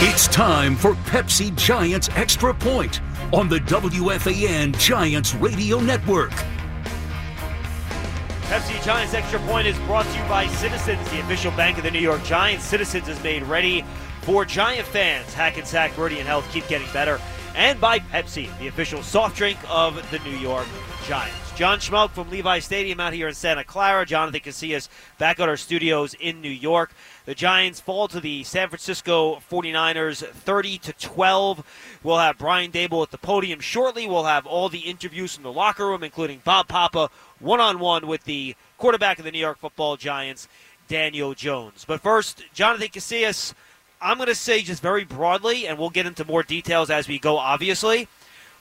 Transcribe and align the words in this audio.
It's 0.00 0.28
time 0.28 0.76
for 0.76 0.94
Pepsi 0.94 1.54
Giants 1.56 2.08
Extra 2.14 2.54
Point 2.54 3.00
on 3.32 3.48
the 3.48 3.58
WFAN 3.58 4.78
Giants 4.78 5.34
Radio 5.34 5.80
Network. 5.80 6.32
Pepsi 8.42 8.82
Giants 8.84 9.14
Extra 9.14 9.38
Point 9.40 9.66
is 9.66 9.76
brought 9.80 10.06
to 10.06 10.18
you 10.18 10.24
by 10.28 10.46
Citizens, 10.46 11.10
the 11.10 11.20
official 11.20 11.50
bank 11.52 11.78
of 11.78 11.84
the 11.84 11.90
New 11.90 11.98
York 11.98 12.24
Giants. 12.24 12.64
Citizens 12.64 13.08
is 13.08 13.22
made 13.22 13.42
ready 13.42 13.84
for 14.22 14.44
Giant 14.44 14.86
fans. 14.86 15.34
Hackensack 15.34 15.98
Meridian 15.98 16.26
Health 16.26 16.48
keep 16.50 16.66
getting 16.68 16.90
better. 16.92 17.20
And 17.54 17.80
by 17.80 17.98
Pepsi, 17.98 18.56
the 18.58 18.68
official 18.68 19.02
soft 19.02 19.36
drink 19.36 19.58
of 19.68 20.10
the 20.10 20.18
New 20.20 20.36
York 20.36 20.66
Giants. 21.06 21.47
John 21.58 21.80
Schmeelk 21.80 22.10
from 22.10 22.30
Levi 22.30 22.60
Stadium 22.60 23.00
out 23.00 23.12
here 23.12 23.26
in 23.26 23.34
Santa 23.34 23.64
Clara. 23.64 24.06
Jonathan 24.06 24.42
Casillas 24.42 24.88
back 25.18 25.40
at 25.40 25.48
our 25.48 25.56
studios 25.56 26.14
in 26.14 26.40
New 26.40 26.48
York. 26.48 26.92
The 27.24 27.34
Giants 27.34 27.80
fall 27.80 28.06
to 28.06 28.20
the 28.20 28.44
San 28.44 28.68
Francisco 28.68 29.42
49ers 29.50 30.24
30 30.24 30.78
to 30.78 30.92
12. 30.92 31.98
We'll 32.04 32.18
have 32.18 32.38
Brian 32.38 32.70
Daboll 32.70 33.02
at 33.02 33.10
the 33.10 33.18
podium 33.18 33.58
shortly. 33.58 34.06
We'll 34.06 34.22
have 34.22 34.46
all 34.46 34.68
the 34.68 34.78
interviews 34.78 35.34
from 35.34 35.42
the 35.42 35.52
locker 35.52 35.88
room, 35.88 36.04
including 36.04 36.42
Bob 36.44 36.68
Papa 36.68 37.10
one 37.40 37.58
on 37.58 37.80
one 37.80 38.06
with 38.06 38.22
the 38.22 38.54
quarterback 38.76 39.18
of 39.18 39.24
the 39.24 39.32
New 39.32 39.40
York 39.40 39.58
football 39.58 39.96
Giants, 39.96 40.46
Daniel 40.86 41.34
Jones. 41.34 41.84
But 41.84 42.00
first, 42.00 42.44
Jonathan 42.54 42.86
Casillas, 42.86 43.52
I'm 44.00 44.18
going 44.18 44.28
to 44.28 44.36
say 44.36 44.62
just 44.62 44.80
very 44.80 45.02
broadly, 45.02 45.66
and 45.66 45.76
we'll 45.76 45.90
get 45.90 46.06
into 46.06 46.24
more 46.24 46.44
details 46.44 46.88
as 46.88 47.08
we 47.08 47.18
go, 47.18 47.36
obviously. 47.36 48.06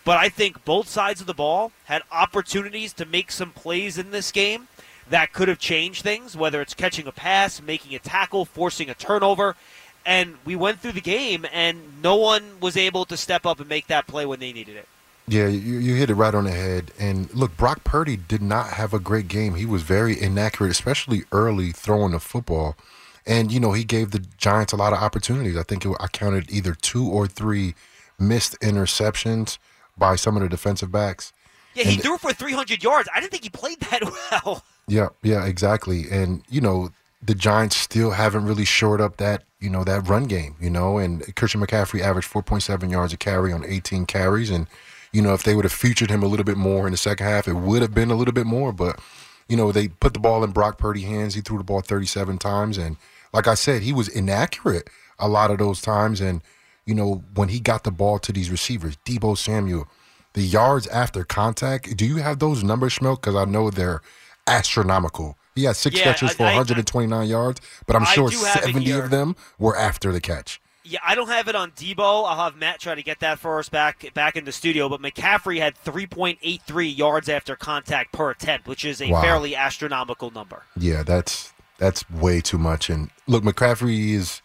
But 0.07 0.19
I 0.19 0.29
think 0.29 0.63
both 0.63 0.87
sides 0.87 1.19
of 1.19 1.27
the 1.27 1.33
ball 1.33 1.73
had 1.83 2.01
opportunities 2.13 2.93
to 2.93 3.05
make 3.05 3.29
some 3.29 3.51
plays 3.51 3.97
in 3.97 4.11
this 4.11 4.31
game 4.31 4.69
that 5.09 5.33
could 5.33 5.49
have 5.49 5.59
changed 5.59 6.01
things, 6.01 6.33
whether 6.33 6.61
it's 6.61 6.73
catching 6.73 7.07
a 7.07 7.11
pass, 7.11 7.61
making 7.61 7.93
a 7.93 7.99
tackle, 7.99 8.45
forcing 8.45 8.89
a 8.89 8.93
turnover. 8.93 9.57
And 10.05 10.37
we 10.45 10.55
went 10.55 10.79
through 10.79 10.93
the 10.93 11.01
game, 11.01 11.45
and 11.51 12.01
no 12.01 12.15
one 12.15 12.61
was 12.61 12.77
able 12.77 13.03
to 13.03 13.17
step 13.17 13.45
up 13.45 13.59
and 13.59 13.67
make 13.67 13.87
that 13.87 14.07
play 14.07 14.25
when 14.25 14.39
they 14.39 14.53
needed 14.53 14.77
it. 14.77 14.87
Yeah, 15.27 15.47
you, 15.47 15.77
you 15.79 15.95
hit 15.95 16.09
it 16.09 16.15
right 16.15 16.33
on 16.33 16.45
the 16.45 16.51
head. 16.51 16.91
And 16.97 17.29
look, 17.35 17.57
Brock 17.57 17.83
Purdy 17.83 18.15
did 18.15 18.41
not 18.41 18.67
have 18.67 18.93
a 18.93 18.99
great 18.99 19.27
game. 19.27 19.55
He 19.55 19.65
was 19.65 19.83
very 19.83 20.17
inaccurate, 20.17 20.71
especially 20.71 21.23
early 21.33 21.73
throwing 21.73 22.13
the 22.13 22.21
football. 22.21 22.77
And, 23.25 23.51
you 23.51 23.59
know, 23.59 23.73
he 23.73 23.83
gave 23.83 24.11
the 24.11 24.23
Giants 24.37 24.71
a 24.71 24.77
lot 24.77 24.93
of 24.93 24.99
opportunities. 24.99 25.57
I 25.57 25.63
think 25.63 25.83
it, 25.83 25.93
I 25.99 26.07
counted 26.07 26.49
either 26.49 26.75
two 26.75 27.05
or 27.05 27.27
three 27.27 27.75
missed 28.17 28.57
interceptions 28.61 29.57
by 29.97 30.15
some 30.15 30.35
of 30.35 30.43
the 30.43 30.49
defensive 30.49 30.91
backs. 30.91 31.33
Yeah, 31.73 31.83
he 31.83 31.93
and, 31.93 32.01
threw 32.01 32.17
for 32.17 32.33
300 32.33 32.83
yards. 32.83 33.07
I 33.13 33.19
didn't 33.19 33.31
think 33.31 33.43
he 33.43 33.49
played 33.49 33.79
that 33.81 34.01
well. 34.45 34.63
Yeah, 34.87 35.09
yeah, 35.21 35.45
exactly. 35.45 36.05
And 36.09 36.43
you 36.49 36.61
know, 36.61 36.91
the 37.21 37.35
Giants 37.35 37.75
still 37.75 38.11
haven't 38.11 38.45
really 38.45 38.65
shored 38.65 39.01
up 39.01 39.17
that 39.17 39.43
you 39.59 39.69
know 39.69 39.83
that 39.83 40.07
run 40.07 40.25
game. 40.25 40.55
You 40.59 40.69
know, 40.69 40.97
and 40.97 41.35
Christian 41.35 41.61
McCaffrey 41.61 42.01
averaged 42.01 42.31
4.7 42.31 42.91
yards 42.91 43.13
a 43.13 43.17
carry 43.17 43.51
on 43.51 43.65
18 43.65 44.05
carries, 44.05 44.49
and 44.49 44.67
you 45.11 45.21
know 45.21 45.33
if 45.33 45.43
they 45.43 45.55
would 45.55 45.65
have 45.65 45.71
featured 45.71 46.09
him 46.09 46.23
a 46.23 46.27
little 46.27 46.45
bit 46.45 46.57
more 46.57 46.87
in 46.87 46.91
the 46.91 46.97
second 46.97 47.25
half, 47.27 47.47
it 47.47 47.53
would 47.53 47.81
have 47.81 47.93
been 47.93 48.11
a 48.11 48.15
little 48.15 48.33
bit 48.33 48.45
more. 48.45 48.71
But 48.71 48.99
you 49.47 49.57
know, 49.57 49.71
they 49.71 49.87
put 49.87 50.13
the 50.13 50.19
ball 50.19 50.43
in 50.43 50.51
Brock 50.51 50.77
Purdy 50.77 51.01
hands. 51.01 51.35
He 51.35 51.41
threw 51.41 51.57
the 51.57 51.63
ball 51.63 51.81
37 51.81 52.37
times, 52.37 52.77
and 52.77 52.97
like 53.33 53.47
I 53.47 53.53
said, 53.53 53.81
he 53.81 53.93
was 53.93 54.07
inaccurate 54.07 54.89
a 55.19 55.27
lot 55.27 55.51
of 55.51 55.57
those 55.57 55.81
times. 55.81 56.21
And 56.21 56.41
you 56.87 56.95
know, 56.95 57.23
when 57.35 57.49
he 57.49 57.59
got 57.59 57.83
the 57.83 57.91
ball 57.91 58.17
to 58.19 58.31
these 58.31 58.49
receivers, 58.49 58.97
Deebo 59.05 59.37
Samuel, 59.37 59.87
the 60.33 60.41
yards 60.41 60.87
after 60.87 61.23
contact. 61.23 61.95
Do 61.97 62.05
you 62.05 62.17
have 62.17 62.39
those 62.39 62.63
numbers, 62.63 62.97
Schmeelk? 62.97 63.21
Because 63.21 63.35
I 63.35 63.45
know 63.45 63.69
they're 63.69 64.01
astronomical. 64.47 65.37
He 65.53 65.65
had 65.65 65.75
six 65.75 65.97
yeah, 65.97 66.05
catches 66.05 66.33
for 66.33 66.43
I, 66.43 66.55
129 66.55 67.19
I, 67.19 67.23
yards, 67.23 67.61
but 67.85 67.95
I'm 67.95 68.05
sure 68.05 68.31
70 68.31 68.89
of 68.91 69.09
them 69.09 69.35
were 69.59 69.75
after 69.75 70.11
the 70.11 70.21
catch. 70.21 70.61
Yeah, 70.85 70.99
I 71.05 71.15
don't 71.15 71.27
have 71.27 71.49
it 71.49 71.55
on 71.55 71.71
Deebo. 71.71 71.99
I'll 71.99 72.45
have 72.45 72.55
Matt 72.55 72.79
try 72.79 72.95
to 72.95 73.03
get 73.03 73.19
that 73.19 73.39
for 73.39 73.59
us 73.59 73.67
back 73.67 74.13
back 74.13 74.37
in 74.37 74.45
the 74.45 74.53
studio. 74.53 74.87
But 74.87 75.01
McCaffrey 75.01 75.59
had 75.59 75.75
3.83 75.83 76.97
yards 76.97 77.27
after 77.27 77.57
contact 77.57 78.13
per 78.13 78.29
attempt, 78.29 78.67
which 78.67 78.85
is 78.85 79.01
a 79.01 79.11
wow. 79.11 79.21
fairly 79.21 79.53
astronomical 79.53 80.31
number. 80.31 80.63
Yeah, 80.79 81.03
that's 81.03 81.51
that's 81.77 82.09
way 82.09 82.39
too 82.39 82.57
much. 82.57 82.89
And 82.89 83.09
look, 83.25 83.43
McCaffrey 83.43 84.11
is 84.11 84.41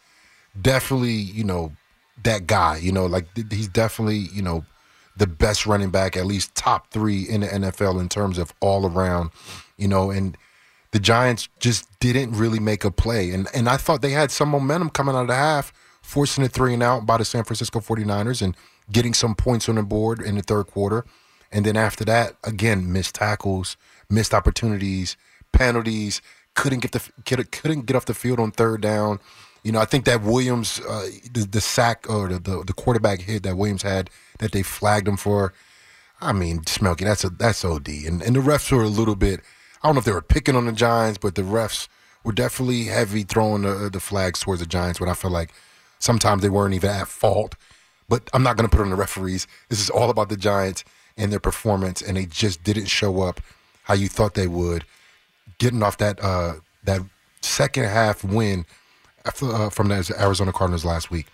definitely 0.60 1.12
you 1.12 1.44
know 1.44 1.72
that 2.24 2.46
guy. 2.46 2.76
You 2.76 2.92
know, 2.92 3.06
like 3.06 3.26
he's 3.50 3.68
definitely 3.68 4.28
you 4.32 4.42
know 4.42 4.64
the 5.16 5.26
best 5.26 5.66
running 5.66 5.90
back, 5.90 6.16
at 6.16 6.26
least 6.26 6.54
top 6.54 6.90
three 6.90 7.22
in 7.22 7.42
the 7.42 7.46
NFL 7.46 8.00
in 8.00 8.08
terms 8.08 8.38
of 8.38 8.52
all 8.60 8.86
around 8.86 9.30
you 9.82 9.88
know, 9.88 10.10
and 10.10 10.38
the 10.92 11.00
Giants 11.00 11.48
just 11.58 11.88
didn't 11.98 12.32
really 12.32 12.60
make 12.60 12.84
a 12.84 12.90
play. 12.90 13.30
And 13.30 13.48
and 13.52 13.68
I 13.68 13.76
thought 13.76 14.00
they 14.00 14.10
had 14.10 14.30
some 14.30 14.48
momentum 14.48 14.90
coming 14.90 15.14
out 15.14 15.22
of 15.22 15.26
the 15.28 15.34
half, 15.34 15.72
forcing 16.02 16.44
a 16.44 16.48
three 16.48 16.72
and 16.72 16.82
out 16.82 17.04
by 17.04 17.18
the 17.18 17.24
San 17.24 17.42
Francisco 17.42 17.80
49ers 17.80 18.42
and 18.42 18.56
getting 18.90 19.12
some 19.12 19.34
points 19.34 19.68
on 19.68 19.74
the 19.74 19.82
board 19.82 20.20
in 20.20 20.36
the 20.36 20.42
third 20.42 20.68
quarter. 20.68 21.04
And 21.50 21.66
then 21.66 21.76
after 21.76 22.04
that, 22.04 22.36
again, 22.44 22.92
missed 22.92 23.16
tackles, 23.16 23.76
missed 24.08 24.32
opportunities, 24.32 25.16
penalties, 25.52 26.22
couldn't 26.54 26.80
get 26.80 26.92
the 26.92 27.00
couldn't 27.24 27.86
get 27.86 27.96
off 27.96 28.04
the 28.04 28.14
field 28.14 28.38
on 28.38 28.52
third 28.52 28.80
down. 28.80 29.18
You 29.62 29.72
know, 29.72 29.80
I 29.80 29.84
think 29.84 30.04
that 30.06 30.22
Williams, 30.22 30.80
uh, 30.80 31.08
the, 31.32 31.46
the, 31.48 31.60
sack 31.60 32.06
or 32.08 32.28
the, 32.28 32.38
the, 32.38 32.64
the 32.64 32.72
quarterback 32.72 33.20
hit 33.20 33.44
that 33.44 33.56
Williams 33.56 33.82
had 33.82 34.10
that 34.38 34.52
they 34.52 34.62
flagged 34.62 35.06
him 35.06 35.16
for. 35.16 35.52
I 36.20 36.32
mean, 36.32 36.60
Smelky, 36.62 37.00
that's 37.04 37.24
a 37.24 37.30
that's 37.30 37.64
OD, 37.64 37.88
and 37.88 38.22
and 38.22 38.36
the 38.36 38.40
refs 38.40 38.70
were 38.70 38.82
a 38.82 38.88
little 38.88 39.16
bit 39.16 39.40
I 39.82 39.88
don't 39.88 39.96
know 39.96 39.98
if 39.98 40.04
they 40.04 40.12
were 40.12 40.22
picking 40.22 40.54
on 40.54 40.66
the 40.66 40.72
Giants, 40.72 41.18
but 41.18 41.34
the 41.34 41.42
refs 41.42 41.88
were 42.22 42.32
definitely 42.32 42.84
heavy 42.84 43.24
throwing 43.24 43.62
the, 43.62 43.90
the 43.92 43.98
flags 43.98 44.40
towards 44.40 44.60
the 44.60 44.66
Giants 44.66 45.00
when 45.00 45.08
I 45.08 45.14
feel 45.14 45.32
like 45.32 45.52
sometimes 45.98 46.42
they 46.42 46.48
weren't 46.48 46.74
even 46.74 46.90
at 46.90 47.08
fault. 47.08 47.56
But 48.08 48.30
I'm 48.32 48.44
not 48.44 48.56
going 48.56 48.68
to 48.68 48.76
put 48.76 48.82
on 48.82 48.90
the 48.90 48.96
referees. 48.96 49.48
This 49.68 49.80
is 49.80 49.90
all 49.90 50.10
about 50.10 50.28
the 50.28 50.36
Giants 50.36 50.84
and 51.16 51.32
their 51.32 51.40
performance, 51.40 52.00
and 52.00 52.16
they 52.16 52.26
just 52.26 52.62
didn't 52.62 52.86
show 52.86 53.22
up 53.22 53.40
how 53.84 53.94
you 53.94 54.08
thought 54.08 54.34
they 54.34 54.46
would. 54.46 54.84
Getting 55.58 55.82
off 55.82 55.98
that 55.98 56.22
uh, 56.22 56.54
that 56.84 57.00
second 57.40 57.84
half 57.84 58.22
win 58.22 58.66
uh, 59.24 59.70
from 59.70 59.88
the 59.88 60.14
Arizona 60.18 60.52
Cardinals 60.52 60.84
last 60.84 61.10
week. 61.10 61.26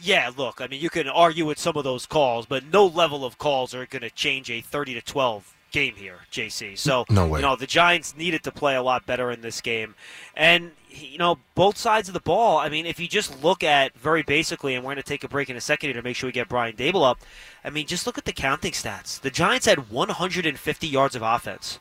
Yeah, 0.00 0.30
look, 0.36 0.60
I 0.60 0.66
mean, 0.66 0.80
you 0.80 0.90
can 0.90 1.08
argue 1.08 1.46
with 1.46 1.58
some 1.58 1.76
of 1.76 1.84
those 1.84 2.06
calls, 2.06 2.44
but 2.44 2.64
no 2.64 2.84
level 2.84 3.24
of 3.24 3.38
calls 3.38 3.72
are 3.72 3.86
going 3.86 4.02
to 4.02 4.10
change 4.10 4.50
a 4.50 4.60
30 4.60 4.94
to 4.94 5.00
12 5.00 5.54
game 5.72 5.94
here, 5.94 6.18
JC. 6.30 6.78
So 6.78 7.04
no 7.08 7.26
way. 7.26 7.40
you 7.40 7.46
know 7.46 7.56
the 7.56 7.66
Giants 7.66 8.16
needed 8.16 8.44
to 8.44 8.52
play 8.52 8.76
a 8.76 8.82
lot 8.82 9.06
better 9.06 9.30
in 9.30 9.40
this 9.40 9.60
game, 9.60 9.94
and 10.36 10.72
you 10.90 11.18
know 11.18 11.38
both 11.54 11.76
sides 11.76 12.08
of 12.08 12.14
the 12.14 12.20
ball. 12.20 12.58
I 12.58 12.68
mean, 12.68 12.86
if 12.86 13.00
you 13.00 13.08
just 13.08 13.42
look 13.42 13.64
at 13.64 13.96
very 13.96 14.22
basically, 14.22 14.74
and 14.74 14.84
we're 14.84 14.92
going 14.94 15.02
to 15.02 15.08
take 15.08 15.24
a 15.24 15.28
break 15.28 15.50
in 15.50 15.56
a 15.56 15.60
second 15.60 15.88
here 15.88 16.00
to 16.00 16.02
make 16.02 16.14
sure 16.14 16.28
we 16.28 16.32
get 16.32 16.48
Brian 16.48 16.76
Daboll 16.76 17.08
up. 17.08 17.18
I 17.64 17.70
mean, 17.70 17.86
just 17.86 18.06
look 18.06 18.18
at 18.18 18.24
the 18.24 18.32
counting 18.32 18.72
stats. 18.72 19.20
The 19.20 19.30
Giants 19.30 19.66
had 19.66 19.90
150 19.90 20.86
yards 20.86 21.16
of 21.16 21.22
offense. 21.22 21.78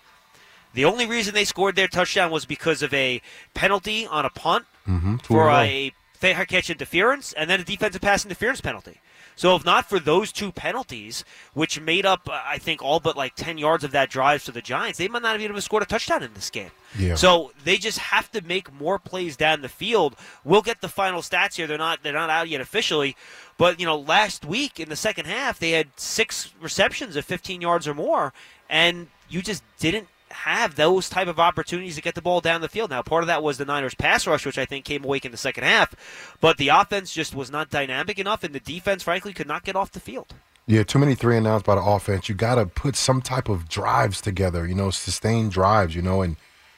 The 0.74 0.86
only 0.86 1.06
reason 1.06 1.34
they 1.34 1.46
scored 1.46 1.76
their 1.76 1.88
touchdown 1.88 2.32
was 2.32 2.46
because 2.46 2.82
of 2.82 2.94
a 2.94 3.22
penalty 3.54 4.06
on 4.08 4.26
a 4.26 4.30
punt 4.30 4.66
mm-hmm. 4.88 5.18
for 5.18 5.50
a 5.50 5.92
fair 6.14 6.46
catch 6.46 6.70
interference, 6.70 7.34
and 7.34 7.50
then 7.50 7.60
a 7.60 7.64
defensive 7.64 8.02
pass 8.02 8.24
interference 8.24 8.62
penalty. 8.62 9.00
So 9.36 9.56
if 9.56 9.66
not 9.66 9.90
for 9.90 10.00
those 10.00 10.32
two 10.32 10.52
penalties, 10.52 11.26
which 11.54 11.80
made 11.80 12.06
up, 12.06 12.30
uh, 12.30 12.40
I 12.46 12.60
think, 12.60 12.84
all 12.84 13.00
but 13.00 13.18
like 13.18 13.36
10 13.36 13.58
yards 13.58 13.84
of 13.84 13.92
that 13.92 14.10
drive 14.10 14.44
to 14.46 14.52
the 14.52 14.62
Giants, 14.62 15.00
they 15.00 15.08
might 15.08 15.24
not 15.24 15.32
have 15.32 15.42
even 15.42 15.60
scored 15.62 15.82
a 15.82 15.88
touchdown 15.88 16.22
in 16.22 16.34
this 16.36 16.52
game. 16.52 16.70
Yeah. 16.98 17.16
So 17.16 17.52
they 17.64 17.78
just 17.78 17.98
have 17.98 18.32
to 18.34 18.42
make 18.42 18.72
more 18.72 19.00
plays 19.00 19.36
down 19.36 19.62
the 19.62 19.70
field. 19.70 20.16
We'll 20.44 20.62
get 20.62 20.82
the 20.82 20.90
final 20.90 21.22
stats 21.22 21.56
here. 21.56 21.66
They're 21.66 21.78
not 21.78 22.04
they're 22.04 22.14
not 22.14 22.30
out 22.30 22.50
yet 22.50 22.62
officially, 22.62 23.16
but 23.58 23.80
you 23.80 23.86
know, 23.86 23.98
last 23.98 24.46
week 24.46 24.80
in 24.80 24.90
the 24.90 24.96
second 24.96 25.26
half, 25.26 25.58
they 25.58 25.72
had 25.72 25.88
six 25.96 26.54
receptions 26.62 27.16
of 27.16 27.26
15 27.26 27.62
yards 27.62 27.88
or 27.88 27.96
more, 27.96 28.34
and 28.70 29.08
you 29.28 29.42
just 29.42 29.64
didn't 29.80 30.08
have 30.32 30.76
those 30.76 31.10
type 31.10 31.28
of 31.28 31.40
opportunities 31.40 31.96
to 31.96 32.02
get 32.02 32.16
the 32.16 32.22
ball 32.22 32.42
down 32.42 32.62
the 32.62 32.70
field. 32.70 32.90
Now, 32.90 33.02
part 33.02 33.24
of 33.24 33.28
that 33.28 33.44
was 33.44 33.58
the 33.58 33.66
Niners' 33.66 33.96
pass 33.96 34.26
rush, 34.28 34.46
which 34.46 34.58
I 34.58 34.66
think 34.66 34.86
came 34.86 35.04
awake 35.04 35.26
in 35.26 35.32
the 35.32 35.38
second 35.38 35.64
half, 35.64 35.96
but 36.40 36.58
the 36.58 36.70
offense 36.70 37.14
just 37.14 37.36
was 37.36 37.52
not 37.52 37.70
dynamic 37.70 38.20
enough, 38.20 38.44
and 38.44 38.54
the 38.54 38.60
defense, 38.60 39.04
frankly, 39.04 39.34
could 39.34 39.48
not 39.48 39.64
get 39.64 39.76
off 39.76 39.92
the 39.92 40.00
field. 40.00 40.34
Yeah, 40.68 40.84
too 40.84 41.00
many 41.00 41.16
three 41.16 41.38
and 41.38 41.48
outs 41.48 41.64
by 41.64 41.76
the 41.76 41.82
offense. 41.82 42.30
You 42.30 42.36
got 42.36 42.56
to 42.56 42.66
put 42.66 42.96
some 42.96 43.22
type 43.22 43.50
of 43.50 43.68
drives 43.68 44.22
together, 44.22 44.68
you 44.68 44.76
know, 44.76 44.90
sustained 44.90 45.52
drives, 45.52 45.96
you 45.96 46.02
know, 46.02 46.22
and 46.22 46.38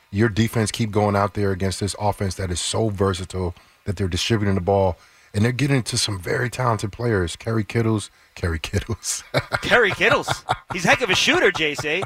your 0.09 0.29
defense 0.29 0.71
keep 0.71 0.91
going 0.91 1.15
out 1.15 1.33
there 1.33 1.51
against 1.51 1.79
this 1.79 1.95
offense 1.99 2.35
that 2.35 2.51
is 2.51 2.61
so 2.61 2.89
versatile 2.89 3.55
that 3.85 3.97
they're 3.97 4.07
distributing 4.07 4.55
the 4.55 4.61
ball 4.61 4.97
and 5.33 5.43
they're 5.43 5.51
getting 5.51 5.83
to 5.83 5.97
some 5.97 6.19
very 6.19 6.49
talented 6.49 6.91
players. 6.91 7.35
Kerry 7.35 7.63
Kittles, 7.63 8.11
Kerry 8.35 8.59
Kittles, 8.59 9.23
Kerry 9.61 9.91
Kittles. 9.91 10.43
He's 10.71 10.85
a 10.85 10.89
heck 10.89 11.01
of 11.01 11.09
a 11.09 11.15
shooter, 11.15 11.51
JC. 11.51 12.03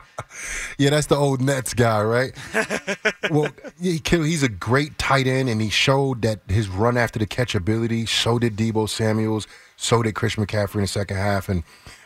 Yeah, 0.77 0.89
that's 0.91 1.07
the 1.07 1.15
old 1.15 1.41
Nets 1.41 1.73
guy, 1.73 2.01
right? 2.03 2.33
well, 3.31 3.49
he, 3.81 4.01
he's 4.03 4.43
a 4.43 4.49
great 4.49 4.97
tight 4.97 5.27
end, 5.27 5.49
and 5.49 5.61
he 5.61 5.69
showed 5.69 6.21
that 6.23 6.41
his 6.47 6.67
run 6.69 6.97
after 6.97 7.19
the 7.19 7.25
catch 7.25 7.55
ability. 7.55 8.05
So 8.05 8.39
did 8.39 8.55
Deebo 8.55 8.89
Samuel's. 8.89 9.47
So 9.75 10.01
did 10.01 10.15
Chris 10.15 10.35
McCaffrey 10.35 10.75
in 10.75 10.81
the 10.81 10.87
second 10.87 11.17
half, 11.17 11.49
and 11.49 11.63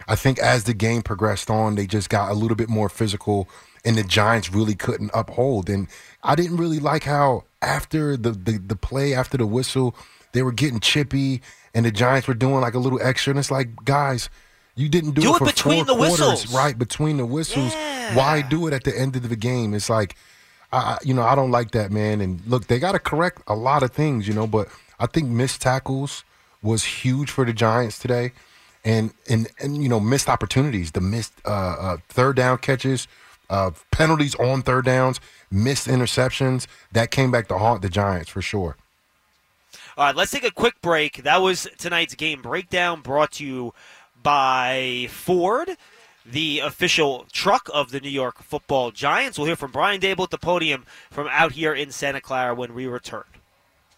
I 0.08 0.16
think 0.16 0.40
as 0.40 0.66
the 0.66 0.74
game 0.74 1.02
progressed 1.02 1.50
on, 1.50 1.76
they 1.76 1.88
just 1.88 2.10
got 2.10 2.32
a 2.32 2.34
little 2.34 2.58
bit 2.58 2.70
more 2.70 2.90
physical 2.90 3.48
and 3.84 3.98
the 3.98 4.04
Giants 4.04 4.52
really 4.52 4.76
couldn't 4.76 5.12
uphold. 5.14 5.70
And 5.70 5.88
I 6.24 6.36
didn't 6.36 6.58
really 6.58 6.80
like 6.80 7.04
how 7.04 7.46
after 7.62 8.18
the, 8.18 8.32
the, 8.32 8.58
the 8.58 8.76
play, 8.76 9.14
after 9.14 9.38
the 9.38 9.46
whistle, 9.46 9.96
they 10.34 10.44
were 10.44 10.52
getting 10.52 10.80
chippy 10.80 11.42
and 11.74 11.86
the 11.86 11.92
Giants 11.92 12.28
were 12.28 12.34
doing 12.34 12.62
like 12.62 12.74
a 12.74 12.80
little 12.80 13.00
extra. 13.02 13.32
And 13.32 13.40
it's 13.40 13.52
like, 13.52 13.84
guys, 13.86 14.30
you 14.76 14.90
didn't 14.90 15.12
do, 15.12 15.22
do 15.22 15.32
it, 15.32 15.36
it 15.36 15.38
for 15.40 15.46
between 15.46 15.86
four 15.86 15.96
the 15.96 15.96
quarters, 15.96 16.20
whistles. 16.20 16.54
right? 16.56 16.78
Between 16.78 17.18
the 17.18 17.26
whistles. 17.26 17.74
Yeah. 17.74 18.16
Why 18.16 18.42
do 18.42 18.68
it 18.68 18.74
at 18.74 18.84
the 18.84 18.98
end 18.98 19.16
of 19.16 19.28
the 19.28 19.36
game? 19.36 19.74
It's 19.74 19.90
like, 19.90 20.16
I, 20.72 20.78
I- 20.78 20.98
you 21.04 21.14
know, 21.14 21.24
I 21.24 21.36
don't 21.36 21.52
like 21.52 21.72
that, 21.72 21.92
man. 21.92 22.22
And 22.22 22.42
look, 22.48 22.68
they 22.68 22.80
got 22.80 22.94
to 22.94 23.00
correct 23.00 23.42
a 23.48 23.56
lot 23.56 23.84
of 23.84 23.92
things, 23.92 24.28
you 24.28 24.34
know, 24.34 24.48
but 24.48 24.68
I 25.00 25.08
think 25.08 25.30
missed 25.30 25.62
tackles 25.62 26.24
was 26.64 26.84
huge 26.84 27.30
for 27.32 27.44
the 27.46 27.54
Giants 27.54 28.00
today. 28.00 28.32
And, 28.84 29.14
and, 29.30 29.48
and 29.60 29.82
you 29.84 29.90
know, 29.90 30.00
missed 30.00 30.28
opportunities, 30.30 30.92
the 30.92 31.02
missed 31.02 31.34
uh, 31.46 31.50
uh, 31.50 31.98
third 32.10 32.36
down 32.38 32.58
catches, 32.58 33.08
uh, 33.50 33.72
penalties 33.92 34.34
on 34.36 34.62
third 34.64 34.86
downs, 34.86 35.20
missed 35.52 35.88
interceptions, 35.88 36.66
that 36.92 37.12
came 37.12 37.30
back 37.30 37.48
to 37.50 37.58
haunt 37.58 37.82
the 37.82 37.90
Giants 37.90 38.30
for 38.30 38.42
sure. 38.42 38.78
All 39.98 40.06
right, 40.06 40.16
let's 40.16 40.32
take 40.32 40.46
a 40.46 40.52
quick 40.52 40.82
break. 40.82 41.24
That 41.24 41.42
was 41.42 41.68
tonight's 41.78 42.16
game 42.16 42.42
breakdown 42.42 43.02
brought 43.02 43.34
to 43.34 43.46
you 43.46 43.74
by 44.24 45.08
Ford, 45.10 45.76
the 46.26 46.60
official 46.60 47.26
truck 47.34 47.70
of 47.74 47.92
the 47.92 48.00
New 48.00 48.10
York 48.10 48.42
football 48.42 48.92
Giants. 48.92 49.38
We'll 49.38 49.48
hear 49.48 49.56
from 49.56 49.72
Brian 49.72 50.00
Daboll 50.00 50.24
at 50.24 50.30
the 50.30 50.38
podium 50.38 50.86
from 51.10 51.28
out 51.30 51.54
here 51.54 51.74
in 51.74 51.92
Santa 51.92 52.22
Clara 52.22 52.56
when 52.56 52.74
we 52.74 52.86
return. 52.86 53.24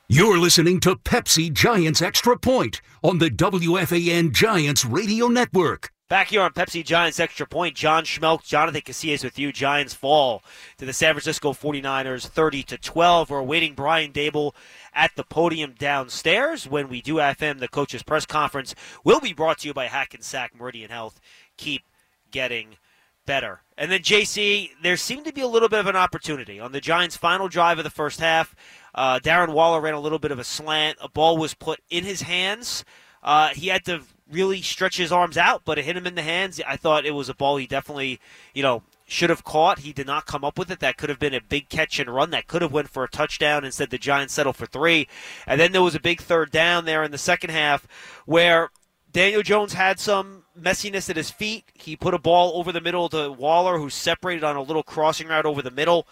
You're 0.07 0.39
listening 0.39 0.79
to 0.81 0.95
Pepsi 0.95 1.53
Giants 1.53 2.01
Extra 2.01 2.37
Point 2.37 2.81
on 3.03 3.19
the 3.19 3.29
WFAN 3.29 4.31
Giants 4.33 4.83
Radio 4.85 5.27
Network. 5.27 5.91
Back 6.09 6.27
here 6.27 6.41
on 6.41 6.51
Pepsi 6.51 6.85
Giants 6.85 7.19
Extra 7.19 7.47
Point, 7.47 7.75
John 7.75 8.03
Schmeelk, 8.03 8.43
Jonathan 8.43 8.81
Casillas 8.81 9.23
with 9.23 9.39
you. 9.39 9.51
Giants 9.51 9.95
fall 9.95 10.43
to 10.77 10.85
the 10.85 10.93
San 10.93 11.13
Francisco 11.15 11.53
49ers 11.53 12.27
30 12.27 12.61
to 12.63 12.77
12. 12.77 13.29
We're 13.31 13.39
awaiting 13.39 13.73
Brian 13.73 14.11
Daboll 14.11 14.53
at 14.95 15.15
the 15.15 15.23
podium 15.23 15.75
downstairs. 15.77 16.67
When 16.67 16.89
we 16.89 17.01
do 17.01 17.15
FM, 17.15 17.59
the 17.59 17.67
coaches 17.67 18.03
press 18.03 18.25
conference 18.25 18.75
will 19.03 19.19
be 19.19 19.33
brought 19.33 19.59
to 19.59 19.67
you 19.67 19.73
by 19.73 19.87
Hackensack 19.87 20.55
Meridian 20.57 20.89
Health. 20.89 21.19
Keep 21.57 21.83
getting 22.31 22.77
better. 23.25 23.61
And 23.77 23.91
then 23.91 24.01
JC, 24.01 24.71
there 24.81 24.97
seemed 24.97 25.25
to 25.25 25.33
be 25.33 25.41
a 25.41 25.47
little 25.47 25.69
bit 25.69 25.79
of 25.79 25.87
an 25.87 25.95
opportunity 25.95 26.59
on 26.59 26.71
the 26.71 26.81
Giants' 26.81 27.17
final 27.17 27.47
drive 27.47 27.77
of 27.77 27.83
the 27.83 27.89
first 27.89 28.19
half. 28.19 28.55
Uh, 28.93 29.19
Darren 29.19 29.53
Waller 29.53 29.81
ran 29.81 29.93
a 29.93 29.99
little 29.99 30.19
bit 30.19 30.31
of 30.31 30.39
a 30.39 30.43
slant. 30.43 30.97
A 31.01 31.09
ball 31.09 31.37
was 31.37 31.53
put 31.53 31.79
in 31.89 32.03
his 32.03 32.21
hands. 32.21 32.85
Uh, 33.23 33.49
he 33.49 33.67
had 33.67 33.85
to 33.85 34.01
really 34.31 34.61
stretch 34.61 34.97
his 34.97 35.11
arms 35.11 35.37
out, 35.37 35.61
but 35.65 35.77
it 35.77 35.85
hit 35.85 35.97
him 35.97 36.07
in 36.07 36.15
the 36.15 36.21
hands. 36.21 36.61
I 36.67 36.75
thought 36.75 37.05
it 37.05 37.15
was 37.15 37.29
a 37.29 37.33
ball 37.33 37.57
he 37.57 37.67
definitely, 37.67 38.19
you 38.53 38.63
know, 38.63 38.83
should 39.13 39.29
have 39.29 39.43
caught. 39.43 39.79
He 39.79 39.93
did 39.93 40.07
not 40.07 40.25
come 40.25 40.43
up 40.43 40.57
with 40.57 40.71
it. 40.71 40.79
That 40.79 40.97
could 40.97 41.09
have 41.09 41.19
been 41.19 41.33
a 41.33 41.41
big 41.41 41.69
catch 41.69 41.99
and 41.99 42.13
run. 42.13 42.31
That 42.31 42.47
could 42.47 42.61
have 42.61 42.71
went 42.71 42.89
for 42.89 43.03
a 43.03 43.09
touchdown. 43.09 43.63
Instead, 43.63 43.89
the 43.89 43.97
Giants 43.97 44.33
settled 44.33 44.55
for 44.55 44.65
three. 44.65 45.07
And 45.47 45.59
then 45.59 45.71
there 45.71 45.81
was 45.81 45.95
a 45.95 45.99
big 45.99 46.21
third 46.21 46.51
down 46.51 46.85
there 46.85 47.03
in 47.03 47.11
the 47.11 47.17
second 47.17 47.51
half 47.51 47.87
where 48.25 48.71
Daniel 49.11 49.43
Jones 49.43 49.73
had 49.73 49.99
some 49.99 50.43
messiness 50.59 51.09
at 51.09 51.15
his 51.15 51.29
feet. 51.29 51.65
He 51.73 51.95
put 51.95 52.13
a 52.13 52.19
ball 52.19 52.57
over 52.57 52.71
the 52.71 52.81
middle 52.81 53.09
to 53.09 53.31
Waller, 53.31 53.77
who 53.77 53.89
separated 53.89 54.43
on 54.43 54.55
a 54.55 54.61
little 54.61 54.83
crossing 54.83 55.27
route 55.27 55.45
over 55.45 55.61
the 55.61 55.71
middle. 55.71 56.07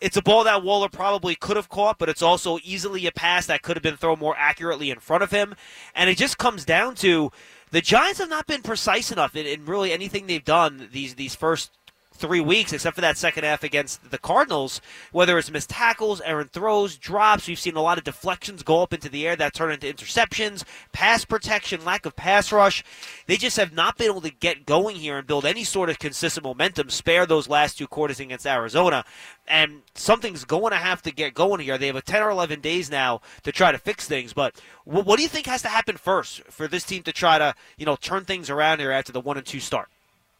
It's 0.00 0.16
a 0.16 0.22
ball 0.22 0.44
that 0.44 0.62
Waller 0.62 0.88
probably 0.88 1.34
could 1.34 1.56
have 1.56 1.68
caught, 1.68 1.98
but 1.98 2.08
it's 2.08 2.22
also 2.22 2.58
easily 2.62 3.06
a 3.06 3.12
pass 3.12 3.46
that 3.46 3.62
could 3.62 3.76
have 3.76 3.82
been 3.82 3.96
thrown 3.96 4.18
more 4.18 4.36
accurately 4.36 4.90
in 4.90 5.00
front 5.00 5.22
of 5.22 5.30
him. 5.30 5.54
And 5.94 6.10
it 6.10 6.18
just 6.18 6.38
comes 6.38 6.64
down 6.64 6.94
to 6.96 7.32
the 7.70 7.80
Giants 7.80 8.20
have 8.20 8.28
not 8.28 8.46
been 8.46 8.62
precise 8.62 9.10
enough 9.10 9.34
in, 9.34 9.46
in 9.46 9.64
really 9.64 9.92
anything 9.92 10.26
they've 10.26 10.44
done 10.44 10.88
these 10.92 11.14
these 11.14 11.34
first 11.34 11.70
three 12.16 12.40
weeks, 12.40 12.72
except 12.72 12.94
for 12.94 13.00
that 13.00 13.16
second 13.16 13.44
half 13.44 13.62
against 13.62 14.10
the 14.10 14.18
Cardinals, 14.18 14.80
whether 15.12 15.38
it's 15.38 15.50
missed 15.50 15.70
tackles, 15.70 16.20
errant 16.22 16.52
throws, 16.52 16.96
drops. 16.96 17.46
We've 17.46 17.58
seen 17.58 17.76
a 17.76 17.82
lot 17.82 17.98
of 17.98 18.04
deflections 18.04 18.62
go 18.62 18.82
up 18.82 18.92
into 18.92 19.08
the 19.08 19.26
air 19.26 19.36
that 19.36 19.54
turn 19.54 19.72
into 19.72 19.86
interceptions, 19.92 20.64
pass 20.92 21.24
protection, 21.24 21.84
lack 21.84 22.06
of 22.06 22.16
pass 22.16 22.50
rush. 22.50 22.82
They 23.26 23.36
just 23.36 23.56
have 23.56 23.72
not 23.72 23.96
been 23.96 24.08
able 24.08 24.20
to 24.22 24.30
get 24.30 24.66
going 24.66 24.96
here 24.96 25.18
and 25.18 25.26
build 25.26 25.44
any 25.44 25.64
sort 25.64 25.90
of 25.90 25.98
consistent 25.98 26.44
momentum, 26.44 26.90
spare 26.90 27.26
those 27.26 27.48
last 27.48 27.78
two 27.78 27.86
quarters 27.86 28.20
against 28.20 28.46
Arizona. 28.46 29.04
And 29.46 29.82
something's 29.94 30.44
going 30.44 30.72
to 30.72 30.78
have 30.78 31.02
to 31.02 31.12
get 31.12 31.34
going 31.34 31.60
here. 31.60 31.78
They 31.78 31.86
have 31.86 31.96
a 31.96 32.02
10 32.02 32.22
or 32.22 32.30
11 32.30 32.60
days 32.60 32.90
now 32.90 33.20
to 33.44 33.52
try 33.52 33.70
to 33.70 33.78
fix 33.78 34.08
things. 34.08 34.32
But 34.32 34.60
what 34.84 35.16
do 35.16 35.22
you 35.22 35.28
think 35.28 35.46
has 35.46 35.62
to 35.62 35.68
happen 35.68 35.96
first 35.96 36.42
for 36.44 36.66
this 36.66 36.84
team 36.84 37.02
to 37.04 37.12
try 37.12 37.38
to, 37.38 37.54
you 37.76 37.86
know, 37.86 37.96
turn 37.96 38.24
things 38.24 38.50
around 38.50 38.80
here 38.80 38.90
after 38.90 39.12
the 39.12 39.20
one 39.20 39.36
and 39.36 39.46
two 39.46 39.60
start? 39.60 39.88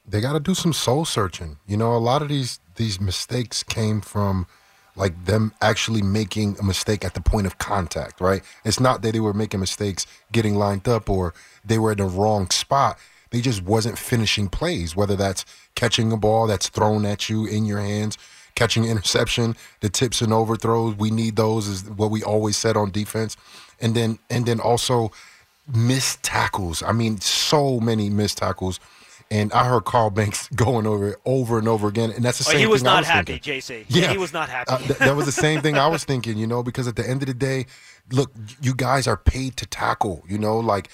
They 0.09 0.21
got 0.21 0.35
to 0.35 0.41
do 0.41 0.55
some 0.55 0.73
soul 0.73 1.05
searching. 1.05 1.59
You 1.67 1.77
know, 1.77 1.95
a 1.95 1.99
lot 1.99 2.23
of 2.23 2.29
these 2.29 2.61
these 2.77 3.01
mistakes 3.01 3.63
came 3.63 4.01
from 4.01 4.47
like 4.97 5.27
them 5.27 5.53
actually 5.61 6.03
making 6.03 6.57
a 6.59 6.63
mistake 6.63 7.05
at 7.05 7.15
the 7.15 7.21
point 7.21 7.47
of 7.47 7.59
contact, 7.59 8.21
right? 8.21 8.43
It's 8.65 8.81
not 8.81 9.03
that 9.03 9.13
they 9.13 9.21
were 9.21 9.35
making 9.35 9.61
mistakes 9.61 10.07
getting 10.33 10.55
lined 10.55 10.89
up 10.89 11.11
or 11.11 11.35
they 11.65 11.79
were 11.79 11.93
in 11.93 11.99
the 11.99 12.05
wrong 12.05 12.49
spot. 12.51 12.99
They 13.31 13.41
just 13.41 13.63
wasn't 13.63 13.99
finishing 13.99 14.49
plays, 14.49 14.97
whether 14.97 15.17
that's 15.17 15.45
catching 15.75 16.13
a 16.13 16.17
ball 16.17 16.47
that's 16.47 16.69
thrown 16.69 17.05
at 17.05 17.29
you 17.29 17.45
in 17.45 17.67
your 17.67 17.81
hands, 17.81 18.17
catching 18.55 18.85
interception, 18.85 19.57
the 19.81 19.91
tips 19.91 20.23
and 20.23 20.33
overthrows. 20.33 20.95
We 20.95 21.11
need 21.11 21.37
those 21.37 21.69
is 21.69 21.91
what 21.91 22.11
we 22.11 22.23
always 22.23 22.57
said 22.57 22.77
on 22.77 22.91
defense. 22.91 23.37
And 23.81 23.95
then 23.95 24.19
and 24.31 24.47
then 24.47 24.61
also 24.61 25.13
missed 25.75 26.23
tackles. 26.23 26.83
I 26.83 26.93
mean, 26.93 27.21
so 27.21 27.81
many 27.81 28.09
missed 28.09 28.39
tackles. 28.39 28.81
And 29.31 29.53
I 29.53 29.67
heard 29.67 29.85
Carl 29.85 30.11
Banks 30.11 30.49
going 30.55 30.87
over 30.87 31.09
it 31.11 31.17
over 31.25 31.59
and 31.59 31.67
over 31.67 31.89
again, 31.89 32.11
and 32.13 32.25
that's 32.25 32.39
the 32.39 32.45
Oh, 32.49 32.53
same 32.53 32.61
he 32.61 32.67
was 32.67 32.83
thing 32.83 32.89
I 32.89 32.93
not 32.95 32.99
was 33.01 33.09
not 33.09 33.15
happy, 33.15 33.33
thinking. 33.39 33.55
JC. 33.61 33.85
Yeah, 33.89 34.13
he 34.13 34.19
was 34.19 34.33
not 34.33 34.49
happy. 34.49 34.71
Uh, 34.71 34.79
th- 34.79 34.99
that 35.01 35.17
was 35.17 35.27
the 35.27 35.33
same 35.33 35.61
thing 35.63 35.77
I 35.79 35.89
was 35.89 36.05
thinking, 36.05 36.39
you 36.39 36.47
know, 36.47 36.63
because 36.63 36.87
at 36.87 36.95
the 36.97 37.09
end 37.09 37.23
of 37.23 37.27
the 37.27 37.35
day, 37.35 37.67
look, 38.13 38.31
you 38.63 38.73
guys 38.75 39.09
are 39.09 39.17
paid 39.17 39.57
to 39.57 39.67
tackle, 39.67 40.23
you 40.29 40.39
know, 40.39 40.59
like 40.59 40.91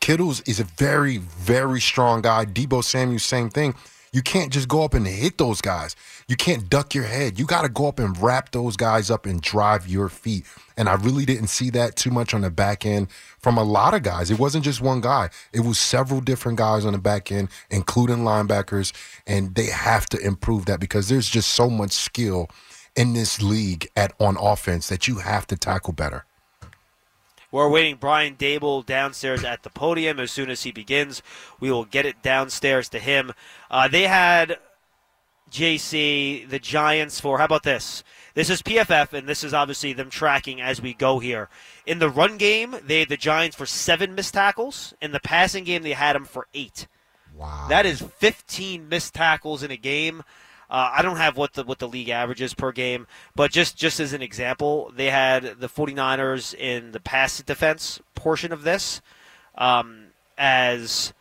Kittles 0.00 0.40
is 0.42 0.60
a 0.60 0.64
very, 0.64 1.16
very 1.18 1.80
strong 1.80 2.22
guy. 2.22 2.44
Deebo 2.44 2.84
Samuel, 2.84 3.18
same 3.18 3.48
thing. 3.50 3.74
You 4.12 4.22
can't 4.22 4.50
just 4.52 4.68
go 4.68 4.84
up 4.84 4.94
and 4.94 5.06
hit 5.06 5.36
those 5.38 5.60
guys. 5.60 5.94
You 6.28 6.36
can't 6.36 6.70
duck 6.70 6.94
your 6.94 7.04
head. 7.04 7.38
You 7.38 7.44
got 7.46 7.62
to 7.62 7.68
go 7.68 7.88
up 7.88 7.98
and 7.98 8.16
wrap 8.22 8.52
those 8.52 8.76
guys 8.76 9.10
up 9.10 9.26
and 9.26 9.40
drive 9.40 9.86
your 9.86 10.08
feet. 10.08 10.46
And 10.78 10.88
I 10.88 10.94
really 10.94 11.26
didn't 11.26 11.48
see 11.48 11.68
that 11.70 11.96
too 11.96 12.10
much 12.10 12.32
on 12.32 12.40
the 12.42 12.50
back 12.50 12.86
end 12.86 13.08
from 13.40 13.58
a 13.58 13.64
lot 13.64 13.92
of 13.92 14.02
guys. 14.04 14.30
It 14.30 14.38
wasn't 14.38 14.64
just 14.64 14.80
one 14.80 15.02
guy, 15.02 15.28
it 15.52 15.60
was 15.60 15.78
several 15.78 16.22
different 16.22 16.56
guys 16.56 16.86
on 16.86 16.92
the 16.92 16.98
back 16.98 17.30
end, 17.30 17.48
including 17.68 18.18
linebackers. 18.18 18.92
And 19.26 19.54
they 19.56 19.66
have 19.66 20.06
to 20.10 20.18
improve 20.18 20.66
that 20.66 20.80
because 20.80 21.08
there's 21.08 21.28
just 21.28 21.50
so 21.50 21.68
much 21.68 21.92
skill 21.92 22.48
in 22.96 23.12
this 23.12 23.42
league 23.42 23.88
at 23.96 24.12
on 24.20 24.36
offense 24.38 24.88
that 24.88 25.06
you 25.06 25.16
have 25.16 25.46
to 25.48 25.56
tackle 25.56 25.92
better. 25.92 26.24
We're 27.50 27.68
waiting 27.68 27.96
Brian 27.96 28.36
Daboll 28.36 28.84
downstairs 28.84 29.42
at 29.42 29.62
the 29.62 29.70
podium. 29.70 30.20
As 30.20 30.30
soon 30.30 30.50
as 30.50 30.62
he 30.62 30.70
begins, 30.70 31.22
we 31.58 31.70
will 31.70 31.86
get 31.86 32.06
it 32.06 32.22
downstairs 32.22 32.88
to 32.90 32.98
him. 32.98 33.32
Uh, 33.70 33.88
they 33.88 34.02
had 34.02 34.58
JC, 35.50 36.48
the 36.48 36.58
Giants, 36.58 37.20
for 37.20 37.38
how 37.38 37.46
about 37.46 37.62
this? 37.62 38.04
This 38.38 38.50
is 38.50 38.62
PFF, 38.62 39.14
and 39.14 39.28
this 39.28 39.42
is 39.42 39.52
obviously 39.52 39.92
them 39.94 40.10
tracking 40.10 40.60
as 40.60 40.80
we 40.80 40.94
go 40.94 41.18
here. 41.18 41.48
In 41.86 41.98
the 41.98 42.08
run 42.08 42.36
game, 42.36 42.76
they 42.86 43.00
had 43.00 43.08
the 43.08 43.16
Giants 43.16 43.56
for 43.56 43.66
seven 43.66 44.14
missed 44.14 44.34
tackles. 44.34 44.94
In 45.02 45.10
the 45.10 45.18
passing 45.18 45.64
game, 45.64 45.82
they 45.82 45.90
had 45.90 46.14
them 46.14 46.24
for 46.24 46.46
eight. 46.54 46.86
Wow. 47.34 47.66
That 47.68 47.84
is 47.84 48.00
15 48.00 48.88
missed 48.88 49.12
tackles 49.12 49.64
in 49.64 49.72
a 49.72 49.76
game. 49.76 50.22
Uh, 50.70 50.92
I 50.94 51.02
don't 51.02 51.16
have 51.16 51.36
what 51.36 51.54
the 51.54 51.64
what 51.64 51.80
the 51.80 51.88
league 51.88 52.10
average 52.10 52.40
is 52.40 52.54
per 52.54 52.70
game, 52.70 53.08
but 53.34 53.50
just 53.50 53.76
just 53.76 53.98
as 53.98 54.12
an 54.12 54.22
example, 54.22 54.92
they 54.94 55.10
had 55.10 55.58
the 55.58 55.68
49ers 55.68 56.54
in 56.54 56.92
the 56.92 57.00
pass 57.00 57.42
defense 57.42 58.00
portion 58.14 58.52
of 58.52 58.62
this 58.62 59.02
um, 59.56 60.10
as 60.36 61.12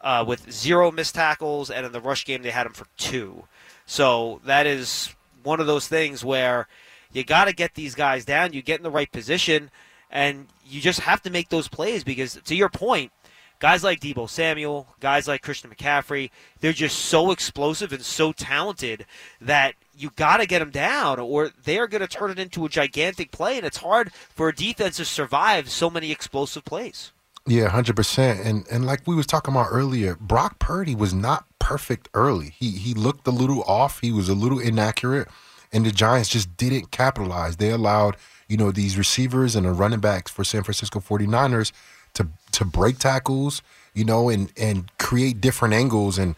uh, 0.00 0.24
with 0.26 0.50
zero 0.50 0.90
missed 0.90 1.14
tackles, 1.14 1.70
and 1.70 1.86
in 1.86 1.92
the 1.92 2.00
rush 2.00 2.24
game 2.24 2.42
they 2.42 2.50
had 2.50 2.66
them 2.66 2.72
for 2.72 2.86
two. 2.96 3.44
So 3.86 4.40
that 4.44 4.66
is 4.66 5.14
one 5.42 5.60
of 5.60 5.66
those 5.66 5.88
things 5.88 6.24
where 6.24 6.68
you 7.12 7.24
got 7.24 7.46
to 7.46 7.52
get 7.52 7.74
these 7.74 7.94
guys 7.94 8.24
down. 8.24 8.52
You 8.52 8.62
get 8.62 8.78
in 8.78 8.84
the 8.84 8.90
right 8.90 9.10
position, 9.10 9.70
and 10.10 10.46
you 10.66 10.80
just 10.80 11.00
have 11.00 11.22
to 11.22 11.30
make 11.30 11.48
those 11.48 11.68
plays 11.68 12.04
because, 12.04 12.38
to 12.44 12.54
your 12.54 12.68
point, 12.68 13.12
guys 13.58 13.82
like 13.82 14.00
Deebo 14.00 14.28
Samuel, 14.28 14.86
guys 15.00 15.26
like 15.26 15.42
Christian 15.42 15.70
McCaffrey, 15.70 16.30
they're 16.60 16.72
just 16.72 16.98
so 16.98 17.30
explosive 17.30 17.92
and 17.92 18.02
so 18.02 18.32
talented 18.32 19.06
that 19.40 19.74
you 19.96 20.10
got 20.16 20.36
to 20.36 20.46
get 20.46 20.60
them 20.60 20.70
down, 20.70 21.18
or 21.18 21.50
they 21.64 21.78
are 21.78 21.88
going 21.88 22.00
to 22.00 22.06
turn 22.06 22.30
it 22.30 22.38
into 22.38 22.64
a 22.64 22.68
gigantic 22.68 23.32
play, 23.32 23.56
and 23.56 23.66
it's 23.66 23.78
hard 23.78 24.12
for 24.12 24.48
a 24.48 24.54
defense 24.54 24.98
to 24.98 25.04
survive 25.04 25.68
so 25.68 25.90
many 25.90 26.12
explosive 26.12 26.64
plays. 26.64 27.12
Yeah, 27.48 27.68
hundred 27.68 27.96
percent. 27.96 28.40
And 28.46 28.66
and 28.70 28.84
like 28.84 29.06
we 29.06 29.14
was 29.16 29.26
talking 29.26 29.54
about 29.54 29.68
earlier, 29.70 30.16
Brock 30.16 30.58
Purdy 30.58 30.94
was 30.94 31.14
not 31.14 31.46
perfect 31.58 32.08
early. 32.14 32.50
He 32.58 32.72
he 32.72 32.94
looked 32.94 33.26
a 33.26 33.30
little 33.30 33.62
off. 33.62 34.00
He 34.00 34.12
was 34.12 34.28
a 34.28 34.34
little 34.34 34.58
inaccurate, 34.60 35.28
and 35.72 35.86
the 35.86 35.90
Giants 35.90 36.28
just 36.28 36.56
didn't 36.58 36.90
capitalize. 36.90 37.56
They 37.56 37.70
allowed 37.70 38.16
you 38.48 38.58
know 38.58 38.70
these 38.70 38.98
receivers 38.98 39.56
and 39.56 39.66
the 39.66 39.72
running 39.72 40.00
backs 40.00 40.30
for 40.30 40.44
San 40.44 40.62
Francisco 40.62 41.00
49ers 41.00 41.72
to 42.14 42.28
to 42.52 42.66
break 42.66 42.98
tackles, 42.98 43.62
you 43.94 44.04
know, 44.04 44.28
and 44.28 44.52
and 44.58 44.90
create 44.98 45.40
different 45.40 45.72
angles. 45.72 46.18
And 46.18 46.36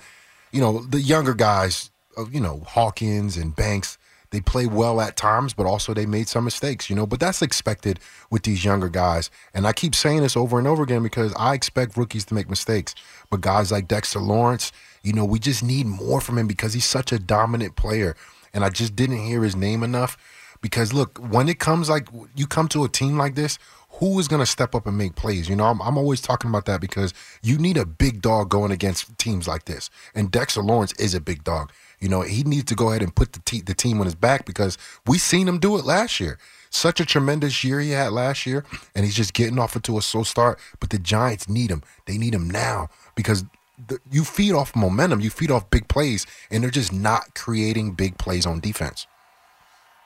you 0.53 0.61
know 0.61 0.81
the 0.85 1.01
younger 1.01 1.35
guys 1.35 1.91
uh, 2.17 2.27
you 2.31 2.41
know 2.41 2.63
Hawkins 2.69 3.37
and 3.37 3.57
Banks. 3.57 3.99
They 4.31 4.41
play 4.41 4.67
well 4.67 5.01
at 5.01 5.17
times, 5.17 5.55
but 5.55 5.67
also 5.67 5.93
they 5.93 6.07
made 6.07 6.29
some 6.29 6.45
mistakes, 6.45 6.89
you 6.89 6.95
know. 6.95 7.07
But 7.07 7.19
that's 7.21 7.43
expected 7.43 7.99
with 8.31 8.45
these 8.45 8.65
younger 8.65 8.89
guys. 8.89 9.31
And 9.53 9.67
I 9.67 9.73
keep 9.73 9.95
saying 9.95 10.21
this 10.21 10.37
over 10.37 10.59
and 10.59 10.69
over 10.69 10.85
again 10.85 11.03
because 11.03 11.35
I 11.37 11.55
expect 11.55 11.97
rookies 11.97 12.25
to 12.27 12.35
make 12.35 12.49
mistakes. 12.49 12.95
But 13.29 13.41
guys 13.41 13.73
like 13.73 13.89
Dexter 13.89 14.21
Lawrence, 14.21 14.71
you 15.03 15.13
know, 15.13 15.25
we 15.25 15.41
just 15.41 15.65
need 15.65 15.87
more 15.87 16.21
from 16.21 16.39
him 16.39 16.47
because 16.47 16.75
he's 16.75 16.85
such 16.85 17.11
a 17.13 17.19
dominant 17.19 17.75
player. 17.75 18.15
And 18.55 18.65
I 18.65 18.71
just 18.71 18.95
didn't 18.95 19.27
hear 19.27 19.43
his 19.43 19.57
name 19.57 19.83
enough. 19.83 20.17
Because 20.63 20.93
look, 20.93 21.19
when 21.19 21.49
it 21.49 21.59
comes 21.59 21.89
like 21.89 22.09
you 22.37 22.47
come 22.47 22.69
to 22.69 22.85
a 22.85 22.89
team 22.89 23.17
like 23.17 23.35
this, 23.35 23.59
who 23.95 24.19
is 24.19 24.29
going 24.29 24.41
to 24.41 24.47
step 24.47 24.75
up 24.75 24.87
and 24.87 24.97
make 24.97 25.17
plays? 25.17 25.49
You 25.49 25.57
know, 25.57 25.65
I'm, 25.65 25.81
I'm 25.83 25.99
always 25.99 26.21
talking 26.21 26.49
about 26.49 26.67
that 26.67 26.81
because 26.81 27.13
you 27.43 27.59
need 27.59 27.77
a 27.77 27.85
big 27.85 28.23
dog 28.23 28.49
going 28.49 28.71
against 28.71 29.19
teams 29.19 29.49
like 29.49 29.65
this. 29.65 29.91
And 30.15 30.31
Dexter 30.31 30.63
Lawrence 30.63 30.93
is 30.95 31.15
a 31.15 31.21
big 31.21 31.45
dog. 31.45 31.73
You 32.01 32.09
know, 32.09 32.23
he 32.23 32.43
needs 32.43 32.65
to 32.65 32.75
go 32.75 32.91
ahead 32.91 33.03
and 33.03 33.15
put 33.15 33.35
the, 33.35 33.41
te- 33.41 33.61
the 33.61 33.75
team 33.75 34.01
on 34.01 34.07
his 34.07 34.15
back 34.15 34.47
because 34.47 34.79
we 35.07 35.19
seen 35.19 35.47
him 35.47 35.59
do 35.59 35.77
it 35.79 35.85
last 35.85 36.19
year. 36.19 36.39
Such 36.71 37.01
a 37.01 37.05
tremendous 37.05 37.63
year 37.65 37.81
he 37.81 37.91
had 37.91 38.13
last 38.13 38.47
year, 38.47 38.65
and 38.95 39.05
he's 39.05 39.17
just 39.17 39.35
getting 39.35 39.59
off 39.59 39.77
into 39.77 39.99
a 39.99 40.03
slow 40.03 40.23
start. 40.23 40.59
But 40.79 40.91
the 40.91 40.99
Giants 40.99 41.49
need 41.49 41.71
him. 41.71 41.83
They 42.07 42.17
need 42.17 42.35
him 42.35 42.49
now 42.49 42.89
because 43.15 43.45
you 44.11 44.25
feed 44.25 44.53
off 44.53 44.77
momentum, 44.77 45.21
you 45.21 45.31
feed 45.31 45.51
off 45.51 45.69
big 45.71 45.89
plays, 45.89 46.27
and 46.51 46.63
they're 46.63 46.71
just 46.71 46.93
not 46.93 47.35
creating 47.35 47.93
big 47.93 48.19
plays 48.19 48.47
on 48.47 48.61
defense. 48.61 49.07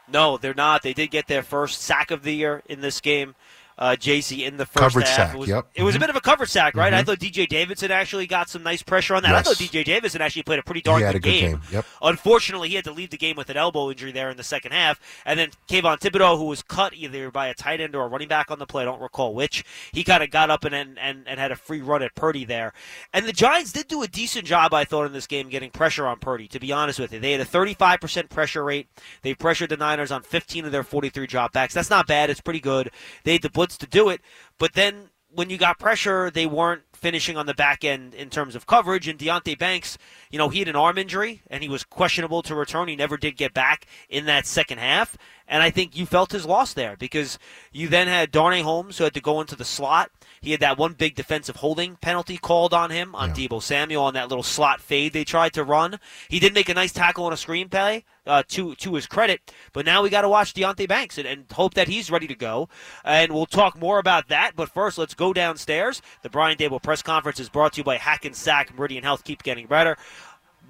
No, 0.09 0.37
they're 0.37 0.55
not. 0.55 0.83
They 0.83 0.95
did 0.95 1.11
get 1.11 1.27
their 1.29 1.43
first 1.43 1.83
sack 1.83 2.11
of 2.11 2.23
the 2.23 2.35
year 2.35 2.63
in 2.67 2.81
this 2.81 3.01
game 3.01 3.35
uh, 3.79 3.97
JC 3.99 4.47
in 4.47 4.57
the 4.57 4.67
first 4.67 4.79
coverage 4.79 5.09
half. 5.09 5.17
Sack, 5.29 5.35
it 5.35 5.39
was, 5.39 5.49
yep. 5.49 5.67
it 5.75 5.83
was 5.83 5.97
a 5.97 5.99
bit 5.99 6.11
of 6.11 6.17
a 6.17 6.21
cover 6.21 6.47
sack, 6.47 6.77
right? 6.77 6.93
I 6.95 7.03
Mhm. 7.03 7.07
thought 7.07 7.19
DJ 7.19 7.47
Davidson 7.47 7.91
actually 7.91 8.27
got 8.27 8.49
some 8.49 8.63
nice 8.63 8.83
pressure 8.83 9.15
on 9.15 9.23
that. 9.25 9.35
I 9.35 9.43
thought 9.43 9.57
DJ 9.57 9.83
Davidson 9.85 10.21
actually 10.23 10.43
played 10.45 10.59
a 10.59 10.63
pretty 10.63 10.81
darn 10.81 10.99
He 11.01 11.05
had 11.05 11.13
good, 11.13 11.17
a 11.17 11.21
good 11.21 11.31
game. 11.31 11.51
game, 11.53 11.61
yep. 11.73 11.87
Unfortunately, 12.03 12.69
he 12.69 12.75
had 12.77 12.85
to 12.85 12.93
leave 12.93 13.11
the 13.11 13.17
game 13.17 13.37
with 13.37 13.51
an 13.51 13.57
elbow 13.57 13.91
injury 13.91 14.13
there 14.13 14.31
in 14.31 14.37
the 14.37 14.43
second 14.45 14.73
half. 14.73 15.01
And 15.25 15.39
then 15.39 15.51
Kayvon 15.69 15.99
Thibodeaux, 15.99 16.37
who 16.39 16.45
was 16.45 16.63
cut 16.63 16.93
either 16.95 17.31
by 17.31 17.49
a 17.49 17.55
tight 17.55 17.81
end 17.81 17.95
or 17.97 18.05
a 18.05 18.09
running 18.09 18.29
back 18.29 18.51
on 18.51 18.59
the 18.59 18.67
play, 18.67 18.83
I 18.83 18.85
don't 18.85 19.01
recall 19.01 19.35
which, 19.35 19.65
he 19.93 20.05
kind 20.05 20.23
of 20.23 20.31
got 20.31 20.51
up 20.51 20.65
and, 20.65 20.75
and, 20.75 20.99
and, 20.99 21.27
and 21.27 21.41
had 21.41 21.51
a 21.51 21.57
free 21.57 21.81
run 21.81 22.03
at 22.03 22.15
Purdy 22.15 22.45
there. 22.45 22.73
And 23.13 23.27
the 23.27 23.33
Giants 23.33 23.73
did 23.73 23.89
do 23.89 24.03
a 24.03 24.09
decent 24.09 24.47
job, 24.47 24.75
I 24.75 24.85
thought, 24.85 25.07
in 25.07 25.13
this 25.13 25.27
game 25.27 25.49
getting 25.49 25.71
pressure 25.71 26.07
on 26.07 26.19
Purdy, 26.19 26.49
to 26.49 26.61
be 26.61 26.71
honest 26.71 26.99
with 26.99 27.13
you. 27.13 27.19
They 27.21 27.33
had 27.33 27.41
a 27.41 27.45
35% 27.45 28.29
pressure 28.29 28.63
rate. 28.63 28.89
They 29.23 29.35
pressured 29.35 29.71
the 29.71 29.77
Niners 29.77 30.13
on 30.13 30.23
15 30.23 30.67
of 30.67 30.73
their 30.73 30.85
43 30.85 31.27
dropbacks. 31.27 31.73
That's 31.73 31.91
not 31.91 32.07
bad. 32.07 32.29
It's 32.31 32.41
pretty 32.41 32.61
good. 32.61 32.91
They 33.25 33.33
had 33.33 33.43
blitz 33.55 33.64
to 33.71 33.87
do 33.87 34.09
it. 34.09 34.21
But 34.59 34.75
then 34.75 35.11
when 35.35 35.51
you 35.51 35.59
got 35.59 35.79
pressure, 35.79 36.31
they 36.31 36.47
weren't 36.47 36.83
finishing 36.93 37.37
on 37.37 37.47
the 37.47 37.55
back 37.55 37.85
end 37.85 38.15
in 38.15 38.31
terms 38.31 38.55
of 38.55 38.67
coverage. 38.67 39.09
And 39.09 39.19
Deonte 39.19 39.59
Banks, 39.59 39.99
you 40.31 40.39
know, 40.39 40.49
he 40.49 40.61
had 40.61 40.69
an 40.69 40.77
arm 40.77 40.97
injury 40.97 41.43
and 41.51 41.63
he 41.63 41.69
was 41.69 41.85
questionable 41.85 42.43
to 42.43 42.55
return. 42.55 42.89
He 42.89 42.97
never 42.97 43.17
did 43.17 43.37
get 43.37 43.53
back 43.53 43.87
in 44.09 44.27
that 44.27 44.47
second 44.47 44.79
half. 44.79 45.17
And 45.47 45.63
I 45.63 45.71
think 45.71 45.97
you 45.97 46.07
felt 46.07 46.33
his 46.33 46.47
loss 46.47 46.73
there 46.73 46.97
because 46.97 47.39
you 47.73 47.89
then 47.89 48.07
had 48.07 48.31
Darnay 48.31 48.63
Holmes 48.63 48.97
who 48.97 49.05
had 49.05 49.15
to 49.15 49.21
go 49.21 49.41
into 49.41 49.57
the 49.57 49.65
slot. 49.65 50.11
He 50.41 50.53
had 50.53 50.61
that 50.61 50.79
one 50.79 50.95
big 50.95 51.15
defensive 51.15 51.57
holding 51.57 51.97
penalty 51.97 52.39
called 52.39 52.73
on 52.73 52.91
him 52.91 53.15
on 53.15 53.31
Yeah. 53.31 53.49
Deebo 53.49 53.63
Samuel 53.63 54.05
on 54.05 54.15
that 54.15 54.29
little 54.29 54.43
slot 54.43 54.81
fade 54.81 55.13
they 55.13 55.25
tried 55.25 55.53
to 55.55 55.65
run. 55.65 55.99
He 56.29 56.39
did 56.39 56.55
make 56.55 56.69
a 56.69 56.75
nice 56.75 56.93
tackle 56.93 57.27
on 57.27 57.33
a 57.33 57.37
screen 57.37 57.69
play 57.69 58.05
uh, 58.27 58.43
to 58.49 58.75
to 58.77 58.95
his 58.95 59.07
credit, 59.07 59.53
but 59.73 59.85
now 59.85 60.03
we 60.03 60.11
got 60.11 60.23
to 60.23 60.29
watch 60.29 60.55
Deonte 60.55 60.89
Banks 60.89 61.19
and, 61.19 61.27
and 61.27 61.45
hope 61.53 61.75
that 61.75 61.89
he's 61.89 62.11
ready 62.11 62.27
to 62.27 62.35
go. 62.35 62.69
And 63.05 63.33
we'll 63.33 63.47
talk 63.47 63.79
more 63.79 63.99
about 63.99 64.29
that. 64.29 64.53
But 64.57 64.71
first, 64.71 64.97
let's 64.99 65.15
go 65.15 65.33
downstairs. 65.33 66.01
The 66.23 66.31
Brian 66.31 66.57
Daboll 66.57 66.83
press 66.83 67.03
conference 67.03 67.39
is 67.41 67.49
brought 67.49 67.75
to 67.75 67.79
you 67.81 67.85
by 67.85 67.97
Hackensack 67.99 68.77
Meridian 68.77 69.05
Health. 69.05 69.25
Keep 69.25 69.43
getting 69.43 69.67
better. 69.67 69.97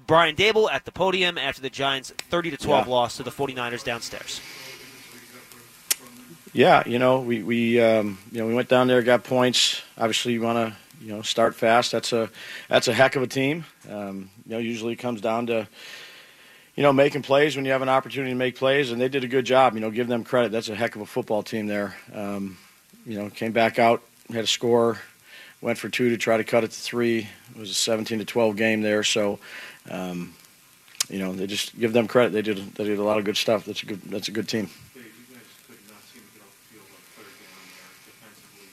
Brian 0.07 0.35
Daboll 0.35 0.69
at 0.71 0.85
the 0.85 0.91
podium 0.91 1.37
after 1.37 1.61
the 1.61 1.69
Giants' 1.69 2.11
30 2.11 2.51
to 2.51 2.57
12 2.57 2.85
Yeah. 2.85 2.91
loss 2.93 3.17
to 3.17 3.23
the 3.23 3.31
49ers 3.31 3.83
downstairs. 3.83 4.39
Yeah, 6.53 6.83
you 6.87 6.99
know, 6.99 7.19
we 7.19 7.43
we 7.43 7.81
um, 7.81 8.17
you 8.31 8.39
know 8.39 8.47
we 8.47 8.53
went 8.53 8.69
down 8.69 8.87
there, 8.87 9.01
got 9.01 9.23
points. 9.25 9.81
Obviously, 9.97 10.31
you 10.33 10.41
want 10.41 10.57
to 10.57 11.03
you 11.03 11.11
know 11.11 11.21
start 11.21 11.53
fast. 11.53 11.91
That's 11.91 12.13
a 12.13 12.29
that's 12.69 12.87
a 12.87 12.93
heck 12.93 13.17
of 13.17 13.23
a 13.23 13.27
team. 13.27 13.65
Um, 13.89 14.29
you 14.45 14.53
know, 14.53 14.57
usually 14.59 14.93
it 14.93 14.97
comes 14.97 15.19
down 15.19 15.47
to 15.47 15.67
you 16.75 16.83
know 16.83 16.93
making 16.93 17.21
plays 17.21 17.55
when 17.55 17.65
you 17.65 17.71
have 17.71 17.81
an 17.81 17.89
opportunity 17.89 18.31
to 18.31 18.37
make 18.37 18.55
plays, 18.55 18.91
and 18.91 18.99
they 18.99 19.09
did 19.09 19.23
a 19.23 19.27
good 19.27 19.45
job. 19.45 19.73
You 19.75 19.79
know, 19.79 19.91
give 19.91 20.07
them 20.07 20.23
credit. 20.23 20.51
That's 20.51 20.69
a 20.69 20.75
heck 20.75 20.95
of 20.95 21.01
a 21.01 21.05
football 21.05 21.43
team 21.43 21.67
there. 21.67 21.95
Um, 22.13 22.57
you 23.05 23.17
know, 23.17 23.29
came 23.29 23.51
back 23.51 23.79
out, 23.79 24.01
had 24.29 24.43
a 24.43 24.47
score, 24.47 24.99
went 25.61 25.77
for 25.77 25.89
two 25.89 26.09
to 26.09 26.17
try 26.17 26.37
to 26.37 26.43
cut 26.43 26.63
it 26.63 26.71
to 26.71 26.79
three. 26.79 27.27
It 27.51 27.59
was 27.59 27.69
a 27.69 27.75
17 27.75 28.19
to 28.19 28.25
12 28.25 28.55
game 28.55 28.81
there, 28.81 29.03
so. 29.03 29.39
Um, 29.89 30.33
you 31.09 31.19
know, 31.19 31.33
they 31.33 31.47
just 31.47 31.77
give 31.79 31.93
them 31.93 32.07
credit. 32.07 32.31
They 32.33 32.41
did 32.41 32.57
they 32.75 32.83
did 32.83 32.99
a 32.99 33.03
lot 33.03 33.17
of 33.17 33.25
good 33.25 33.37
stuff. 33.37 33.65
That's 33.65 33.83
a 33.83 33.85
good 33.85 34.01
that's 34.03 34.27
a 34.27 34.31
good 34.31 34.47
team. 34.47 34.69
Dave, 34.93 35.05
you 35.05 35.35
guys 35.35 35.43
could 35.67 35.77
not 35.87 36.01
seem 36.11 36.23
to 36.23 36.33
get 36.33 36.41
off 36.41 36.55
the 36.57 36.73
field 36.73 36.87
on 36.89 37.01
third 37.13 37.29
down 37.45 37.61
there 37.77 37.93
defensively. 38.09 38.65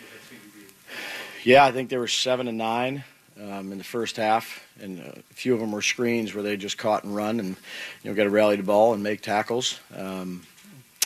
Did 0.00 0.08
that 0.12 0.22
seem 0.28 0.40
to 0.40 1.44
be 1.44 1.50
Yeah, 1.50 1.64
I 1.64 1.72
think 1.72 1.90
they 1.90 1.98
were 1.98 2.08
seven 2.08 2.48
and 2.48 2.56
nine 2.56 3.04
um, 3.40 3.72
in 3.72 3.78
the 3.78 3.84
first 3.84 4.16
half, 4.16 4.66
and 4.80 5.00
a 5.00 5.34
few 5.34 5.54
of 5.54 5.60
them 5.60 5.72
were 5.72 5.82
screens 5.82 6.34
where 6.34 6.42
they 6.42 6.56
just 6.56 6.78
caught 6.78 7.04
and 7.04 7.14
run, 7.14 7.40
and 7.40 7.56
you 8.02 8.10
know, 8.10 8.14
got 8.14 8.24
to 8.24 8.30
rally 8.30 8.56
the 8.56 8.62
ball 8.62 8.94
and 8.94 9.02
make 9.02 9.20
tackles. 9.20 9.80
Um, 9.96 10.42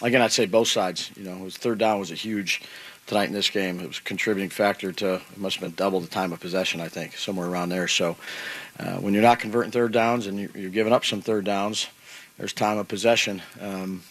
again, 0.03 0.23
I'd 0.23 0.33
say 0.33 0.47
both 0.47 0.69
sides. 0.69 1.11
You 1.17 1.25
know, 1.25 1.37
was 1.39 1.57
third 1.57 1.79
down 1.79 1.99
was 1.99 2.11
a 2.11 2.15
huge 2.17 2.63
tonight 3.07 3.29
in 3.29 3.35
this 3.35 3.51
game. 3.51 3.81
It 3.81 3.89
was 3.89 3.99
a 3.99 4.03
contributing 4.03 4.51
factor 4.51 4.93
to 4.93 5.15
it 5.15 5.39
must 5.39 5.57
have 5.57 5.63
been 5.63 5.75
double 5.75 6.01
the 6.01 6.09
time 6.09 6.33
of 6.33 6.41
possession. 6.41 6.81
I 6.81 6.89
think 6.89 7.17
somewhere 7.17 7.49
around 7.49 7.71
there. 7.71 7.89
So 7.89 8.17
uh, 8.79 8.97
when 8.97 9.15
you're 9.15 9.23
not 9.23 9.41
converting 9.41 9.73
third 9.73 9.93
downs 9.93 10.27
and 10.27 10.39
you're, 10.39 10.51
you're 10.55 10.71
giving 10.71 10.93
up 10.93 11.05
some 11.05 11.21
third 11.21 11.45
downs, 11.45 11.89
there's 12.39 12.53
time 12.53 12.79
of 12.79 12.89
possession. 12.89 13.43
Um, 13.61 14.03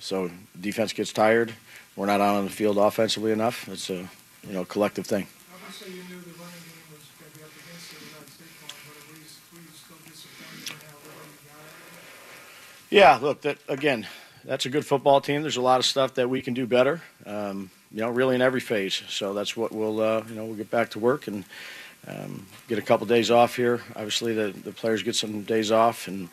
so 0.00 0.30
defense 0.60 0.92
gets 0.92 1.12
tired. 1.12 1.54
We're 1.94 2.06
not 2.06 2.20
out 2.20 2.36
on 2.36 2.44
the 2.44 2.50
field 2.50 2.76
offensively 2.76 3.32
enough. 3.32 3.68
It's 3.68 3.88
a 3.88 4.08
you 4.46 4.52
know 4.52 4.64
collective 4.64 5.06
thing. 5.06 5.26
Obviously, 5.54 5.92
you 5.92 6.02
knew 6.10 6.20
the 6.20 6.34
running 6.42 6.58
game 6.66 6.90
was 6.90 7.06
going 7.20 7.30
to 7.30 7.38
be 7.38 7.44
up 7.44 7.54
against 7.54 7.92
it 7.92 8.02
without 8.02 8.26
Saquon, 8.26 8.74
but 8.82 8.98
at 8.98 9.06
least 9.14 9.38
were 9.54 9.62
you 9.62 9.70
still 9.70 10.00
disappointed 10.08 10.74
in 10.74 10.80
how 10.90 10.98
well 11.06 11.22
you 11.22 11.38
got 11.46 11.62
it? 11.62 11.86
Yeah, 12.92 13.18
look, 13.22 13.40
that 13.40 13.56
again, 13.68 14.06
that's 14.44 14.66
a 14.66 14.68
good 14.68 14.84
football 14.84 15.22
team. 15.22 15.40
There's 15.40 15.56
a 15.56 15.62
lot 15.62 15.80
of 15.80 15.86
stuff 15.86 16.12
that 16.16 16.28
we 16.28 16.42
can 16.42 16.52
do 16.52 16.66
better. 16.66 17.00
Um, 17.24 17.70
you 17.90 18.02
know, 18.02 18.10
really 18.10 18.34
in 18.34 18.42
every 18.42 18.60
phase. 18.60 19.02
So 19.08 19.32
that's 19.32 19.56
what 19.56 19.72
we'll, 19.72 19.98
uh, 19.98 20.22
you 20.28 20.34
know, 20.34 20.44
we'll 20.44 20.56
get 20.56 20.70
back 20.70 20.90
to 20.90 20.98
work 20.98 21.26
and 21.26 21.44
um, 22.06 22.46
get 22.68 22.78
a 22.78 22.82
couple 22.82 23.06
days 23.06 23.30
off 23.30 23.56
here. 23.56 23.80
Obviously, 23.96 24.34
the 24.34 24.48
the 24.48 24.72
players 24.72 25.02
get 25.02 25.16
some 25.16 25.40
days 25.40 25.72
off 25.72 26.06
and 26.06 26.28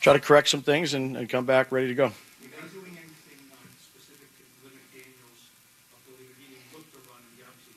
try 0.00 0.14
to 0.14 0.20
correct 0.20 0.48
some 0.48 0.62
things 0.62 0.94
and, 0.94 1.18
and 1.18 1.28
come 1.28 1.44
back 1.44 1.70
ready 1.70 1.88
to 1.88 1.94
go. 1.94 2.04
Are 2.04 2.12
you 2.42 2.48
guys 2.48 2.72
doing 2.72 2.86
anything 2.86 3.44
specific 3.76 4.28
to 4.38 4.64
limit 4.64 4.80
Daniels' 4.90 5.50
ability 6.02 6.32
to 6.32 6.50
even 6.50 6.62
look 6.72 6.90
to 6.92 6.98
run 7.10 7.20
and 7.28 7.36
get 7.36 7.46
up 7.46 7.56
to 7.60 7.68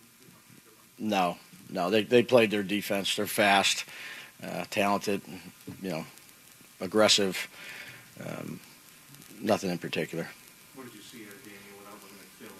you 1.04 1.10
know, 1.10 1.12
the 1.12 1.12
run? 1.20 1.36
No, 1.76 1.84
no, 1.84 1.90
they 1.90 2.04
they 2.04 2.24
played 2.24 2.52
their 2.52 2.64
defense. 2.64 3.18
They're 3.18 3.28
fast, 3.28 3.84
uh, 4.42 4.64
talented, 4.70 5.22
you 5.82 5.90
know, 5.90 6.06
aggressive. 6.80 7.50
Um, 8.26 8.60
nothing 9.42 9.70
in 9.70 9.78
particular. 9.78 10.28
What 10.76 10.86
did 10.86 10.96
you 10.96 11.02
see 11.02 11.24
out 11.26 11.34
of 11.34 11.44
Daniel 11.44 11.78
without 11.80 11.94
looking 12.02 12.18
at 12.20 12.28
film? 12.40 12.54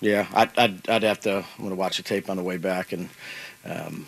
Yeah, 0.00 0.26
I'd, 0.34 0.58
I'd, 0.58 0.88
I'd 0.88 1.02
have 1.02 1.20
to. 1.20 1.36
I'm 1.38 1.58
going 1.58 1.70
to 1.70 1.76
watch 1.76 1.96
the 1.98 2.02
tape 2.02 2.30
on 2.30 2.36
the 2.36 2.42
way 2.42 2.56
back, 2.56 2.92
and 2.92 3.08
um, 3.64 4.06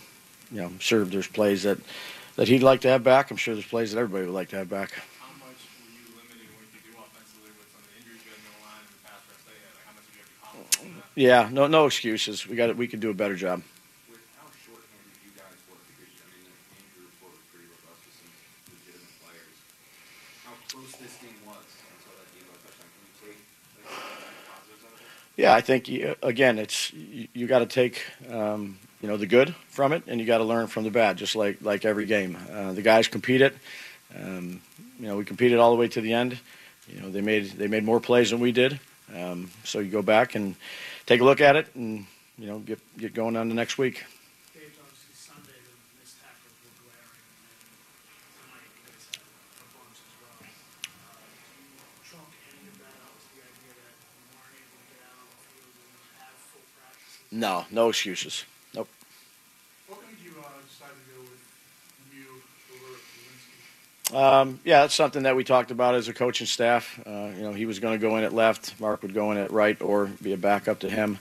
you 0.51 0.61
know, 0.61 0.67
I'm 0.67 0.79
sure 0.79 1.05
there's 1.05 1.27
plays 1.27 1.65
that 1.65 1.79
that 2.37 2.49
he'd 2.49 2.63
like 2.63 2.83
to 2.83 2.89
have 2.89 3.03
back. 3.03 3.31
I'm 3.31 3.37
sure 3.37 3.55
there's 3.55 3.67
plays 3.67 3.93
that 3.93 3.99
everybody 3.99 4.27
would 4.27 4.35
like 4.35 4.51
to 4.51 4.57
have 4.57 4.69
back. 4.69 4.93
How 4.93 5.27
much 5.41 5.57
were 5.81 5.93
you 5.93 6.05
what 6.15 6.69
you 6.73 6.81
do 6.85 6.99
offensively 6.99 7.51
with 7.57 7.69
some 7.73 7.81
of 7.81 7.89
the 7.89 7.97
injuries 8.01 8.23
you 8.25 8.31
had 8.31 8.39
in 8.39 8.47
the 8.49 8.61
line 8.65 8.85
and 8.85 8.93
the 8.93 9.03
pass 9.05 9.21
rush 9.29 9.43
they 9.45 9.57
had? 9.61 9.73
Like, 9.75 9.87
how 9.87 9.95
much 9.97 10.07
did 10.07 10.17
you 10.17 11.01
have 11.01 11.11
to 11.11 11.15
that? 11.15 11.21
Yeah, 11.21 11.49
no, 11.53 11.67
no 11.67 11.87
excuses. 11.87 12.47
We 12.47 12.57
got 12.57 12.71
it. 12.71 12.77
We 12.77 12.89
could 12.89 13.01
do 13.01 13.11
a 13.11 13.15
better 13.15 13.37
job. 13.37 13.63
Yeah, 25.37 25.55
I 25.55 25.61
think 25.61 25.89
again, 26.23 26.59
it's 26.59 26.93
you, 26.93 27.29
you 27.35 27.47
got 27.47 27.59
to 27.59 27.67
take 27.67 28.03
um, 28.31 28.79
you 29.03 29.09
know 29.09 29.17
the 29.19 29.27
good 29.27 29.55
from 29.69 29.93
it, 29.93 30.03
and 30.07 30.19
you 30.19 30.27
got 30.27 30.39
to 30.39 30.45
learn 30.45 30.67
from 30.67 30.85
the 30.85 30.91
bad, 30.91 31.19
just 31.19 31.37
like 31.37 31.59
like 31.61 31.85
every 31.85 32.07
game. 32.07 32.37
Uh, 32.51 32.73
the 32.73 32.83
guys 32.83 33.07
competed. 33.09 33.53
Um, 34.19 34.63
you 34.99 35.09
know, 35.09 35.17
we 35.17 35.25
competed 35.25 35.59
all 35.59 35.71
the 35.73 35.77
way 35.77 35.89
to 35.89 36.01
the 36.01 36.15
end. 36.15 36.39
You 36.89 37.01
know, 37.01 37.11
they 37.11 37.21
made 37.21 37.51
they 37.53 37.67
made 37.67 37.85
more 37.85 38.01
plays 38.01 38.31
than 38.31 38.41
we 38.41 38.53
did. 38.53 38.81
Um, 39.15 39.51
so 39.65 39.79
you 39.81 39.91
go 39.91 40.03
back 40.03 40.35
and 40.35 40.57
take 41.05 41.21
a 41.21 41.25
look 41.25 41.41
at 41.43 41.55
it, 41.57 41.67
and 41.75 42.07
you 42.39 42.47
know, 42.47 42.59
get 42.61 42.81
get 42.97 43.13
going 43.13 43.37
on 43.37 43.49
the 43.51 43.55
next 43.55 43.77
week. 43.77 44.05
Dave, 44.55 44.73
obviously, 44.81 45.13
Sunday, 45.15 45.53
the 45.53 46.01
missed 46.01 46.17
tackles 46.17 46.57
were 46.65 46.75
glaring, 46.81 47.23
and 47.23 48.33
tonight, 48.41 48.67
you 48.73 48.83
guys 48.89 49.05
had 49.13 49.21
a 49.21 49.69
bunch 49.77 50.01
as 50.01 50.15
well. 50.17 50.39
Uh, 50.43 51.21
do 51.23 51.37
you 51.37 51.85
chalk 52.09 52.31
any 52.51 52.67
of 52.73 52.77
that 52.83 52.97
up 53.05 53.15
to 53.21 53.27
the 53.37 53.43
idea 53.47 53.73
that 53.79 53.95
you 54.01 54.27
weren't 54.35 54.57
able 54.59 54.75
to 54.81 54.87
get 54.91 55.01
out 55.07 55.19
on 55.23 55.29
the 55.29 55.39
field 55.55 55.71
and 55.77 55.95
have 56.19 56.35
full 56.51 56.67
practices? 56.75 57.16
No, 57.31 57.65
no 57.71 57.89
excuses. 57.89 58.45
Nope. 58.75 58.89
What 59.89 60.01
made 60.03 60.25
you 60.25 60.33
uh, 60.39 60.49
decide 60.69 60.91
to 60.91 61.05
go 61.15 61.21
with 61.23 61.41
Mew 64.13 64.17
over 64.17 64.41
Um, 64.41 64.61
yeah, 64.65 64.83
that's 64.83 64.95
something 64.95 65.25
that 65.25 65.37
we 65.37 65.45
talked 65.45 65.71
about 65.71 65.95
as 65.95 66.09
a 66.09 66.15
coaching 66.15 66.47
staff. 66.47 67.01
Uh, 67.07 67.31
you 67.37 67.43
know, 67.43 67.53
he 67.53 67.67
was 67.67 67.79
going 67.79 67.99
to 67.99 68.07
go 68.07 68.17
in 68.17 68.25
at 68.25 68.33
left, 68.33 68.79
Mark 68.81 69.03
would 69.03 69.15
go 69.15 69.33
in 69.33 69.39
at 69.39 69.51
right, 69.51 69.81
or 69.83 70.07
be 70.23 70.33
a 70.33 70.37
backup 70.37 70.81
to 70.81 70.91
him. 70.91 71.19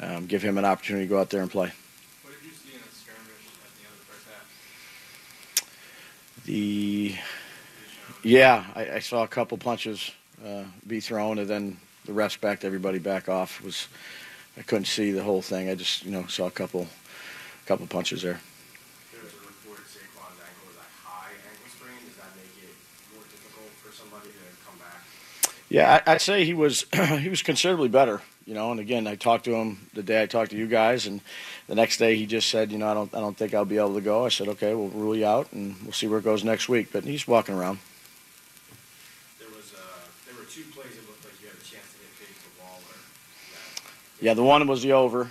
Um, 0.00 0.26
give 0.26 0.42
him 0.42 0.58
an 0.58 0.64
opportunity 0.64 1.06
to 1.06 1.10
go 1.10 1.20
out 1.20 1.30
there 1.30 1.42
and 1.42 1.50
play. 1.50 1.72
What 2.22 2.34
did 2.34 2.48
you 2.48 2.54
see 2.54 2.74
in 2.74 2.80
the 2.80 2.94
skirmish 2.94 3.48
at 3.64 3.74
the 3.74 3.82
end 3.82 3.92
of 3.92 3.98
the 3.98 4.12
first 4.12 4.26
half? 5.58 6.44
The 6.44 7.16
yeah, 8.22 8.64
I, 8.74 8.90
I 8.96 8.98
saw 8.98 9.22
a 9.22 9.28
couple 9.28 9.58
punches 9.58 10.10
uh, 10.44 10.64
be 10.86 11.00
thrown, 11.00 11.38
and 11.38 11.48
then 11.48 11.78
the 12.04 12.12
refs 12.12 12.40
backed 12.40 12.64
everybody 12.64 12.98
back 12.98 13.28
off. 13.28 13.60
It 13.60 13.66
was 13.66 13.88
I 14.58 14.62
couldn't 14.62 14.86
see 14.86 15.12
the 15.12 15.22
whole 15.22 15.42
thing. 15.42 15.70
I 15.70 15.74
just 15.74 16.04
you 16.04 16.10
know 16.10 16.26
saw 16.26 16.46
a 16.46 16.50
couple 16.50 16.86
couple 17.66 17.86
punches 17.86 18.22
there. 18.22 18.40
There 19.12 19.22
was 19.22 19.32
a 19.32 19.36
report 19.36 19.86
Saquon's 19.86 20.40
ankle 20.40 20.66
was 20.66 20.76
a 20.76 21.06
high 21.06 21.30
ankle 21.50 21.68
sprain. 21.68 21.94
Does 22.06 22.16
that 22.16 22.34
make 22.34 22.52
it 22.64 22.74
more 23.14 23.24
difficult 23.24 23.70
for 23.82 23.92
somebody 23.92 24.28
to 24.28 24.44
come 24.66 24.78
back? 24.78 25.04
Yeah, 25.68 26.02
I, 26.06 26.12
I'd 26.12 26.20
say 26.20 26.44
he 26.44 26.54
was 26.54 26.86
he 27.20 27.28
was 27.28 27.42
considerably 27.42 27.88
better. 27.88 28.20
You 28.48 28.54
know, 28.54 28.70
and 28.70 28.80
again, 28.80 29.06
I 29.06 29.14
talked 29.14 29.44
to 29.44 29.54
him 29.54 29.90
the 29.92 30.02
day 30.02 30.22
I 30.22 30.26
talked 30.26 30.52
to 30.52 30.56
you 30.56 30.66
guys, 30.66 31.06
and 31.06 31.20
the 31.66 31.74
next 31.74 31.98
day 31.98 32.16
he 32.16 32.24
just 32.24 32.48
said, 32.48 32.72
you 32.72 32.78
know, 32.78 32.88
I 32.88 32.94
don't 32.94 33.14
I 33.14 33.20
don't 33.20 33.36
think 33.36 33.52
I'll 33.52 33.66
be 33.66 33.76
able 33.76 33.94
to 33.94 34.00
go. 34.00 34.24
I 34.24 34.30
said, 34.30 34.48
okay, 34.48 34.72
we'll 34.74 34.88
rule 34.88 35.14
you 35.14 35.26
out, 35.26 35.52
and 35.52 35.76
we'll 35.82 35.92
see 35.92 36.06
where 36.08 36.18
it 36.18 36.24
goes 36.24 36.42
next 36.42 36.66
week. 36.66 36.88
But 36.90 37.04
he's 37.04 37.28
walking 37.28 37.54
around. 37.54 37.78
There 39.38 39.48
was 39.50 39.74
uh, 39.76 39.78
there 40.24 40.34
were 40.34 40.48
two 40.48 40.64
plays 40.72 40.96
it 40.96 41.04
looked 41.06 41.22
like 41.28 41.36
you 41.42 41.48
had 41.52 41.60
a 41.60 41.68
chance 41.68 41.92
to 41.92 41.98
get 42.00 42.08
paid 42.16 42.32
to 42.40 42.48
Waller. 42.56 42.96
That, 43.52 43.84
Yeah, 44.20 44.34
the 44.34 44.42
one 44.42 44.66
was 44.66 44.82
the 44.82 44.92
over, 44.92 45.30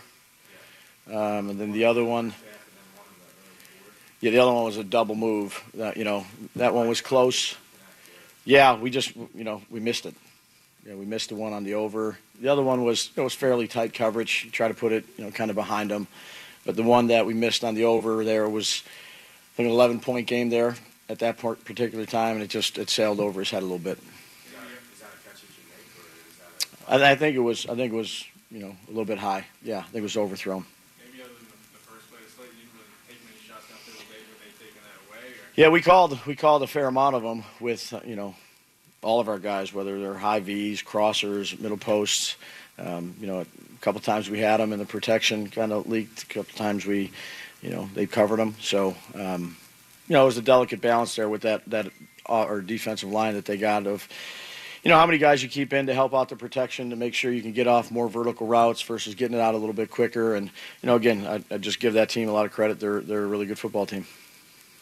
um, 1.11 1.49
and 1.49 1.59
then 1.59 1.73
the 1.73 1.85
other 1.85 2.05
one. 2.05 2.29
Half 2.29 2.39
and 2.39 2.47
then 2.47 2.95
one 2.95 3.05
in 3.09 3.19
the 3.19 3.25
early 3.25 3.91
fourth. 3.91 4.17
Yeah, 4.21 4.31
the 4.31 4.39
other 4.39 4.53
one 4.53 4.63
was 4.63 4.77
a 4.77 4.83
double 4.83 5.15
move. 5.15 5.61
That 5.73 5.97
you 5.97 6.05
know, 6.05 6.25
that 6.55 6.73
one 6.73 6.87
was 6.87 7.01
close. 7.01 7.55
Yeah, 8.45 8.77
we 8.77 8.89
just 8.89 9.13
you 9.15 9.43
know 9.43 9.61
we 9.69 9.81
missed 9.81 10.05
it. 10.05 10.15
Yeah, 10.87 10.95
we 10.95 11.05
missed 11.05 11.29
the 11.29 11.35
one 11.35 11.51
on 11.51 11.65
the 11.65 11.73
over. 11.73 12.17
The 12.39 12.47
other 12.47 12.63
one 12.63 12.85
was 12.85 13.09
it 13.13 13.21
was 13.21 13.33
fairly 13.33 13.67
tight 13.67 13.93
coverage. 13.93 14.43
You 14.45 14.51
try 14.51 14.69
to 14.69 14.73
put 14.73 14.93
it 14.93 15.05
you 15.17 15.25
know 15.25 15.31
kind 15.31 15.49
of 15.49 15.55
behind 15.55 15.91
them, 15.91 16.07
but 16.65 16.77
the 16.77 16.83
one 16.83 17.07
that 17.07 17.25
we 17.25 17.33
missed 17.33 17.65
on 17.65 17.75
the 17.75 17.83
over 17.83 18.23
there 18.23 18.47
was 18.47 18.83
I 18.85 19.57
think 19.57 19.67
an 19.67 19.73
11 19.73 19.99
point 19.99 20.27
game 20.27 20.49
there 20.49 20.75
at 21.09 21.19
that 21.19 21.39
part, 21.39 21.65
particular 21.65 22.05
time, 22.05 22.35
and 22.35 22.43
it 22.43 22.49
just 22.49 22.77
it 22.77 22.89
sailed 22.89 23.19
over 23.19 23.41
his 23.41 23.49
head 23.49 23.63
a 23.63 23.65
little 23.65 23.79
bit. 23.79 23.97
Is 23.97 24.03
that, 24.53 24.61
is 24.93 24.99
that 25.01 25.07
a 25.07 25.29
catch 25.29 25.41
that 25.41 25.49
you 25.57 25.63
make, 25.75 25.91
or 25.97 26.07
is 26.29 26.37
that 26.87 27.01
a 27.01 27.05
I, 27.05 27.11
I 27.11 27.15
think 27.15 27.35
it 27.35 27.39
was 27.39 27.65
I 27.65 27.75
think 27.75 27.91
it 27.91 27.95
was 27.95 28.23
you 28.51 28.59
know 28.59 28.75
a 28.87 28.89
little 28.89 29.05
bit 29.05 29.17
high. 29.17 29.45
Yeah, 29.63 29.79
I 29.79 29.83
think 29.83 29.95
it 29.95 30.01
was 30.01 30.17
overthrown. 30.17 30.65
Maybe 30.99 31.23
other 31.23 31.33
than 31.33 31.47
the, 31.73 31.79
first 31.79 32.09
play 32.09 32.19
of 32.19 32.25
the 32.25 32.31
slate, 32.31 32.49
you 32.55 32.65
didn't 32.65 32.73
really 32.75 32.91
take 33.07 33.23
many 33.25 33.39
shots 33.47 33.67
down 33.69 33.77
the 33.85 33.91
late. 34.11 34.25
Were 34.27 34.39
they 34.39 34.65
taking 34.65 34.81
that 34.81 34.97
away? 35.09 35.33
Or? 35.33 35.51
Yeah, 35.55 35.69
we 35.69 35.81
called 35.81 36.19
we 36.25 36.35
called 36.35 36.63
a 36.63 36.67
fair 36.67 36.87
amount 36.87 37.15
of 37.15 37.23
them 37.23 37.43
with 37.59 37.93
you 38.05 38.15
know 38.15 38.35
all 39.01 39.19
of 39.19 39.27
our 39.27 39.39
guys, 39.39 39.73
whether 39.73 39.99
they're 39.99 40.15
high 40.15 40.39
V's, 40.39 40.81
crossers, 40.81 41.59
middle 41.59 41.77
posts. 41.77 42.35
Um, 42.79 43.15
you 43.19 43.27
know, 43.27 43.41
a 43.41 43.45
couple 43.81 44.01
times 44.01 44.29
we 44.29 44.39
had 44.39 44.57
them 44.57 44.71
and 44.71 44.81
the 44.81 44.85
protection 44.85 45.49
kind 45.49 45.71
of 45.71 45.87
leaked. 45.87 46.23
A 46.23 46.25
couple 46.27 46.55
times 46.55 46.85
we, 46.85 47.11
you 47.61 47.69
know, 47.69 47.89
they 47.93 48.05
covered 48.05 48.37
them. 48.37 48.55
So, 48.59 48.95
um, 49.15 49.57
you 50.07 50.13
know, 50.13 50.23
it 50.23 50.25
was 50.25 50.37
a 50.37 50.43
delicate 50.43 50.81
balance 50.81 51.15
there 51.15 51.29
with 51.29 51.41
that 51.41 51.63
that 51.67 51.87
uh, 52.27 52.43
or 52.43 52.61
defensive 52.61 53.09
line 53.09 53.35
that 53.35 53.45
they 53.45 53.57
got 53.57 53.87
of. 53.87 54.07
You 54.83 54.89
know 54.89 54.97
how 54.97 55.05
many 55.05 55.17
guys 55.17 55.41
you 55.41 55.49
keep 55.49 55.73
in 55.73 55.87
to 55.87 55.93
help 55.93 56.13
out 56.13 56.29
the 56.29 56.35
protection 56.35 56.91
to 56.91 56.95
make 56.95 57.13
sure 57.13 57.31
you 57.31 57.41
can 57.41 57.51
get 57.51 57.67
off 57.67 57.89
more 57.89 58.07
vertical 58.07 58.45
routes 58.45 58.81
versus 58.81 59.15
getting 59.15 59.35
it 59.35 59.41
out 59.41 59.55
a 59.55 59.57
little 59.57 59.73
bit 59.73 59.89
quicker. 59.89 60.35
And 60.35 60.47
you 60.81 60.87
know, 60.87 60.95
again, 60.95 61.25
I, 61.25 61.43
I 61.53 61.57
just 61.57 61.79
give 61.79 61.93
that 61.93 62.09
team 62.09 62.29
a 62.29 62.31
lot 62.31 62.45
of 62.45 62.51
credit. 62.51 62.79
They're 62.79 63.01
they're 63.01 63.23
a 63.23 63.27
really 63.27 63.45
good 63.47 63.57
football 63.57 63.85
team. 63.85 64.05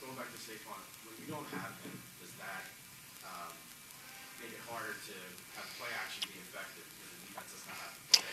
Going 0.01 0.15
back 0.17 0.31
to 0.31 0.37
Saquon, 0.37 0.75
when 1.05 1.25
you 1.25 1.33
don't 1.33 1.47
have 1.49 1.71
him, 1.83 1.97
does 2.21 2.33
that 2.33 2.65
um, 3.23 3.53
make 4.41 4.51
it 4.51 4.59
harder 4.69 4.93
to 4.93 5.13
have 5.55 5.79
play 5.79 5.89
action 6.03 6.23
be 6.27 6.39
effective 6.39 6.83
because 6.91 7.11
the 7.11 7.27
defense 7.27 7.51
does 7.53 7.65
not 7.65 7.77
have 7.77 7.95
to 7.95 8.19
focus 8.19 8.29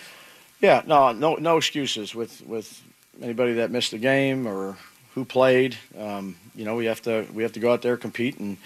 on 0.61 0.67
it? 0.67 0.67
Yeah, 0.67 0.83
no, 0.87 1.13
no, 1.13 1.37
no 1.37 1.57
excuses 1.59 2.15
with 2.15 2.43
with 2.45 2.83
anybody 3.23 3.55
that 3.55 3.71
missed 3.71 3.93
the 3.93 3.99
game 3.99 4.49
or 4.49 4.77
who 5.15 5.25
played. 5.25 5.77
Um, 5.97 6.37
you 6.57 6.65
know, 6.65 6.75
we 6.75 6.87
have 6.87 7.03
to 7.03 7.27
we 7.33 7.45
have 7.45 7.53
to 7.53 7.61
go 7.61 7.73
out 7.73 7.83
there 7.83 7.97
compete 7.97 8.39
and 8.39 8.57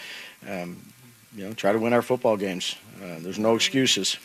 um, 0.48 0.78
you 1.36 1.44
know 1.44 1.52
try 1.52 1.72
to 1.72 1.78
win 1.78 1.92
our 1.92 2.02
football 2.02 2.36
games. 2.36 2.74
Uh, 2.96 3.18
there's 3.20 3.38
no 3.38 3.54
excuses. 3.54 4.16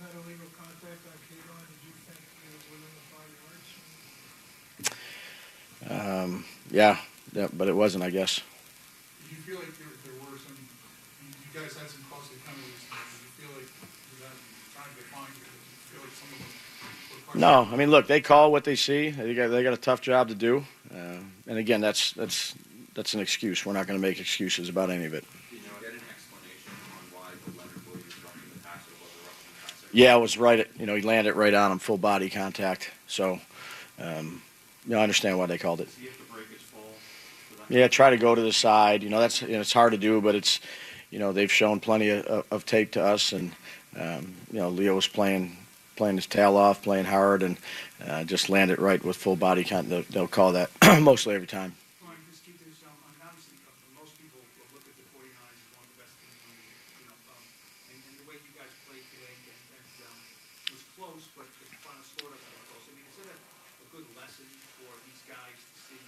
Not 0.00 0.10
illegal 0.12 0.46
contact 0.58 1.00
on 1.06 1.14
Kayvon, 1.30 1.62
did 1.70 1.80
you 1.86 1.94
think 2.04 2.18
it 2.42 2.50
was 2.52 2.66
within 2.74 2.92
the 2.98 3.06
five 3.14 3.30
yards? 5.88 6.24
Um, 6.26 6.44
yeah, 6.70 6.98
yeah, 7.32 7.48
but 7.56 7.68
it 7.68 7.76
wasn't, 7.76 8.02
I 8.02 8.10
guess. 8.10 8.40
Did 9.22 9.30
you 9.30 9.42
feel 9.42 9.54
like 9.56 9.78
there, 9.78 9.86
there 10.04 10.18
were 10.20 10.36
some, 10.38 10.58
you, 11.22 11.30
you 11.30 11.50
guys 11.54 11.72
had 11.78 11.88
some 11.88 12.02
costly 12.10 12.38
penalties, 12.44 12.82
did 12.82 13.22
you 13.22 13.30
feel 13.38 13.52
like, 13.54 13.70
without 14.18 14.34
trying 14.74 14.90
to 14.90 14.96
define 14.98 15.30
it, 15.30 15.46
did 15.46 15.54
you 15.70 15.86
feel 15.86 16.02
like 16.02 16.14
some 16.18 16.30
of 16.34 16.42
them? 16.42 17.40
No, 17.40 17.68
I 17.72 17.76
mean, 17.76 17.90
look, 17.90 18.08
they 18.08 18.20
call 18.20 18.50
what 18.50 18.64
they 18.64 18.74
see. 18.74 19.10
They 19.10 19.34
got 19.34 19.48
they 19.48 19.62
got 19.62 19.72
a 19.72 19.78
tough 19.78 20.00
job 20.00 20.28
to 20.28 20.34
do, 20.34 20.64
uh, 20.92 21.22
and 21.46 21.58
again, 21.58 21.80
that's 21.80 22.12
that's 22.12 22.54
that's 22.94 23.14
an 23.14 23.20
excuse. 23.20 23.64
We're 23.64 23.74
not 23.74 23.86
going 23.86 24.00
to 24.00 24.02
make 24.02 24.18
excuses 24.18 24.68
about 24.68 24.90
any 24.90 25.04
of 25.04 25.14
it. 25.14 25.24
Yeah, 29.92 30.16
it 30.16 30.20
was 30.20 30.36
right. 30.36 30.60
At, 30.60 30.68
you 30.78 30.86
know, 30.86 30.94
he 30.94 31.02
landed 31.02 31.34
right 31.34 31.54
on 31.54 31.72
him, 31.72 31.78
full 31.78 31.98
body 31.98 32.28
contact. 32.28 32.90
So, 33.06 33.40
um, 33.98 34.42
you 34.84 34.92
know, 34.92 34.98
I 34.98 35.02
understand 35.02 35.38
why 35.38 35.46
they 35.46 35.58
called 35.58 35.80
it. 35.80 35.88
See 35.90 36.06
if 36.06 36.18
the 36.18 36.32
breakage 36.32 36.58
full. 36.58 36.82
for 37.50 37.68
that? 37.68 37.74
Yeah, 37.74 37.88
try 37.88 38.10
to 38.10 38.16
go 38.18 38.34
to 38.34 38.40
the 38.42 38.52
side. 38.52 39.02
You 39.02 39.08
know, 39.08 39.20
that's 39.20 39.42
you 39.42 39.48
know, 39.52 39.60
it's 39.60 39.72
hard 39.72 39.92
to 39.92 39.98
do, 39.98 40.20
but 40.20 40.34
it's 40.34 40.60
you 41.10 41.18
know 41.18 41.32
they've 41.32 41.52
shown 41.52 41.80
plenty 41.80 42.10
of, 42.10 42.26
of, 42.26 42.46
of 42.50 42.66
tape 42.66 42.92
to 42.92 43.02
us, 43.02 43.32
and 43.32 43.52
um, 43.98 44.34
you 44.52 44.58
know 44.58 44.68
Leo 44.68 44.94
was 44.94 45.06
playing 45.06 45.56
playing 45.96 46.16
his 46.16 46.26
tail 46.26 46.56
off, 46.56 46.82
playing 46.82 47.06
hard, 47.06 47.42
and 47.42 47.56
uh, 48.06 48.22
just 48.24 48.50
landed 48.50 48.78
right 48.78 49.02
with 49.02 49.16
full 49.16 49.36
body 49.36 49.64
contact. 49.64 49.88
They'll, 49.88 50.02
they'll 50.10 50.28
call 50.28 50.52
that 50.52 50.70
mostly 51.00 51.34
every 51.34 51.46
time. 51.46 51.74
Ryan, 52.04 52.20
just 52.30 52.44
keep 52.44 52.60
this, 52.60 52.84
um, 52.84 52.92
I 53.00 53.08
mean, 53.16 53.24
obviously, 53.24 53.56
uh, 53.64 53.72
most 53.96 54.12
people 54.20 54.44
will 54.60 54.68
look 54.76 54.84
at 54.84 54.92
the 54.92 55.08
49ers 55.16 55.56
as 55.56 55.72
one 55.72 55.88
of 55.88 55.90
the 55.96 56.00
best 56.04 56.12
teams 56.20 56.36
in 56.36 56.52
the 56.52 56.60
league, 56.60 57.00
you 57.00 57.06
know, 57.08 57.16
um, 57.32 57.40
and, 57.88 57.98
and 58.12 58.14
the 58.20 58.26
way 58.28 58.36
you 58.44 58.52
guys 58.52 58.68
played 58.84 59.08
today, 59.08 59.34
and, 59.48 59.56
and, 59.72 60.04
um, 60.04 60.20
was 60.68 60.84
close, 61.00 61.24
but 61.32 61.48
the 61.48 61.64
final 61.80 62.04
score 62.04 62.28
doesn't 62.28 62.52
look 62.52 62.76
close. 62.76 62.84
I 62.86 62.92
mean, 62.92 63.08
is 63.08 63.16
it 63.24 63.28
a, 63.32 63.36
a 63.40 63.86
good 63.96 64.08
lesson 64.20 64.44
for 64.76 64.92
these 65.08 65.22
guys 65.24 65.56
to 65.56 65.74
see 65.80 66.00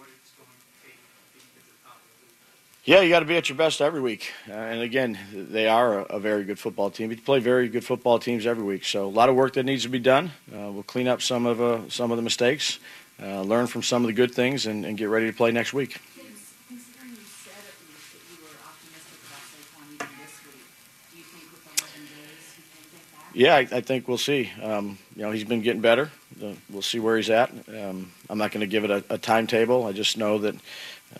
what 0.00 0.08
it's 0.08 0.32
going 0.40 0.48
to 0.56 0.68
take 0.88 0.96
to 0.96 1.36
be 1.36 1.44
at 1.52 1.64
the 1.68 1.76
top 1.84 2.00
of 2.00 2.08
the 2.16 2.32
league? 2.32 2.40
Yeah, 2.88 3.02
you 3.02 3.10
got 3.10 3.20
to 3.20 3.26
be 3.26 3.36
at 3.36 3.50
your 3.50 3.58
best 3.58 3.82
every 3.82 4.00
week. 4.00 4.32
Uh, 4.48 4.54
and 4.54 4.80
again, 4.80 5.18
they 5.30 5.68
are 5.68 5.98
a, 5.98 6.02
a 6.04 6.18
very 6.18 6.44
good 6.44 6.58
football 6.58 6.88
team. 6.90 7.10
You 7.10 7.18
play 7.18 7.38
very 7.38 7.68
good 7.68 7.84
football 7.84 8.18
teams 8.18 8.46
every 8.46 8.64
week. 8.64 8.82
So 8.86 9.04
a 9.04 9.12
lot 9.12 9.28
of 9.28 9.34
work 9.34 9.52
that 9.52 9.64
needs 9.64 9.82
to 9.82 9.90
be 9.90 9.98
done. 9.98 10.30
Uh, 10.50 10.72
we'll 10.72 10.84
clean 10.84 11.06
up 11.06 11.20
some 11.20 11.44
of 11.44 11.60
uh, 11.60 11.86
some 11.90 12.10
of 12.12 12.16
the 12.16 12.22
mistakes, 12.22 12.78
uh, 13.22 13.42
learn 13.42 13.66
from 13.66 13.82
some 13.82 14.04
of 14.04 14.06
the 14.06 14.14
good 14.14 14.34
things, 14.34 14.64
and, 14.64 14.86
and 14.86 14.96
get 14.96 15.10
ready 15.10 15.26
to 15.26 15.36
play 15.36 15.50
next 15.50 15.74
week. 15.74 16.00
James, 16.16 16.54
considering 16.66 17.10
you 17.10 17.16
said 17.26 17.60
at 17.60 17.76
least 17.92 18.08
that 18.14 18.24
you 18.32 18.40
were 18.40 18.56
optimistic 18.64 19.20
about 19.20 19.44
Saquon 19.52 19.92
even 19.92 20.16
this 20.24 20.40
week, 20.46 20.64
do 21.10 21.18
you 21.18 21.24
think 21.24 21.52
with 21.52 21.82
11 21.82 22.06
days 22.08 22.56
he 22.56 22.62
can 22.72 22.88
get 22.88 23.12
back? 23.12 23.70
Yeah, 23.70 23.76
I, 23.76 23.80
I 23.80 23.80
think 23.82 24.08
we'll 24.08 24.16
see. 24.16 24.50
Um, 24.62 24.96
you 25.14 25.24
know, 25.24 25.30
he's 25.30 25.44
been 25.44 25.60
getting 25.60 25.82
better. 25.82 26.10
Uh, 26.42 26.52
we'll 26.70 26.80
see 26.80 27.00
where 27.00 27.18
he's 27.18 27.28
at. 27.28 27.50
Um, 27.68 28.12
I'm 28.30 28.38
not 28.38 28.50
going 28.50 28.62
to 28.62 28.66
give 28.66 28.84
it 28.84 28.90
a, 28.90 29.04
a 29.10 29.18
timetable. 29.18 29.84
I 29.84 29.92
just 29.92 30.16
know 30.16 30.38
that 30.38 30.54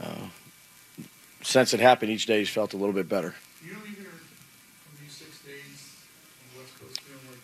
uh, 0.00 0.28
since 1.48 1.72
it 1.72 1.80
happened, 1.80 2.12
each 2.12 2.26
day 2.26 2.40
he's 2.40 2.50
felt 2.50 2.74
a 2.74 2.76
little 2.76 2.92
bit 2.92 3.08
better. 3.08 3.34
You 3.64 3.72
leave 3.72 3.96
here 3.96 4.06
from 4.84 4.98
these 5.02 5.12
six 5.12 5.40
days 5.40 5.96
on 6.44 6.52
the 6.52 6.60
West 6.60 6.78
Coast 6.78 7.00
feeling 7.00 7.24
like 7.30 7.40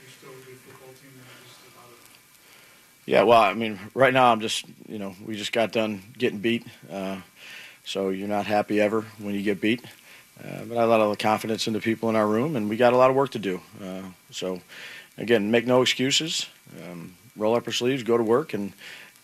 you're 0.00 0.10
still 0.10 0.30
a 0.30 0.46
good 0.46 0.58
football 0.62 0.94
team 0.94 1.10
and 1.10 1.46
just 1.48 1.58
about 1.66 1.90
it? 1.90 3.10
Yeah, 3.10 3.22
well, 3.24 3.42
I 3.42 3.54
mean, 3.54 3.80
right 3.94 4.14
now 4.14 4.30
I'm 4.30 4.40
just, 4.40 4.64
you 4.88 4.98
know, 4.98 5.16
we 5.26 5.34
just 5.34 5.52
got 5.52 5.72
done 5.72 6.02
getting 6.16 6.38
beat. 6.38 6.64
Uh, 6.88 7.20
so 7.84 8.10
you're 8.10 8.28
not 8.28 8.46
happy 8.46 8.80
ever 8.80 9.02
when 9.18 9.34
you 9.34 9.42
get 9.42 9.60
beat. 9.60 9.84
Uh, 10.38 10.64
but 10.64 10.78
I 10.78 10.82
have 10.82 10.88
a 10.88 10.96
lot 10.96 11.00
of 11.00 11.18
confidence 11.18 11.66
in 11.66 11.72
the 11.72 11.80
people 11.80 12.08
in 12.10 12.16
our 12.16 12.26
room, 12.26 12.54
and 12.54 12.68
we 12.68 12.76
got 12.76 12.92
a 12.92 12.96
lot 12.96 13.10
of 13.10 13.16
work 13.16 13.30
to 13.32 13.40
do. 13.40 13.60
Uh, 13.82 14.02
so, 14.30 14.60
again, 15.18 15.50
make 15.50 15.66
no 15.66 15.82
excuses. 15.82 16.46
Um, 16.80 17.16
roll 17.36 17.56
up 17.56 17.66
our 17.66 17.72
sleeves, 17.72 18.04
go 18.04 18.16
to 18.16 18.22
work, 18.22 18.54
and 18.54 18.72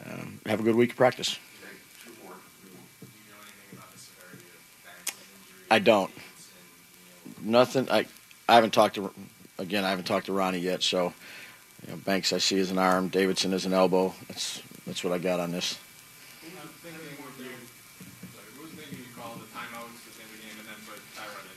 um, 0.04 0.40
have 0.46 0.58
a 0.58 0.62
good 0.64 0.74
week 0.74 0.90
of 0.90 0.96
practice. 0.96 1.38
Okay, 1.62 1.74
two 2.04 2.12
more. 2.24 2.34
Do 3.00 3.06
you 3.06 3.32
know 3.32 3.40
anything 3.42 3.78
about 3.78 3.90
the 3.92 3.98
severity 3.98 4.44
of 4.52 4.84
Banks' 4.84 5.16
injury? 5.32 5.57
I 5.70 5.78
don't. 5.78 6.10
And, 6.10 7.46
you 7.46 7.50
know, 7.52 7.58
Nothing. 7.58 7.90
I 7.90 8.06
I 8.48 8.54
haven't 8.54 8.72
talked 8.72 8.94
to 8.96 9.12
again. 9.58 9.84
I 9.84 9.90
haven't 9.90 10.06
talked 10.06 10.26
to 10.26 10.32
Ronnie 10.32 10.58
yet. 10.58 10.82
So, 10.82 11.12
you 11.86 11.92
know, 11.92 11.96
Banks 11.98 12.32
I 12.32 12.38
see 12.38 12.58
as 12.58 12.70
an 12.70 12.78
arm. 12.78 13.08
Davidson 13.08 13.52
as 13.52 13.66
an 13.66 13.72
elbow. 13.72 14.14
That's 14.28 14.62
that's 14.86 15.04
what 15.04 15.12
I 15.12 15.18
got 15.18 15.40
on 15.40 15.52
this. 15.52 15.78
I'm 16.42 16.68
thinking 16.68 17.00
what 17.22 17.36
they, 17.38 17.44
sorry, 17.44 18.46
who 18.56 18.62
was 18.62 18.70
thinking 18.72 18.98
you 18.98 19.04
called 19.14 19.40
the 19.40 19.46
timeouts 19.46 20.00
to 20.04 20.10
end 20.22 20.30
the 20.32 20.40
game 20.42 20.56
and 20.58 20.68
then 20.68 20.80
put 20.86 20.98
Tyrod 21.14 21.44
in 21.44 21.56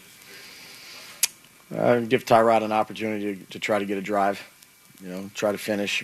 just 1.63 1.69
to 1.69 1.81
Uh, 1.81 1.99
give 2.07 2.25
Tyrod 2.25 2.63
an 2.63 2.71
opportunity 2.71 3.35
to, 3.37 3.45
to 3.51 3.59
try 3.59 3.79
to 3.79 3.85
get 3.85 3.97
a 3.97 4.01
drive. 4.01 4.41
You 5.01 5.09
know, 5.09 5.29
try 5.33 5.51
to 5.51 5.57
finish. 5.57 6.03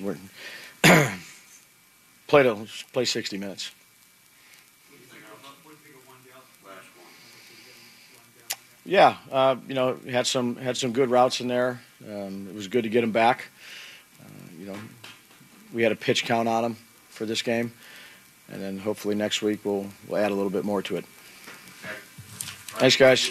Play 2.27 2.43
to 2.43 2.67
play 2.91 3.05
60 3.05 3.37
minutes. 3.37 3.71
What 4.89 4.97
do 4.97 5.03
you 5.03 5.09
think 5.09 5.23
of, 5.23 5.39
what 5.63 5.71
do 5.71 5.71
you 5.71 5.95
think 5.95 5.95
of 5.95 6.03
Wan'Dale? 6.11 6.67
Last 6.67 6.89
one. 6.99 7.07
Yeah, 8.87 9.17
uh, 9.33 9.57
you 9.67 9.73
know, 9.73 9.97
had 10.09 10.25
some 10.27 10.55
had 10.55 10.77
some 10.77 10.93
good 10.93 11.09
routes 11.09 11.41
in 11.41 11.49
there. 11.49 11.81
Um, 12.09 12.47
it 12.49 12.55
was 12.55 12.69
good 12.69 12.83
to 12.83 12.89
get 12.89 13.03
him 13.03 13.11
back. 13.11 13.49
Uh, 14.21 14.29
you 14.57 14.65
know, 14.65 14.77
we 15.73 15.83
had 15.83 15.91
a 15.91 15.95
pitch 15.95 16.23
count 16.23 16.47
on 16.47 16.63
him 16.63 16.77
for 17.09 17.25
this 17.25 17.41
game, 17.41 17.73
and 18.47 18.61
then 18.61 18.77
hopefully 18.77 19.13
next 19.13 19.41
week 19.41 19.65
we'll 19.65 19.87
we'll 20.07 20.23
add 20.23 20.31
a 20.31 20.33
little 20.33 20.49
bit 20.49 20.63
more 20.63 20.81
to 20.83 20.95
it. 20.95 21.05
Thanks, 22.79 22.95
guys. 22.95 23.29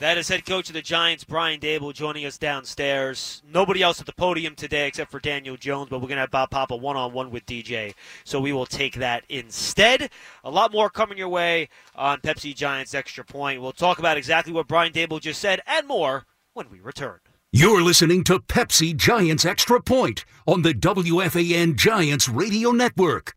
That 0.00 0.16
is 0.16 0.28
head 0.28 0.46
coach 0.46 0.68
of 0.68 0.74
the 0.74 0.82
Giants, 0.82 1.24
Brian 1.24 1.58
Daboll, 1.58 1.92
joining 1.92 2.24
us 2.24 2.38
downstairs. 2.38 3.42
Nobody 3.52 3.82
else 3.82 3.98
at 3.98 4.06
the 4.06 4.12
podium 4.12 4.54
today 4.54 4.86
except 4.86 5.10
for 5.10 5.18
Daniel 5.18 5.56
Jones, 5.56 5.88
but 5.90 5.98
we're 5.98 6.06
going 6.06 6.18
to 6.18 6.20
have 6.20 6.30
Bob 6.30 6.50
Papa 6.50 6.76
one 6.76 6.96
on 6.96 7.12
one 7.12 7.32
with 7.32 7.44
DJ. 7.46 7.94
So 8.22 8.38
we 8.38 8.52
will 8.52 8.64
take 8.64 8.94
that 8.94 9.24
instead. 9.28 10.10
A 10.44 10.50
lot 10.50 10.70
more 10.70 10.88
coming 10.88 11.18
your 11.18 11.28
way 11.28 11.68
on 11.96 12.20
Pepsi 12.20 12.54
Giants 12.54 12.94
Extra 12.94 13.24
Point. 13.24 13.60
We'll 13.60 13.72
talk 13.72 13.98
about 13.98 14.16
exactly 14.16 14.52
what 14.52 14.68
Brian 14.68 14.92
Daboll 14.92 15.20
just 15.20 15.40
said 15.40 15.62
and 15.66 15.88
more 15.88 16.26
when 16.52 16.70
we 16.70 16.78
return. 16.78 17.18
You're 17.50 17.82
listening 17.82 18.22
to 18.24 18.38
Pepsi 18.38 18.96
Giants 18.96 19.44
Extra 19.44 19.80
Point 19.80 20.24
on 20.46 20.62
the 20.62 20.74
WFAN 20.74 21.74
Giants 21.74 22.28
Radio 22.28 22.70
Network. 22.70 23.34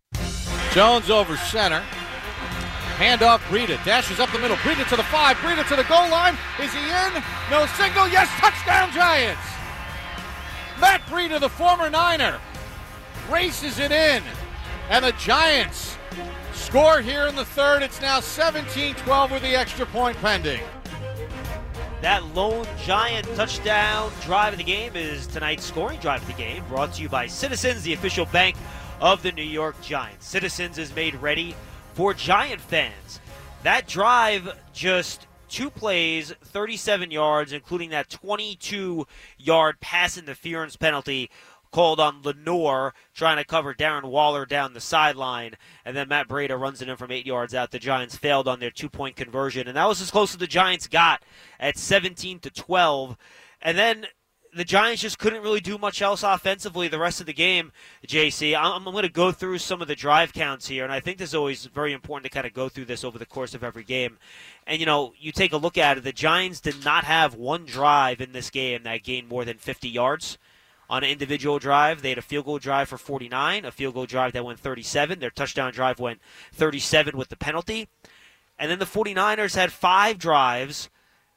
Jones 0.73 1.09
over 1.09 1.37
center. 1.37 1.83
Handoff, 3.01 3.39
Breida 3.49 3.83
dashes 3.83 4.19
up 4.19 4.31
the 4.31 4.37
middle. 4.37 4.57
Breida 4.57 4.87
to 4.89 4.95
the 4.95 5.01
five. 5.01 5.35
Breida 5.37 5.67
to 5.69 5.75
the 5.75 5.83
goal 5.85 6.07
line. 6.11 6.37
Is 6.61 6.71
he 6.71 6.81
in? 6.81 7.23
No 7.49 7.65
signal. 7.75 8.07
Yes, 8.07 8.29
touchdown 8.37 8.91
Giants. 8.93 9.41
Matt 10.79 11.01
Breida, 11.07 11.39
the 11.39 11.49
former 11.49 11.89
Niner, 11.89 12.39
races 13.27 13.79
it 13.79 13.91
in. 13.91 14.21
And 14.91 15.03
the 15.03 15.13
Giants 15.13 15.97
score 16.53 17.01
here 17.01 17.25
in 17.25 17.35
the 17.35 17.43
third. 17.43 17.81
It's 17.81 17.99
now 18.01 18.19
17 18.19 18.93
12 18.93 19.31
with 19.31 19.41
the 19.41 19.55
extra 19.55 19.87
point 19.87 20.15
pending. 20.17 20.61
That 22.03 22.23
lone 22.35 22.67
giant 22.83 23.25
touchdown 23.35 24.11
drive 24.21 24.53
of 24.53 24.59
the 24.59 24.63
game 24.63 24.95
is 24.95 25.25
tonight's 25.25 25.65
scoring 25.65 25.99
drive 25.99 26.21
of 26.21 26.27
the 26.27 26.33
game, 26.33 26.63
brought 26.67 26.93
to 26.93 27.01
you 27.01 27.09
by 27.09 27.25
Citizens, 27.25 27.81
the 27.81 27.93
official 27.93 28.27
bank 28.27 28.55
of 28.99 29.23
the 29.23 29.31
New 29.31 29.41
York 29.41 29.81
Giants. 29.81 30.27
Citizens 30.27 30.77
is 30.77 30.95
made 30.95 31.15
ready 31.15 31.55
for 31.93 32.13
Giant 32.13 32.61
fans. 32.61 33.19
That 33.63 33.87
drive 33.87 34.57
just 34.73 35.27
two 35.47 35.69
plays, 35.69 36.33
37 36.43 37.11
yards, 37.11 37.53
including 37.53 37.89
that 37.91 38.09
22 38.09 39.05
yard 39.37 39.79
pass 39.79 40.17
interference 40.17 40.75
penalty 40.75 41.29
called 41.71 41.99
on 41.99 42.21
Lenoir 42.21 42.93
trying 43.13 43.37
to 43.37 43.45
cover 43.45 43.73
Darren 43.73 44.03
Waller 44.03 44.45
down 44.45 44.73
the 44.73 44.81
sideline. 44.81 45.55
And 45.85 45.95
then 45.95 46.09
Matt 46.09 46.27
Breida 46.27 46.59
runs 46.59 46.81
it 46.81 46.89
in 46.89 46.97
from 46.97 47.11
eight 47.11 47.25
yards 47.25 47.53
out. 47.53 47.71
The 47.71 47.79
Giants 47.79 48.17
failed 48.17 48.47
on 48.47 48.59
their 48.59 48.71
two 48.71 48.89
point 48.89 49.15
conversion. 49.15 49.67
And 49.67 49.77
that 49.77 49.87
was 49.87 50.01
as 50.01 50.11
close 50.11 50.33
as 50.33 50.37
the 50.37 50.47
Giants 50.47 50.87
got 50.87 51.23
at 51.59 51.77
17 51.77 52.39
to 52.39 52.49
12. 52.49 53.17
And 53.61 53.77
then 53.77 54.07
the 54.53 54.65
Giants 54.65 55.01
just 55.01 55.17
couldn't 55.17 55.43
really 55.43 55.61
do 55.61 55.77
much 55.77 56.01
else 56.01 56.23
offensively 56.23 56.87
the 56.87 56.99
rest 56.99 57.21
of 57.21 57.25
the 57.25 57.33
game, 57.33 57.71
JC. 58.05 58.55
I'm, 58.55 58.85
I'm 58.85 58.93
going 58.93 59.03
to 59.03 59.09
go 59.09 59.31
through 59.31 59.59
some 59.59 59.81
of 59.81 59.87
the 59.87 59.95
drive 59.95 60.33
counts 60.33 60.67
here, 60.67 60.83
and 60.83 60.91
I 60.91 60.99
think 60.99 61.17
this 61.17 61.29
is 61.29 61.35
always 61.35 61.65
very 61.65 61.93
important 61.93 62.25
to 62.25 62.29
kind 62.29 62.45
of 62.45 62.53
go 62.53 62.67
through 62.67 62.85
this 62.85 63.03
over 63.03 63.17
the 63.17 63.25
course 63.25 63.53
of 63.53 63.63
every 63.63 63.83
game. 63.83 64.17
And, 64.67 64.79
you 64.79 64.85
know, 64.85 65.13
you 65.17 65.31
take 65.31 65.53
a 65.53 65.57
look 65.57 65.77
at 65.77 65.97
it, 65.97 66.03
the 66.03 66.11
Giants 66.11 66.59
did 66.59 66.83
not 66.83 67.05
have 67.05 67.33
one 67.35 67.65
drive 67.65 68.19
in 68.19 68.33
this 68.33 68.49
game 68.49 68.83
that 68.83 69.03
gained 69.03 69.29
more 69.29 69.45
than 69.45 69.57
50 69.57 69.87
yards 69.87 70.37
on 70.89 71.05
an 71.05 71.09
individual 71.09 71.57
drive. 71.57 72.01
They 72.01 72.09
had 72.09 72.17
a 72.17 72.21
field 72.21 72.45
goal 72.45 72.59
drive 72.59 72.89
for 72.89 72.97
49, 72.97 73.63
a 73.63 73.71
field 73.71 73.93
goal 73.93 74.05
drive 74.05 74.33
that 74.33 74.43
went 74.43 74.59
37. 74.59 75.19
Their 75.19 75.29
touchdown 75.29 75.71
drive 75.71 75.99
went 75.99 76.19
37 76.53 77.17
with 77.17 77.29
the 77.29 77.37
penalty. 77.37 77.87
And 78.59 78.69
then 78.69 78.79
the 78.79 78.85
49ers 78.85 79.55
had 79.55 79.71
five 79.71 80.19
drives 80.19 80.89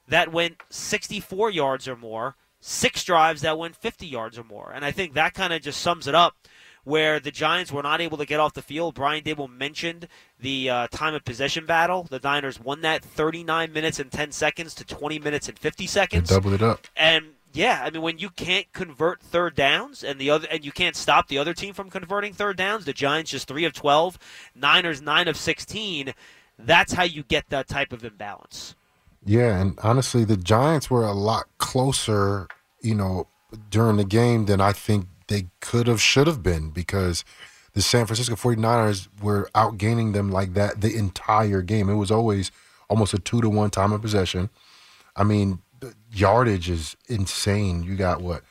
that 0.08 0.32
went 0.32 0.56
64 0.68 1.50
yards 1.50 1.88
or 1.88 1.96
more, 1.96 2.36
six 2.66 3.04
drives 3.04 3.42
that 3.42 3.58
went 3.58 3.76
50 3.76 4.06
yards 4.06 4.38
or 4.38 4.44
more. 4.44 4.72
And 4.74 4.86
I 4.86 4.90
think 4.90 5.12
that 5.12 5.34
kind 5.34 5.52
of 5.52 5.60
just 5.60 5.82
sums 5.82 6.06
it 6.06 6.14
up 6.14 6.34
where 6.82 7.20
the 7.20 7.30
Giants 7.30 7.70
were 7.70 7.82
not 7.82 8.00
able 8.00 8.16
to 8.16 8.24
get 8.24 8.40
off 8.40 8.54
the 8.54 8.62
field. 8.62 8.94
Brian 8.94 9.22
Daboll 9.22 9.50
mentioned 9.50 10.08
the 10.40 10.70
uh, 10.70 10.86
time 10.88 11.14
of 11.14 11.24
possession 11.26 11.66
battle. 11.66 12.04
The 12.04 12.20
Niners 12.24 12.58
won 12.58 12.80
that 12.80 13.04
39 13.04 13.70
minutes 13.70 14.00
and 14.00 14.10
10 14.10 14.32
seconds 14.32 14.74
to 14.76 14.84
20 14.84 15.18
minutes 15.18 15.48
and 15.48 15.58
50 15.58 15.86
seconds. 15.86 16.28
They 16.30 16.36
doubled 16.36 16.54
it 16.54 16.62
up. 16.62 16.86
And 16.96 17.32
yeah, 17.52 17.82
I 17.84 17.90
mean 17.90 18.00
when 18.00 18.18
you 18.18 18.30
can't 18.30 18.72
convert 18.72 19.20
third 19.20 19.54
downs 19.54 20.02
and 20.02 20.18
the 20.18 20.30
other 20.30 20.48
and 20.50 20.64
you 20.64 20.72
can't 20.72 20.96
stop 20.96 21.28
the 21.28 21.38
other 21.38 21.52
team 21.52 21.74
from 21.74 21.90
converting 21.90 22.32
third 22.32 22.56
downs, 22.56 22.86
the 22.86 22.94
Giants 22.94 23.30
just 23.30 23.46
3 23.46 23.66
of 23.66 23.74
12, 23.74 24.18
Niners 24.54 25.02
9 25.02 25.28
of 25.28 25.36
16, 25.36 26.14
that's 26.58 26.94
how 26.94 27.04
you 27.04 27.22
get 27.24 27.50
that 27.50 27.68
type 27.68 27.92
of 27.92 28.04
imbalance. 28.04 28.74
Yeah, 29.24 29.58
and 29.58 29.78
honestly, 29.82 30.24
the 30.24 30.36
Giants 30.36 30.90
were 30.90 31.04
a 31.04 31.12
lot 31.12 31.46
closer, 31.58 32.46
you 32.82 32.94
know, 32.94 33.26
during 33.70 33.96
the 33.96 34.04
game 34.04 34.46
than 34.46 34.60
I 34.60 34.72
think 34.72 35.06
they 35.28 35.46
could 35.60 35.86
have, 35.86 36.00
should 36.00 36.26
have 36.26 36.42
been 36.42 36.70
because 36.70 37.24
the 37.72 37.82
San 37.82 38.06
Francisco 38.06 38.34
49ers 38.34 39.08
were 39.22 39.48
outgaining 39.54 40.12
them 40.12 40.30
like 40.30 40.54
that 40.54 40.80
the 40.80 40.94
entire 40.94 41.62
game. 41.62 41.88
It 41.88 41.94
was 41.94 42.10
always 42.10 42.50
almost 42.88 43.14
a 43.14 43.18
two 43.18 43.40
to 43.40 43.48
one 43.48 43.70
time 43.70 43.92
of 43.92 44.02
possession. 44.02 44.50
I 45.16 45.24
mean, 45.24 45.60
the 45.80 45.94
yardage 46.12 46.68
is 46.68 46.96
insane. 47.08 47.82
You 47.82 47.96
got 47.96 48.20
what? 48.20 48.42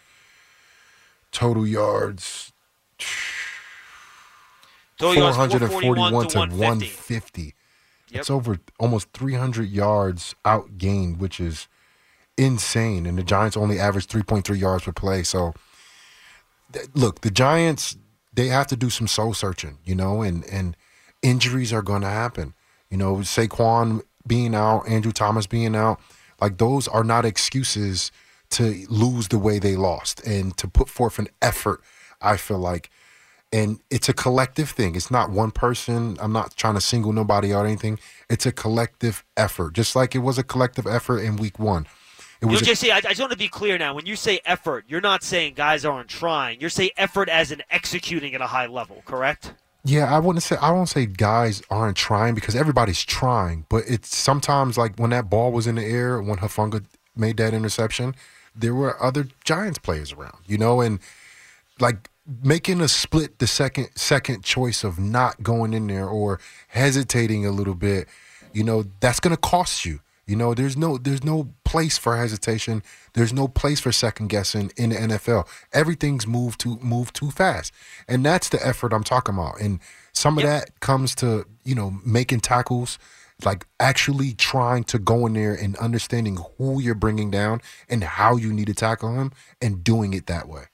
Total 1.31 1.65
yards. 1.67 2.51
Total 4.97 5.23
yards, 5.23 5.37
441 5.37 6.27
to 6.27 6.37
150. 6.37 6.57
150. 6.57 7.55
It's 8.19 8.29
over 8.29 8.59
almost 8.79 9.11
300 9.13 9.69
yards 9.69 10.35
outgained, 10.45 11.17
which 11.17 11.39
is 11.39 11.67
insane. 12.37 13.05
And 13.05 13.17
the 13.17 13.23
Giants 13.23 13.57
only 13.57 13.79
average 13.79 14.07
3.3 14.07 14.59
yards 14.59 14.83
per 14.83 14.91
play. 14.91 15.23
So, 15.23 15.53
th- 16.71 16.87
look, 16.93 17.21
the 17.21 17.31
Giants, 17.31 17.97
they 18.33 18.47
have 18.47 18.67
to 18.67 18.75
do 18.75 18.89
some 18.89 19.07
soul 19.07 19.33
searching, 19.33 19.77
you 19.83 19.95
know, 19.95 20.21
and, 20.21 20.45
and 20.45 20.75
injuries 21.21 21.73
are 21.73 21.81
going 21.81 22.01
to 22.01 22.09
happen. 22.09 22.53
You 22.89 22.97
know, 22.97 23.15
Saquon 23.17 24.01
being 24.25 24.55
out, 24.55 24.87
Andrew 24.87 25.11
Thomas 25.11 25.47
being 25.47 25.75
out, 25.75 25.99
like 26.39 26.57
those 26.57 26.87
are 26.87 27.03
not 27.03 27.25
excuses 27.25 28.11
to 28.51 28.85
lose 28.87 29.29
the 29.29 29.39
way 29.39 29.57
they 29.57 29.75
lost 29.75 30.25
and 30.27 30.55
to 30.57 30.67
put 30.67 30.87
forth 30.87 31.17
an 31.17 31.27
effort, 31.41 31.81
I 32.21 32.37
feel 32.37 32.59
like 32.59 32.91
and 33.53 33.79
it's 33.89 34.09
a 34.09 34.13
collective 34.13 34.69
thing. 34.71 34.95
It's 34.95 35.09
not 35.11 35.29
one 35.29 35.51
person. 35.51 36.17
I'm 36.19 36.33
not 36.33 36.57
trying 36.57 36.73
to 36.73 36.81
single 36.81 37.13
nobody 37.13 37.53
out 37.53 37.63
or 37.63 37.67
anything. 37.67 37.99
It's 38.29 38.45
a 38.45 38.51
collective 38.51 39.23
effort, 39.37 39.73
just 39.73 39.95
like 39.95 40.15
it 40.15 40.19
was 40.19 40.37
a 40.37 40.43
collective 40.43 40.85
effort 40.87 41.19
in 41.19 41.37
week 41.37 41.59
one. 41.59 41.83
It 42.41 42.47
You 42.47 42.51
was 42.51 42.61
a- 42.63 42.65
JC, 42.65 42.91
I, 42.91 42.97
I 42.97 43.01
just 43.01 43.19
want 43.21 43.31
to 43.31 43.37
be 43.37 43.47
clear 43.47 43.77
now. 43.77 43.93
When 43.93 44.05
you 44.05 44.15
say 44.17 44.41
effort, 44.43 44.83
you're 44.89 44.99
not 45.01 45.23
saying 45.23 45.53
guys 45.53 45.85
aren't 45.85 46.09
trying. 46.09 46.59
You're 46.59 46.69
saying 46.71 46.89
effort 46.97 47.29
as 47.29 47.51
in 47.53 47.61
executing 47.69 48.33
at 48.35 48.41
a 48.41 48.47
high 48.47 48.65
level, 48.65 49.03
correct? 49.05 49.53
yeah. 49.85 50.13
I 50.13 50.19
wouldn't 50.19 50.43
say 50.43 50.55
I 50.61 50.71
won't 50.71 50.89
say 50.89 51.05
guys 51.05 51.61
aren't 51.69 51.95
trying 51.95 52.35
because 52.35 52.55
everybody's 52.55 53.03
trying, 53.05 53.65
but 53.69 53.83
it's 53.87 54.15
sometimes 54.15 54.77
like 54.77 54.97
when 54.97 55.11
that 55.11 55.29
ball 55.29 55.51
was 55.51 55.67
in 55.67 55.75
the 55.75 55.85
air 55.85 56.21
when 56.21 56.39
Hufanga 56.39 56.83
made 57.15 57.37
that 57.37 57.53
interception, 57.53 58.15
there 58.55 58.73
were 58.73 59.01
other 59.01 59.27
Giants 59.43 59.77
players 59.79 60.11
around, 60.11 60.39
you 60.47 60.57
know, 60.57 60.81
and 60.81 60.99
like 61.79 62.09
making 62.25 62.81
a 62.81 62.87
split 62.87 63.39
the 63.39 63.47
second 63.47 63.89
second 63.95 64.43
choice 64.43 64.83
of 64.83 64.99
not 64.99 65.43
going 65.43 65.73
in 65.73 65.87
there 65.87 66.07
or 66.07 66.39
hesitating 66.69 67.45
a 67.45 67.51
little 67.51 67.75
bit, 67.75 68.07
you 68.53 68.63
know, 68.63 68.85
that's 68.99 69.19
going 69.19 69.35
to 69.35 69.41
cost 69.41 69.85
you. 69.85 69.99
You 70.25 70.37
know, 70.37 70.53
there's 70.53 70.77
no 70.77 70.97
there's 70.97 71.23
no 71.23 71.49
place 71.65 71.97
for 71.97 72.15
hesitation. 72.15 72.81
There's 73.13 73.33
no 73.33 73.47
place 73.47 73.81
for 73.81 73.91
second 73.91 74.29
guessing 74.29 74.71
in 74.77 74.91
the 74.91 74.95
NFL. 74.95 75.47
Everything's 75.73 76.25
moved 76.25 76.61
too 76.61 76.77
moved 76.81 77.15
too 77.15 77.29
fast. 77.29 77.73
And 78.07 78.25
that's 78.25 78.47
the 78.49 78.65
effort 78.65 78.93
I'm 78.93 79.03
talking 79.03 79.35
about. 79.35 79.59
And 79.59 79.79
some 80.13 80.37
of 80.37 80.43
that 80.45 80.79
comes 80.79 81.13
to, 81.15 81.45
you 81.65 81.75
know, 81.75 81.99
making 82.05 82.39
tackles 82.39 82.97
like 83.43 83.65
actually 83.79 84.31
trying 84.33 84.85
to 84.85 84.99
go 84.99 85.25
in 85.25 85.33
there 85.33 85.53
and 85.53 85.75
understanding 85.77 86.37
who 86.57 86.79
you're 86.79 86.95
bringing 86.95 87.29
down 87.29 87.61
and 87.89 88.03
how 88.03 88.37
you 88.37 88.53
need 88.53 88.67
to 88.67 88.73
tackle 88.73 89.13
him 89.19 89.31
and 89.61 89.83
doing 89.83 90.13
it 90.13 90.27
that 90.27 90.47
way. 90.47 90.65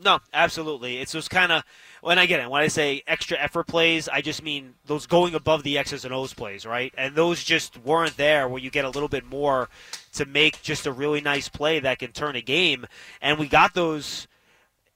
No, 0.00 0.20
absolutely. 0.32 0.98
It's 0.98 1.12
those 1.12 1.26
kind 1.28 1.50
of 1.50 1.64
when 2.02 2.18
I 2.18 2.26
get 2.26 2.38
it. 2.40 2.48
When 2.48 2.62
I 2.62 2.68
say 2.68 3.02
extra 3.06 3.36
effort 3.36 3.66
plays, 3.66 4.08
I 4.08 4.20
just 4.20 4.42
mean 4.42 4.74
those 4.86 5.06
going 5.06 5.34
above 5.34 5.64
the 5.64 5.76
X's 5.76 6.04
and 6.04 6.14
O's 6.14 6.32
plays, 6.32 6.64
right? 6.64 6.94
And 6.96 7.16
those 7.16 7.42
just 7.42 7.76
weren't 7.78 8.16
there 8.16 8.46
where 8.48 8.60
you 8.62 8.70
get 8.70 8.84
a 8.84 8.90
little 8.90 9.08
bit 9.08 9.24
more 9.24 9.68
to 10.12 10.24
make 10.24 10.62
just 10.62 10.86
a 10.86 10.92
really 10.92 11.20
nice 11.20 11.48
play 11.48 11.80
that 11.80 11.98
can 11.98 12.12
turn 12.12 12.36
a 12.36 12.40
game. 12.40 12.86
And 13.20 13.38
we 13.38 13.48
got 13.48 13.74
those 13.74 14.28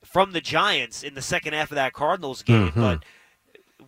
from 0.04 0.32
the 0.32 0.40
Giants 0.40 1.02
in 1.02 1.14
the 1.14 1.22
second 1.22 1.54
half 1.54 1.70
of 1.72 1.74
that 1.76 1.92
Cardinals 1.92 2.42
game, 2.42 2.70
Mhm. 2.70 2.74
but 2.74 3.04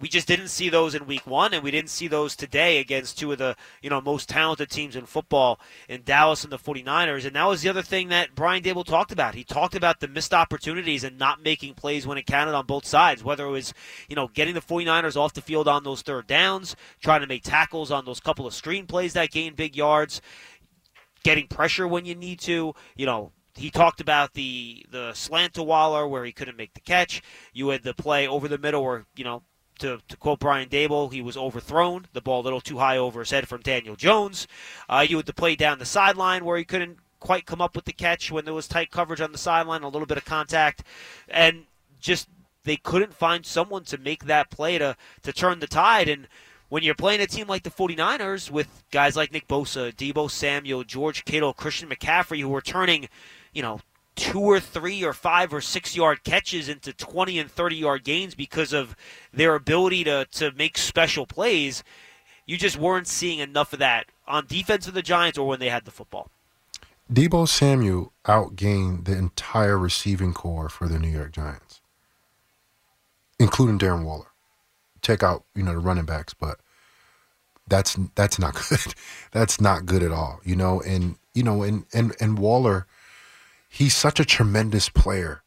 we 0.00 0.09
just 0.09 0.28
didn't 0.28 0.48
see 0.48 0.68
those 0.68 0.94
in 0.94 1.07
week 1.07 1.26
one, 1.26 1.54
and 1.54 1.62
we 1.62 1.70
didn't 1.70 1.90
see 1.90 2.09
those 2.09 2.37
today 2.37 2.78
against 2.78 3.18
two 3.18 3.33
of 3.33 3.38
the 3.38 3.57
you 3.83 3.90
know 3.90 4.00
most 4.00 4.28
talented 4.28 4.70
teams 4.70 4.96
in 4.96 5.07
football 5.07 5.61
in 5.88 6.02
Dallas 6.04 6.44
and 6.44 6.52
the 6.52 6.59
49ers. 6.59 7.24
And 7.26 7.37
that 7.37 7.46
was 7.46 7.62
the 7.62 7.68
other 7.68 7.83
thing 7.83 8.09
that 8.09 8.35
Brian 8.35 8.62
Daboll 8.62 8.85
talked 8.85 9.12
about. 9.12 9.35
He 9.35 9.44
talked 9.44 9.74
about 9.74 10.00
the 10.00 10.09
missed 10.09 10.35
opportunities 10.35 11.04
and 11.04 11.18
not 11.18 11.42
making 11.42 11.74
plays 11.74 12.07
when 12.07 12.18
it 12.18 12.26
counted 12.26 12.54
on 12.54 12.66
both 12.66 12.87
sides, 12.87 13.24
whether 13.24 13.46
it 13.46 13.50
was 13.50 13.74
you 14.09 14.16
know 14.16 14.28
getting 14.28 14.54
the 14.54 14.61
49ers 14.61 15.16
off 15.16 15.35
the 15.35 15.42
field 15.42 15.68
on 15.68 15.85
those 15.85 16.02
third 16.02 16.26
downs, 16.26 16.76
trying 17.00 17.20
to 17.20 17.26
make 17.26 17.42
tackles 17.42 17.90
on 17.90 18.04
those 18.04 18.20
couple 18.20 18.46
of 18.46 18.54
screen 18.54 18.87
plays 18.87 19.12
that 19.12 19.30
gain 19.30 19.54
big 19.54 19.76
yards, 19.76 20.20
getting 21.22 21.46
pressure 21.46 21.88
when 21.88 22.04
you 22.04 22.14
need 22.14 22.38
to, 22.40 22.74
you 22.96 23.07
know, 23.07 23.33
he 23.57 23.70
talked 23.70 24.00
about 24.00 24.35
the 24.35 24.85
the 24.90 25.12
slant 25.14 25.54
to 25.54 25.62
Waller 25.62 26.07
where 26.09 26.24
he 26.24 26.33
couldn't 26.33 26.57
make 26.57 26.74
the 26.74 26.80
catch. 26.80 27.22
You 27.52 27.68
had 27.68 27.83
the 27.83 27.94
play 27.94 28.26
over 28.26 28.48
the 28.48 28.59
middle 28.59 28.85
where 28.85 29.07
you 29.16 29.24
know. 29.24 29.42
To, 29.80 30.00
to 30.08 30.16
quote 30.16 30.38
Brian 30.38 30.68
Daboll, 30.68 31.12
he 31.12 31.20
was 31.20 31.37
overthrown, 31.37 32.06
the 32.12 32.20
ball 32.20 32.42
a 32.42 32.44
little 32.44 32.60
too 32.60 32.78
high 32.78 32.96
over 32.96 33.20
his 33.20 33.30
head 33.30 33.48
from 33.48 33.60
Daniel 33.60 33.96
Jones. 33.96 34.46
Uh, 34.88 35.04
you 35.06 35.16
had 35.16 35.26
the 35.26 35.32
play 35.32 35.56
down 35.56 35.80
the 35.80 35.84
sideline 35.84 36.44
where 36.44 36.56
he 36.56 36.64
couldn't 36.64 36.98
quite 37.18 37.46
come 37.46 37.60
up 37.60 37.74
with 37.74 37.84
the 37.87 37.92
catch 37.92 38.30
when 38.30 38.44
there 38.44 38.54
was 38.54 38.68
tight 38.68 38.90
coverage 38.90 39.20
on 39.20 39.32
the 39.32 39.38
sideline, 39.38 39.82
a 39.82 39.88
little 39.88 40.06
bit 40.06 40.18
of 40.18 40.24
contact, 40.24 40.84
and 41.28 41.64
just 41.98 42.28
they 42.64 42.76
couldn't 42.76 43.14
find 43.14 43.44
someone 43.46 43.82
to 43.84 43.98
make 43.98 44.24
that 44.24 44.50
play 44.50 44.78
to 44.78 44.96
to 45.22 45.32
turn 45.32 45.58
the 45.58 45.66
tide. 45.66 46.08
And 46.08 46.28
when 46.68 46.82
you're 46.82 46.94
playing 46.94 47.20
a 47.20 47.26
team 47.26 47.46
like 47.46 47.62
the 47.62 47.70
49ers 47.70 48.50
with 48.50 48.84
guys 48.90 49.16
like 49.16 49.32
Nick 49.32 49.48
Bosa, 49.48 49.94
Deebo 49.94 50.30
Samuel, 50.30 50.84
George 50.84 51.24
Kittle, 51.24 51.54
Christian 51.54 51.88
McCaffrey, 51.88 52.40
who 52.40 52.48
were 52.48 52.60
turning, 52.60 53.08
you 53.52 53.62
know, 53.62 53.80
two 54.16 54.40
or 54.40 54.61
three 54.61 55.05
or 55.05 55.12
five 55.12 55.53
or 55.53 55.61
six 55.61 55.96
yard 55.96 56.22
catches 56.24 56.68
into 56.68 56.92
20 56.92 57.38
and 57.38 57.50
30 57.50 57.77
yard 57.77 58.05
gains 58.05 58.35
because 58.35 58.72
of 58.72 58.96
their 59.33 59.55
ability 59.55 60.05
to, 60.05 60.27
to 60.33 60.53
make 60.53 60.79
special 60.79 61.27
plays, 61.27 61.83
you 62.46 62.57
just 62.57 62.77
weren't 62.77 63.09
seeing 63.09 63.38
enough 63.38 63.72
of 63.72 63.79
that 63.79 64.07
on 64.27 64.46
defense 64.46 64.87
of 64.87 64.94
the 64.94 65.03
Giants 65.03 65.38
or 65.38 65.46
when 65.46 65.61
they 65.61 65.68
had 65.68 65.85
the 65.85 65.90
football. 65.90 66.31
Deebo 67.12 67.46
Samuel 67.46 68.12
outgained 68.24 69.05
the 69.05 69.16
entire 69.16 69.79
receiving 69.79 70.33
core 70.33 70.68
for 70.68 70.88
the 70.88 70.98
New 70.98 71.09
York 71.09 71.33
Giants, 71.33 71.81
including 73.38 73.79
Darren 73.79 74.05
Waller. 74.05 74.29
Take 75.03 75.22
out, 75.22 75.44
you 75.55 75.62
know, 75.62 75.72
the 75.72 75.79
running 75.79 76.07
backs, 76.07 76.33
but 76.33 76.59
that's 77.68 77.98
that's 78.14 78.38
not 78.38 78.55
good. 78.68 78.94
that's 79.33 79.61
not 79.61 79.85
good 79.85 80.03
at 80.03 80.12
all. 80.12 80.40
You 80.44 80.57
know, 80.57 80.81
and 80.81 81.16
you 81.35 81.42
know, 81.42 81.62
and 81.62 81.85
and 81.92 82.14
and 82.20 82.38
Waller, 82.38 82.87
he's 83.74 83.94
such 83.94 84.20
a 84.20 84.24
tremendous 84.24 84.88
player. 84.88 85.42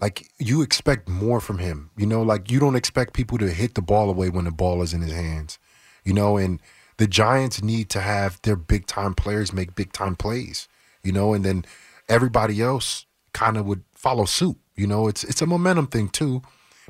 Like 0.00 0.30
you 0.38 0.62
expect 0.62 1.08
more 1.08 1.40
from 1.40 1.58
him. 1.58 1.90
You 1.96 2.06
know, 2.06 2.22
like 2.22 2.50
you 2.50 2.58
don't 2.58 2.76
expect 2.76 3.12
people 3.12 3.36
to 3.38 3.50
hit 3.50 3.74
the 3.74 3.82
ball 3.82 4.08
away 4.08 4.30
when 4.30 4.46
the 4.46 4.50
ball 4.50 4.82
is 4.82 4.94
in 4.94 5.02
his 5.02 5.12
hands. 5.12 5.58
You 6.02 6.14
know, 6.14 6.38
and 6.38 6.60
the 6.96 7.06
Giants 7.06 7.62
need 7.62 7.90
to 7.90 8.00
have 8.00 8.40
their 8.42 8.56
big 8.56 8.86
time 8.86 9.14
players 9.14 9.52
make 9.52 9.74
big 9.74 9.92
time 9.92 10.16
plays. 10.16 10.66
You 11.02 11.12
know, 11.12 11.34
and 11.34 11.44
then 11.44 11.64
everybody 12.08 12.62
else 12.62 13.04
kind 13.32 13.56
of 13.58 13.66
would 13.66 13.84
follow 13.92 14.24
suit. 14.24 14.56
You 14.74 14.86
know, 14.86 15.06
it's 15.06 15.22
it's 15.24 15.42
a 15.42 15.46
momentum 15.46 15.88
thing 15.88 16.08
too. 16.08 16.42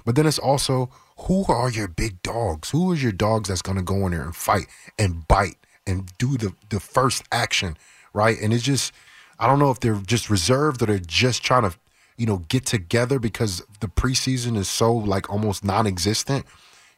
But 0.05 0.15
then 0.15 0.27
it's 0.27 0.39
also 0.39 0.91
who 1.21 1.45
are 1.49 1.71
your 1.71 1.89
big 1.89 2.23
dogs? 2.23 2.71
Who 2.71 2.93
is 2.93 3.03
your 3.03 3.13
dogs 3.13 3.49
that's 3.49 3.63
to 3.63 3.83
go 3.83 4.07
in 4.07 4.13
there 4.13 4.23
and 4.23 4.37
fight 4.37 4.67
and 4.97 5.27
bite 5.27 5.59
and 5.87 6.11
do 6.19 6.37
the 6.37 6.55
the 6.69 6.79
first 6.79 7.25
action, 7.33 7.77
right? 8.13 8.37
And 8.41 8.53
it's 8.53 8.63
just 8.63 8.93
I 9.39 9.47
don't 9.47 9.59
know 9.59 9.71
if 9.71 9.81
they're 9.81 10.01
just 10.07 10.31
reserved 10.31 10.83
or 10.83 10.87
they're 10.87 10.99
just 10.99 11.43
trying 11.43 11.63
to, 11.71 11.77
you 12.17 12.27
know, 12.27 12.39
get 12.49 12.65
together 12.67 13.19
because 13.19 13.63
the 13.81 13.89
preseason 13.89 14.57
is 14.57 14.69
so 14.69 14.93
like 14.95 15.29
almost 15.31 15.65
non-existent, 15.65 16.47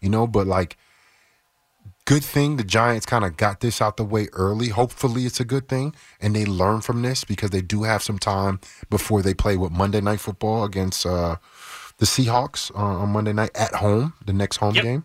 you 0.00 0.08
know, 0.08 0.26
but 0.26 0.46
like 0.46 0.76
good 2.04 2.24
thing 2.24 2.56
the 2.56 2.64
Giants 2.64 3.04
kind 3.04 3.24
of 3.24 3.36
got 3.36 3.60
this 3.60 3.82
out 3.82 3.96
the 3.96 4.04
way 4.04 4.28
early. 4.32 4.68
Hopefully 4.68 5.26
it's 5.26 5.40
a 5.40 5.44
good 5.44 5.68
thing 5.68 5.94
and 6.20 6.34
they 6.34 6.44
learn 6.46 6.80
from 6.80 7.02
this 7.02 7.24
because 7.24 7.50
they 7.50 7.60
do 7.60 7.82
have 7.82 8.02
some 8.02 8.18
time 8.18 8.60
before 8.88 9.20
they 9.20 9.34
play 9.34 9.56
with 9.56 9.72
Monday 9.72 10.00
night 10.00 10.20
football 10.20 10.64
against 10.64 11.04
uh 11.04 11.36
the 11.98 12.06
Seahawks 12.06 12.70
uh, 12.76 12.78
on 13.02 13.08
Monday 13.08 13.32
night 13.32 13.50
at 13.56 13.74
home, 13.74 14.14
the 14.24 14.32
next 14.32 14.58
home 14.58 14.76
Yep. 14.76 14.84
game. 14.84 15.04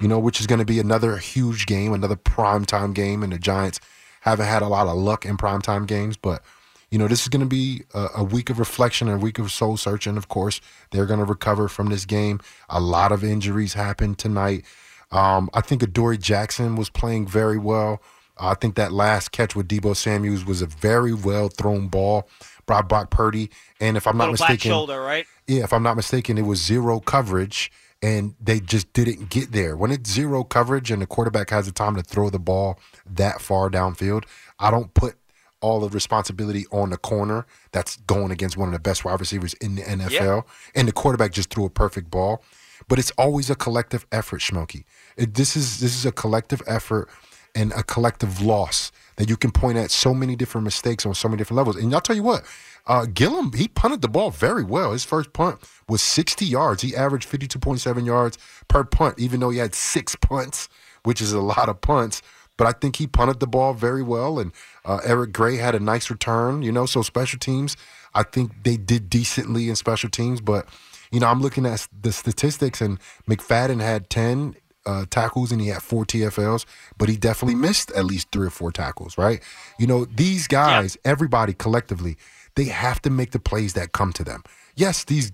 You 0.00 0.06
know, 0.06 0.20
which 0.20 0.38
is 0.38 0.46
going 0.46 0.60
to 0.60 0.64
be 0.64 0.78
another 0.78 1.16
huge 1.16 1.66
game, 1.66 1.92
another 1.92 2.14
primetime 2.14 2.94
game, 2.94 3.24
and 3.24 3.32
the 3.32 3.38
Giants 3.38 3.80
haven't 4.20 4.46
had 4.46 4.62
a 4.62 4.68
lot 4.68 4.86
of 4.86 4.96
luck 4.96 5.26
in 5.26 5.36
primetime 5.36 5.88
games, 5.88 6.16
but 6.16 6.40
you 6.90 6.98
know, 6.98 7.08
this 7.08 7.22
is 7.22 7.28
going 7.28 7.40
to 7.40 7.46
be 7.46 7.82
a, 7.94 8.08
a 8.16 8.24
week 8.24 8.50
of 8.50 8.58
reflection, 8.58 9.08
and 9.08 9.20
a 9.20 9.24
week 9.24 9.38
of 9.38 9.52
soul 9.52 9.76
searching. 9.76 10.16
Of 10.16 10.28
course, 10.28 10.60
they're 10.90 11.06
going 11.06 11.20
to 11.20 11.26
recover 11.26 11.68
from 11.68 11.88
this 11.88 12.04
game. 12.04 12.40
A 12.68 12.80
lot 12.80 13.12
of 13.12 13.22
injuries 13.22 13.74
happened 13.74 14.18
tonight. 14.18 14.64
Um, 15.10 15.50
I 15.54 15.60
think 15.60 15.82
Adoree 15.82 16.18
Jackson 16.18 16.76
was 16.76 16.90
playing 16.90 17.26
very 17.26 17.58
well. 17.58 18.02
I 18.38 18.54
think 18.54 18.76
that 18.76 18.92
last 18.92 19.32
catch 19.32 19.56
with 19.56 19.68
Deebo 19.68 19.96
Samuels 19.96 20.44
was 20.44 20.62
a 20.62 20.66
very 20.66 21.12
well 21.12 21.48
thrown 21.48 21.88
ball 21.88 22.28
by 22.66 22.82
Brock 22.82 23.10
Purdy. 23.10 23.50
And 23.80 23.96
if 23.96 24.06
I'm 24.06 24.16
not 24.16 24.30
mistaken, 24.30 24.70
shoulder, 24.70 25.00
right? 25.00 25.26
yeah, 25.46 25.64
if 25.64 25.72
I'm 25.72 25.82
not 25.82 25.96
mistaken, 25.96 26.38
it 26.38 26.42
was 26.42 26.62
zero 26.62 27.00
coverage 27.00 27.72
and 28.00 28.34
they 28.40 28.60
just 28.60 28.92
didn't 28.92 29.28
get 29.28 29.50
there. 29.50 29.76
When 29.76 29.90
it's 29.90 30.10
zero 30.10 30.44
coverage 30.44 30.90
and 30.90 31.02
the 31.02 31.06
quarterback 31.06 31.50
has 31.50 31.66
the 31.66 31.72
time 31.72 31.96
to 31.96 32.02
throw 32.02 32.30
the 32.30 32.38
ball 32.38 32.78
that 33.06 33.40
far 33.40 33.68
downfield, 33.70 34.24
I 34.58 34.70
don't 34.70 34.94
put 34.94 35.16
all 35.60 35.80
the 35.80 35.88
responsibility 35.88 36.64
on 36.70 36.90
the 36.90 36.96
corner 36.96 37.46
that's 37.72 37.96
going 38.06 38.30
against 38.30 38.56
one 38.56 38.68
of 38.68 38.72
the 38.72 38.78
best 38.80 39.04
wide 39.04 39.18
receivers 39.20 39.54
in 39.54 39.76
the 39.76 39.82
NFL. 39.82 40.44
And 40.74 40.88
the 40.88 40.92
quarterback 40.92 41.32
just 41.32 41.50
threw 41.50 41.64
a 41.64 41.70
perfect 41.70 42.10
ball. 42.10 42.42
But 42.86 42.98
it's 42.98 43.10
always 43.12 43.50
a 43.50 43.54
collective 43.54 44.06
effort, 44.12 44.40
Smokey. 44.40 44.84
It, 45.16 45.34
this 45.34 45.56
is 45.56 45.80
this 45.80 45.94
is 45.94 46.06
a 46.06 46.12
collective 46.12 46.62
effort 46.66 47.08
and 47.54 47.72
a 47.72 47.82
collective 47.82 48.40
loss 48.40 48.92
that 49.16 49.28
you 49.28 49.36
can 49.36 49.50
point 49.50 49.76
at 49.76 49.90
so 49.90 50.14
many 50.14 50.36
different 50.36 50.64
mistakes 50.64 51.04
on 51.04 51.12
so 51.14 51.28
many 51.28 51.38
different 51.38 51.56
levels. 51.56 51.76
And 51.76 51.92
I'll 51.92 52.00
tell 52.00 52.14
you 52.14 52.22
what, 52.22 52.44
uh, 52.86 53.04
Gillan, 53.04 53.54
he 53.54 53.68
punted 53.68 54.00
the 54.00 54.08
ball 54.08 54.30
very 54.30 54.62
well. 54.62 54.92
His 54.92 55.04
first 55.04 55.32
punt 55.32 55.58
was 55.88 56.00
60 56.00 56.44
yards. 56.44 56.82
He 56.82 56.94
averaged 56.94 57.28
52.7 57.28 58.06
yards 58.06 58.38
per 58.68 58.84
punt, 58.84 59.18
even 59.18 59.40
though 59.40 59.50
he 59.50 59.58
had 59.58 59.74
six 59.74 60.14
punts, 60.14 60.68
which 61.02 61.20
is 61.20 61.32
a 61.32 61.40
lot 61.40 61.68
of 61.68 61.80
punts. 61.80 62.22
But 62.58 62.66
I 62.66 62.72
think 62.72 62.96
he 62.96 63.06
punted 63.06 63.40
the 63.40 63.46
ball 63.46 63.72
very 63.72 64.02
well. 64.02 64.38
And 64.38 64.52
uh, 64.84 65.00
Eric 65.04 65.32
Gray 65.32 65.56
had 65.56 65.74
a 65.74 65.80
nice 65.80 66.10
return, 66.10 66.60
you 66.60 66.70
know. 66.70 66.84
So 66.84 67.00
special 67.00 67.38
teams, 67.38 67.78
I 68.14 68.24
think 68.24 68.64
they 68.64 68.76
did 68.76 69.08
decently 69.08 69.70
in 69.70 69.76
special 69.76 70.10
teams. 70.10 70.42
But, 70.42 70.68
you 71.10 71.20
know, 71.20 71.28
I'm 71.28 71.40
looking 71.40 71.64
at 71.64 71.88
the 72.02 72.12
statistics, 72.12 72.82
and 72.82 72.98
McFadden 73.26 73.80
had 73.80 74.10
10 74.10 74.56
uh, 74.88 75.04
tackles 75.10 75.52
and 75.52 75.60
he 75.60 75.68
had 75.68 75.82
four 75.82 76.06
TFLs, 76.06 76.64
but 76.96 77.10
he 77.10 77.16
definitely 77.16 77.54
missed 77.54 77.90
at 77.92 78.06
least 78.06 78.28
three 78.32 78.46
or 78.46 78.50
four 78.50 78.72
tackles, 78.72 79.18
right? 79.18 79.42
You 79.78 79.86
know, 79.86 80.06
these 80.06 80.46
guys, 80.48 80.96
everybody 81.04 81.52
collectively, 81.52 82.16
they 82.54 82.64
have 82.64 83.02
to 83.02 83.10
make 83.10 83.32
the 83.32 83.38
plays 83.38 83.74
that 83.74 83.92
come 83.92 84.14
to 84.14 84.24
them. 84.24 84.42
Yes, 84.76 85.04
these 85.04 85.30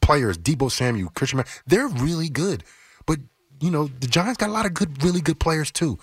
players, 0.00 0.38
Deebo 0.38 0.70
Samuel, 0.70 1.10
Christian, 1.14 1.44
they're 1.66 1.88
really 1.88 2.30
good, 2.30 2.64
but 3.04 3.18
you 3.60 3.70
know, 3.70 3.88
the 4.00 4.06
Giants 4.06 4.38
got 4.38 4.48
a 4.48 4.52
lot 4.52 4.66
of 4.66 4.74
good, 4.74 5.02
really 5.02 5.20
good 5.20 5.38
players 5.38 5.70
too. 5.70 5.98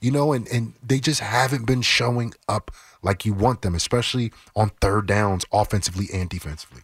You 0.00 0.10
know, 0.10 0.32
and 0.32 0.46
and 0.48 0.74
they 0.82 1.00
just 1.00 1.20
haven't 1.20 1.66
been 1.66 1.82
showing 1.82 2.34
up 2.48 2.70
like 3.02 3.24
you 3.24 3.32
want 3.32 3.62
them, 3.62 3.74
especially 3.74 4.32
on 4.54 4.70
third 4.80 5.06
downs, 5.06 5.44
offensively 5.52 6.06
and 6.12 6.28
defensively. 6.28 6.82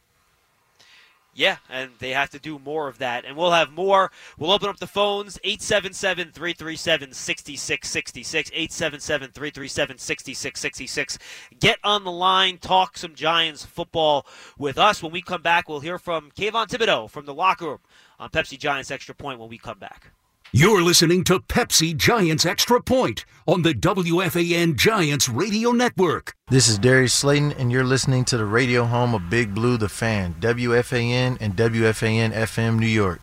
Yeah, 1.35 1.57
and 1.71 1.93
they 1.99 2.11
have 2.11 2.29
to 2.31 2.39
do 2.39 2.59
more 2.59 2.89
of 2.89 2.99
that. 2.99 3.25
And 3.25 3.37
we'll 3.37 3.53
have 3.53 3.73
more. 3.73 4.11
We'll 4.39 4.53
open 4.53 4.69
up 4.69 4.79
the 4.79 4.87
phones 4.87 5.39
877 5.43 6.33
337 6.33 7.15
6666. 7.15 8.51
877 8.53 9.31
337 9.31 9.99
6666. 9.99 11.19
Get 11.59 11.79
on 11.83 12.05
the 12.05 12.13
line, 12.13 12.59
talk 12.59 12.99
some 12.99 13.15
Giants 13.15 13.65
football 13.65 14.27
with 14.59 14.77
us. 14.77 15.03
When 15.03 15.13
we 15.13 15.23
come 15.23 15.43
back, 15.43 15.69
we'll 15.69 15.81
hear 15.81 15.99
from 15.99 16.31
Kayvon 16.33 16.69
Thibodeaux 16.69 17.09
from 17.09 17.25
the 17.25 17.35
locker 17.35 17.67
room 17.67 17.79
on 18.21 18.29
Pepsi 18.29 18.59
Giants 18.59 18.91
Extra 18.91 19.15
Point 19.15 19.39
when 19.39 19.49
we 19.49 19.57
come 19.57 19.79
back. 19.79 20.13
You're 20.55 20.83
listening 20.83 21.25
to 21.25 21.41
Pepsi 21.41 21.97
Giants 21.97 22.45
Extra 22.45 22.83
Point 22.83 23.25
on 23.47 23.63
the 23.63 23.73
WFAN 23.73 24.77
Giants 24.77 25.27
Radio 25.27 25.71
Network. 25.71 26.35
This 26.49 26.69
is 26.69 26.79
Darius 26.79 27.15
Slayton, 27.15 27.53
and 27.53 27.73
you're 27.73 27.83
listening 27.83 28.27
to 28.27 28.37
the 28.37 28.45
radio 28.45 28.85
home 28.85 29.15
of 29.15 29.31
Big 29.31 29.55
Blue 29.55 29.79
the 29.79 29.89
Fan, 29.89 30.35
WFAN 30.41 31.39
and 31.41 31.57
WFAN 31.57 32.35
FM 32.35 32.79
New 32.79 32.87
York. 32.87 33.21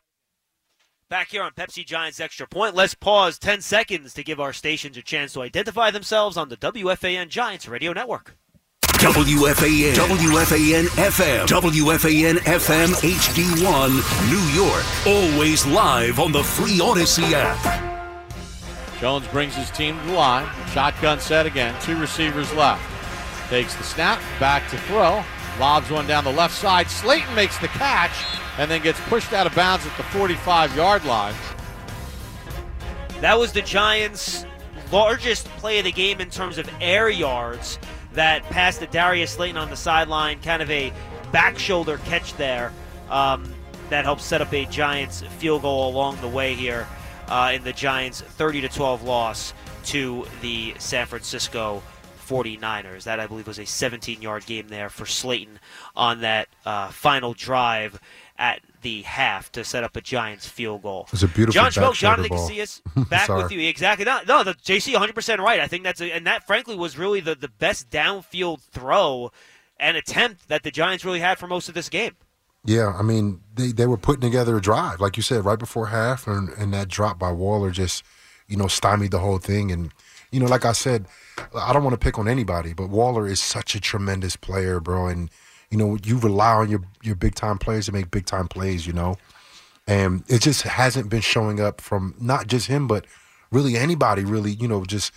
Back 1.07 1.29
here 1.29 1.43
on 1.43 1.51
Pepsi 1.51 1.85
Giants 1.85 2.19
Extra 2.19 2.47
Point, 2.47 2.73
let's 2.73 2.95
pause 2.95 3.37
10 3.37 3.61
seconds 3.61 4.15
to 4.15 4.23
give 4.23 4.39
our 4.39 4.51
stations 4.51 4.97
a 4.97 5.03
chance 5.03 5.33
to 5.33 5.43
identify 5.43 5.91
themselves 5.91 6.35
on 6.35 6.49
the 6.49 6.57
WFAN 6.57 7.29
Giants 7.29 7.67
Radio 7.67 7.93
Network. 7.93 8.37
WFAN, 8.99 9.93
WFAN 9.93 10.83
FM, 10.83 11.47
WFAN 11.47 12.33
FM 12.39 12.87
HD1, 12.99 14.29
New 14.29 14.61
York. 14.61 14.83
Always 15.07 15.65
live 15.65 16.19
on 16.19 16.33
the 16.33 16.43
free 16.43 16.79
Audacy 16.79 17.31
app. 17.31 18.29
Jones 18.99 19.25
brings 19.29 19.55
his 19.55 19.71
team 19.71 19.97
to 19.97 20.05
the 20.07 20.11
line. 20.11 20.49
Shotgun 20.73 21.21
set 21.21 21.45
again. 21.45 21.73
Two 21.81 21.97
receivers 21.97 22.53
left. 22.55 22.83
Takes 23.49 23.73
the 23.75 23.85
snap, 23.85 24.19
back 24.37 24.69
to 24.69 24.77
throw. 24.79 25.23
Lobs 25.61 25.89
one 25.89 26.05
down 26.05 26.25
the 26.25 26.33
left 26.33 26.53
side. 26.53 26.89
Slayton 26.89 27.33
makes 27.33 27.57
the 27.59 27.69
catch 27.69 28.11
and 28.57 28.69
then 28.69 28.81
gets 28.81 28.99
pushed 29.07 29.31
out 29.31 29.47
of 29.47 29.55
bounds 29.55 29.85
at 29.85 29.95
the 29.95 30.03
45 30.03 30.75
yard 30.75 31.05
line. 31.05 31.35
That 33.21 33.39
was 33.39 33.53
the 33.53 33.61
Giants' 33.61 34.45
largest 34.91 35.45
play 35.51 35.79
of 35.79 35.85
the 35.85 35.93
game 35.93 36.19
in 36.19 36.29
terms 36.29 36.57
of 36.57 36.69
air 36.81 37.09
yards. 37.09 37.79
That 38.13 38.43
pass 38.43 38.77
to 38.79 38.87
Darius 38.87 39.31
Slayton 39.31 39.57
on 39.57 39.69
the 39.69 39.75
sideline, 39.75 40.41
kind 40.41 40.61
of 40.61 40.71
a 40.71 40.91
back 41.31 41.59
shoulder 41.59 41.97
catch 42.05 42.35
there. 42.35 42.73
Um, 43.09 43.53
that 43.89 44.05
helps 44.05 44.23
set 44.23 44.41
up 44.41 44.53
a 44.53 44.65
Giants 44.65 45.21
field 45.39 45.63
goal 45.63 45.89
along 45.89 46.21
the 46.21 46.27
way 46.27 46.53
here 46.53 46.87
uh, 47.27 47.51
in 47.53 47.63
the 47.63 47.73
Giants' 47.73 48.21
30 48.21 48.61
to 48.61 48.69
12 48.69 49.03
loss 49.03 49.53
to 49.85 50.25
the 50.41 50.75
San 50.77 51.07
Francisco 51.07 51.81
49ers. 52.27 53.03
That 53.03 53.19
I 53.19 53.27
believe 53.27 53.47
was 53.47 53.57
a 53.57 53.63
17-yard 53.63 54.45
game 54.45 54.67
there 54.67 54.89
for 54.89 55.05
Slayton 55.05 55.59
on 55.95 56.21
that 56.21 56.49
uh, 56.65 56.89
final 56.89 57.33
drive 57.33 57.99
at 58.39 58.61
the 58.81 59.01
half 59.01 59.51
to 59.51 59.65
set 59.65 59.83
up 59.83 59.97
a 59.97 60.01
Giants 60.01 60.47
field 60.47 60.81
goal. 60.81 61.03
It 61.07 61.11
was 61.11 61.23
a 61.23 61.27
beautiful 61.27 61.51
John 61.53 61.71
shoulder 61.71 61.93
Jonathan 61.93 62.29
ball. 62.29 62.49
Casillas, 62.49 62.81
back 63.09 63.27
with 63.27 63.51
you. 63.51 63.59
Exactly. 63.67 64.05
No, 64.05 64.21
no 64.25 64.43
the 64.43 64.53
JC 64.53 64.95
100% 64.95 65.37
right. 65.39 65.59
I 65.59 65.67
think 65.67 65.83
that's 65.83 65.99
a, 65.99 66.11
and 66.11 66.25
that 66.25 66.47
frankly 66.47 66.77
was 66.77 66.97
really 66.97 67.19
the, 67.19 67.35
the 67.35 67.49
best 67.49 67.89
downfield 67.89 68.61
throw 68.61 69.31
and 69.77 69.97
attempt 69.97 70.47
that 70.47 70.63
the 70.63 70.71
Giants 70.71 71.03
really 71.03 71.19
had 71.19 71.37
for 71.37 71.47
most 71.47 71.67
of 71.67 71.75
this 71.75 71.89
game. 71.89 72.15
Yeah, 72.65 72.93
I 72.97 73.03
mean, 73.03 73.41
they, 73.53 73.67
they 73.67 73.85
were 73.85 73.97
putting 73.97 74.21
together 74.21 74.57
a 74.57 74.61
drive, 74.61 74.99
like 74.99 75.17
you 75.17 75.23
said, 75.23 75.45
right 75.45 75.59
before 75.59 75.87
half, 75.87 76.27
and, 76.27 76.49
and 76.49 76.73
that 76.73 76.87
drop 76.87 77.19
by 77.19 77.31
Waller 77.31 77.71
just, 77.71 78.03
you 78.47 78.57
know, 78.57 78.67
stymied 78.67 79.11
the 79.11 79.19
whole 79.19 79.37
thing. 79.37 79.71
And, 79.71 79.91
you 80.31 80.39
know, 80.39 80.45
like 80.45 80.65
I 80.65 80.73
said, 80.73 81.05
I 81.55 81.71
don't 81.73 81.83
want 81.83 81.93
to 81.93 82.03
pick 82.03 82.19
on 82.19 82.27
anybody, 82.27 82.73
but 82.73 82.89
Waller 82.89 83.27
is 83.27 83.41
such 83.41 83.75
a 83.75 83.79
tremendous 83.81 84.35
player, 84.35 84.79
bro. 84.79 85.07
And, 85.07 85.29
you 85.71 85.77
know, 85.77 85.97
you 86.03 86.17
rely 86.19 86.53
on 86.53 86.69
your, 86.69 86.81
your 87.03 87.15
big 87.15 87.35
time 87.35 87.57
players 87.57 87.85
to 87.85 87.91
make 87.91 88.11
big 88.11 88.25
time 88.25 88.47
plays, 88.47 88.87
you 88.87 88.93
know. 88.93 89.17
And 89.87 90.23
it 90.27 90.41
just 90.41 90.63
hasn't 90.63 91.09
been 91.09 91.21
showing 91.21 91.59
up 91.59 91.81
from 91.81 92.15
not 92.19 92.47
just 92.47 92.67
him, 92.67 92.87
but 92.87 93.05
really 93.51 93.75
anybody, 93.75 94.23
really, 94.23 94.51
you 94.51 94.67
know, 94.67 94.85
just 94.85 95.11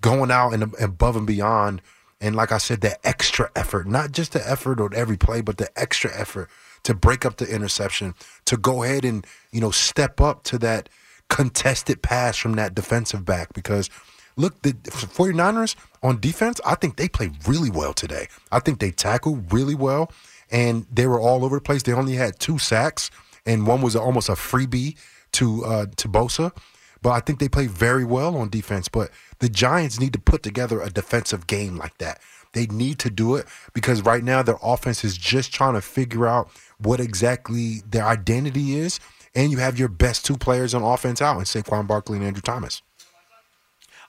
going 0.00 0.30
out 0.30 0.52
and 0.52 0.74
above 0.80 1.16
and 1.16 1.26
beyond. 1.26 1.82
And 2.20 2.36
like 2.36 2.52
I 2.52 2.58
said, 2.58 2.80
the 2.80 2.96
extra 3.06 3.50
effort, 3.56 3.86
not 3.86 4.12
just 4.12 4.32
the 4.32 4.48
effort 4.48 4.80
on 4.80 4.94
every 4.94 5.16
play, 5.16 5.40
but 5.40 5.58
the 5.58 5.68
extra 5.78 6.16
effort 6.16 6.48
to 6.84 6.94
break 6.94 7.24
up 7.24 7.36
the 7.36 7.52
interception, 7.52 8.14
to 8.44 8.56
go 8.56 8.82
ahead 8.82 9.04
and, 9.04 9.26
you 9.50 9.60
know, 9.60 9.70
step 9.70 10.20
up 10.20 10.44
to 10.44 10.58
that 10.58 10.88
contested 11.28 12.02
pass 12.02 12.36
from 12.36 12.54
that 12.54 12.74
defensive 12.74 13.24
back. 13.24 13.52
Because 13.52 13.90
look, 14.36 14.60
the 14.62 14.72
49ers 14.72 15.76
on 16.02 16.20
defense, 16.20 16.60
I 16.64 16.74
think 16.74 16.96
they 16.96 17.08
played 17.08 17.36
really 17.46 17.70
well 17.70 17.92
today. 17.92 18.28
I 18.52 18.60
think 18.60 18.80
they 18.80 18.90
tackled 18.90 19.52
really 19.52 19.74
well 19.74 20.10
and 20.50 20.86
they 20.92 21.06
were 21.06 21.20
all 21.20 21.44
over 21.44 21.56
the 21.56 21.62
place. 21.62 21.82
They 21.82 21.92
only 21.92 22.14
had 22.14 22.38
two 22.38 22.58
sacks 22.58 23.10
and 23.46 23.66
one 23.66 23.82
was 23.82 23.96
almost 23.96 24.28
a 24.28 24.32
freebie 24.32 24.96
to 25.32 25.64
uh, 25.64 25.86
to 25.96 26.08
Bosa. 26.08 26.56
But 27.02 27.10
I 27.10 27.20
think 27.20 27.38
they 27.38 27.50
play 27.50 27.66
very 27.66 28.04
well 28.04 28.36
on 28.36 28.48
defense. 28.48 28.88
But 28.88 29.10
the 29.40 29.48
Giants 29.50 30.00
need 30.00 30.14
to 30.14 30.18
put 30.18 30.42
together 30.42 30.80
a 30.80 30.88
defensive 30.88 31.46
game 31.46 31.76
like 31.76 31.98
that. 31.98 32.20
They 32.54 32.66
need 32.66 32.98
to 33.00 33.10
do 33.10 33.34
it 33.34 33.46
because 33.74 34.00
right 34.02 34.24
now 34.24 34.42
their 34.42 34.58
offense 34.62 35.04
is 35.04 35.18
just 35.18 35.52
trying 35.52 35.74
to 35.74 35.82
figure 35.82 36.26
out 36.26 36.48
what 36.78 37.00
exactly 37.00 37.82
their 37.90 38.04
identity 38.04 38.76
is. 38.76 39.00
And 39.34 39.50
you 39.50 39.58
have 39.58 39.78
your 39.78 39.88
best 39.88 40.24
two 40.24 40.36
players 40.36 40.72
on 40.72 40.82
offense 40.82 41.20
out 41.20 41.36
in 41.36 41.44
Saquon 41.44 41.86
Barkley 41.86 42.16
and 42.16 42.26
Andrew 42.26 42.40
Thomas. 42.40 42.82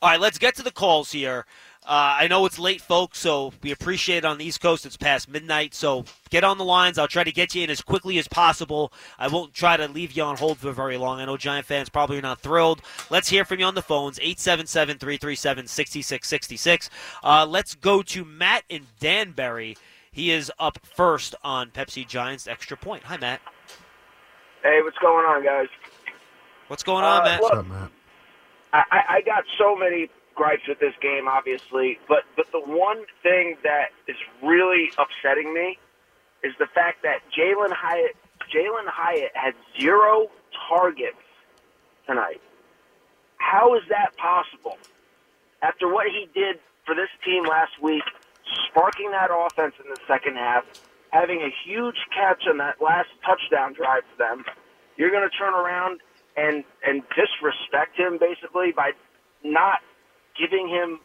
All 0.01 0.09
right, 0.09 0.19
let's 0.19 0.37
get 0.37 0.55
to 0.55 0.63
the 0.63 0.71
calls 0.71 1.11
here. 1.11 1.45
Uh, 1.87 2.17
I 2.19 2.27
know 2.27 2.45
it's 2.47 2.57
late, 2.57 2.81
folks, 2.81 3.19
so 3.19 3.53
we 3.61 3.71
appreciate 3.71 4.17
it 4.19 4.25
on 4.25 4.39
the 4.39 4.45
East 4.45 4.59
Coast. 4.59 4.87
It's 4.87 4.97
past 4.97 5.29
midnight, 5.29 5.75
so 5.75 6.03
get 6.31 6.43
on 6.43 6.57
the 6.57 6.65
lines. 6.65 6.97
I'll 6.97 7.07
try 7.07 7.23
to 7.23 7.31
get 7.31 7.53
you 7.53 7.63
in 7.63 7.69
as 7.69 7.81
quickly 7.81 8.17
as 8.17 8.27
possible. 8.27 8.91
I 9.19 9.27
won't 9.27 9.53
try 9.53 9.77
to 9.77 9.87
leave 9.87 10.13
you 10.13 10.23
on 10.23 10.35
hold 10.35 10.57
for 10.57 10.71
very 10.71 10.97
long. 10.97 11.19
I 11.19 11.25
know 11.25 11.37
Giant 11.37 11.67
fans 11.67 11.89
probably 11.89 12.17
are 12.17 12.21
not 12.23 12.39
thrilled. 12.39 12.81
Let's 13.11 13.29
hear 13.29 13.45
from 13.45 13.59
you 13.59 13.65
on 13.65 13.75
the 13.75 13.83
phones 13.83 14.17
877 14.19 14.97
337 14.97 15.67
6666. 15.67 16.89
Uh, 17.23 17.45
Let's 17.47 17.75
go 17.75 18.01
to 18.01 18.25
Matt 18.25 18.63
in 18.67 18.87
Danbury. 18.99 19.77
He 20.11 20.31
is 20.31 20.51
up 20.57 20.79
first 20.95 21.35
on 21.43 21.69
Pepsi 21.69 22.07
Giants 22.07 22.47
Extra 22.47 22.77
Point. 22.77 23.03
Hi, 23.03 23.17
Matt. 23.17 23.41
Hey, 24.63 24.79
what's 24.83 24.97
going 24.97 25.25
on, 25.25 25.43
guys? 25.43 25.67
What's 26.67 26.81
going 26.81 27.03
on, 27.03 27.21
Uh, 27.21 27.25
Matt? 27.25 27.41
look, 27.41 27.53
I, 27.53 27.87
I 28.91 29.03
I 29.17 29.21
got 29.21 29.43
so 29.57 29.75
many 29.75 30.09
gripes 30.33 30.67
with 30.67 30.79
this 30.79 30.93
game, 31.01 31.27
obviously, 31.27 31.99
but 32.07 32.23
but 32.35 32.51
the 32.51 32.59
one 32.59 33.05
thing 33.23 33.57
that 33.63 33.89
is 34.07 34.17
really 34.43 34.91
upsetting 34.97 35.53
me 35.53 35.77
is 36.43 36.53
the 36.59 36.67
fact 36.67 37.03
that 37.03 37.19
Jalen 37.31 37.71
Hyatt 37.71 38.15
Jalen 38.53 38.87
Hyatt 38.87 39.31
had 39.33 39.53
zero 39.79 40.27
targets 40.69 41.17
tonight. 42.05 42.41
How 43.37 43.75
is 43.75 43.83
that 43.89 44.15
possible? 44.17 44.77
After 45.61 45.91
what 45.91 46.07
he 46.07 46.27
did 46.33 46.59
for 46.85 46.95
this 46.95 47.09
team 47.23 47.43
last 47.45 47.81
week, 47.81 48.03
sparking 48.69 49.11
that 49.11 49.29
offense 49.31 49.73
in 49.83 49.89
the 49.89 49.99
second 50.07 50.35
half, 50.35 50.63
having 51.11 51.41
a 51.41 51.49
huge 51.65 51.97
catch 52.13 52.43
on 52.47 52.57
that 52.57 52.81
last 52.81 53.09
touchdown 53.25 53.73
drive 53.73 54.03
for 54.11 54.17
them, 54.17 54.45
you're 54.97 55.11
going 55.11 55.27
to 55.27 55.35
turn 55.35 55.53
around 55.53 56.01
and 56.37 56.63
and 56.85 57.01
disrespect 57.15 57.97
him 57.97 58.17
basically 58.19 58.71
by 58.71 58.91
not 59.43 59.79
giving 60.37 60.67
him 60.67 60.99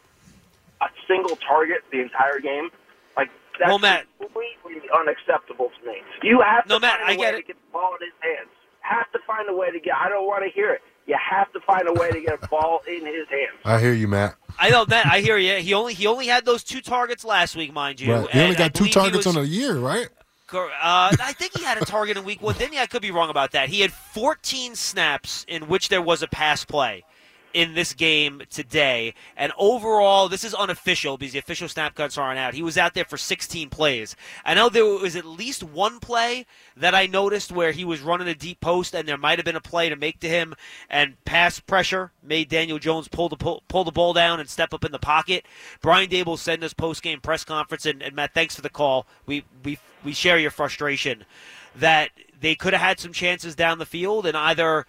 a 0.81 0.87
single 1.07 1.35
target 1.37 1.79
the 1.91 2.01
entire 2.01 2.39
game. 2.39 2.69
Like 3.15 3.29
that's 3.59 3.69
Well, 3.69 3.79
Matt- 3.79 4.05
completely 4.19 4.89
unacceptable 4.93 5.71
to 5.79 5.87
me. 5.87 5.97
You 6.23 6.41
have 6.41 6.63
to 6.63 6.69
No, 6.69 6.79
Matt, 6.79 6.99
find 6.99 7.09
a 7.09 7.13
I 7.13 7.15
way 7.15 7.17
get 7.17 7.31
to 7.31 7.37
it. 7.37 7.47
get 7.47 7.55
the 7.55 7.71
ball 7.71 7.95
in 7.99 8.07
his 8.07 8.13
hands. 8.21 8.49
Have 8.81 9.11
to 9.11 9.19
find 9.27 9.47
a 9.47 9.53
way 9.53 9.71
to 9.71 9.79
get. 9.79 9.93
I 9.95 10.09
don't 10.09 10.25
want 10.25 10.43
to 10.43 10.49
hear 10.49 10.71
it. 10.73 10.81
You 11.07 11.15
have 11.29 11.51
to 11.53 11.59
find 11.61 11.87
a 11.87 11.93
way 11.93 12.11
to 12.11 12.19
get 12.21 12.43
a 12.43 12.47
ball 12.47 12.81
in 12.87 13.05
his 13.05 13.27
hands. 13.29 13.59
I 13.65 13.79
hear 13.79 13.93
you, 13.93 14.07
Matt. 14.07 14.35
I 14.59 14.69
know 14.69 14.85
that. 14.85 15.05
I 15.05 15.19
hear 15.21 15.37
you. 15.37 15.55
He 15.57 15.73
only 15.73 15.93
he 15.93 16.07
only 16.07 16.27
had 16.27 16.45
those 16.45 16.63
two 16.63 16.81
targets 16.81 17.23
last 17.23 17.55
week, 17.55 17.71
mind 17.73 17.99
you. 18.01 18.11
Right. 18.13 18.29
He 18.29 18.39
only 18.39 18.55
and 18.55 18.57
I 18.63 18.67
got 18.67 18.73
two 18.73 18.87
targets 18.87 19.25
was- 19.25 19.35
on 19.37 19.41
a 19.43 19.45
year, 19.45 19.75
right? 19.77 20.09
Uh, 20.53 21.15
I 21.19 21.33
think 21.33 21.57
he 21.57 21.63
had 21.63 21.81
a 21.81 21.85
target 21.85 22.17
in 22.17 22.23
week 22.23 22.41
one. 22.41 22.55
He? 22.55 22.79
I 22.79 22.85
could 22.85 23.01
be 23.01 23.11
wrong 23.11 23.29
about 23.29 23.51
that. 23.51 23.69
He 23.69 23.81
had 23.81 23.91
14 23.91 24.75
snaps 24.75 25.45
in 25.47 25.67
which 25.67 25.89
there 25.89 26.01
was 26.01 26.21
a 26.21 26.27
pass 26.27 26.65
play 26.65 27.03
in 27.53 27.73
this 27.73 27.93
game 27.93 28.41
today. 28.49 29.13
And 29.35 29.51
overall, 29.57 30.29
this 30.29 30.43
is 30.43 30.53
unofficial 30.53 31.17
because 31.17 31.33
the 31.33 31.39
official 31.39 31.67
snap 31.67 31.95
cuts 31.95 32.17
aren't 32.17 32.39
out. 32.39 32.53
He 32.53 32.63
was 32.63 32.77
out 32.77 32.93
there 32.93 33.05
for 33.05 33.17
16 33.17 33.69
plays. 33.69 34.15
I 34.45 34.53
know 34.53 34.69
there 34.69 34.85
was 34.85 35.15
at 35.15 35.25
least 35.25 35.63
one 35.63 35.99
play 35.99 36.45
that 36.77 36.95
I 36.95 37.05
noticed 37.05 37.51
where 37.51 37.71
he 37.71 37.85
was 37.85 38.01
running 38.01 38.27
a 38.27 38.35
deep 38.35 38.61
post, 38.61 38.95
and 38.95 39.07
there 39.07 39.17
might 39.17 39.39
have 39.39 39.45
been 39.45 39.55
a 39.55 39.61
play 39.61 39.89
to 39.89 39.95
make 39.95 40.19
to 40.21 40.29
him, 40.29 40.55
and 40.89 41.23
pass 41.25 41.59
pressure 41.59 42.11
made 42.23 42.49
Daniel 42.49 42.79
Jones 42.79 43.07
pull 43.07 43.29
the 43.29 43.37
pull, 43.37 43.63
pull 43.67 43.83
the 43.83 43.91
ball 43.91 44.13
down 44.13 44.39
and 44.39 44.49
step 44.49 44.73
up 44.73 44.85
in 44.85 44.91
the 44.91 44.99
pocket. 44.99 45.45
Brian 45.81 46.09
Daboll 46.09 46.37
said 46.37 46.55
in 46.55 46.61
his 46.61 46.73
post 46.73 47.01
game 47.03 47.19
press 47.19 47.43
conference, 47.43 47.85
and, 47.85 48.01
and 48.01 48.15
Matt, 48.15 48.33
thanks 48.33 48.55
for 48.55 48.61
the 48.61 48.69
call. 48.69 49.05
We 49.25 49.43
we 49.63 49.77
we 50.03 50.13
share 50.13 50.37
your 50.37 50.51
frustration 50.51 51.25
that 51.75 52.11
they 52.39 52.55
could 52.55 52.73
have 52.73 52.81
had 52.81 52.99
some 52.99 53.13
chances 53.13 53.55
down 53.55 53.77
the 53.77 53.85
field, 53.85 54.25
and 54.25 54.35
either 54.35 54.85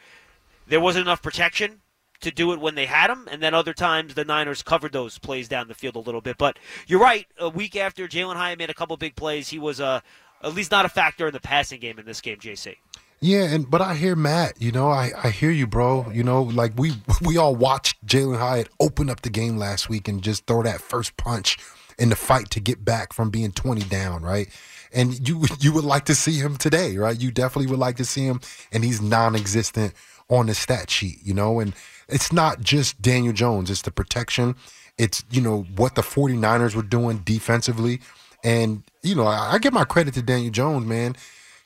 there 0.66 0.80
wasn't 0.80 1.06
enough 1.06 1.22
protection 1.22 1.80
to 2.20 2.30
do 2.30 2.52
it 2.52 2.60
when 2.60 2.74
they 2.74 2.86
had 2.86 3.08
them, 3.08 3.28
and 3.30 3.42
then 3.42 3.52
other 3.52 3.74
times 3.74 4.14
the 4.14 4.24
Niners 4.24 4.62
covered 4.62 4.92
those 4.92 5.18
plays 5.18 5.48
down 5.48 5.68
the 5.68 5.74
field 5.74 5.96
a 5.96 6.00
little 6.00 6.20
bit. 6.20 6.38
But 6.38 6.58
you're 6.86 7.00
right. 7.00 7.26
A 7.38 7.48
week 7.48 7.76
after 7.76 8.08
Jalen 8.08 8.36
Hyatt 8.36 8.58
made 8.58 8.70
a 8.70 8.74
couple 8.74 8.96
big 8.96 9.16
plays, 9.16 9.48
he 9.48 9.58
was 9.58 9.80
uh, 9.80 10.00
at 10.42 10.54
least 10.54 10.70
not 10.70 10.84
a 10.84 10.88
factor 10.88 11.26
in 11.26 11.32
the 11.32 11.40
passing 11.40 11.80
game 11.80 11.98
in 11.98 12.06
this 12.06 12.20
game. 12.20 12.38
JC. 12.38 12.76
Yeah, 13.20 13.44
and 13.44 13.70
but 13.70 13.80
I 13.80 13.94
hear 13.94 14.16
Matt. 14.16 14.60
You 14.60 14.72
know, 14.72 14.88
I, 14.88 15.12
I 15.22 15.30
hear 15.30 15.52
you, 15.52 15.66
bro. 15.66 16.10
You 16.10 16.24
know, 16.24 16.42
like 16.42 16.72
we 16.76 16.92
we 17.22 17.36
all 17.36 17.54
watched 17.54 18.04
Jalen 18.04 18.38
Hyatt 18.38 18.68
open 18.80 19.08
up 19.10 19.22
the 19.22 19.30
game 19.30 19.56
last 19.56 19.88
week 19.88 20.08
and 20.08 20.22
just 20.22 20.46
throw 20.46 20.62
that 20.64 20.80
first 20.80 21.16
punch 21.16 21.58
in 21.98 22.08
the 22.08 22.16
fight 22.16 22.50
to 22.50 22.60
get 22.60 22.84
back 22.84 23.12
from 23.12 23.30
being 23.30 23.52
twenty 23.52 23.82
down, 23.82 24.22
right? 24.22 24.48
And 24.94 25.26
you 25.26 25.44
you 25.60 25.72
would 25.72 25.84
like 25.84 26.04
to 26.06 26.14
see 26.14 26.38
him 26.38 26.56
today, 26.56 26.96
right? 26.96 27.18
You 27.18 27.30
definitely 27.30 27.70
would 27.70 27.78
like 27.78 27.96
to 27.96 28.04
see 28.04 28.24
him, 28.24 28.40
and 28.72 28.84
he's 28.84 29.00
non-existent 29.00 29.94
on 30.28 30.46
the 30.46 30.54
stat 30.54 30.90
sheet, 30.90 31.18
you 31.22 31.34
know. 31.34 31.60
And 31.60 31.74
it's 32.08 32.32
not 32.32 32.60
just 32.60 33.00
Daniel 33.00 33.32
Jones; 33.32 33.70
it's 33.70 33.82
the 33.82 33.90
protection. 33.90 34.54
It's 34.98 35.24
you 35.30 35.40
know 35.40 35.62
what 35.76 35.94
the 35.94 36.02
49ers 36.02 36.74
were 36.74 36.82
doing 36.82 37.18
defensively, 37.18 38.00
and 38.44 38.82
you 39.02 39.14
know 39.14 39.26
I, 39.26 39.54
I 39.54 39.58
give 39.58 39.72
my 39.72 39.84
credit 39.84 40.14
to 40.14 40.22
Daniel 40.22 40.52
Jones, 40.52 40.86
man 40.86 41.16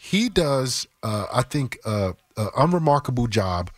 he 0.06 0.28
does 0.28 0.86
uh, 1.02 1.26
i 1.32 1.42
think 1.42 1.78
uh, 1.84 2.12
an 2.36 2.48
unremarkable 2.56 3.26
job 3.26 3.70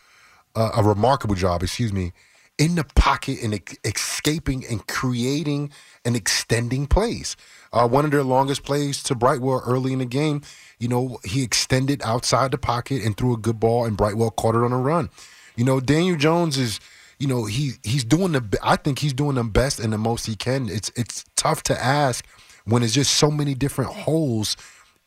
uh, 0.54 0.70
a 0.76 0.82
remarkable 0.82 1.34
job 1.34 1.62
excuse 1.62 1.92
me 1.92 2.12
in 2.58 2.74
the 2.74 2.84
pocket 2.96 3.40
and 3.42 3.60
escaping 3.84 4.64
and 4.66 4.86
creating 4.86 5.70
and 6.04 6.16
extending 6.16 6.86
plays 6.86 7.36
uh, 7.72 7.86
one 7.86 8.04
of 8.04 8.10
their 8.10 8.22
longest 8.22 8.64
plays 8.64 9.02
to 9.02 9.14
brightwell 9.14 9.62
early 9.66 9.92
in 9.92 10.00
the 10.00 10.06
game 10.06 10.42
you 10.78 10.88
know 10.88 11.18
he 11.24 11.42
extended 11.42 12.02
outside 12.02 12.50
the 12.50 12.58
pocket 12.58 13.02
and 13.02 13.16
threw 13.16 13.32
a 13.32 13.38
good 13.38 13.60
ball 13.60 13.84
and 13.84 13.96
brightwell 13.96 14.30
caught 14.30 14.54
it 14.54 14.62
on 14.62 14.72
a 14.72 14.78
run 14.78 15.08
you 15.56 15.64
know 15.64 15.80
daniel 15.80 16.16
jones 16.16 16.58
is 16.58 16.80
you 17.18 17.26
know 17.26 17.44
he 17.44 17.72
he's 17.82 18.04
doing 18.04 18.32
the 18.32 18.58
i 18.62 18.76
think 18.76 18.98
he's 18.98 19.12
doing 19.12 19.36
the 19.36 19.44
best 19.44 19.78
and 19.78 19.92
the 19.92 19.98
most 19.98 20.26
he 20.26 20.34
can 20.34 20.68
it's 20.68 20.90
it's 20.96 21.24
tough 21.36 21.62
to 21.62 21.80
ask 21.82 22.24
when 22.64 22.82
there's 22.82 22.94
just 22.94 23.14
so 23.14 23.30
many 23.30 23.54
different 23.54 23.90
holes 23.90 24.56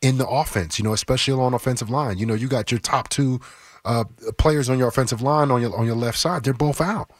in 0.02 0.18
the 0.18 0.26
offense, 0.26 0.78
you 0.78 0.84
know, 0.84 0.92
especially 0.92 1.32
along 1.32 1.54
offensive 1.54 1.88
line. 1.88 2.18
You 2.18 2.26
know, 2.26 2.34
you 2.34 2.48
got 2.48 2.70
your 2.70 2.80
top 2.80 3.08
two 3.08 3.40
uh, 3.84 4.04
players 4.36 4.68
on 4.68 4.78
your 4.78 4.88
offensive 4.88 5.22
line 5.22 5.50
on 5.50 5.62
your 5.62 5.76
on 5.76 5.86
your 5.86 5.96
left 5.96 6.18
side. 6.18 6.44
They're 6.44 6.52
both 6.52 6.80
out. 6.80 7.10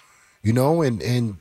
You 0.43 0.53
know, 0.53 0.82
and 0.82 1.03
and 1.03 1.38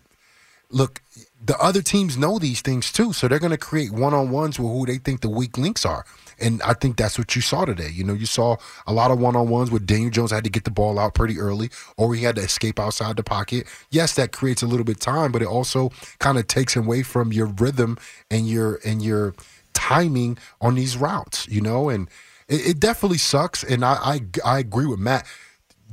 look, 0.70 1.02
the 1.44 1.58
other 1.58 1.82
teams 1.82 2.18
know 2.18 2.40
these 2.40 2.62
things 2.62 2.92
too, 2.92 3.14
so 3.14 3.28
they're 3.28 3.40
going 3.40 3.52
to 3.52 3.58
create 3.58 3.92
one 3.92 4.14
on 4.14 4.30
ones 4.30 4.60
with 4.60 4.72
who 4.72 4.86
they 4.86 4.98
think 4.98 5.22
the 5.22 5.30
weak 5.30 5.58
links 5.58 5.86
are. 5.86 6.06
And 6.40 6.62
I 6.64 6.74
think 6.74 6.98
that's 6.98 7.18
what 7.18 7.36
you 7.36 7.42
saw 7.42 7.66
today. 7.66 7.90
You 7.90 8.04
know, 8.04 8.14
you 8.14 8.26
saw 8.26 8.58
a 8.88 8.94
lot 8.94 9.12
of 9.12 9.20
one 9.20 9.36
on 9.36 9.50
ones 9.50 9.70
where 9.70 9.80
Daniel 9.80 10.10
Jones 10.10 10.32
had 10.32 10.44
to 10.44 10.50
get 10.50 10.64
the 10.64 10.72
ball 10.72 10.98
out 10.98 11.14
pretty 11.14 11.40
early, 11.40 11.70
or 11.98 12.14
he 12.16 12.24
had 12.24 12.36
to 12.36 12.42
escape 12.42 12.80
outside 12.80 13.16
the 13.16 13.24
pocket. 13.24 13.68
Yes, 13.92 14.16
that 14.16 14.32
creates 14.32 14.62
a 14.62 14.68
little 14.68 14.84
bit 14.84 14.98
of 14.98 15.02
time, 15.02 15.32
but 15.32 15.42
it 15.42 15.48
also 15.48 15.92
kind 16.20 16.38
of 16.38 16.48
takes 16.48 16.76
away 16.76 17.04
from 17.04 17.32
your 17.32 17.48
rhythm 17.48 17.98
and 18.30 18.48
your 18.48 18.80
and 18.84 19.04
your 19.04 19.36
timing 19.74 20.38
on 20.60 20.76
these 20.76 20.98
routes. 20.98 21.48
You 21.48 21.62
know, 21.62 21.90
and 21.90 22.08
it, 22.48 22.70
it 22.70 22.80
definitely 22.80 23.20
sucks. 23.20 23.64
And 23.64 23.86
I, 23.86 23.94
I 24.02 24.22
I 24.46 24.60
agree 24.60 24.86
with 24.86 25.00
Matt. 25.00 25.28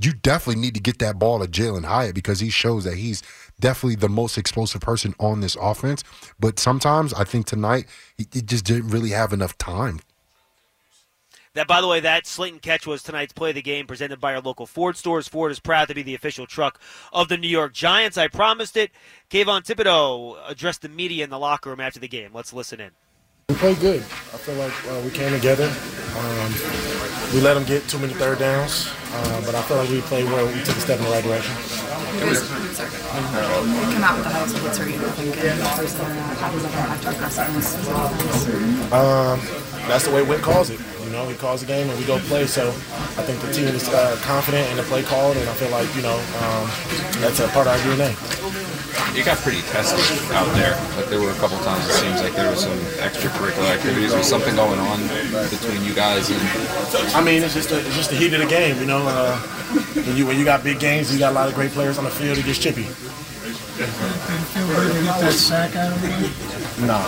You 0.00 0.12
definitely 0.12 0.60
need 0.60 0.74
to 0.74 0.80
get 0.80 0.98
that 1.00 1.18
ball 1.18 1.40
to 1.40 1.46
Jalen 1.46 1.84
Hyatt 1.84 2.14
because 2.14 2.40
he 2.40 2.50
shows 2.50 2.84
that 2.84 2.94
he's 2.94 3.22
definitely 3.60 3.96
the 3.96 4.08
most 4.08 4.38
explosive 4.38 4.80
person 4.80 5.14
on 5.18 5.40
this 5.40 5.56
offense. 5.60 6.04
But 6.38 6.58
sometimes 6.58 7.12
I 7.14 7.24
think 7.24 7.46
tonight 7.46 7.86
he, 8.16 8.26
he 8.32 8.42
just 8.42 8.64
didn't 8.64 8.90
really 8.90 9.10
have 9.10 9.32
enough 9.32 9.58
time. 9.58 10.00
That, 11.54 11.66
by 11.66 11.80
the 11.80 11.88
way, 11.88 11.98
that 12.00 12.26
Slayton 12.26 12.60
catch 12.60 12.86
was 12.86 13.02
tonight's 13.02 13.32
play 13.32 13.48
of 13.48 13.56
the 13.56 13.62
game 13.62 13.88
presented 13.88 14.20
by 14.20 14.34
our 14.34 14.40
local 14.40 14.66
Ford 14.66 14.96
stores. 14.96 15.26
Ford 15.26 15.50
is 15.50 15.58
proud 15.58 15.88
to 15.88 15.94
be 15.94 16.04
the 16.04 16.14
official 16.14 16.46
truck 16.46 16.78
of 17.12 17.28
the 17.28 17.36
New 17.36 17.48
York 17.48 17.72
Giants. 17.72 18.16
I 18.16 18.28
promised 18.28 18.76
it. 18.76 18.92
Kayvon 19.30 19.64
Thibodeaux 19.64 20.38
addressed 20.48 20.82
the 20.82 20.88
media 20.88 21.24
in 21.24 21.30
the 21.30 21.38
locker 21.38 21.70
room 21.70 21.80
after 21.80 21.98
the 21.98 22.06
game. 22.06 22.30
Let's 22.32 22.52
listen 22.52 22.80
in. 22.80 22.90
We 23.48 23.54
played 23.56 23.80
good. 23.80 24.02
I 24.02 24.36
feel 24.36 24.56
like 24.56 24.76
uh, 24.92 25.00
we 25.00 25.08
came 25.08 25.32
together. 25.32 25.72
Um, 26.20 26.52
we 27.32 27.40
let 27.40 27.54
them 27.54 27.64
get 27.64 27.88
too 27.88 27.98
many 27.98 28.12
third 28.12 28.38
downs, 28.38 28.90
uh, 29.10 29.40
but 29.46 29.54
I 29.54 29.62
feel 29.62 29.78
like 29.78 29.88
we 29.88 30.02
played 30.02 30.26
well. 30.26 30.44
We 30.52 30.60
took 30.64 30.76
a 30.76 30.80
step 30.80 30.98
in 30.98 31.06
the 31.06 31.10
right 31.10 31.24
direction. 31.24 31.56
You 32.20 32.36
come 33.88 34.04
out 34.04 34.20
with 34.20 34.28
the 34.28 34.36
highest 34.36 34.54
blitzer 34.56 34.92
you 34.92 34.98
think 35.16 35.34
in 35.38 35.56
the 35.56 35.64
first 35.64 35.98
area. 35.98 36.20
How 36.20 36.52
does 36.52 36.62
that 36.62 36.76
impact 36.76 37.16
aggressiveness 37.16 37.74
as 37.74 37.88
an 37.88 37.94
offense? 37.96 38.92
Um, 38.92 39.40
that's 39.88 40.04
the 40.06 40.12
way 40.12 40.20
Wink 40.20 40.42
calls 40.42 40.68
it. 40.68 40.78
You 41.04 41.10
know, 41.10 41.26
he 41.26 41.34
calls 41.34 41.62
the 41.62 41.66
game 41.68 41.88
and 41.88 41.98
we 41.98 42.04
go 42.04 42.18
play. 42.28 42.46
So 42.46 42.68
I 42.68 43.24
think 43.24 43.40
the 43.40 43.50
team 43.50 43.68
is 43.68 43.88
uh, 43.88 44.18
confident 44.20 44.68
in 44.72 44.76
the 44.76 44.82
play 44.82 45.02
called, 45.04 45.38
and 45.38 45.48
I 45.48 45.54
feel 45.54 45.70
like 45.70 45.88
you 45.96 46.02
know 46.02 46.20
um, 46.44 46.68
that's 47.24 47.40
a 47.40 47.48
part 47.48 47.66
of 47.66 47.72
our 47.72 47.78
DNA. 47.78 48.77
You 49.14 49.24
got 49.24 49.38
pretty 49.38 49.62
tested 49.72 49.98
out 50.32 50.46
there. 50.54 50.78
Like 50.96 51.06
there 51.06 51.20
were 51.20 51.30
a 51.30 51.38
couple 51.42 51.58
times 51.58 51.84
it 51.86 51.92
seems 51.92 52.22
like 52.22 52.34
there 52.34 52.50
was 52.50 52.62
some 52.62 52.78
extracurricular 53.02 53.74
activities. 53.74 54.14
Was 54.14 54.28
something 54.28 54.54
going 54.54 54.78
on 54.78 55.00
between 55.50 55.82
you 55.84 55.94
guys 55.94 56.30
and 56.30 56.40
I 57.14 57.22
mean, 57.22 57.42
it's 57.42 57.54
just 57.54 57.70
a, 57.72 57.78
it's 57.78 57.96
just 57.96 58.10
the 58.10 58.16
heat 58.16 58.32
of 58.34 58.40
the 58.40 58.46
game. 58.46 58.78
You 58.78 58.86
know, 58.86 59.04
uh, 59.06 59.38
when 60.06 60.16
you 60.16 60.26
when 60.26 60.38
you 60.38 60.44
got 60.44 60.62
big 60.62 60.78
games, 60.78 61.12
you 61.12 61.18
got 61.18 61.32
a 61.32 61.34
lot 61.34 61.48
of 61.48 61.54
great 61.54 61.72
players 61.72 61.98
on 61.98 62.04
the 62.04 62.10
field. 62.10 62.38
It 62.38 62.44
gets 62.44 62.58
chippy. 62.58 62.86
that 65.18 65.32
sack 65.32 65.74
out 65.76 65.92
of 65.92 66.00
him? 66.00 66.86
No. 66.86 66.98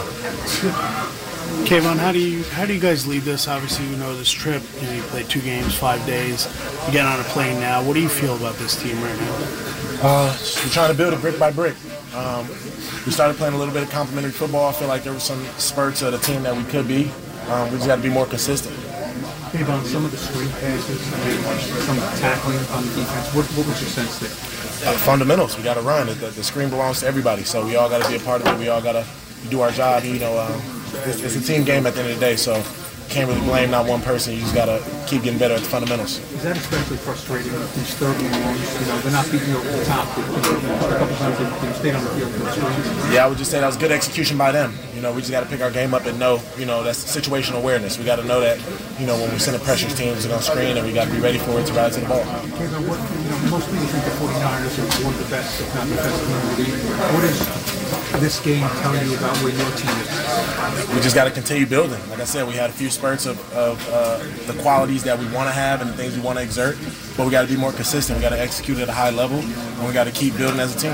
Kayvon, 1.64 1.98
how 1.98 2.10
do 2.10 2.18
you 2.18 2.42
how 2.44 2.64
do 2.64 2.74
you 2.74 2.80
guys 2.80 3.06
lead 3.06 3.22
this? 3.22 3.46
Obviously, 3.46 3.86
you 3.86 3.96
know 3.96 4.16
this 4.16 4.30
trip. 4.30 4.62
You 4.80 4.86
know, 4.86 4.94
you 4.94 5.02
played 5.02 5.28
two 5.28 5.40
games, 5.40 5.74
five 5.74 6.04
days. 6.06 6.46
You 6.86 6.92
get 6.92 7.06
on 7.06 7.20
a 7.20 7.24
plane 7.24 7.60
now. 7.60 7.82
What 7.82 7.94
do 7.94 8.00
you 8.00 8.08
feel 8.08 8.36
about 8.36 8.56
this 8.56 8.80
team 8.80 9.00
right 9.02 9.16
now? 9.18 9.89
Uh, 10.02 10.34
we're 10.64 10.70
trying 10.70 10.90
to 10.90 10.96
build 10.96 11.12
it 11.12 11.20
brick 11.20 11.38
by 11.38 11.52
brick. 11.52 11.74
Um, 12.14 12.48
we 13.04 13.12
started 13.12 13.36
playing 13.36 13.52
a 13.52 13.58
little 13.58 13.74
bit 13.74 13.82
of 13.82 13.90
complimentary 13.90 14.32
football. 14.32 14.70
I 14.70 14.72
feel 14.72 14.88
like 14.88 15.04
there 15.04 15.12
were 15.12 15.20
some 15.20 15.44
spurts 15.58 16.00
of 16.00 16.12
the 16.12 16.18
team 16.18 16.42
that 16.44 16.56
we 16.56 16.64
could 16.64 16.88
be. 16.88 17.10
Um, 17.48 17.70
we 17.70 17.76
just 17.76 17.86
got 17.86 17.96
to 17.96 18.02
be 18.02 18.08
more 18.08 18.24
consistent. 18.24 18.74
Kayvon, 19.52 19.84
some 19.84 20.06
of 20.06 20.10
the 20.10 20.16
screen 20.16 20.48
passes, 20.52 21.00
some 21.84 21.98
of 21.98 22.02
the 22.02 22.18
tackling 22.18 22.58
on 22.70 22.86
the 22.86 22.94
defense, 22.94 23.34
what, 23.34 23.44
what 23.44 23.66
was 23.66 23.80
your 23.82 23.90
sense 23.90 24.18
there? 24.20 24.30
Uh, 24.88 24.96
fundamentals. 24.96 25.58
We 25.58 25.64
got 25.64 25.74
to 25.74 25.82
run. 25.82 26.06
The, 26.06 26.14
the, 26.14 26.30
the 26.30 26.44
screen 26.44 26.70
belongs 26.70 27.00
to 27.00 27.06
everybody, 27.06 27.42
so 27.44 27.66
we 27.66 27.76
all 27.76 27.90
got 27.90 28.02
to 28.02 28.08
be 28.08 28.16
a 28.16 28.20
part 28.20 28.40
of 28.40 28.46
it. 28.46 28.58
We 28.58 28.68
all 28.68 28.80
got 28.80 28.92
to 28.92 29.04
do 29.50 29.60
our 29.60 29.70
job. 29.70 30.04
You 30.04 30.18
know, 30.18 30.38
um, 30.38 30.62
it's, 31.04 31.20
it's 31.20 31.36
a 31.36 31.42
team 31.42 31.64
game 31.64 31.86
at 31.86 31.92
the 31.92 32.00
end 32.00 32.10
of 32.12 32.14
the 32.14 32.20
day, 32.24 32.36
so 32.36 32.54
can't 33.10 33.28
really 33.28 33.40
blame 33.42 33.70
not 33.72 33.86
one 33.86 34.00
person. 34.00 34.34
You 34.34 34.40
just 34.40 34.54
got 34.54 34.66
to 34.66 34.78
keep 35.06 35.24
getting 35.24 35.38
better 35.38 35.54
at 35.54 35.60
the 35.60 35.68
fundamentals. 35.68 36.18
Is 36.32 36.42
that 36.44 36.56
especially 36.56 36.96
frustrating 36.96 37.50
these 37.50 37.94
third 37.98 38.14
and 38.14 38.44
longs? 38.44 38.80
You 38.80 38.86
know, 38.86 38.98
they're 39.00 39.12
not 39.12 39.26
beating 39.30 39.48
you 39.50 39.58
over 39.58 39.66
the 39.68 39.84
top. 39.84 40.06
They, 40.14 40.22
you 40.22 40.62
know, 40.62 40.78
a 40.78 40.98
couple 40.98 41.16
times 41.16 41.36
they, 41.38 41.66
they 41.66 41.72
stayed 41.74 41.94
on 41.96 42.04
the 42.04 42.10
field 42.10 42.30
for 42.32 42.38
the 42.38 42.52
screens. 42.52 43.12
Yeah, 43.12 43.26
I 43.26 43.28
would 43.28 43.36
just 43.36 43.50
say 43.50 43.60
that 43.60 43.66
was 43.66 43.76
good 43.76 43.90
execution 43.90 44.38
by 44.38 44.52
them. 44.52 44.72
You 45.00 45.06
know, 45.06 45.14
we 45.14 45.22
just 45.22 45.32
got 45.32 45.40
to 45.40 45.48
pick 45.48 45.62
our 45.62 45.70
game 45.70 45.94
up 45.94 46.04
and 46.04 46.18
know, 46.18 46.42
you 46.58 46.66
know, 46.66 46.82
that's 46.82 47.00
situational 47.02 47.56
awareness. 47.56 47.98
We 47.98 48.04
got 48.04 48.16
to 48.16 48.24
know 48.24 48.38
that, 48.40 48.60
you 49.00 49.06
know, 49.06 49.16
when 49.16 49.32
we 49.32 49.38
send 49.38 49.56
a 49.56 49.64
pressure 49.64 49.88
teams 49.88 50.26
on 50.26 50.42
screen, 50.42 50.76
and 50.76 50.86
we 50.86 50.92
got 50.92 51.06
to 51.06 51.10
be 51.10 51.20
ready 51.20 51.38
for 51.38 51.58
it 51.58 51.66
to 51.68 51.72
rise 51.72 51.94
to 51.94 52.02
the 52.02 52.06
ball. 52.06 52.20
Kayvon, 52.20 52.84
what, 52.84 53.00
you 53.00 53.30
know, 53.30 53.50
most 53.50 53.64
people 53.72 53.86
think 53.88 54.04
the 54.04 54.10
49ers 54.20 54.76
are 54.76 55.04
one 55.04 55.14
of 55.14 55.24
the 55.24 55.30
best, 55.30 55.58
if 55.58 55.74
not 55.74 55.88
the 55.88 55.94
best 55.96 56.20
team 56.20 56.36
in 56.36 56.44
the 56.44 56.76
league. 56.76 56.84
What 57.16 57.22
does 57.24 58.20
this 58.20 58.40
game 58.44 58.68
tell 58.68 58.92
you 59.02 59.16
about 59.16 59.34
where 59.38 59.56
your 59.56 59.70
team 59.72 59.88
is? 60.04 60.94
we 60.94 61.00
just 61.00 61.14
got 61.14 61.24
to 61.24 61.30
continue 61.30 61.64
building. 61.64 61.98
Like 62.10 62.20
I 62.20 62.24
said, 62.24 62.46
we 62.46 62.52
had 62.52 62.68
a 62.68 62.74
few 62.74 62.90
spurts 62.90 63.24
of, 63.24 63.40
of 63.54 63.80
uh, 63.88 64.18
the 64.52 64.60
qualities 64.60 65.02
that 65.04 65.18
we 65.18 65.24
want 65.32 65.48
to 65.48 65.54
have 65.54 65.80
and 65.80 65.88
the 65.88 65.94
things 65.94 66.14
we 66.14 66.20
want 66.20 66.36
to 66.36 66.44
exert, 66.44 66.76
but 67.16 67.24
we 67.24 67.32
got 67.32 67.40
to 67.40 67.48
be 67.48 67.56
more 67.56 67.72
consistent. 67.72 68.18
We 68.18 68.22
got 68.22 68.36
to 68.36 68.40
execute 68.40 68.76
at 68.80 68.90
a 68.90 68.92
high 68.92 69.08
level, 69.08 69.38
and 69.38 69.86
we 69.88 69.94
got 69.94 70.04
to 70.04 70.12
keep 70.12 70.36
building 70.36 70.60
as 70.60 70.76
a 70.76 70.78
team. 70.78 70.92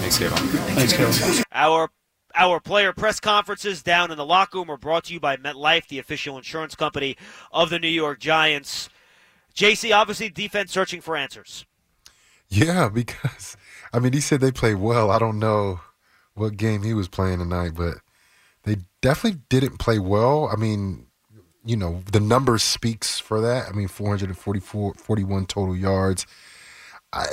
Thanks, 0.00 0.16
Kevin. 0.16 0.38
Thanks, 0.72 0.92
Kevin. 0.94 1.44
Our 1.52 1.90
our 2.34 2.60
player 2.60 2.92
press 2.92 3.20
conferences 3.20 3.82
down 3.82 4.10
in 4.10 4.16
the 4.16 4.24
locker 4.24 4.58
room 4.58 4.70
are 4.70 4.76
brought 4.76 5.04
to 5.04 5.12
you 5.12 5.20
by 5.20 5.36
MetLife, 5.36 5.88
the 5.88 5.98
official 5.98 6.36
insurance 6.36 6.74
company 6.74 7.16
of 7.52 7.70
the 7.70 7.78
New 7.78 7.88
York 7.88 8.18
Giants. 8.20 8.88
JC, 9.54 9.94
obviously, 9.94 10.28
defense 10.28 10.72
searching 10.72 11.00
for 11.00 11.16
answers. 11.16 11.64
Yeah, 12.48 12.88
because 12.92 13.56
I 13.92 13.98
mean, 13.98 14.12
he 14.12 14.20
said 14.20 14.40
they 14.40 14.52
played 14.52 14.76
well. 14.76 15.10
I 15.10 15.18
don't 15.18 15.38
know 15.38 15.80
what 16.34 16.56
game 16.56 16.82
he 16.82 16.94
was 16.94 17.08
playing 17.08 17.38
tonight, 17.38 17.72
but 17.76 17.98
they 18.64 18.78
definitely 19.00 19.40
didn't 19.48 19.78
play 19.78 19.98
well. 19.98 20.48
I 20.52 20.56
mean, 20.56 21.06
you 21.64 21.76
know, 21.76 22.02
the 22.10 22.20
numbers 22.20 22.62
speaks 22.62 23.18
for 23.18 23.40
that. 23.40 23.68
I 23.68 23.72
mean, 23.72 23.88
444 23.88 24.94
41 24.94 25.46
total 25.46 25.76
yards. 25.76 26.26
I 27.12 27.26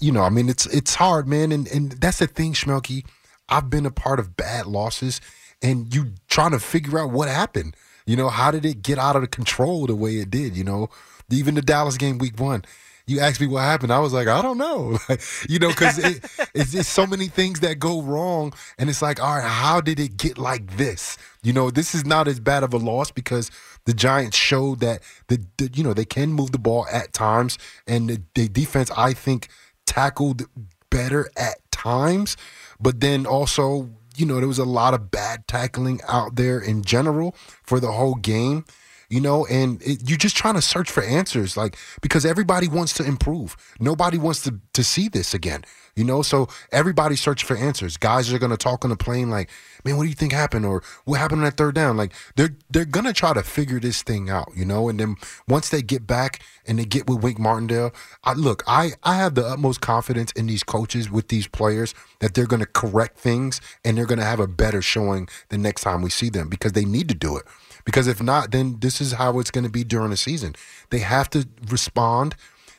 you 0.00 0.12
know, 0.12 0.22
I 0.22 0.30
mean, 0.30 0.48
it's 0.48 0.66
it's 0.66 0.94
hard, 0.94 1.28
man, 1.28 1.52
and 1.52 1.68
and 1.68 1.92
that's 1.92 2.18
the 2.18 2.26
thing, 2.26 2.52
Schmelke. 2.52 3.04
I've 3.52 3.68
been 3.68 3.84
a 3.84 3.90
part 3.90 4.18
of 4.18 4.34
bad 4.34 4.66
losses, 4.66 5.20
and 5.60 5.94
you 5.94 6.14
trying 6.28 6.52
to 6.52 6.58
figure 6.58 6.98
out 6.98 7.10
what 7.10 7.28
happened. 7.28 7.76
You 8.06 8.16
know, 8.16 8.30
how 8.30 8.50
did 8.50 8.64
it 8.64 8.82
get 8.82 8.98
out 8.98 9.14
of 9.14 9.20
the 9.20 9.28
control 9.28 9.86
the 9.86 9.94
way 9.94 10.16
it 10.16 10.30
did? 10.30 10.56
You 10.56 10.64
know, 10.64 10.88
even 11.30 11.54
the 11.54 11.62
Dallas 11.62 11.98
game, 11.98 12.16
week 12.16 12.40
one. 12.40 12.64
You 13.06 13.20
asked 13.20 13.40
me 13.40 13.46
what 13.46 13.60
happened. 13.60 13.92
I 13.92 13.98
was 13.98 14.14
like, 14.14 14.26
I 14.26 14.40
don't 14.40 14.56
know. 14.58 14.96
Like, 15.08 15.20
you 15.48 15.58
know, 15.58 15.68
because 15.68 15.98
it, 15.98 16.24
it's 16.54 16.72
just 16.72 16.92
so 16.92 17.06
many 17.06 17.26
things 17.26 17.60
that 17.60 17.78
go 17.78 18.00
wrong, 18.00 18.54
and 18.78 18.88
it's 18.88 19.02
like, 19.02 19.22
all 19.22 19.36
right, 19.36 19.46
how 19.46 19.82
did 19.82 20.00
it 20.00 20.16
get 20.16 20.38
like 20.38 20.78
this? 20.78 21.18
You 21.42 21.52
know, 21.52 21.70
this 21.70 21.94
is 21.94 22.06
not 22.06 22.28
as 22.28 22.40
bad 22.40 22.62
of 22.62 22.72
a 22.72 22.78
loss 22.78 23.10
because 23.10 23.50
the 23.84 23.92
Giants 23.92 24.36
showed 24.36 24.80
that 24.80 25.02
the, 25.28 25.44
the 25.58 25.70
you 25.74 25.84
know 25.84 25.92
they 25.92 26.06
can 26.06 26.32
move 26.32 26.52
the 26.52 26.58
ball 26.58 26.86
at 26.90 27.12
times, 27.12 27.58
and 27.86 28.08
the, 28.08 28.22
the 28.34 28.48
defense 28.48 28.90
I 28.96 29.12
think 29.12 29.48
tackled 29.84 30.44
better 30.88 31.28
at 31.36 31.56
times, 31.70 32.36
but 32.82 33.00
then 33.00 33.24
also 33.24 33.88
you 34.16 34.26
know 34.26 34.38
there 34.38 34.48
was 34.48 34.58
a 34.58 34.64
lot 34.64 34.92
of 34.92 35.10
bad 35.10 35.46
tackling 35.46 36.00
out 36.08 36.36
there 36.36 36.58
in 36.58 36.82
general 36.82 37.34
for 37.62 37.80
the 37.80 37.92
whole 37.92 38.16
game 38.16 38.64
you 39.12 39.20
know 39.20 39.44
and 39.46 39.82
it, 39.82 40.08
you're 40.08 40.18
just 40.18 40.36
trying 40.36 40.54
to 40.54 40.62
search 40.62 40.90
for 40.90 41.02
answers 41.02 41.56
like 41.56 41.76
because 42.00 42.24
everybody 42.24 42.66
wants 42.66 42.94
to 42.94 43.04
improve. 43.04 43.56
Nobody 43.78 44.18
wants 44.18 44.42
to 44.44 44.58
to 44.72 44.82
see 44.82 45.08
this 45.08 45.34
again 45.34 45.64
you 45.94 46.04
know? 46.04 46.22
So 46.22 46.48
everybody's 46.70 47.20
searching 47.20 47.46
for 47.46 47.56
answers. 47.56 47.96
Guys 47.96 48.32
are 48.32 48.38
going 48.38 48.50
to 48.50 48.56
talk 48.56 48.84
on 48.84 48.90
the 48.90 48.96
plane 48.96 49.30
like 49.30 49.50
man 49.84 49.96
what 49.96 50.04
do 50.04 50.08
you 50.08 50.14
think 50.14 50.32
happened? 50.32 50.64
or 50.64 50.82
what 51.04 51.18
happened 51.18 51.40
on 51.40 51.44
that 51.44 51.56
third 51.56 51.74
down? 51.74 51.96
Like 51.96 52.12
they're 52.36 52.56
they're 52.70 52.84
going 52.84 53.06
to 53.06 53.12
try 53.12 53.32
to 53.32 53.42
figure 53.42 53.80
this 53.80 54.02
thing 54.02 54.30
out 54.30 54.50
you 54.54 54.64
know? 54.64 54.88
And 54.88 54.98
then 54.98 55.16
once 55.48 55.68
they 55.68 55.82
get 55.82 56.06
back 56.06 56.40
and 56.66 56.78
they 56.78 56.84
get 56.84 57.08
with 57.08 57.22
Wink 57.22 57.38
Martindale 57.38 57.92
I 58.24 58.32
look 58.34 58.62
I 58.66 58.92
I 59.02 59.16
have 59.16 59.34
the 59.34 59.44
utmost 59.44 59.80
confidence 59.80 60.32
in 60.32 60.46
these 60.46 60.62
coaches 60.62 61.10
with 61.10 61.28
these 61.28 61.46
players 61.46 61.94
that 62.20 62.34
they're 62.34 62.46
going 62.46 62.60
to 62.60 62.66
correct 62.66 63.18
things 63.18 63.60
and 63.84 63.96
they're 63.96 64.06
going 64.06 64.18
to 64.18 64.24
have 64.24 64.40
a 64.40 64.46
better 64.46 64.82
showing 64.82 65.28
the 65.48 65.58
next 65.58 65.82
time 65.82 66.02
we 66.02 66.10
see 66.10 66.30
them 66.30 66.48
because 66.48 66.72
they 66.72 66.84
need 66.84 67.08
to 67.08 67.14
do 67.14 67.36
it 67.36 67.44
because 67.84 68.06
if 68.06 68.22
not, 68.22 68.50
then 68.50 68.78
this 68.80 69.00
is 69.00 69.12
how 69.12 69.38
it's 69.38 69.50
going 69.50 69.64
to 69.64 69.70
be 69.70 69.84
during 69.84 70.10
the 70.10 70.16
season. 70.16 70.54
They 70.90 71.00
have 71.00 71.30
to 71.30 71.48
respond. 71.68 72.34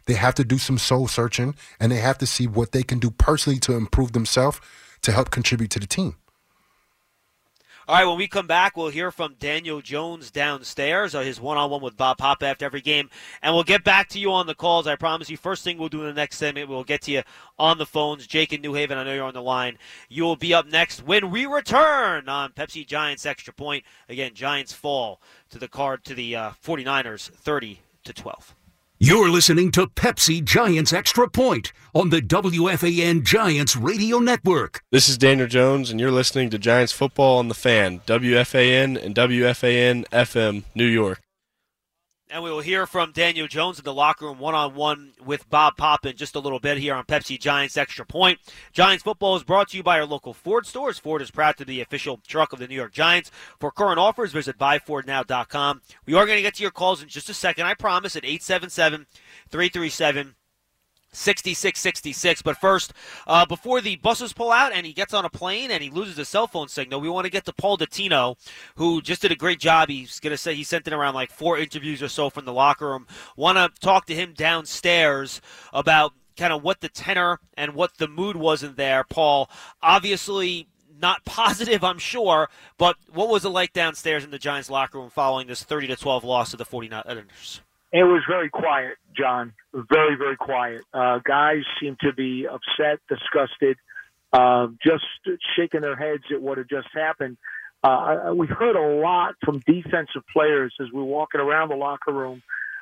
They 0.06 0.16
have 0.16 0.36
to 0.36 0.44
do 0.44 0.58
some 0.58 0.78
soul 0.78 1.08
searching, 1.08 1.56
and 1.80 1.92
they 1.92 2.00
have 2.00 2.18
to 2.18 2.26
see 2.26 2.48
what 2.48 2.74
they 2.74 2.84
can 2.84 3.00
do 3.00 3.10
personally 3.10 3.60
to 3.60 3.74
improve 3.74 4.12
themselves 4.12 4.60
to 5.02 5.12
help 5.12 5.32
contribute 5.32 5.70
to 5.72 5.80
the 5.80 5.88
team. 5.88 6.16
All 7.86 7.96
right, 7.96 8.06
when 8.06 8.18
we 8.18 8.30
come 8.30 8.48
back, 8.48 8.78
we'll 8.78 8.88
hear 8.88 9.12
from 9.12 9.36
Daniel 9.40 9.82
Jones 9.82 10.32
downstairs, 10.32 11.14
uh, 11.14 11.20
his 11.20 11.42
one 11.42 11.58
on 11.58 11.70
one 11.70 11.82
with 11.82 11.98
Bob 11.98 12.18
Pop 12.18 12.42
after 12.42 12.64
every 12.64 12.80
game. 12.80 13.10
And 13.42 13.54
we'll 13.54 13.66
get 13.66 13.84
back 13.84 14.08
to 14.10 14.20
you 14.20 14.32
on 14.32 14.48
the 14.48 14.56
calls. 14.56 14.88
I 14.88 14.96
promise 14.96 15.30
you. 15.30 15.36
First 15.36 15.66
thing 15.66 15.78
we'll 15.78 15.90
do 15.90 16.00
in 16.00 16.08
the 16.08 16.14
next 16.14 16.38
segment, 16.38 16.70
we'll 16.70 16.86
get 16.86 17.02
to 17.02 17.12
you 17.12 17.24
on 17.60 17.78
the 17.78 17.86
phones. 17.86 18.26
Jake 18.26 18.54
in 18.54 18.62
New 18.62 18.74
Haven, 18.74 18.98
I 18.98 19.04
know 19.04 19.14
you're 19.14 19.26
on 19.26 19.34
the 19.34 19.42
line. 19.42 19.78
You 20.08 20.24
will 20.24 20.38
be 20.38 20.54
up 20.54 20.66
next 20.66 21.06
when 21.06 21.30
we 21.30 21.46
return 21.46 22.30
on 22.30 22.54
Pepsi 22.54 22.88
Giants 22.88 23.26
Extra 23.26 23.54
Point. 23.54 23.84
Again, 24.08 24.34
Giants 24.34 24.72
fall 24.72 25.20
to 25.50 25.60
the 25.60 25.68
card 25.68 26.06
to 26.06 26.16
the 26.16 26.38
uh, 26.38 26.52
49ers 26.64 27.32
30 27.32 27.82
to 28.06 28.14
12. 28.14 28.56
You're 29.06 29.30
listening 29.30 29.70
to 29.72 29.88
Pepsi 29.88 30.42
Giants 30.42 30.94
Extra 30.94 31.30
Point 31.30 31.74
on 31.94 32.10
the 32.10 32.22
WFAN 32.22 33.26
Giants 33.26 33.76
Radio 33.76 34.20
Network. 34.20 34.82
This 34.92 35.10
is 35.10 35.18
Daniel 35.18 35.46
Jones, 35.46 35.92
and 35.92 36.00
you're 36.00 36.10
listening 36.10 36.50
to 36.52 36.58
Giants 36.58 36.94
Football 36.94 37.40
on 37.40 37.50
the 37.50 37.54
Fan, 37.54 38.00
WFAN 38.08 39.04
and 39.04 39.14
WFAN 39.14 40.08
FM, 40.08 40.64
New 40.74 40.86
York. 40.86 41.20
And 42.34 42.42
we 42.42 42.50
will 42.50 42.62
hear 42.62 42.88
from 42.88 43.12
Daniel 43.12 43.48
Jones 43.48 43.78
in 43.78 43.86
the 43.86 43.94
locker 43.94 44.26
room 44.26 44.40
one 44.40 44.56
on 44.56 44.74
one 44.74 45.14
with 45.24 45.48
Bob 45.52 45.78
Pop 45.78 46.04
in 46.04 46.16
just 46.16 46.34
a 46.34 46.40
little 46.40 46.60
bit 46.60 46.80
here 46.80 46.96
on 46.96 47.06
Pepsi 47.06 47.40
Giants 47.40 47.78
Extra 47.78 48.08
Point. 48.08 48.40
Giants 48.72 49.04
football 49.04 49.36
is 49.36 49.44
brought 49.44 49.70
to 49.70 49.78
you 49.78 49.84
by 49.84 50.00
our 50.00 50.06
local 50.08 50.34
Ford 50.34 50.66
stores. 50.66 50.98
Ford 50.98 51.22
is 51.22 51.30
proud 51.30 51.58
to 51.58 51.66
be 51.68 51.74
the 51.74 51.82
official 51.82 52.20
truck 52.28 52.52
of 52.52 52.58
the 52.58 52.68
New 52.68 52.74
York 52.74 52.92
Giants. 52.92 53.30
For 53.60 53.70
current 53.70 54.00
offers, 54.00 54.32
visit 54.32 54.58
buyfordnow.com. 54.58 55.82
We 56.08 56.16
are 56.16 56.26
going 56.26 56.40
to 56.40 56.42
get 56.42 56.56
to 56.56 56.64
your 56.64 56.72
calls 56.72 57.04
in 57.04 57.08
just 57.08 57.30
a 57.30 57.36
second, 57.36 57.68
I 57.68 57.76
promise, 57.76 58.16
at 58.16 58.26
877 58.26 59.06
337 59.52 60.34
6666. 61.14 62.42
But 62.42 62.58
first, 62.58 62.94
uh, 63.28 63.46
before 63.46 63.82
the 63.82 63.96
buses 63.98 64.34
pull 64.34 64.52
out 64.52 64.74
and 64.74 64.86
he 64.86 64.94
gets 64.94 65.14
on 65.14 65.26
a 65.26 65.30
plane 65.30 65.72
and 65.72 65.82
he 65.82 65.90
loses 65.90 66.20
a 66.20 66.26
cell 66.26 66.48
phone 66.48 66.68
signal, 66.68 67.00
we 67.00 67.10
want 67.10 67.26
to 67.26 67.32
get 67.32 67.46
to 67.46 67.54
Paul 67.54 67.78
Dottino, 67.78 68.36
who 68.76 69.02
just 69.02 69.22
did 69.22 69.32
a 69.32 69.36
great 69.36 69.60
job. 69.60 69.90
He's 69.90 70.20
going 70.20 70.32
to 70.32 70.38
say 70.38 70.56
he 70.56 70.64
sent 70.64 70.88
in 70.88 70.94
around 70.94 71.14
like 71.14 71.32
four 71.32 71.58
interviews 71.58 72.02
or 72.02 72.10
so 72.10 72.30
from 72.30 72.46
the 72.46 72.54
locker 72.54 72.90
room. 72.90 73.08
Want 73.38 73.58
to 73.58 73.70
talk 73.80 74.06
to 74.08 74.16
him 74.16 74.34
downstairs 74.36 75.42
about 75.72 76.14
kind 76.36 76.54
of 76.54 76.64
what 76.64 76.82
the 76.82 76.90
tenor 76.90 77.40
and 77.56 77.76
what 77.76 77.98
the 77.98 78.08
mood 78.08 78.36
was 78.36 78.64
in 78.64 78.76
there, 78.76 79.04
Paul. 79.04 79.50
Obviously, 79.82 80.68
not 81.00 81.26
positive, 81.26 81.84
I'm 81.84 82.00
sure, 82.00 82.50
but 82.78 82.96
what 83.12 83.30
was 83.30 83.46
it 83.46 83.50
like 83.50 83.74
downstairs 83.74 84.24
in 84.24 84.32
the 84.32 84.40
Giants 84.40 84.70
locker 84.70 85.00
room 85.00 85.10
following 85.10 85.48
this 85.48 85.64
30 85.64 85.88
to 85.88 85.96
12 85.96 86.24
loss 86.24 86.52
to 86.52 86.58
the 86.58 86.66
49ers? 86.66 87.60
It 87.94 88.04
was 88.04 88.24
very 88.28 88.50
quiet, 88.50 88.98
John. 89.16 89.54
Very, 89.72 90.16
very 90.16 90.36
quiet. 90.36 90.82
Uh, 90.92 91.20
guys 91.24 91.62
seemed 91.80 92.00
to 92.00 92.12
be 92.12 92.48
upset, 92.48 93.00
disgusted, 93.08 93.78
uh, 94.34 94.68
just 94.84 95.06
shaking 95.56 95.82
their 95.82 95.96
heads 95.96 96.24
at 96.34 96.42
what 96.42 96.58
had 96.58 96.68
just 96.68 96.88
happened. 96.92 97.38
Uh, 97.84 98.34
we 98.36 98.48
heard 98.48 98.76
a 98.76 99.00
lot 99.00 99.36
from 99.46 99.60
defensive 99.60 100.24
players 100.34 100.74
as 100.82 100.88
we 100.92 101.00
were 101.00 101.06
walking 101.06 101.40
around 101.40 101.70
the 101.70 101.76
locker 101.76 102.12
room, 102.12 102.42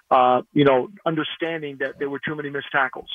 uh, 0.10 0.44
you 0.54 0.64
know, 0.64 0.88
understanding 1.06 1.78
that 1.82 2.00
there 2.00 2.10
were 2.10 2.22
too 2.26 2.36
many 2.36 2.50
missed 2.50 2.72
tackles. 2.72 3.10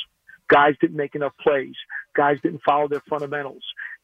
Guys 0.49 0.75
didn't 0.83 0.97
make 0.97 1.15
enough 1.15 1.33
plays. 1.41 1.75
Guys 2.15 2.39
didn't 2.43 2.61
follow 2.63 2.89
their 2.89 3.03
fundamentals. 3.09 3.63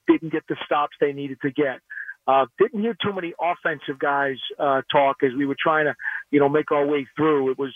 Didn't 0.09 0.33
get 0.33 0.45
the 0.49 0.57
stops 0.65 0.97
they 0.99 1.13
needed 1.13 1.39
to 1.43 1.51
get. 1.51 1.81
Uh, 2.27 2.47
didn't 2.59 2.81
hear 2.81 2.97
too 3.05 3.13
many 3.13 3.35
offensive 3.41 3.99
guys 3.99 4.37
uh, 4.59 4.83
talk 4.91 5.17
as 5.25 5.33
we 5.37 5.45
were 5.45 5.57
trying 5.61 5.87
to, 5.87 5.95
you 6.33 6.41
know, 6.41 6.49
make 6.49 6.73
our 6.73 6.85
way 6.85 7.07
through. 7.17 7.53
It 7.53 7.59
was 7.59 7.73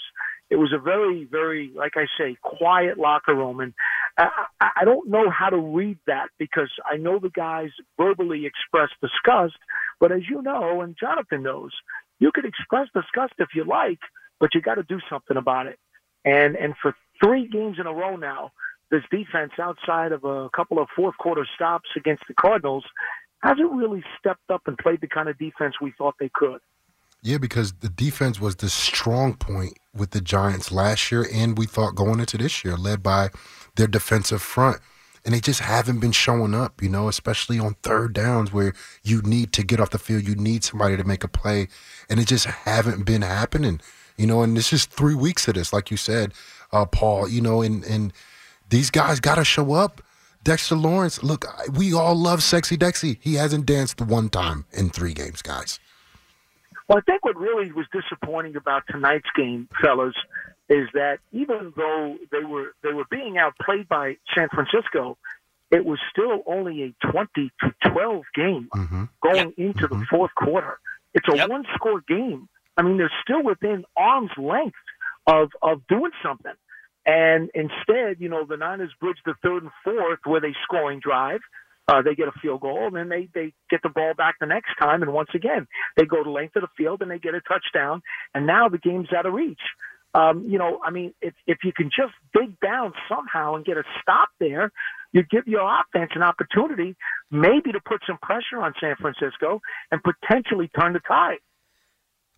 it 0.48 0.56
was 0.56 0.72
a 0.72 0.78
very, 0.78 1.24
very, 1.24 1.72
like 1.74 1.94
I 1.96 2.06
say, 2.18 2.36
quiet 2.40 2.98
locker 2.98 3.34
room, 3.34 3.60
and 3.60 3.74
I, 4.16 4.46
I 4.60 4.84
don't 4.84 5.08
know 5.08 5.28
how 5.28 5.50
to 5.50 5.56
read 5.56 5.98
that 6.06 6.28
because 6.38 6.70
I 6.90 6.96
know 6.96 7.18
the 7.18 7.30
guys 7.30 7.70
verbally 7.98 8.46
express 8.46 8.90
disgust, 9.00 9.56
but 9.98 10.12
as 10.12 10.22
you 10.28 10.42
know, 10.42 10.82
and 10.82 10.96
Jonathan 10.98 11.42
knows, 11.42 11.72
you 12.20 12.30
can 12.32 12.46
express 12.46 12.88
disgust 12.94 13.34
if 13.38 13.48
you 13.54 13.64
like, 13.64 13.98
but 14.38 14.54
you 14.54 14.60
got 14.60 14.76
to 14.76 14.84
do 14.84 15.00
something 15.10 15.36
about 15.36 15.66
it. 15.66 15.78
And 16.24 16.56
and 16.56 16.74
for 16.80 16.94
three 17.22 17.48
games 17.48 17.78
in 17.80 17.86
a 17.86 17.92
row 17.92 18.16
now, 18.16 18.52
this 18.90 19.02
defense, 19.10 19.52
outside 19.58 20.12
of 20.12 20.24
a 20.24 20.48
couple 20.54 20.78
of 20.78 20.88
fourth 20.94 21.16
quarter 21.18 21.46
stops 21.56 21.88
against 21.96 22.22
the 22.28 22.34
Cardinals, 22.34 22.84
hasn't 23.42 23.72
really 23.72 24.04
stepped 24.18 24.50
up 24.50 24.62
and 24.66 24.78
played 24.78 25.00
the 25.00 25.08
kind 25.08 25.28
of 25.28 25.36
defense 25.38 25.74
we 25.80 25.92
thought 25.98 26.14
they 26.20 26.30
could. 26.32 26.60
Yeah, 27.26 27.38
because 27.38 27.72
the 27.72 27.88
defense 27.88 28.40
was 28.40 28.54
the 28.54 28.68
strong 28.68 29.34
point 29.34 29.80
with 29.92 30.12
the 30.12 30.20
Giants 30.20 30.70
last 30.70 31.10
year, 31.10 31.26
and 31.34 31.58
we 31.58 31.66
thought 31.66 31.96
going 31.96 32.20
into 32.20 32.38
this 32.38 32.64
year, 32.64 32.76
led 32.76 33.02
by 33.02 33.30
their 33.74 33.88
defensive 33.88 34.40
front. 34.40 34.76
And 35.24 35.34
they 35.34 35.40
just 35.40 35.58
haven't 35.58 35.98
been 35.98 36.12
showing 36.12 36.54
up, 36.54 36.80
you 36.80 36.88
know, 36.88 37.08
especially 37.08 37.58
on 37.58 37.74
third 37.82 38.12
downs 38.12 38.52
where 38.52 38.74
you 39.02 39.22
need 39.22 39.52
to 39.54 39.64
get 39.64 39.80
off 39.80 39.90
the 39.90 39.98
field. 39.98 40.22
You 40.22 40.36
need 40.36 40.62
somebody 40.62 40.96
to 40.96 41.02
make 41.02 41.24
a 41.24 41.28
play. 41.28 41.66
And 42.08 42.20
it 42.20 42.28
just 42.28 42.46
haven't 42.46 43.04
been 43.04 43.22
happening, 43.22 43.80
you 44.16 44.28
know, 44.28 44.44
and 44.44 44.56
this 44.56 44.72
is 44.72 44.84
three 44.84 45.16
weeks 45.16 45.48
of 45.48 45.54
this, 45.54 45.72
like 45.72 45.90
you 45.90 45.96
said, 45.96 46.32
uh, 46.70 46.86
Paul, 46.86 47.28
you 47.28 47.40
know, 47.40 47.60
and, 47.60 47.82
and 47.86 48.12
these 48.68 48.92
guys 48.92 49.18
got 49.18 49.34
to 49.34 49.44
show 49.44 49.72
up. 49.72 50.00
Dexter 50.44 50.76
Lawrence, 50.76 51.24
look, 51.24 51.44
we 51.76 51.92
all 51.92 52.14
love 52.14 52.44
Sexy 52.44 52.76
Dexy. 52.76 53.18
He 53.20 53.34
hasn't 53.34 53.66
danced 53.66 54.00
one 54.00 54.28
time 54.28 54.64
in 54.72 54.90
three 54.90 55.12
games, 55.12 55.42
guys. 55.42 55.80
Well, 56.88 56.98
I 56.98 57.00
think 57.00 57.24
what 57.24 57.36
really 57.36 57.72
was 57.72 57.86
disappointing 57.92 58.56
about 58.56 58.84
tonight's 58.88 59.28
game, 59.36 59.68
fellas, 59.80 60.14
is 60.68 60.88
that 60.94 61.18
even 61.32 61.72
though 61.76 62.16
they 62.30 62.44
were 62.44 62.74
they 62.82 62.92
were 62.92 63.06
being 63.10 63.38
outplayed 63.38 63.88
by 63.88 64.16
San 64.34 64.48
Francisco, 64.48 65.16
it 65.70 65.84
was 65.84 65.98
still 66.10 66.42
only 66.46 66.82
a 66.84 67.10
twenty 67.10 67.50
to 67.60 67.74
twelve 67.90 68.24
game 68.34 68.68
mm-hmm. 68.74 69.04
going 69.22 69.36
yep. 69.36 69.54
into 69.58 69.88
mm-hmm. 69.88 70.00
the 70.00 70.06
fourth 70.06 70.34
quarter. 70.34 70.78
It's 71.14 71.26
a 71.28 71.36
yep. 71.36 71.48
one 71.48 71.64
score 71.74 72.02
game. 72.06 72.48
I 72.76 72.82
mean, 72.82 72.98
they're 72.98 73.12
still 73.22 73.42
within 73.42 73.84
arm's 73.96 74.32
length 74.36 74.76
of 75.26 75.50
of 75.62 75.86
doing 75.88 76.12
something. 76.22 76.54
And 77.04 77.50
instead, 77.54 78.16
you 78.20 78.28
know, 78.28 78.44
the 78.44 78.56
Niners 78.56 78.92
bridge 79.00 79.18
the 79.24 79.34
third 79.42 79.62
and 79.62 79.72
fourth 79.84 80.20
with 80.26 80.44
a 80.44 80.52
scoring 80.64 81.00
drive. 81.00 81.40
Uh, 81.88 82.02
they 82.02 82.14
get 82.16 82.26
a 82.26 82.32
field 82.42 82.60
goal, 82.60 82.86
and 82.86 82.96
then 82.96 83.08
they 83.08 83.28
they 83.32 83.52
get 83.70 83.80
the 83.82 83.88
ball 83.88 84.12
back 84.16 84.34
the 84.40 84.46
next 84.46 84.70
time, 84.78 85.02
and 85.02 85.12
once 85.12 85.30
again 85.34 85.66
they 85.96 86.04
go 86.04 86.24
the 86.24 86.30
length 86.30 86.56
of 86.56 86.62
the 86.62 86.68
field 86.76 87.00
and 87.00 87.10
they 87.10 87.18
get 87.18 87.34
a 87.34 87.40
touchdown, 87.42 88.02
and 88.34 88.46
now 88.46 88.68
the 88.68 88.78
game's 88.78 89.08
out 89.16 89.26
of 89.26 89.32
reach. 89.32 89.60
Um, 90.14 90.46
you 90.48 90.58
know, 90.58 90.80
I 90.84 90.90
mean, 90.90 91.12
if 91.20 91.34
if 91.46 91.58
you 91.62 91.72
can 91.72 91.90
just 91.96 92.14
dig 92.32 92.58
down 92.60 92.92
somehow 93.08 93.54
and 93.54 93.64
get 93.64 93.76
a 93.76 93.84
stop 94.02 94.30
there, 94.40 94.72
you 95.12 95.22
give 95.30 95.46
your 95.46 95.60
offense 95.60 96.10
an 96.14 96.22
opportunity, 96.22 96.96
maybe 97.30 97.70
to 97.72 97.80
put 97.86 98.00
some 98.06 98.18
pressure 98.22 98.60
on 98.60 98.72
San 98.80 98.96
Francisco 98.96 99.60
and 99.92 100.00
potentially 100.02 100.70
turn 100.78 100.92
the 100.94 101.00
tide. 101.00 101.38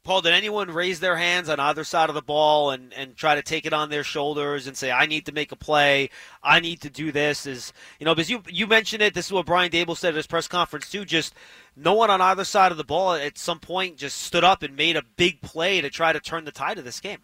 Paul, 0.09 0.23
did 0.23 0.33
anyone 0.33 0.71
raise 0.71 1.01
their 1.01 1.19
hands 1.19 1.51
on 1.51 1.61
either 1.61 1.85
side 1.85 2.09
of 2.09 2.15
the 2.15 2.23
ball 2.23 2.71
and, 2.71 2.95
and 2.95 3.15
try 3.15 3.35
to 3.35 3.43
take 3.43 3.67
it 3.67 3.75
on 3.75 3.91
their 3.91 4.03
shoulders 4.03 4.67
and 4.67 4.75
say, 4.75 4.91
I 4.91 5.05
need 5.05 5.27
to 5.27 5.33
make 5.33 5.53
a 5.53 5.57
play, 5.57 6.09
I 6.43 6.61
need 6.61 6.81
to 6.81 6.89
do 6.89 7.13
this? 7.13 7.45
Is 7.45 7.75
you 8.01 8.07
know, 8.07 8.15
because 8.15 8.31
you 8.31 8.43
you 8.49 8.67
mentioned 8.67 9.03
it, 9.03 9.13
this 9.13 9.27
is 9.27 9.33
what 9.33 9.45
Brian 9.45 9.71
Daboll 9.71 9.99
said 9.99 10.15
at 10.15 10.15
his 10.15 10.27
press 10.27 10.49
conference 10.49 10.91
too, 10.91 11.05
just 11.05 11.35
no 11.77 11.93
one 11.93 12.09
on 12.09 12.23
either 12.23 12.45
side 12.45 12.73
of 12.73 12.79
the 12.79 12.85
ball 12.85 13.13
at 13.13 13.37
some 13.37 13.61
point 13.61 13.99
just 13.99 14.23
stood 14.23 14.45
up 14.45 14.63
and 14.63 14.75
made 14.75 14.97
a 14.97 15.03
big 15.17 15.43
play 15.43 15.83
to 15.83 15.91
try 15.91 16.15
to 16.15 16.21
turn 16.21 16.47
the 16.47 16.53
tide 16.53 16.79
of 16.79 16.87
this 16.87 17.01
game. 17.01 17.19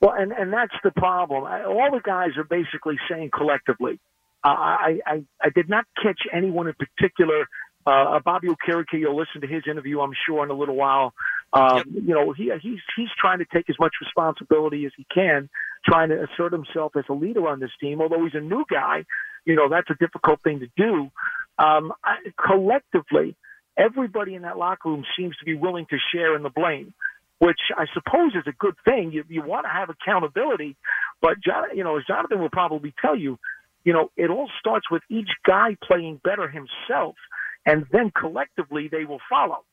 Well, 0.00 0.12
and, 0.16 0.30
and 0.30 0.52
that's 0.52 0.76
the 0.84 0.92
problem. 0.92 1.46
I, 1.46 1.64
all 1.64 1.90
the 1.90 2.00
guys 2.00 2.36
are 2.36 2.44
basically 2.44 2.96
saying 3.10 3.30
collectively. 3.36 3.98
Uh, 4.44 4.50
I, 4.50 5.00
I 5.04 5.24
I 5.42 5.48
did 5.52 5.68
not 5.68 5.84
catch 6.00 6.20
anyone 6.32 6.68
in 6.68 6.74
particular. 6.74 7.48
Uh, 7.84 8.20
Bobby 8.24 8.48
Okereke, 8.48 9.00
you'll 9.00 9.16
listen 9.16 9.40
to 9.40 9.46
his 9.46 9.62
interview, 9.68 10.00
I'm 10.00 10.12
sure, 10.26 10.44
in 10.44 10.50
a 10.50 10.54
little 10.54 10.76
while. 10.76 11.14
Um, 11.52 11.76
Yep. 11.76 11.86
You 12.06 12.14
know, 12.14 12.32
he 12.32 12.52
he's 12.60 12.80
he's 12.96 13.08
trying 13.18 13.38
to 13.38 13.46
take 13.52 13.70
as 13.70 13.76
much 13.78 13.94
responsibility 14.00 14.84
as 14.84 14.92
he 14.96 15.06
can, 15.12 15.48
trying 15.86 16.10
to 16.10 16.24
assert 16.24 16.52
himself 16.52 16.92
as 16.96 17.04
a 17.08 17.14
leader 17.14 17.48
on 17.48 17.60
this 17.60 17.70
team. 17.80 18.00
Although 18.00 18.24
he's 18.24 18.34
a 18.34 18.40
new 18.40 18.64
guy, 18.70 19.04
you 19.44 19.54
know 19.54 19.68
that's 19.68 19.88
a 19.90 19.94
difficult 19.94 20.42
thing 20.42 20.60
to 20.60 20.68
do. 20.76 21.10
Um, 21.58 21.92
I, 22.04 22.16
collectively, 22.46 23.34
everybody 23.76 24.34
in 24.34 24.42
that 24.42 24.58
locker 24.58 24.90
room 24.90 25.04
seems 25.16 25.36
to 25.38 25.44
be 25.44 25.54
willing 25.54 25.86
to 25.90 25.96
share 26.12 26.36
in 26.36 26.42
the 26.42 26.50
blame, 26.50 26.92
which 27.38 27.60
I 27.76 27.86
suppose 27.94 28.32
is 28.34 28.44
a 28.46 28.52
good 28.52 28.74
thing. 28.84 29.12
You 29.12 29.24
you 29.28 29.42
want 29.42 29.64
to 29.64 29.70
have 29.70 29.88
accountability, 29.88 30.76
but 31.22 31.40
John, 31.42 31.74
you 31.74 31.84
know, 31.84 31.96
as 31.96 32.04
Jonathan 32.06 32.40
will 32.40 32.50
probably 32.50 32.92
tell 33.00 33.16
you, 33.16 33.38
you 33.84 33.94
know, 33.94 34.10
it 34.16 34.28
all 34.28 34.50
starts 34.60 34.90
with 34.90 35.02
each 35.08 35.30
guy 35.46 35.76
playing 35.82 36.20
better 36.22 36.48
himself, 36.48 37.16
and 37.64 37.86
then 37.90 38.10
collectively 38.10 38.88
they 38.88 39.06
will 39.06 39.20
follow. 39.30 39.64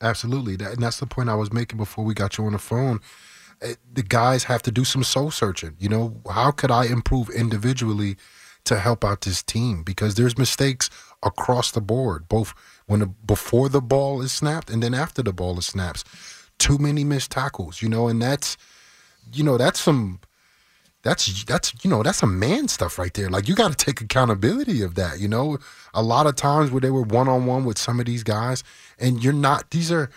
Absolutely. 0.00 0.56
That, 0.56 0.72
and 0.72 0.82
that's 0.82 1.00
the 1.00 1.06
point 1.06 1.28
I 1.28 1.34
was 1.34 1.52
making 1.52 1.78
before 1.78 2.04
we 2.04 2.14
got 2.14 2.36
you 2.38 2.44
on 2.44 2.52
the 2.52 2.58
phone. 2.58 3.00
Eh, 3.62 3.74
The 3.92 4.02
guys 4.02 4.44
have 4.44 4.62
to 4.62 4.70
do 4.70 4.84
some 4.84 5.04
soul 5.04 5.30
searching. 5.30 5.74
You 5.78 5.88
know, 5.88 6.20
how 6.30 6.50
could 6.50 6.70
I 6.70 6.84
improve 6.86 7.30
individually 7.30 8.16
to 8.64 8.78
help 8.78 9.04
out 9.04 9.22
this 9.22 9.42
team? 9.42 9.82
Because 9.82 10.14
there's 10.14 10.36
mistakes 10.36 10.90
across 11.22 11.70
the 11.70 11.80
board, 11.80 12.28
both 12.28 12.52
when 12.86 13.00
the, 13.00 13.06
before 13.06 13.68
the 13.68 13.80
ball 13.80 14.20
is 14.22 14.32
snapped 14.32 14.70
and 14.70 14.82
then 14.82 14.94
after 14.94 15.22
the 15.22 15.32
ball 15.32 15.58
is 15.58 15.66
snaps. 15.66 16.04
Too 16.58 16.78
many 16.78 17.04
missed 17.04 17.30
tackles, 17.30 17.82
you 17.82 17.88
know, 17.88 18.08
and 18.08 18.20
that's, 18.20 18.56
you 19.32 19.42
know, 19.44 19.58
that's 19.58 19.80
some, 19.80 20.20
that's 21.06 21.44
that's 21.44 21.72
you 21.84 21.88
know 21.88 22.02
that's 22.02 22.22
a 22.22 22.26
man 22.26 22.66
stuff 22.68 22.98
right 22.98 23.14
there. 23.14 23.30
Like 23.30 23.48
you 23.48 23.54
got 23.54 23.76
to 23.76 23.84
take 23.84 24.00
accountability 24.00 24.82
of 24.82 24.96
that. 24.96 25.20
You 25.20 25.28
know, 25.28 25.58
a 25.94 26.02
lot 26.02 26.26
of 26.26 26.34
times 26.34 26.70
where 26.70 26.80
they 26.80 26.90
were 26.90 27.02
one 27.02 27.28
on 27.28 27.46
one 27.46 27.64
with 27.64 27.78
some 27.78 28.00
of 28.00 28.06
these 28.06 28.24
guys, 28.24 28.64
and 28.98 29.22
you're 29.22 29.32
not. 29.32 29.70
These 29.70 29.92
are 29.92 30.10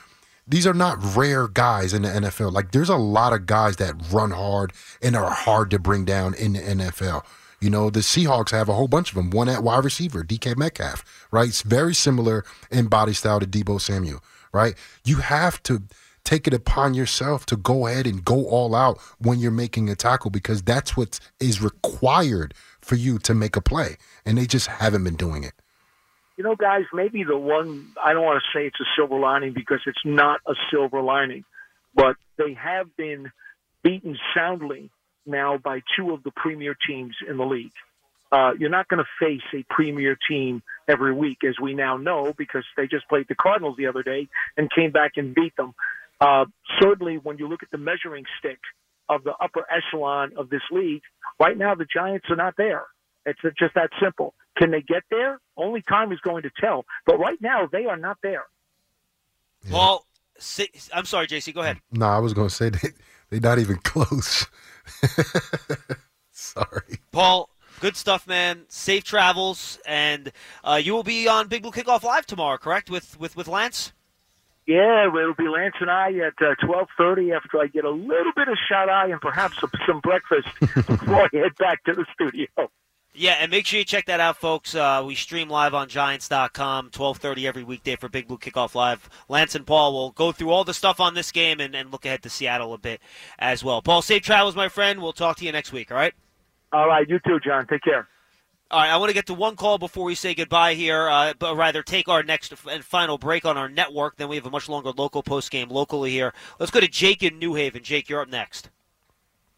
these 0.47 0.65
are 0.65 0.73
not 0.73 0.97
rare 1.15 1.47
guys 1.47 1.93
in 1.93 2.01
the 2.01 2.09
NFL. 2.09 2.51
Like 2.51 2.71
there's 2.71 2.89
a 2.89 2.97
lot 2.97 3.33
of 3.33 3.45
guys 3.45 3.75
that 3.77 3.93
run 4.11 4.31
hard 4.31 4.73
and 5.01 5.15
are 5.15 5.29
hard 5.29 5.69
to 5.71 5.79
bring 5.79 6.05
down 6.05 6.33
in 6.33 6.53
the 6.53 6.59
NFL. 6.59 7.23
You 7.61 7.69
know, 7.69 7.89
the 7.89 7.99
Seahawks 7.99 8.51
have 8.51 8.67
a 8.67 8.73
whole 8.73 8.87
bunch 8.87 9.09
of 9.09 9.15
them. 9.15 9.29
One 9.29 9.47
at 9.47 9.61
wide 9.61 9.83
receiver, 9.83 10.23
DK 10.23 10.57
Metcalf, 10.57 11.27
right? 11.29 11.49
It's 11.49 11.61
very 11.61 11.93
similar 11.93 12.43
in 12.71 12.87
body 12.87 13.13
style 13.13 13.39
to 13.39 13.45
Deebo 13.45 13.79
Samuel, 13.79 14.23
right? 14.51 14.73
You 15.05 15.17
have 15.17 15.61
to 15.63 15.83
take 16.29 16.45
it 16.45 16.53
upon 16.53 16.93
yourself 16.93 17.43
to 17.47 17.57
go 17.57 17.87
ahead 17.87 18.05
and 18.05 18.23
go 18.23 18.45
all 18.45 18.75
out 18.75 18.99
when 19.17 19.39
you're 19.39 19.49
making 19.49 19.89
a 19.89 19.95
tackle 19.95 20.29
because 20.29 20.61
that's 20.61 20.95
what 20.95 21.19
is 21.39 21.59
required 21.59 22.53
for 22.81 22.93
you 22.93 23.17
to 23.17 23.33
make 23.33 23.55
a 23.55 23.61
play. 23.61 23.97
And 24.27 24.37
they 24.37 24.45
just 24.45 24.67
haven't 24.67 25.03
been 25.03 25.15
doing 25.15 25.43
it. 25.43 25.53
You 26.37 26.43
know, 26.43 26.55
guys, 26.55 26.83
maybe 26.93 27.23
the 27.23 27.37
one 27.37 27.93
I 28.01 28.13
don't 28.13 28.23
want 28.23 28.43
to 28.43 28.57
say 28.57 28.67
it's 28.67 28.79
a 28.79 28.85
silver 28.95 29.17
lining 29.19 29.53
because 29.53 29.79
it's 29.87 30.05
not 30.05 30.39
a 30.47 30.53
silver 30.69 31.01
lining, 31.01 31.45
but 31.95 32.15
they 32.37 32.53
have 32.53 32.95
been 32.95 33.31
beaten 33.83 34.15
soundly 34.35 34.91
now 35.25 35.57
by 35.57 35.81
two 35.97 36.13
of 36.13 36.21
the 36.21 36.31
premier 36.31 36.75
teams 36.87 37.15
in 37.27 37.37
the 37.37 37.45
league. 37.45 37.73
Uh, 38.31 38.51
you're 38.59 38.69
not 38.69 38.87
going 38.87 39.03
to 39.03 39.09
face 39.19 39.41
a 39.55 39.65
premier 39.73 40.15
team 40.29 40.61
every 40.87 41.11
week, 41.11 41.39
as 41.43 41.55
we 41.59 41.73
now 41.73 41.97
know, 41.97 42.33
because 42.37 42.63
they 42.77 42.85
just 42.85 43.09
played 43.09 43.25
the 43.27 43.35
Cardinals 43.35 43.77
the 43.77 43.87
other 43.87 44.03
day 44.03 44.27
and 44.55 44.69
came 44.69 44.91
back 44.91 45.13
and 45.17 45.33
beat 45.33 45.55
them. 45.57 45.73
Uh, 46.21 46.45
certainly, 46.81 47.17
when 47.21 47.37
you 47.37 47.47
look 47.47 47.63
at 47.63 47.71
the 47.71 47.77
measuring 47.77 48.25
stick 48.39 48.59
of 49.07 49.23
the 49.23 49.33
upper 49.41 49.65
echelon 49.71 50.31
of 50.37 50.49
this 50.49 50.61
league, 50.71 51.01
right 51.39 51.57
now 51.57 51.75
the 51.75 51.85
Giants 51.85 52.27
are 52.29 52.35
not 52.35 52.55
there. 52.57 52.85
It's 53.25 53.39
just 53.57 53.75
that 53.75 53.89
simple. 54.01 54.33
Can 54.57 54.71
they 54.71 54.81
get 54.81 55.03
there? 55.09 55.39
Only 55.57 55.81
time 55.81 56.11
is 56.11 56.19
going 56.21 56.43
to 56.43 56.49
tell. 56.59 56.85
But 57.05 57.19
right 57.19 57.37
now, 57.41 57.67
they 57.71 57.85
are 57.85 57.97
not 57.97 58.17
there. 58.23 58.43
Paul, 59.69 60.05
si- 60.37 60.71
I'm 60.93 61.05
sorry, 61.05 61.27
JC. 61.27 61.53
Go 61.53 61.61
ahead. 61.61 61.77
No, 61.91 62.07
I 62.07 62.19
was 62.19 62.33
going 62.33 62.49
to 62.49 62.53
say 62.53 62.69
they, 62.69 62.89
they're 63.29 63.39
not 63.39 63.59
even 63.59 63.77
close. 63.77 64.47
Sorry. 66.31 66.99
Paul, 67.11 67.49
good 67.79 67.95
stuff, 67.95 68.25
man. 68.25 68.63
Safe 68.69 69.03
travels, 69.03 69.77
and 69.85 70.31
uh, 70.63 70.79
you 70.81 70.93
will 70.93 71.03
be 71.03 71.27
on 71.27 71.47
Big 71.47 71.61
Blue 71.61 71.71
Kickoff 71.71 72.03
Live 72.03 72.25
tomorrow, 72.25 72.57
correct? 72.57 72.89
With 72.89 73.19
with 73.19 73.35
with 73.35 73.47
Lance. 73.47 73.91
Yeah, 74.69 75.07
it'll 75.07 75.33
be 75.33 75.47
Lance 75.47 75.73
and 75.79 75.89
I 75.89 76.11
at 76.19 76.33
uh, 76.39 76.53
twelve 76.63 76.89
thirty 76.95 77.31
after 77.31 77.59
I 77.59 77.65
get 77.65 77.85
a 77.85 77.89
little 77.89 78.31
bit 78.35 78.47
of 78.47 78.55
shut 78.69 78.87
eye 78.87 79.07
and 79.07 79.19
perhaps 79.19 79.59
some, 79.59 79.71
some 79.87 79.99
breakfast 79.99 80.47
before 80.59 81.23
I 81.23 81.29
head 81.33 81.55
back 81.57 81.83
to 81.85 81.93
the 81.93 82.05
studio. 82.13 82.45
Yeah, 83.15 83.37
and 83.39 83.49
make 83.49 83.65
sure 83.65 83.79
you 83.79 83.83
check 83.83 84.05
that 84.05 84.19
out, 84.19 84.37
folks. 84.37 84.75
Uh, 84.75 85.03
we 85.03 85.15
stream 85.15 85.49
live 85.49 85.73
on 85.73 85.89
Giants.com, 85.89 86.85
1230 86.95 87.47
every 87.47 87.63
weekday 87.63 87.95
for 87.95 88.09
Big 88.09 88.27
Blue 88.27 88.37
Kickoff 88.37 88.75
Live. 88.75 89.09
Lance 89.27 89.55
and 89.55 89.65
Paul 89.65 89.91
will 89.91 90.11
go 90.11 90.31
through 90.31 90.51
all 90.51 90.63
the 90.63 90.75
stuff 90.75 90.99
on 90.99 91.15
this 91.15 91.31
game 91.31 91.59
and, 91.59 91.73
and 91.73 91.91
look 91.91 92.05
ahead 92.05 92.21
to 92.21 92.29
Seattle 92.29 92.71
a 92.75 92.77
bit 92.77 93.01
as 93.39 93.63
well. 93.63 93.81
Paul, 93.81 94.03
safe 94.03 94.21
travels, 94.21 94.55
my 94.55 94.69
friend. 94.69 95.01
We'll 95.01 95.13
talk 95.13 95.37
to 95.37 95.45
you 95.45 95.51
next 95.51 95.73
week, 95.73 95.89
all 95.91 95.97
right? 95.97 96.13
All 96.71 96.87
right, 96.87 97.09
you 97.09 97.19
too, 97.25 97.39
John. 97.43 97.65
Take 97.65 97.81
care. 97.81 98.07
All 98.71 98.79
right, 98.79 98.91
I 98.91 98.97
want 98.97 99.09
to 99.09 99.15
get 99.15 99.25
to 99.25 99.33
one 99.33 99.55
call 99.55 99.79
before 99.79 100.03
we 100.03 100.13
say 100.13 100.35
goodbye 100.35 100.75
here, 100.75 101.09
uh, 101.09 101.33
but 101.39 101.55
rather 101.55 101.81
take 101.81 102.07
our 102.07 102.21
next 102.21 102.53
and 102.69 102.85
final 102.85 103.17
break 103.17 103.43
on 103.43 103.57
our 103.57 103.67
network. 103.67 104.17
Then 104.17 104.29
we 104.29 104.35
have 104.35 104.45
a 104.45 104.51
much 104.51 104.69
longer 104.69 104.91
local 104.91 105.23
post 105.23 105.49
game 105.49 105.69
locally 105.69 106.11
here. 106.11 106.35
Let's 106.59 106.71
go 106.71 106.79
to 106.79 106.87
Jake 106.87 107.23
in 107.23 107.39
New 107.39 107.55
Haven. 107.55 107.81
Jake, 107.81 108.09
you're 108.09 108.21
up 108.21 108.29
next. 108.29 108.69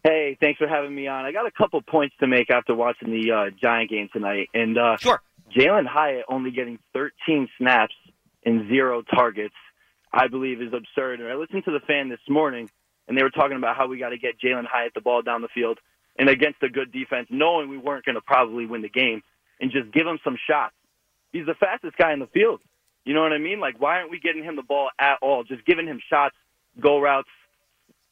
Hey, 0.05 0.37
thanks 0.39 0.59
for 0.59 0.67
having 0.67 0.95
me 0.95 1.07
on. 1.07 1.25
I 1.25 1.33
got 1.33 1.45
a 1.45 1.51
couple 1.51 1.81
points 1.81 2.15
to 2.21 2.27
make 2.27 2.49
after 2.49 2.73
watching 2.73 3.11
the 3.11 3.31
uh, 3.33 3.49
Giant 3.61 3.89
game 3.89 4.07
tonight. 4.13 4.47
And 4.53 4.77
uh, 4.77 4.95
sure, 4.95 5.21
Jalen 5.53 5.87
Hyatt 5.87 6.23
only 6.29 6.51
getting 6.51 6.79
13 6.93 7.49
snaps 7.57 7.93
and 8.45 8.69
zero 8.69 9.01
targets, 9.01 9.55
I 10.13 10.29
believe, 10.29 10.61
is 10.61 10.71
absurd. 10.71 11.19
And 11.19 11.27
I 11.27 11.35
listened 11.35 11.65
to 11.65 11.71
the 11.71 11.81
fan 11.85 12.07
this 12.07 12.21
morning, 12.29 12.69
and 13.09 13.17
they 13.17 13.23
were 13.23 13.29
talking 13.29 13.57
about 13.57 13.75
how 13.75 13.87
we 13.87 13.99
got 13.99 14.09
to 14.09 14.17
get 14.17 14.39
Jalen 14.39 14.67
Hyatt 14.71 14.93
the 14.95 15.01
ball 15.01 15.21
down 15.21 15.41
the 15.41 15.49
field 15.53 15.79
and 16.17 16.29
against 16.29 16.61
a 16.63 16.69
good 16.69 16.91
defense, 16.91 17.27
knowing 17.29 17.69
we 17.69 17.77
weren't 17.77 18.05
going 18.05 18.15
to 18.15 18.21
probably 18.21 18.65
win 18.65 18.81
the 18.81 18.89
game, 18.89 19.21
and 19.59 19.71
just 19.71 19.91
give 19.91 20.05
him 20.07 20.19
some 20.23 20.37
shots. 20.49 20.73
He's 21.31 21.45
the 21.45 21.55
fastest 21.55 21.97
guy 21.97 22.13
in 22.13 22.19
the 22.19 22.27
field. 22.27 22.61
You 23.05 23.13
know 23.13 23.21
what 23.21 23.33
I 23.33 23.37
mean? 23.37 23.59
Like, 23.59 23.79
why 23.79 23.97
aren't 23.97 24.11
we 24.11 24.19
getting 24.19 24.43
him 24.43 24.55
the 24.55 24.63
ball 24.63 24.89
at 24.99 25.17
all? 25.21 25.43
Just 25.43 25.65
giving 25.65 25.87
him 25.87 25.99
shots, 26.09 26.35
go 26.79 26.99
routes, 26.99 27.29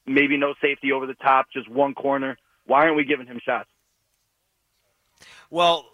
maybe 0.06 0.38
no 0.38 0.54
safety 0.62 0.92
over 0.92 1.06
the 1.06 1.14
top, 1.16 1.48
just 1.54 1.70
one 1.70 1.94
corner. 1.94 2.38
Why 2.66 2.86
aren't 2.86 2.96
we 2.96 3.04
giving 3.04 3.28
him 3.28 3.40
shots? 3.44 3.70
Well, 5.50 5.86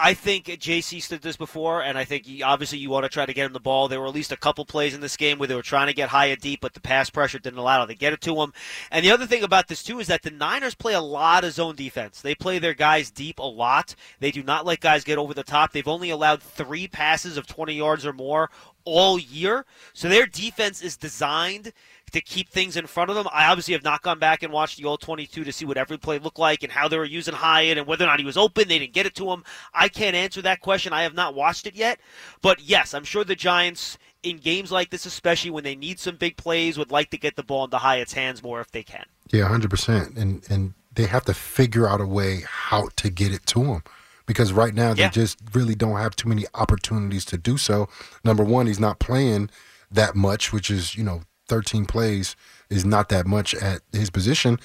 I 0.00 0.14
think 0.14 0.44
JC 0.44 1.02
stood 1.02 1.22
this 1.22 1.36
before, 1.36 1.82
and 1.82 1.98
I 1.98 2.04
think 2.04 2.24
he, 2.24 2.40
obviously 2.40 2.78
you 2.78 2.88
want 2.88 3.04
to 3.04 3.08
try 3.08 3.26
to 3.26 3.34
get 3.34 3.46
him 3.46 3.52
the 3.52 3.58
ball. 3.58 3.88
There 3.88 4.00
were 4.00 4.06
at 4.06 4.14
least 4.14 4.30
a 4.30 4.36
couple 4.36 4.64
plays 4.64 4.94
in 4.94 5.00
this 5.00 5.16
game 5.16 5.38
where 5.38 5.48
they 5.48 5.56
were 5.56 5.62
trying 5.62 5.88
to 5.88 5.92
get 5.92 6.08
high 6.08 6.26
and 6.26 6.40
deep, 6.40 6.60
but 6.60 6.74
the 6.74 6.80
pass 6.80 7.10
pressure 7.10 7.40
didn't 7.40 7.58
allow 7.58 7.80
them 7.80 7.88
to 7.88 7.96
get 7.96 8.12
it 8.12 8.20
to 8.20 8.40
him. 8.40 8.52
And 8.92 9.04
the 9.04 9.10
other 9.10 9.26
thing 9.26 9.42
about 9.42 9.66
this 9.66 9.82
too 9.82 9.98
is 9.98 10.06
that 10.06 10.22
the 10.22 10.30
Niners 10.30 10.76
play 10.76 10.94
a 10.94 11.00
lot 11.00 11.42
of 11.42 11.52
zone 11.52 11.74
defense. 11.74 12.20
They 12.20 12.36
play 12.36 12.60
their 12.60 12.74
guys 12.74 13.10
deep 13.10 13.40
a 13.40 13.42
lot. 13.42 13.96
They 14.20 14.30
do 14.30 14.44
not 14.44 14.64
let 14.64 14.78
guys 14.78 15.02
get 15.02 15.18
over 15.18 15.34
the 15.34 15.42
top. 15.42 15.72
They've 15.72 15.88
only 15.88 16.10
allowed 16.10 16.44
three 16.44 16.86
passes 16.86 17.36
of 17.36 17.48
20 17.48 17.74
yards 17.74 18.06
or 18.06 18.12
more 18.12 18.50
all 18.88 19.18
year, 19.18 19.66
so 19.92 20.08
their 20.08 20.26
defense 20.26 20.82
is 20.82 20.96
designed 20.96 21.72
to 22.12 22.20
keep 22.20 22.48
things 22.48 22.76
in 22.76 22.86
front 22.86 23.10
of 23.10 23.16
them. 23.16 23.28
I 23.32 23.46
obviously 23.46 23.74
have 23.74 23.84
not 23.84 24.02
gone 24.02 24.18
back 24.18 24.42
and 24.42 24.52
watched 24.52 24.78
the 24.78 24.84
old 24.84 25.00
22 25.00 25.44
to 25.44 25.52
see 25.52 25.64
what 25.64 25.76
every 25.76 25.98
play 25.98 26.18
looked 26.18 26.38
like 26.38 26.62
and 26.62 26.72
how 26.72 26.88
they 26.88 26.98
were 26.98 27.04
using 27.04 27.34
Hyatt 27.34 27.78
and 27.78 27.86
whether 27.86 28.04
or 28.04 28.08
not 28.08 28.18
he 28.18 28.24
was 28.24 28.36
open. 28.36 28.68
They 28.68 28.78
didn't 28.78 28.94
get 28.94 29.06
it 29.06 29.14
to 29.16 29.30
him. 29.30 29.44
I 29.74 29.88
can't 29.88 30.16
answer 30.16 30.42
that 30.42 30.60
question. 30.60 30.92
I 30.92 31.02
have 31.02 31.14
not 31.14 31.34
watched 31.34 31.66
it 31.66 31.74
yet. 31.74 32.00
But 32.42 32.60
yes, 32.60 32.94
I'm 32.94 33.04
sure 33.04 33.24
the 33.24 33.36
Giants, 33.36 33.98
in 34.22 34.38
games 34.38 34.72
like 34.72 34.90
this, 34.90 35.06
especially 35.06 35.50
when 35.50 35.64
they 35.64 35.76
need 35.76 36.00
some 36.00 36.16
big 36.16 36.36
plays, 36.36 36.78
would 36.78 36.90
like 36.90 37.10
to 37.10 37.18
get 37.18 37.36
the 37.36 37.42
ball 37.42 37.64
into 37.64 37.78
Hyatt's 37.78 38.12
hands 38.12 38.42
more 38.42 38.60
if 38.60 38.70
they 38.70 38.82
can. 38.82 39.04
Yeah, 39.30 39.48
100%. 39.48 40.16
And, 40.16 40.42
and 40.50 40.74
they 40.94 41.06
have 41.06 41.24
to 41.26 41.34
figure 41.34 41.88
out 41.88 42.00
a 42.00 42.06
way 42.06 42.42
how 42.46 42.88
to 42.96 43.10
get 43.10 43.32
it 43.32 43.46
to 43.46 43.64
him. 43.64 43.82
Because 44.28 44.52
right 44.52 44.74
now 44.74 44.94
they 44.94 45.02
just 45.10 45.38
really 45.54 45.74
don't 45.74 45.96
have 45.96 46.14
too 46.14 46.28
many 46.28 46.44
opportunities 46.54 47.24
to 47.24 47.36
do 47.36 47.58
so. 47.58 47.88
Number 48.22 48.44
one, 48.44 48.68
he's 48.68 48.78
not 48.78 49.00
playing 49.00 49.50
that 49.90 50.14
much, 50.14 50.52
which 50.52 50.70
is, 50.70 50.94
you 50.94 51.02
know, 51.02 51.22
13 51.48 51.86
plays 51.86 52.36
is 52.70 52.84
not 52.84 53.08
that 53.08 53.26
much 53.26 53.54
at 53.54 53.80
his 53.90 54.10
position. 54.10 54.58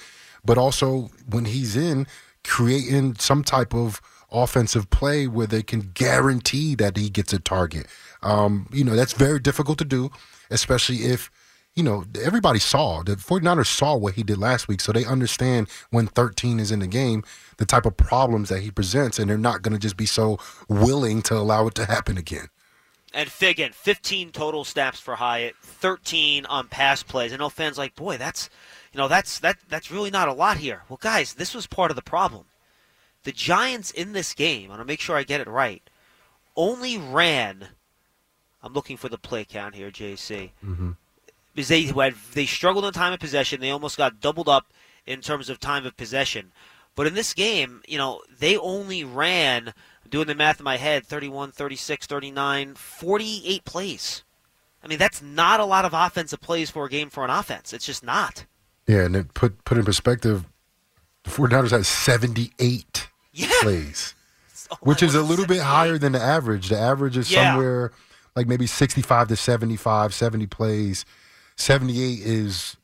But 0.44 0.58
also 0.58 1.08
when 1.26 1.46
he's 1.46 1.74
in, 1.76 2.06
creating 2.44 3.16
some 3.16 3.42
type 3.42 3.74
of 3.74 4.00
offensive 4.30 4.90
play 4.90 5.26
where 5.26 5.46
they 5.46 5.62
can 5.62 5.92
guarantee 5.94 6.74
that 6.74 6.96
he 6.96 7.08
gets 7.08 7.32
a 7.32 7.38
target. 7.38 7.86
Um, 8.22 8.68
you 8.72 8.84
know, 8.84 8.94
that's 8.94 9.12
very 9.14 9.38
difficult 9.38 9.78
to 9.78 9.84
do, 9.84 10.10
especially 10.50 11.04
if, 11.04 11.30
you 11.76 11.82
know, 11.82 12.04
everybody 12.22 12.60
saw, 12.60 13.02
the 13.02 13.16
49ers 13.16 13.66
saw 13.66 13.96
what 13.96 14.14
he 14.14 14.22
did 14.22 14.38
last 14.38 14.68
week, 14.68 14.80
so 14.80 14.92
they 14.92 15.04
understand 15.04 15.68
when 15.90 16.06
13 16.06 16.60
is 16.60 16.70
in 16.70 16.78
the 16.78 16.86
game, 16.86 17.24
the 17.56 17.66
type 17.66 17.84
of 17.84 17.96
problems 17.96 18.48
that 18.48 18.60
he 18.60 18.70
presents, 18.70 19.18
and 19.18 19.28
they're 19.28 19.36
not 19.36 19.62
going 19.62 19.72
to 19.72 19.80
just 19.80 19.96
be 19.96 20.06
so 20.06 20.38
willing 20.68 21.20
to 21.22 21.34
allow 21.34 21.66
it 21.66 21.74
to 21.74 21.86
happen 21.86 22.16
again. 22.16 22.48
And 23.12 23.30
again, 23.42 23.72
15 23.72 24.32
total 24.32 24.64
snaps 24.64 24.98
for 24.98 25.16
Hyatt, 25.16 25.54
13 25.62 26.46
on 26.46 26.66
pass 26.68 27.02
plays. 27.02 27.32
I 27.32 27.36
know 27.36 27.48
fans 27.48 27.78
like, 27.78 27.94
boy, 27.94 28.16
that's 28.16 28.50
you 28.92 28.98
know 28.98 29.06
that's 29.06 29.38
that 29.38 29.56
that's 29.68 29.90
really 29.92 30.10
not 30.10 30.26
a 30.26 30.32
lot 30.32 30.56
here. 30.56 30.82
Well, 30.88 30.98
guys, 31.00 31.34
this 31.34 31.54
was 31.54 31.68
part 31.68 31.92
of 31.92 31.96
the 31.96 32.02
problem. 32.02 32.46
The 33.22 33.30
Giants 33.30 33.92
in 33.92 34.12
this 34.12 34.34
game, 34.34 34.66
I 34.66 34.70
want 34.70 34.80
to 34.80 34.84
make 34.84 35.00
sure 35.00 35.16
I 35.16 35.22
get 35.22 35.40
it 35.40 35.46
right, 35.46 35.88
only 36.56 36.98
ran. 36.98 37.68
I'm 38.62 38.72
looking 38.72 38.96
for 38.96 39.08
the 39.08 39.18
play 39.18 39.44
count 39.44 39.76
here, 39.76 39.92
JC. 39.92 40.50
Mm-hmm. 40.64 40.92
Because 41.54 41.68
they 41.68 41.82
had, 41.84 42.14
they 42.32 42.46
struggled 42.46 42.84
in 42.84 42.92
time 42.92 43.12
of 43.12 43.20
possession. 43.20 43.60
They 43.60 43.70
almost 43.70 43.96
got 43.96 44.20
doubled 44.20 44.48
up 44.48 44.66
in 45.06 45.20
terms 45.20 45.48
of 45.48 45.60
time 45.60 45.86
of 45.86 45.96
possession. 45.96 46.52
But 46.96 47.06
in 47.06 47.14
this 47.14 47.34
game, 47.34 47.82
you 47.86 47.98
know, 47.98 48.22
they 48.38 48.56
only 48.56 49.04
ran, 49.04 49.74
doing 50.08 50.26
the 50.26 50.34
math 50.34 50.60
in 50.60 50.64
my 50.64 50.76
head, 50.76 51.06
31, 51.06 51.52
36, 51.52 52.06
39, 52.06 52.74
48 52.74 53.64
plays. 53.64 54.22
I 54.82 54.86
mean, 54.86 54.98
that's 54.98 55.22
not 55.22 55.60
a 55.60 55.64
lot 55.64 55.84
of 55.84 55.92
offensive 55.94 56.40
plays 56.40 56.70
for 56.70 56.84
a 56.84 56.90
game 56.90 57.10
for 57.10 57.24
an 57.24 57.30
offense. 57.30 57.72
It's 57.72 57.86
just 57.86 58.04
not. 58.04 58.44
Yeah, 58.86 59.04
and 59.04 59.16
it 59.16 59.32
put 59.34 59.64
put 59.64 59.78
in 59.78 59.84
perspective, 59.84 60.44
the 61.24 61.30
49ers 61.30 61.70
had 61.70 61.86
78 61.86 63.08
plays, 63.60 64.14
which 64.80 65.02
is 65.02 65.14
a 65.14 65.22
little 65.22 65.46
bit 65.46 65.60
higher 65.62 65.96
than 65.98 66.12
the 66.12 66.20
average. 66.20 66.68
The 66.68 66.78
average 66.78 67.16
is 67.16 67.30
Yeah. 67.30 67.52
somewhere 67.52 67.92
like 68.36 68.46
maybe 68.46 68.66
65 68.66 69.28
to 69.28 69.36
75, 69.36 70.12
70 70.12 70.46
plays. 70.46 71.04
78 71.56 72.20
is, 72.20 72.76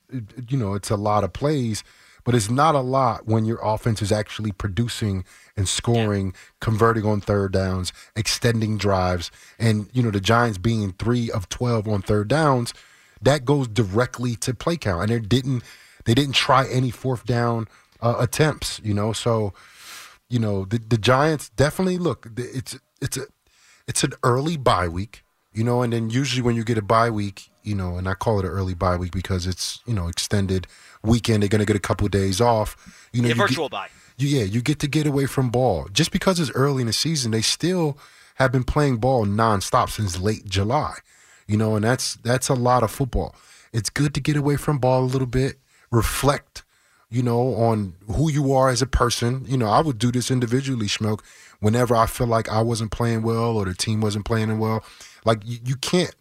you 0.49 0.57
know, 0.57 0.75
it's 0.75 0.91
a 0.91 0.97
lot 0.97 1.25
of 1.25 1.33
plays, 1.33 1.83
but 2.25 2.35
it's 2.35 2.51
not 2.51 2.75
a 2.75 2.81
lot 2.81 3.27
when 3.27 3.45
your 3.45 3.59
offense 3.63 4.03
is 4.03 4.13
actually 4.13 4.53
producing 4.53 5.25
and 5.57 5.69
scoring, 5.69 6.35
converting 6.61 7.05
on 7.05 7.21
third 7.21 7.53
downs, 7.53 7.93
extending 8.15 8.79
drives. 8.79 9.31
And, 9.59 9.89
you 9.93 10.03
know, 10.03 10.11
the 10.11 10.21
Giants 10.21 10.59
being 10.59 10.93
three 10.93 11.31
of 11.31 11.49
12 11.49 11.89
on 11.89 12.03
third 12.03 12.29
downs, 12.29 12.75
that 13.23 13.45
goes 13.45 13.69
directly 13.69 14.37
to 14.37 14.55
play 14.55 14.77
count. 14.77 15.03
And 15.03 15.11
they 15.11 15.27
didn't, 15.27 15.63
they 16.05 16.15
didn't 16.15 16.35
try 16.35 16.67
any 16.69 16.91
fourth 16.91 17.25
down 17.25 17.67
uh, 18.01 18.17
attempts, 18.19 18.81
you 18.85 18.95
know, 18.95 19.13
so, 19.13 19.53
you 20.29 20.39
know, 20.39 20.65
the, 20.65 20.79
the 20.79 20.99
Giants 20.99 21.51
definitely 21.51 21.99
look, 21.99 22.29
it's, 22.37 22.79
it's 23.01 23.17
a, 23.17 23.27
it's 23.87 24.05
an 24.05 24.13
early 24.23 24.57
bye 24.57 24.89
week, 24.89 25.25
you 25.53 25.65
know, 25.65 25.83
and 25.83 25.93
then 25.93 26.11
usually 26.11 26.43
when 26.43 26.55
you 26.55 26.65
get 26.65 26.79
a 26.79 26.83
bye 26.83 27.11
week, 27.11 27.50
you 27.63 27.75
know, 27.75 27.97
and 27.97 28.09
I 28.09 28.15
call 28.15 28.39
it 28.39 28.45
an 28.45 28.51
early 28.51 28.75
bye 28.75 28.97
week 28.97 29.13
because 29.13 29.47
it's, 29.47 29.81
you 29.87 29.95
know, 29.95 30.09
extended 30.09 30.67
weekend. 31.03 31.43
They're 31.43 31.49
going 31.49 31.61
to 31.61 31.67
get 31.67 31.77
a 31.77 31.81
couple 31.81 32.05
of 32.07 32.11
days 32.13 32.41
off. 32.41 32.77
You 33.13 33.23
know, 33.23 33.29
Yeah, 33.29 33.35
you 33.35 33.39
get- 33.41 33.49
virtual 33.49 33.69
bye. 33.69 33.89
you, 34.19 34.29
yeah, 34.29 34.45
you 34.45 34.61
get 34.63 34.79
to 34.81 34.87
get 34.89 35.07
away 35.07 35.27
from 35.27 35.51
ball. 35.51 35.89
Just 35.93 36.11
because 36.13 36.39
it's 36.41 36.51
early 36.55 36.81
in 36.83 36.87
the 36.87 36.93
season, 36.93 37.31
they 37.33 37.43
still 37.43 37.97
have 38.37 38.53
been 38.53 38.65
playing 38.65 38.97
ball 38.99 39.27
nonstop 39.27 39.91
since 39.91 40.19
late 40.19 40.45
July. 40.47 40.95
You 41.47 41.57
know, 41.57 41.75
and 41.77 41.85
that's 41.85 42.15
that's 42.17 42.49
a 42.49 42.55
lot 42.55 42.83
of 42.83 42.91
football. 42.91 43.35
it's 43.73 43.91
good 43.91 44.15
to 44.15 44.21
get 44.21 44.37
away 44.37 44.57
from 44.57 44.79
ball 44.79 45.03
a 45.03 45.07
little 45.07 45.27
bit, 45.29 45.59
reflect, 45.91 46.63
you 47.11 47.23
know, 47.23 47.55
on 47.55 47.95
who 48.07 48.31
you 48.31 48.53
are 48.53 48.69
as 48.69 48.81
a 48.83 48.87
person. 48.87 49.45
You 49.49 49.57
know, 49.59 49.69
I 49.69 49.81
would 49.81 49.99
do 49.99 50.11
this 50.13 50.31
individually, 50.31 50.87
Schmeelk, 50.87 51.21
whenever 51.61 51.95
I 51.95 52.07
feel 52.07 52.27
like 52.27 52.49
I 52.49 52.63
wasn't 52.63 52.91
playing 52.93 53.23
well 53.23 53.57
or 53.57 53.65
the 53.65 53.75
team 53.75 54.01
wasn't 54.01 54.25
playing 54.25 54.59
well. 54.59 54.83
Like 55.25 55.41
you, 55.45 55.59
you 55.65 55.77
can't 55.77 56.15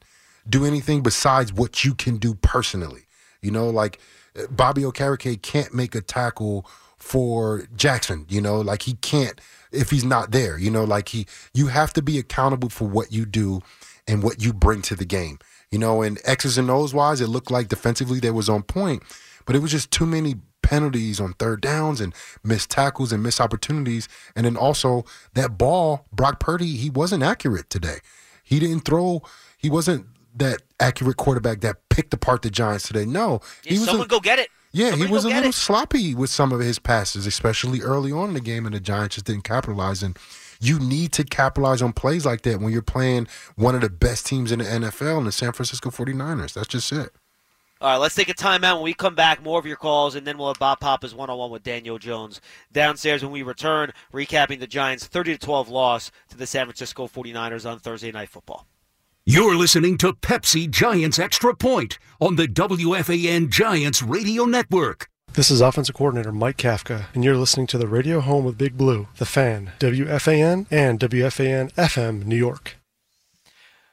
do 0.48 0.66
anything 0.66 1.02
besides 1.02 1.54
what 1.54 1.84
you 1.84 1.94
can 1.96 2.18
do 2.18 2.36
personally. 2.36 3.06
You 3.42 3.52
know, 3.52 3.70
like 3.70 4.00
eh, 4.36 4.46
Bobby 4.50 4.84
Okereke 4.84 5.42
can't 5.42 5.74
make 5.74 5.96
a 5.96 6.02
tackle 6.02 6.68
for 6.98 7.66
Jackson, 7.76 8.26
you 8.28 8.42
know, 8.42 8.60
like 8.60 8.84
he 8.84 8.94
can't 8.94 9.40
if 9.72 9.92
he's 9.92 10.04
not 10.04 10.32
there, 10.32 10.58
you 10.58 10.72
know, 10.72 10.84
like 10.84 11.10
he 11.10 11.26
you 11.54 11.68
have 11.68 11.94
to 11.94 12.02
be 12.02 12.18
accountable 12.18 12.70
for 12.70 12.88
what 12.88 13.12
you 13.12 13.26
do 13.26 13.62
and 14.08 14.24
what 14.24 14.44
you 14.44 14.54
bring 14.54 14.82
to 14.84 14.96
the 14.96 15.06
game. 15.06 15.40
You 15.72 15.78
know, 15.78 16.02
and 16.02 16.20
X's 16.26 16.58
and 16.58 16.70
O's 16.70 16.94
wise, 16.94 17.22
it 17.22 17.28
looked 17.28 17.52
like 17.52 17.68
defensively 17.68 18.20
they 18.20 18.32
was 18.32 18.50
on 18.50 18.64
point, 18.64 19.04
but 19.46 19.56
it 19.56 19.60
was 19.60 19.72
just 19.72 19.92
too 19.92 20.06
many 20.06 20.36
penalties 20.62 21.20
on 21.20 21.34
third 21.34 21.62
downs 21.62 22.02
and 22.02 22.14
missed 22.44 22.70
tackles 22.70 23.12
and 23.12 23.24
missed 23.24 23.40
opportunities. 23.40 24.10
And 24.36 24.46
then 24.46 24.58
also 24.58 25.06
that 25.34 25.58
ball, 25.58 26.06
Brock 26.12 26.40
Purdy, 26.40 26.76
he 26.76 26.90
wasn't 26.90 27.24
accurate 27.24 27.70
today. 27.70 28.00
He 28.44 28.60
didn't 28.60 28.82
throw, 28.82 29.22
he 29.58 29.70
wasn't 29.70 30.08
that 30.36 30.62
accurate 30.80 31.18
quarterback 31.18 31.62
that 31.62 31.78
picked 31.90 32.14
apart 32.14 32.42
the 32.42 32.50
Giants 32.50 32.88
today. 32.88 33.06
No. 33.06 33.42
Yeah, 33.64 33.74
he 33.74 33.80
was 33.80 33.86
someone 33.88 34.06
a, 34.06 34.10
go 34.10 34.20
get 34.20 34.40
it. 34.40 34.50
yeah, 34.72 34.92
Somebody 34.92 35.08
he 35.08 35.14
was 35.14 35.26
a 35.26 35.30
little 35.30 35.50
it. 35.50 35.54
sloppy 35.56 36.14
with 36.16 36.30
some 36.30 36.52
of 36.52 36.60
his 36.60 36.80
passes, 36.80 37.26
especially 37.26 37.82
early 37.82 38.12
on 38.12 38.30
in 38.30 38.34
the 38.36 38.42
game, 38.42 38.66
and 38.66 38.76
the 38.76 38.80
Giants 38.80 39.16
just 39.16 39.26
didn't 39.26 39.44
capitalize. 39.44 40.04
And 40.04 40.18
you 40.62 40.80
need 40.80 41.12
to 41.14 41.24
capitalize 41.24 41.82
on 41.82 41.94
plays 41.94 42.26
like 42.26 42.42
that 42.44 42.60
when 42.60 42.72
you're 42.72 42.82
playing 42.82 43.28
one 43.56 43.76
of 43.76 43.82
the 43.82 43.90
best 43.90 44.26
teams 44.26 44.52
in 44.52 44.60
the 44.60 44.66
NFL, 44.66 45.20
in 45.20 45.26
the 45.26 45.32
San 45.32 45.52
Francisco 45.54 45.90
49ers. 45.90 46.54
That's 46.54 46.68
just 46.68 46.92
it. 46.92 47.10
All 47.82 47.92
right, 47.92 47.96
let's 47.98 48.14
take 48.14 48.28
a 48.28 48.34
timeout. 48.34 48.76
When 48.76 48.84
we 48.84 48.94
come 48.94 49.16
back, 49.16 49.42
more 49.42 49.58
of 49.58 49.66
your 49.66 49.78
calls, 49.78 50.14
and 50.14 50.28
then 50.28 50.38
we'll 50.38 50.50
have 50.50 50.60
Bob 50.60 50.82
Papa's 50.82 51.16
one-on-one 51.16 51.50
with 51.50 51.64
Daniel 51.64 51.98
Jones 51.98 52.42
downstairs 52.74 53.24
when 53.24 53.32
we 53.32 53.42
return, 53.42 53.94
recapping 54.14 54.60
the 54.60 54.68
Giants' 54.68 55.08
30 55.08 55.38
to 55.38 55.46
12 55.46 55.70
loss 55.70 56.12
to 56.28 56.36
the 56.36 56.46
San 56.46 56.66
Francisco 56.66 57.08
49ers 57.08 57.70
on 57.70 57.80
Thursday 57.80 58.12
Night 58.12 58.28
Football. 58.28 58.68
You're 59.32 59.56
listening 59.56 60.00
to 60.00 60.14
Pepsi 60.14 60.68
Giants 60.68 61.20
Extra 61.20 61.54
Point 61.54 62.00
on 62.20 62.36
the 62.36 62.48
WFAN 62.48 63.52
Giants 63.52 64.02
Radio 64.02 64.46
Network. 64.46 65.08
This 65.34 65.52
is 65.52 65.62
offensive 65.62 65.94
coordinator 65.94 66.32
Mike 66.32 66.58
Kafka, 66.58 67.06
and 67.14 67.24
you're 67.24 67.38
listening 67.38 67.68
to 67.68 67.78
the 67.78 67.86
radio 67.86 68.22
home 68.22 68.48
of 68.48 68.58
Big 68.58 68.76
Blue, 68.76 69.08
The 69.18 69.28
Fan, 69.28 69.74
WFAN, 69.78 70.66
and 70.72 71.00
WFAN 71.00 71.72
FM, 71.74 72.26
New 72.26 72.36
York. 72.36 72.79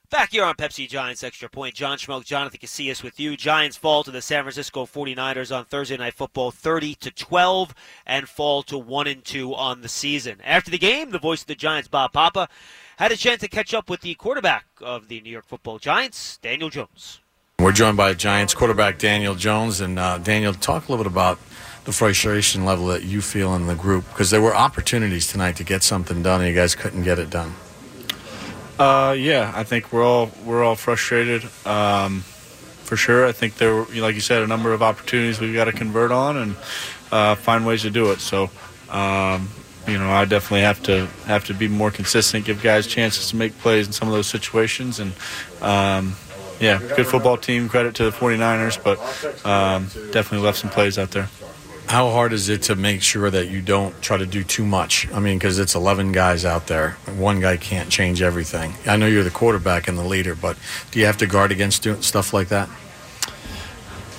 Back 0.09 0.31
here 0.31 0.45
on 0.45 0.55
Pepsi 0.55 0.89
Giants 0.89 1.25
Extra 1.25 1.49
Point, 1.49 1.75
John 1.75 1.99
Schmeelk, 1.99 2.25
Jonathan 2.25 2.61
Casillas 2.61 3.03
with 3.03 3.19
you. 3.19 3.37
Giants 3.37 3.77
fall 3.77 4.05
to 4.05 4.13
the 4.13 4.23
San 4.23 4.45
Francisco 4.45 4.87
49ers 4.87 5.55
on 5.55 5.65
Thursday 5.65 5.97
Night 5.97 6.15
Football 6.15 6.53
30 6.53 6.95
to 6.97 7.11
12 7.11 7.75
and 8.07 8.29
fall 8.29 8.63
to 8.63 8.79
1 8.79 9.07
and 9.09 9.25
2 9.25 9.53
on 9.53 9.81
the 9.81 9.89
season. 9.89 10.39
After 10.45 10.71
the 10.71 10.79
game, 10.79 11.11
the 11.11 11.19
voice 11.19 11.41
of 11.41 11.49
the 11.49 11.57
Giants, 11.57 11.89
Bob 11.89 12.13
Papa, 12.13 12.49
had 12.99 13.11
a 13.11 13.17
chance 13.17 13.41
to 13.41 13.49
catch 13.49 13.75
up 13.75 13.91
with 13.91 14.03
the 14.03 14.15
quarterback 14.15 14.67
of 14.81 15.09
the 15.09 15.21
New 15.23 15.31
York 15.31 15.47
Football 15.47 15.81
Giants, 15.81 16.39
Daniel 16.39 16.71
Jones. 16.71 17.19
We're 17.59 17.73
joined 17.73 17.97
by 17.97 18.15
Giants 18.15 18.55
quarterback 18.55 19.01
Daniel 19.01 19.35
Jones. 19.35 19.81
And 19.81 19.99
uh, 19.99 20.19
Daniel, 20.19 20.55
talk 20.55 20.87
a 20.87 20.93
little 20.93 21.05
bit 21.05 21.11
about 21.11 21.41
the 21.85 21.93
frustration 21.93 22.65
level 22.65 22.87
that 22.87 23.03
you 23.03 23.21
feel 23.21 23.57
in 23.57 23.67
the 23.67 23.75
group 23.75 24.09
because 24.11 24.31
there 24.31 24.41
were 24.41 24.55
opportunities 24.55 25.27
tonight 25.27 25.57
to 25.57 25.65
get 25.65 25.83
something 25.83 26.23
done 26.23 26.43
and 26.43 26.49
you 26.49 26.55
guys 26.55 26.77
couldn't 26.77 27.03
get 27.03 27.19
it 27.19 27.29
done. 27.29 27.55
Uh, 28.79 29.14
yeah, 29.18 29.53
I 29.55 29.64
think 29.64 29.93
we're 29.93 30.05
all 30.05 30.31
we're 30.45 30.62
all 30.62 30.77
frustrated, 30.77 31.45
um, 31.64 32.20
for 32.20 32.97
sure. 32.97 33.27
I 33.27 33.33
think 33.33 33.57
there, 33.57 33.74
were, 33.74 33.87
like 33.95 34.14
you 34.14 34.20
said, 34.20 34.43
a 34.43 34.47
number 34.47 34.72
of 34.72 34.83
opportunities 34.83 35.41
we've 35.41 35.55
got 35.55 35.64
to 35.64 35.72
convert 35.72 36.12
on 36.12 36.37
and 36.37 36.57
uh, 37.11 37.35
find 37.37 37.66
ways 37.66 37.83
to 37.83 37.91
do 37.91 38.11
it. 38.11 38.20
So, 38.20 38.51
um, 38.91 39.49
you 39.89 39.99
know, 39.99 40.11
I 40.11 40.27
definitely 40.27 40.61
have 40.61 40.83
to 40.85 41.07
have 41.27 41.47
to 41.47 41.55
be 41.55 41.68
more 41.68 41.91
consistent, 41.91 42.45
give 42.45 42.62
guys 42.62 42.87
chances 42.87 43.31
to 43.31 43.37
make 43.37 43.57
plays 43.59 43.87
in 43.87 43.93
some 43.95 44.09
of 44.09 44.14
those 44.14 44.27
situations, 44.27 45.01
and 45.01 45.12
um, 45.62 46.14
yeah, 46.61 46.79
good 46.79 47.07
football 47.07 47.39
team. 47.39 47.70
Credit 47.70 47.95
to 47.95 48.05
the 48.05 48.11
49ers, 48.11 48.83
but 48.83 48.99
um, 49.47 49.85
definitely 50.12 50.45
left 50.45 50.59
some 50.59 50.70
plays 50.70 50.99
out 50.99 51.12
there. 51.12 51.29
How 51.89 52.11
hard 52.11 52.32
is 52.32 52.49
it 52.49 52.62
to 52.62 52.74
make 52.74 53.01
sure 53.01 53.30
that 53.30 53.49
you 53.49 53.62
don't 53.62 54.01
try 54.03 54.16
to 54.16 54.26
do 54.26 54.43
too 54.43 54.66
much? 54.66 55.09
I 55.12 55.20
mean, 55.20 55.39
because 55.39 55.61
it's 55.61 55.76
11 55.76 56.11
guys 56.11 56.45
out 56.45 56.66
there. 56.66 56.93
One 57.16 57.41
guy 57.41 57.57
can't 57.57 57.89
change 57.89 58.22
everything. 58.22 58.74
I 58.87 58.97
know 58.97 59.07
you're 59.07 59.22
the 59.22 59.30
quarterback 59.30 59.87
and 59.87 59.97
the 59.97 60.05
leader, 60.05 60.34
but 60.34 60.59
do 60.91 60.99
you 60.99 61.07
have 61.07 61.16
to 61.18 61.26
guard 61.26 61.53
against 61.53 61.84
doing 61.84 62.03
stuff 62.03 62.32
like 62.32 62.49
that? 62.49 62.68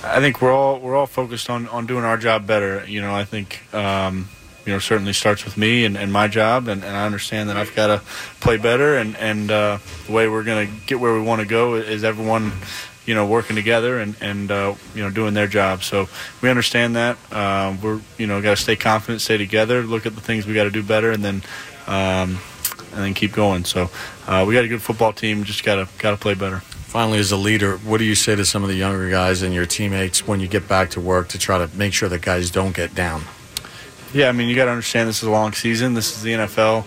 I 0.02 0.20
think 0.20 0.40
we're 0.40 0.52
all 0.52 0.80
we're 0.80 0.96
all 0.96 1.06
focused 1.06 1.50
on, 1.50 1.68
on 1.68 1.86
doing 1.86 2.04
our 2.04 2.16
job 2.16 2.46
better. 2.46 2.84
You 2.86 3.02
know, 3.02 3.14
I 3.14 3.24
think 3.24 3.62
um, 3.74 4.30
you 4.64 4.72
know 4.72 4.78
certainly 4.78 5.12
starts 5.12 5.44
with 5.44 5.58
me 5.58 5.84
and, 5.84 5.96
and 5.96 6.10
my 6.10 6.28
job, 6.28 6.68
and, 6.68 6.82
and 6.82 6.96
I 6.96 7.04
understand 7.04 7.50
that 7.50 7.56
I've 7.56 7.74
got 7.74 7.88
to 7.88 7.98
play 8.40 8.56
better, 8.56 8.96
and 8.96 9.16
and 9.16 9.50
uh, 9.50 9.78
the 10.06 10.12
way 10.12 10.28
we're 10.28 10.44
going 10.44 10.66
to 10.66 10.74
get 10.86 11.00
where 11.00 11.12
we 11.12 11.20
want 11.20 11.42
to 11.42 11.46
go 11.46 11.74
is 11.74 12.04
everyone 12.04 12.52
you 13.08 13.14
know 13.14 13.26
working 13.26 13.56
together 13.56 13.98
and 13.98 14.14
and 14.20 14.50
uh, 14.50 14.74
you 14.94 15.02
know 15.02 15.10
doing 15.10 15.32
their 15.32 15.46
job. 15.46 15.82
So 15.82 16.08
we 16.42 16.50
understand 16.50 16.94
that 16.96 17.16
um, 17.32 17.80
we're 17.80 18.00
you 18.18 18.26
know 18.26 18.40
got 18.42 18.56
to 18.56 18.62
stay 18.62 18.76
confident, 18.76 19.22
stay 19.22 19.38
together, 19.38 19.82
look 19.82 20.04
at 20.04 20.14
the 20.14 20.20
things 20.20 20.46
we 20.46 20.52
got 20.52 20.64
to 20.64 20.70
do 20.70 20.82
better, 20.82 21.10
and 21.10 21.24
then. 21.24 21.42
Um, 21.86 22.38
and 22.92 23.04
then 23.04 23.14
keep 23.14 23.32
going. 23.32 23.64
So 23.64 23.90
uh, 24.26 24.44
we 24.48 24.54
got 24.54 24.64
a 24.64 24.68
good 24.68 24.80
football 24.82 25.12
team. 25.12 25.44
Just 25.44 25.62
gotta 25.62 25.88
gotta 25.98 26.16
play 26.16 26.34
better. 26.34 26.60
Finally, 26.60 27.18
as 27.18 27.30
a 27.32 27.36
leader, 27.36 27.76
what 27.78 27.98
do 27.98 28.04
you 28.04 28.14
say 28.14 28.34
to 28.34 28.46
some 28.46 28.62
of 28.62 28.68
the 28.68 28.74
younger 28.74 29.10
guys 29.10 29.42
and 29.42 29.52
your 29.52 29.66
teammates 29.66 30.26
when 30.26 30.40
you 30.40 30.48
get 30.48 30.66
back 30.66 30.90
to 30.90 31.00
work 31.00 31.28
to 31.28 31.38
try 31.38 31.58
to 31.58 31.68
make 31.76 31.92
sure 31.92 32.08
that 32.08 32.22
guys 32.22 32.50
don't 32.50 32.74
get 32.74 32.94
down? 32.94 33.22
Yeah, 34.14 34.30
I 34.30 34.32
mean, 34.32 34.48
you 34.48 34.56
got 34.56 34.66
to 34.66 34.70
understand 34.70 35.08
this 35.08 35.18
is 35.18 35.28
a 35.28 35.30
long 35.30 35.52
season. 35.52 35.92
This 35.92 36.16
is 36.16 36.22
the 36.22 36.32
NFL. 36.32 36.86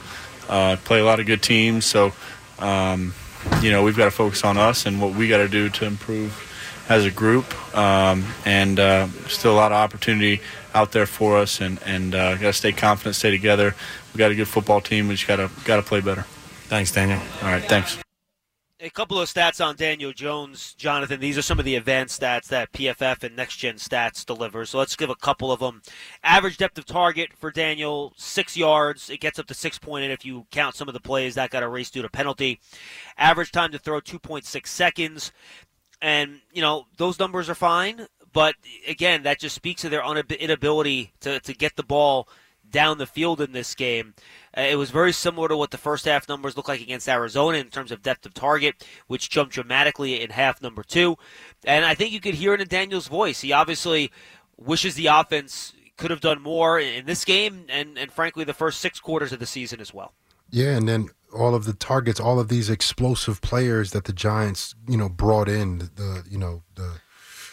Uh, 0.49 0.75
play 0.83 0.99
a 0.99 1.05
lot 1.05 1.19
of 1.19 1.27
good 1.27 1.43
teams, 1.43 1.85
so 1.85 2.13
um, 2.57 3.13
you 3.61 3.71
know 3.71 3.83
we've 3.83 3.97
got 3.97 4.05
to 4.05 4.11
focus 4.11 4.43
on 4.43 4.57
us 4.57 4.85
and 4.85 5.01
what 5.01 5.13
we 5.15 5.27
got 5.27 5.37
to 5.37 5.47
do 5.47 5.69
to 5.69 5.85
improve 5.85 6.47
as 6.89 7.05
a 7.05 7.11
group. 7.11 7.45
Um, 7.75 8.25
and 8.45 8.79
uh, 8.79 9.07
still 9.27 9.53
a 9.53 9.55
lot 9.55 9.71
of 9.71 9.77
opportunity 9.77 10.41
out 10.73 10.91
there 10.91 11.05
for 11.05 11.37
us, 11.37 11.61
and 11.61 11.79
and 11.85 12.13
uh, 12.15 12.35
got 12.35 12.47
to 12.47 12.53
stay 12.53 12.71
confident, 12.71 13.15
stay 13.15 13.31
together. 13.31 13.75
We 14.13 14.17
got 14.17 14.31
a 14.31 14.35
good 14.35 14.47
football 14.47 14.81
team. 14.81 15.07
We 15.07 15.15
just 15.15 15.27
got 15.27 15.37
to 15.37 15.49
got 15.65 15.77
to 15.77 15.83
play 15.83 16.01
better. 16.01 16.23
Thanks, 16.67 16.91
Daniel. 16.91 17.19
All 17.41 17.49
right, 17.49 17.63
thanks. 17.63 18.00
A 18.83 18.89
couple 18.89 19.21
of 19.21 19.29
stats 19.29 19.63
on 19.63 19.75
Daniel 19.75 20.11
Jones, 20.11 20.73
Jonathan. 20.73 21.19
These 21.19 21.37
are 21.37 21.43
some 21.43 21.59
of 21.59 21.65
the 21.65 21.75
advanced 21.75 22.19
stats 22.19 22.47
that 22.47 22.71
PFF 22.71 23.21
and 23.21 23.35
Next 23.35 23.57
Gen 23.57 23.75
Stats 23.75 24.25
deliver. 24.25 24.65
So 24.65 24.79
let's 24.79 24.95
give 24.95 25.11
a 25.11 25.15
couple 25.15 25.51
of 25.51 25.59
them. 25.59 25.83
Average 26.23 26.57
depth 26.57 26.79
of 26.79 26.87
target 26.87 27.29
for 27.31 27.51
Daniel, 27.51 28.11
six 28.17 28.57
yards. 28.57 29.11
It 29.11 29.19
gets 29.19 29.37
up 29.37 29.45
to 29.47 29.53
6.8 29.53 30.09
if 30.09 30.25
you 30.25 30.47
count 30.49 30.73
some 30.73 30.87
of 30.87 30.95
the 30.95 30.99
plays 30.99 31.35
that 31.35 31.51
got 31.51 31.61
erased 31.61 31.93
due 31.93 32.01
to 32.01 32.09
penalty. 32.09 32.59
Average 33.19 33.51
time 33.51 33.71
to 33.71 33.77
throw, 33.77 34.01
2.6 34.01 34.65
seconds. 34.65 35.31
And, 36.01 36.41
you 36.51 36.63
know, 36.63 36.87
those 36.97 37.19
numbers 37.19 37.51
are 37.51 37.55
fine. 37.55 38.07
But 38.33 38.55
again, 38.87 39.21
that 39.23 39.39
just 39.39 39.53
speaks 39.53 39.83
to 39.83 39.89
their 39.89 40.03
inability 40.03 41.13
to, 41.19 41.39
to 41.39 41.53
get 41.53 41.75
the 41.75 41.83
ball 41.83 42.27
down 42.71 42.97
the 42.97 43.05
field 43.05 43.41
in 43.41 43.51
this 43.51 43.75
game. 43.75 44.15
Uh, 44.57 44.61
it 44.61 44.75
was 44.75 44.91
very 44.91 45.13
similar 45.13 45.47
to 45.47 45.57
what 45.57 45.71
the 45.71 45.77
first 45.77 46.05
half 46.05 46.27
numbers 46.27 46.57
look 46.57 46.67
like 46.67 46.81
against 46.81 47.07
Arizona 47.07 47.57
in 47.57 47.67
terms 47.67 47.91
of 47.91 48.01
depth 48.01 48.25
of 48.25 48.33
target, 48.33 48.85
which 49.07 49.29
jumped 49.29 49.53
dramatically 49.53 50.21
in 50.21 50.29
half 50.29 50.61
number 50.61 50.83
two. 50.83 51.17
And 51.63 51.85
I 51.85 51.95
think 51.95 52.11
you 52.11 52.19
could 52.19 52.35
hear 52.35 52.53
it 52.53 52.61
in 52.61 52.67
Daniel's 52.67 53.07
voice. 53.07 53.41
He 53.41 53.53
obviously 53.53 54.11
wishes 54.57 54.95
the 54.95 55.07
offense 55.07 55.73
could 55.97 56.11
have 56.11 56.21
done 56.21 56.41
more 56.41 56.79
in 56.79 57.05
this 57.05 57.23
game 57.23 57.65
and, 57.69 57.97
and 57.97 58.11
frankly, 58.11 58.43
the 58.43 58.53
first 58.53 58.81
six 58.81 58.99
quarters 58.99 59.31
of 59.31 59.39
the 59.39 59.45
season 59.45 59.79
as 59.79 59.93
well. 59.93 60.13
Yeah, 60.49 60.75
and 60.75 60.87
then 60.87 61.09
all 61.33 61.55
of 61.55 61.63
the 61.65 61.73
targets, 61.73 62.19
all 62.19 62.39
of 62.39 62.49
these 62.49 62.69
explosive 62.69 63.41
players 63.41 63.91
that 63.91 64.03
the 64.03 64.13
Giants, 64.13 64.75
you 64.87 64.97
know, 64.97 65.07
brought 65.07 65.47
in. 65.47 65.77
The, 65.77 65.85
the 65.95 66.23
you 66.29 66.37
know, 66.37 66.63
the 66.75 66.99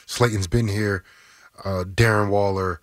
Slayton's 0.07 0.49
been 0.49 0.69
here, 0.69 1.05
uh, 1.65 1.85
Darren 1.85 2.31
Waller, 2.31 2.81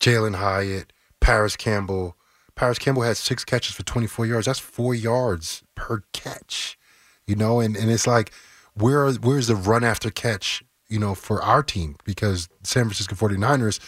Jalen 0.00 0.36
Hyatt, 0.36 0.92
Parris 1.20 1.56
Campbell. 1.56 2.16
Parris 2.54 2.78
Campbell 2.78 3.02
had 3.02 3.16
six 3.16 3.44
catches 3.44 3.74
for 3.74 3.82
24 3.82 4.26
yards. 4.26 4.46
That's 4.46 4.58
four 4.58 4.94
yards 4.94 5.62
per 5.74 6.02
catch, 6.12 6.78
you 7.26 7.34
know, 7.34 7.60
and, 7.60 7.76
and 7.76 7.90
it's 7.90 8.06
like, 8.06 8.32
where 8.74 9.10
where's 9.12 9.46
the 9.46 9.56
run 9.56 9.84
after 9.84 10.10
catch, 10.10 10.62
you 10.88 10.98
know, 10.98 11.14
for 11.14 11.42
our 11.42 11.62
team? 11.62 11.96
Because 12.04 12.48
San 12.62 12.84
Francisco 12.84 13.14
49ers, 13.14 13.80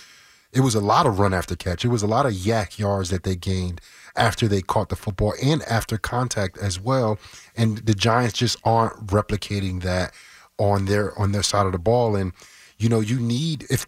it 0.53 0.61
was 0.61 0.75
a 0.75 0.81
lot 0.81 1.07
of 1.07 1.19
run 1.19 1.35
after 1.35 1.57
catch. 1.57 1.85
It 1.85 1.89
was 1.89 2.03
a 2.03 2.07
lot 2.07 2.27
of 2.27 2.33
YAC 2.33 2.79
yards 2.79 3.11
that 3.11 3.25
they 3.25 3.35
gained 3.35 3.81
after 4.15 4.47
they 4.47 4.63
caught 4.63 4.89
the 4.89 4.97
football 4.97 5.35
and 5.43 5.63
after 5.63 5.99
contact 5.99 6.59
as 6.59 6.79
well. 6.79 7.19
And 7.57 7.79
the 7.79 7.95
Giants 7.95 8.35
just 8.35 8.59
aren't 8.65 9.07
replicating 9.07 9.83
that 9.83 10.15
on 10.59 10.85
their 10.85 11.19
on 11.19 11.33
their 11.33 11.43
side 11.43 11.67
of 11.67 11.73
the 11.73 11.79
ball. 11.79 12.15
And 12.15 12.33
you 12.79 12.89
know, 12.89 13.01
you 13.01 13.19
need 13.19 13.67
if 13.71 13.87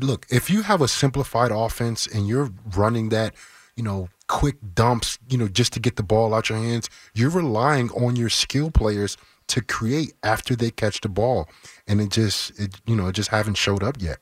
look 0.00 0.26
if 0.30 0.50
you 0.50 0.62
have 0.62 0.80
a 0.80 0.88
simplified 0.88 1.52
offense 1.52 2.06
and 2.06 2.26
you're 2.26 2.50
running 2.74 3.10
that, 3.10 3.34
you 3.76 3.82
know, 3.82 4.08
quick 4.28 4.56
dumps, 4.74 5.18
you 5.28 5.38
know, 5.38 5.48
just 5.48 5.72
to 5.74 5.80
get 5.80 5.96
the 5.96 6.02
ball 6.02 6.34
out 6.34 6.48
your 6.48 6.58
hands, 6.58 6.88
you're 7.14 7.30
relying 7.30 7.90
on 7.90 8.16
your 8.16 8.28
skill 8.28 8.70
players 8.70 9.16
to 9.48 9.60
create 9.60 10.14
after 10.22 10.56
they 10.56 10.70
catch 10.70 11.00
the 11.00 11.08
ball, 11.08 11.48
and 11.86 12.00
it 12.00 12.10
just 12.10 12.58
it 12.58 12.80
you 12.86 12.96
know 12.96 13.08
it 13.08 13.12
just 13.12 13.30
haven't 13.30 13.56
showed 13.56 13.82
up 13.82 13.96
yet. 14.00 14.18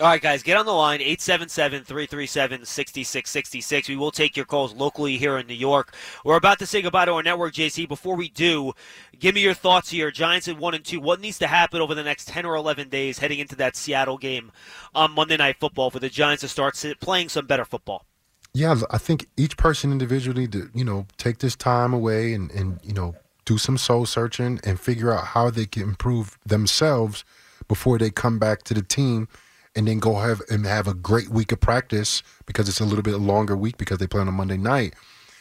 All 0.00 0.06
right, 0.06 0.22
guys, 0.22 0.44
get 0.44 0.56
on 0.56 0.64
the 0.64 0.72
line 0.72 1.00
877 1.00 1.82
337 1.82 2.64
6666. 2.64 3.88
We 3.88 3.96
will 3.96 4.12
take 4.12 4.36
your 4.36 4.46
calls 4.46 4.72
locally 4.72 5.18
here 5.18 5.38
in 5.38 5.48
New 5.48 5.54
York. 5.54 5.92
We're 6.24 6.36
about 6.36 6.60
to 6.60 6.66
say 6.66 6.82
goodbye 6.82 7.06
to 7.06 7.14
our 7.14 7.22
network, 7.22 7.52
JC. 7.52 7.88
Before 7.88 8.14
we 8.14 8.28
do, 8.28 8.74
give 9.18 9.34
me 9.34 9.40
your 9.40 9.54
thoughts 9.54 9.90
here. 9.90 10.12
Giants 10.12 10.46
at 10.46 10.56
1 10.56 10.74
and 10.74 10.84
2. 10.84 11.00
What 11.00 11.20
needs 11.20 11.40
to 11.40 11.48
happen 11.48 11.80
over 11.80 11.96
the 11.96 12.04
next 12.04 12.28
10 12.28 12.46
or 12.46 12.54
11 12.54 12.90
days 12.90 13.18
heading 13.18 13.40
into 13.40 13.56
that 13.56 13.74
Seattle 13.74 14.18
game 14.18 14.52
on 14.94 15.16
Monday 15.16 15.36
Night 15.36 15.56
Football 15.58 15.90
for 15.90 15.98
the 15.98 16.08
Giants 16.08 16.42
to 16.42 16.48
start 16.48 16.80
playing 17.00 17.28
some 17.28 17.48
better 17.48 17.64
football? 17.64 18.06
Yeah, 18.54 18.80
I 18.90 18.98
think 18.98 19.28
each 19.36 19.56
person 19.56 19.92
individually 19.92 20.48
to, 20.48 20.70
you 20.74 20.84
know, 20.84 21.06
take 21.16 21.38
this 21.38 21.54
time 21.54 21.92
away 21.92 22.32
and, 22.32 22.50
and 22.50 22.80
you 22.82 22.92
know, 22.92 23.14
do 23.44 23.58
some 23.58 23.78
soul 23.78 24.06
searching 24.06 24.60
and 24.64 24.80
figure 24.80 25.12
out 25.12 25.28
how 25.28 25.50
they 25.50 25.66
can 25.66 25.82
improve 25.82 26.38
themselves 26.44 27.24
before 27.68 27.98
they 27.98 28.10
come 28.10 28.38
back 28.38 28.62
to 28.64 28.74
the 28.74 28.82
team 28.82 29.28
and 29.74 29.86
then 29.86 29.98
go 29.98 30.16
have 30.16 30.42
and 30.50 30.66
have 30.66 30.88
a 30.88 30.94
great 30.94 31.28
week 31.28 31.52
of 31.52 31.60
practice 31.60 32.22
because 32.46 32.68
it's 32.68 32.80
a 32.80 32.84
little 32.84 33.02
bit 33.02 33.18
longer 33.18 33.56
week 33.56 33.76
because 33.76 33.98
they 33.98 34.06
play 34.06 34.20
on 34.20 34.28
a 34.28 34.32
Monday 34.32 34.56
night, 34.56 34.94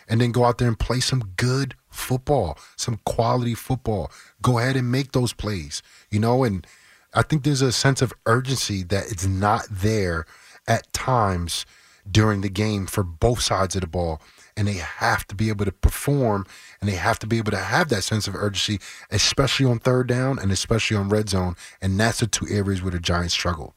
and 0.07 0.21
then 0.21 0.31
go 0.31 0.45
out 0.45 0.57
there 0.57 0.67
and 0.67 0.77
play 0.79 0.99
some 0.99 1.31
good 1.37 1.75
football, 1.89 2.57
some 2.75 2.99
quality 3.05 3.55
football. 3.55 4.11
Go 4.41 4.59
ahead 4.59 4.75
and 4.75 4.91
make 4.91 5.11
those 5.13 5.33
plays, 5.33 5.81
you 6.11 6.19
know. 6.19 6.43
And 6.43 6.67
I 7.13 7.23
think 7.23 7.43
there's 7.43 7.63
a 7.63 7.71
sense 7.71 8.01
of 8.01 8.13
urgency 8.25 8.83
that 8.83 9.11
it's 9.11 9.25
not 9.25 9.65
there 9.71 10.25
at 10.67 10.91
times 10.93 11.65
during 12.11 12.41
the 12.41 12.49
game 12.49 12.85
for 12.85 13.03
both 13.03 13.41
sides 13.41 13.75
of 13.75 13.81
the 13.81 13.87
ball. 13.87 14.21
And 14.55 14.67
they 14.67 14.73
have 14.73 15.27
to 15.27 15.35
be 15.35 15.49
able 15.49 15.65
to 15.65 15.71
perform 15.71 16.47
and 16.81 16.89
they 16.89 16.95
have 16.95 17.19
to 17.19 17.27
be 17.27 17.37
able 17.37 17.51
to 17.51 17.57
have 17.57 17.89
that 17.89 18.03
sense 18.03 18.27
of 18.27 18.35
urgency, 18.35 18.79
especially 19.11 19.67
on 19.67 19.79
third 19.79 20.07
down 20.07 20.39
and 20.39 20.51
especially 20.51 20.97
on 20.97 21.09
red 21.09 21.29
zone. 21.29 21.55
And 21.81 21.99
that's 21.99 22.19
the 22.19 22.27
two 22.27 22.47
areas 22.49 22.81
where 22.81 22.91
the 22.91 22.99
Giants 22.99 23.33
struggle. 23.33 23.75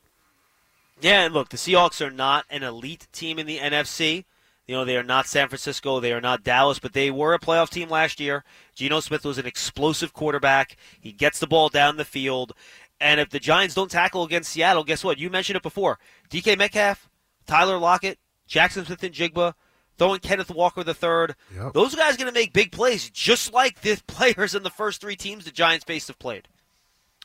Yeah, 1.01 1.25
and 1.25 1.35
look, 1.35 1.49
the 1.49 1.57
Seahawks 1.57 2.05
are 2.05 2.11
not 2.11 2.45
an 2.51 2.63
elite 2.63 3.09
team 3.13 3.39
in 3.39 3.47
the 3.47 3.59
NFC. 3.59 4.25
You 4.67 4.77
know, 4.77 4.85
they 4.85 4.97
are 4.97 5.03
not 5.03 5.27
San 5.27 5.49
Francisco, 5.49 5.99
they 5.99 6.13
are 6.13 6.21
not 6.21 6.45
Dallas, 6.45 6.79
but 6.79 6.93
they 6.93 7.11
were 7.11 7.35
a 7.35 7.41
playoff 7.41 7.71
team 7.71 7.89
last 7.89 8.21
year. 8.21 8.45
Geno 8.77 9.01
Smith 9.01 9.25
was 9.25 9.37
an 9.37 9.45
explosive 9.45 10.13
quarterback. 10.13 10.77
He 11.01 11.11
gets 11.11 11.41
the 11.41 11.49
ball 11.49 11.69
down 11.71 11.97
the 11.97 12.05
field. 12.05 12.53
And 13.01 13.19
if 13.19 13.31
the 13.31 13.41
Giants 13.41 13.75
don't 13.75 13.91
tackle 13.91 14.23
against 14.23 14.53
Seattle, 14.53 14.85
guess 14.85 15.03
what? 15.03 15.19
You 15.19 15.29
mentioned 15.29 15.57
it 15.57 15.65
before. 15.65 15.99
DK 16.31 16.57
Metcalf, 16.57 17.10
Tyler 17.51 17.79
Lockett, 17.79 18.19
Jackson 18.47 18.85
Smith-Njigba, 18.85 19.55
throwing 19.99 20.21
Kenneth 20.21 20.51
Walker 20.51 20.85
the 20.85 20.95
third. 20.95 21.35
Yep. 21.53 21.73
Those 21.73 21.97
guys 21.97 22.15
are 22.15 22.19
going 22.19 22.33
to 22.33 22.39
make 22.39 22.53
big 22.53 22.71
plays, 22.71 23.11
just 23.11 23.53
like 23.53 23.81
the 23.81 24.01
players 24.07 24.55
in 24.55 24.63
the 24.63 24.71
first 24.71 25.01
three 25.01 25.17
teams 25.17 25.45
the 25.45 25.51
Giants 25.51 25.85
faced 25.85 26.07
have 26.07 26.19
played. 26.21 26.47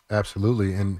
Absolutely, 0.10 0.74
and 0.74 1.00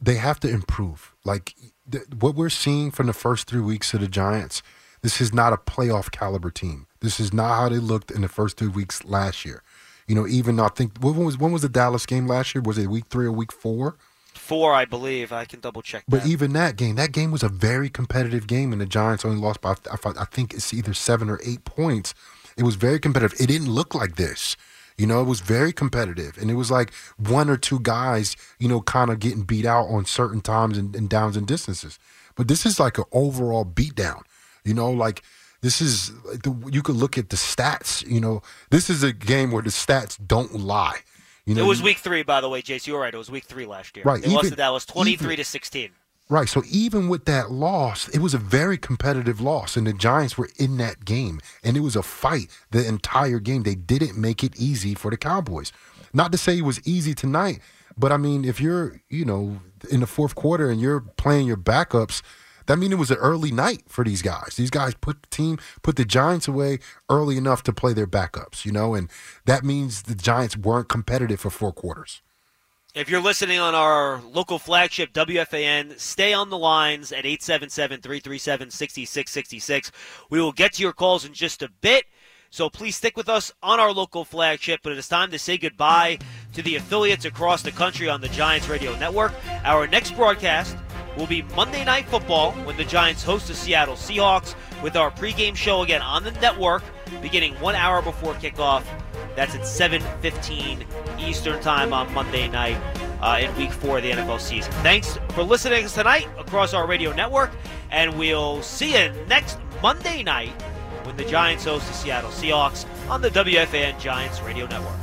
they 0.00 0.16
have 0.16 0.40
to 0.40 0.48
improve. 0.50 1.14
Like 1.24 1.54
th- 1.90 2.04
what 2.18 2.34
we're 2.34 2.50
seeing 2.50 2.90
from 2.90 3.06
the 3.06 3.12
first 3.12 3.46
three 3.46 3.60
weeks 3.60 3.94
of 3.94 4.00
the 4.00 4.08
Giants, 4.08 4.60
this 5.02 5.20
is 5.20 5.32
not 5.32 5.52
a 5.52 5.56
playoff 5.56 6.10
caliber 6.10 6.50
team. 6.50 6.88
This 7.00 7.20
is 7.20 7.32
not 7.32 7.54
how 7.54 7.68
they 7.68 7.78
looked 7.78 8.10
in 8.10 8.22
the 8.22 8.28
first 8.28 8.56
three 8.56 8.68
weeks 8.68 9.04
last 9.04 9.44
year. 9.44 9.62
You 10.08 10.16
know, 10.16 10.26
even 10.26 10.58
I 10.58 10.68
think 10.68 10.98
when 10.98 11.24
was 11.24 11.38
when 11.38 11.52
was 11.52 11.62
the 11.62 11.68
Dallas 11.68 12.06
game 12.06 12.26
last 12.26 12.56
year? 12.56 12.62
Was 12.62 12.76
it 12.76 12.88
week 12.88 13.04
three 13.08 13.26
or 13.26 13.32
week 13.32 13.52
four? 13.52 13.96
Four, 14.42 14.74
I 14.74 14.86
believe. 14.86 15.30
I 15.30 15.44
can 15.44 15.60
double 15.60 15.82
check. 15.82 16.02
But 16.08 16.26
even 16.26 16.52
that 16.54 16.74
game, 16.74 16.96
that 16.96 17.12
game 17.12 17.30
was 17.30 17.44
a 17.44 17.48
very 17.48 17.88
competitive 17.88 18.48
game, 18.48 18.72
and 18.72 18.80
the 18.80 18.86
Giants 18.86 19.24
only 19.24 19.40
lost 19.40 19.60
by 19.60 19.76
I 19.92 20.24
think 20.24 20.52
it's 20.52 20.74
either 20.74 20.94
seven 20.94 21.30
or 21.30 21.38
eight 21.44 21.64
points. 21.64 22.12
It 22.56 22.64
was 22.64 22.74
very 22.74 22.98
competitive. 22.98 23.40
It 23.40 23.46
didn't 23.46 23.70
look 23.70 23.94
like 23.94 24.16
this. 24.16 24.56
You 24.98 25.06
know, 25.06 25.20
it 25.20 25.26
was 25.26 25.38
very 25.38 25.72
competitive, 25.72 26.38
and 26.38 26.50
it 26.50 26.54
was 26.54 26.72
like 26.72 26.92
one 27.18 27.48
or 27.48 27.56
two 27.56 27.78
guys, 27.78 28.34
you 28.58 28.66
know, 28.66 28.80
kind 28.80 29.12
of 29.12 29.20
getting 29.20 29.44
beat 29.44 29.64
out 29.64 29.84
on 29.84 30.06
certain 30.06 30.40
times 30.40 30.76
and, 30.76 30.96
and 30.96 31.08
downs 31.08 31.36
and 31.36 31.46
distances. 31.46 32.00
But 32.34 32.48
this 32.48 32.66
is 32.66 32.80
like 32.80 32.98
an 32.98 33.04
overall 33.12 33.64
beatdown. 33.64 34.22
You 34.64 34.74
know, 34.74 34.90
like 34.90 35.22
this 35.60 35.80
is 35.80 36.10
you 36.72 36.82
could 36.82 36.96
look 36.96 37.16
at 37.16 37.28
the 37.28 37.36
stats. 37.36 38.04
You 38.10 38.20
know, 38.20 38.42
this 38.70 38.90
is 38.90 39.04
a 39.04 39.12
game 39.12 39.52
where 39.52 39.62
the 39.62 39.70
stats 39.70 40.18
don't 40.26 40.52
lie. 40.58 40.98
You 41.44 41.54
know, 41.56 41.64
it 41.64 41.66
was 41.66 41.82
week 41.82 41.98
three, 41.98 42.22
by 42.22 42.40
the 42.40 42.48
way, 42.48 42.62
Jace. 42.62 42.86
You 42.86 42.94
were 42.94 43.00
right. 43.00 43.12
It 43.12 43.18
was 43.18 43.30
week 43.30 43.44
three 43.44 43.66
last 43.66 43.96
year. 43.96 44.04
Right. 44.04 44.20
They 44.20 44.26
even, 44.26 44.36
lost 44.36 44.50
to 44.50 44.56
Dallas 44.56 44.86
twenty-three 44.86 45.34
even, 45.34 45.44
to 45.44 45.50
sixteen. 45.50 45.90
Right. 46.28 46.48
So 46.48 46.62
even 46.70 47.08
with 47.08 47.24
that 47.24 47.50
loss, 47.50 48.08
it 48.08 48.20
was 48.20 48.32
a 48.32 48.38
very 48.38 48.78
competitive 48.78 49.40
loss, 49.40 49.76
and 49.76 49.86
the 49.86 49.92
Giants 49.92 50.38
were 50.38 50.48
in 50.56 50.76
that 50.76 51.04
game, 51.04 51.40
and 51.64 51.76
it 51.76 51.80
was 51.80 51.96
a 51.96 52.02
fight 52.02 52.48
the 52.70 52.86
entire 52.86 53.40
game. 53.40 53.64
They 53.64 53.74
didn't 53.74 54.16
make 54.16 54.44
it 54.44 54.54
easy 54.56 54.94
for 54.94 55.10
the 55.10 55.16
Cowboys. 55.16 55.72
Not 56.12 56.30
to 56.32 56.38
say 56.38 56.58
it 56.58 56.62
was 56.62 56.86
easy 56.86 57.12
tonight, 57.12 57.58
but 57.98 58.12
I 58.12 58.18
mean, 58.18 58.44
if 58.44 58.60
you're, 58.60 59.00
you 59.08 59.24
know, 59.24 59.60
in 59.90 60.00
the 60.00 60.06
fourth 60.06 60.34
quarter 60.34 60.70
and 60.70 60.80
you're 60.80 61.00
playing 61.00 61.46
your 61.46 61.56
backups, 61.56 62.22
that 62.66 62.78
means 62.78 62.92
it 62.92 62.96
was 62.96 63.10
an 63.10 63.18
early 63.18 63.52
night 63.52 63.82
for 63.88 64.04
these 64.04 64.22
guys. 64.22 64.54
These 64.56 64.70
guys 64.70 64.94
put 64.94 65.22
the 65.22 65.28
team, 65.28 65.58
put 65.82 65.96
the 65.96 66.04
Giants 66.04 66.48
away 66.48 66.78
early 67.08 67.36
enough 67.36 67.62
to 67.64 67.72
play 67.72 67.92
their 67.92 68.06
backups, 68.06 68.64
you 68.64 68.72
know, 68.72 68.94
and 68.94 69.08
that 69.44 69.64
means 69.64 70.02
the 70.02 70.14
Giants 70.14 70.56
weren't 70.56 70.88
competitive 70.88 71.40
for 71.40 71.50
four 71.50 71.72
quarters. 71.72 72.22
If 72.94 73.08
you're 73.08 73.22
listening 73.22 73.58
on 73.58 73.74
our 73.74 74.20
local 74.20 74.58
flagship 74.58 75.14
WFAN, 75.14 75.98
stay 75.98 76.34
on 76.34 76.50
the 76.50 76.58
lines 76.58 77.10
at 77.10 77.24
877 77.24 78.02
337 78.02 78.70
6666. 78.70 79.92
We 80.28 80.42
will 80.42 80.52
get 80.52 80.74
to 80.74 80.82
your 80.82 80.92
calls 80.92 81.24
in 81.24 81.32
just 81.32 81.62
a 81.62 81.70
bit. 81.80 82.04
So 82.50 82.68
please 82.68 82.94
stick 82.94 83.16
with 83.16 83.30
us 83.30 83.50
on 83.62 83.80
our 83.80 83.92
local 83.92 84.26
flagship. 84.26 84.80
But 84.82 84.92
it 84.92 84.98
is 84.98 85.08
time 85.08 85.30
to 85.30 85.38
say 85.38 85.56
goodbye 85.56 86.18
to 86.52 86.60
the 86.60 86.76
affiliates 86.76 87.24
across 87.24 87.62
the 87.62 87.72
country 87.72 88.10
on 88.10 88.20
the 88.20 88.28
Giants 88.28 88.68
Radio 88.68 88.94
Network. 88.98 89.32
Our 89.64 89.86
next 89.86 90.14
broadcast 90.14 90.76
will 91.16 91.26
be 91.26 91.42
Monday 91.56 91.84
Night 91.84 92.06
Football 92.06 92.52
when 92.64 92.76
the 92.76 92.84
Giants 92.84 93.22
host 93.22 93.48
the 93.48 93.54
Seattle 93.54 93.94
Seahawks 93.94 94.54
with 94.82 94.96
our 94.96 95.10
pregame 95.10 95.56
show 95.56 95.82
again 95.82 96.02
on 96.02 96.24
the 96.24 96.32
network 96.32 96.82
beginning 97.20 97.54
one 97.54 97.74
hour 97.74 98.02
before 98.02 98.34
kickoff. 98.34 98.84
That's 99.36 99.54
at 99.54 99.62
7:15 99.62 100.84
Eastern 101.18 101.60
Time 101.60 101.92
on 101.92 102.12
Monday 102.12 102.48
night 102.48 102.78
uh, 103.20 103.38
in 103.40 103.54
Week 103.56 103.72
Four 103.72 103.98
of 103.98 104.04
the 104.04 104.10
NFL 104.10 104.40
season. 104.40 104.72
Thanks 104.82 105.18
for 105.30 105.42
listening 105.42 105.86
tonight 105.88 106.28
across 106.38 106.74
our 106.74 106.86
radio 106.86 107.12
network, 107.12 107.50
and 107.90 108.18
we'll 108.18 108.62
see 108.62 108.92
you 108.92 109.12
next 109.28 109.58
Monday 109.82 110.22
night 110.22 110.50
when 111.04 111.16
the 111.16 111.24
Giants 111.24 111.64
host 111.64 111.86
the 111.86 111.92
Seattle 111.92 112.30
Seahawks 112.30 112.86
on 113.08 113.20
the 113.20 113.30
WFAN 113.30 113.98
Giants 114.00 114.40
Radio 114.42 114.66
Network. 114.66 114.96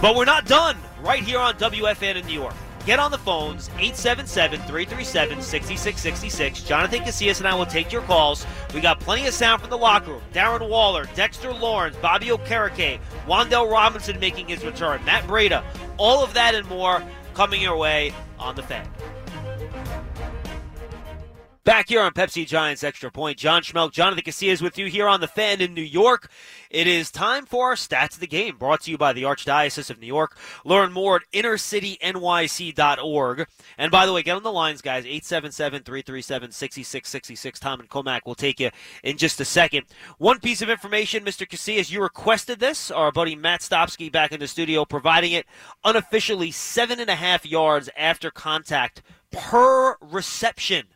But 0.00 0.16
we're 0.16 0.26
not 0.26 0.44
done 0.44 0.76
right 1.02 1.22
here 1.22 1.38
on 1.38 1.54
WFAN 1.54 2.16
in 2.16 2.26
New 2.26 2.34
York. 2.34 2.54
Get 2.86 2.98
on 2.98 3.10
the 3.10 3.18
phones, 3.18 3.70
877-337-6666. 3.70 6.66
Jonathan 6.66 7.00
Casillas 7.00 7.38
and 7.38 7.48
I 7.48 7.54
will 7.54 7.64
take 7.64 7.90
your 7.90 8.02
calls. 8.02 8.44
We 8.74 8.82
got 8.82 9.00
plenty 9.00 9.26
of 9.26 9.32
sound 9.32 9.62
from 9.62 9.70
the 9.70 9.78
locker 9.78 10.10
room. 10.10 10.20
Darren 10.34 10.68
Waller, 10.68 11.08
Dexter 11.14 11.54
Lawrence, 11.54 11.96
Bobby 12.02 12.26
Okereke, 12.26 13.00
Wan'Dale 13.26 13.70
Robinson 13.70 14.20
making 14.20 14.48
his 14.48 14.62
return, 14.64 15.02
Matt 15.06 15.24
Breida. 15.24 15.64
All 15.96 16.22
of 16.22 16.34
that 16.34 16.54
and 16.54 16.68
more 16.68 17.02
coming 17.32 17.62
your 17.62 17.78
way 17.78 18.12
on 18.38 18.54
the 18.54 18.62
fan. 18.62 18.86
Back 21.64 21.88
here 21.88 22.02
on 22.02 22.12
Pepsi 22.12 22.46
Giants 22.46 22.84
Extra 22.84 23.10
Point, 23.10 23.38
John 23.38 23.62
Schmeelk, 23.62 23.90
Jonathan 23.90 24.22
Casillas 24.22 24.60
with 24.60 24.76
you 24.76 24.84
here 24.84 25.08
on 25.08 25.22
the 25.22 25.26
fan 25.26 25.62
in 25.62 25.72
New 25.72 25.80
York. 25.80 26.30
It 26.68 26.86
is 26.86 27.10
time 27.10 27.46
for 27.46 27.68
our 27.68 27.74
stats 27.74 28.12
of 28.12 28.20
the 28.20 28.26
game, 28.26 28.58
brought 28.58 28.82
to 28.82 28.90
you 28.90 28.98
by 28.98 29.14
the 29.14 29.22
Archdiocese 29.22 29.88
of 29.88 29.98
New 29.98 30.06
York. 30.06 30.36
Learn 30.66 30.92
more 30.92 31.16
at 31.16 31.22
innercitynyc.org. 31.32 33.46
And 33.78 33.90
by 33.90 34.04
the 34.04 34.12
way, 34.12 34.22
get 34.22 34.36
on 34.36 34.42
the 34.42 34.52
lines, 34.52 34.82
guys, 34.82 35.06
877-337-6666. 35.06 37.58
Tom 37.58 37.80
and 37.80 37.88
Commack 37.88 38.26
will 38.26 38.34
take 38.34 38.60
you 38.60 38.68
in 39.02 39.16
just 39.16 39.40
a 39.40 39.46
second. 39.46 39.86
One 40.18 40.40
piece 40.40 40.60
of 40.60 40.68
information, 40.68 41.24
Mr. 41.24 41.48
Casillas, 41.48 41.90
you 41.90 42.02
requested 42.02 42.60
this. 42.60 42.90
Our 42.90 43.10
buddy 43.10 43.36
Matt 43.36 43.62
Stopsky 43.62 44.12
back 44.12 44.32
in 44.32 44.40
the 44.40 44.48
studio 44.48 44.84
providing 44.84 45.32
it 45.32 45.46
unofficially 45.82 46.50
seven 46.50 47.00
and 47.00 47.08
a 47.08 47.14
half 47.14 47.46
yards 47.46 47.88
after 47.96 48.30
contact 48.30 49.00
per 49.32 49.96
reception 50.02 50.88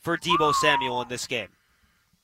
for 0.00 0.16
Deebo 0.16 0.54
Samuel 0.54 1.02
in 1.02 1.08
this 1.08 1.26
game. 1.26 1.48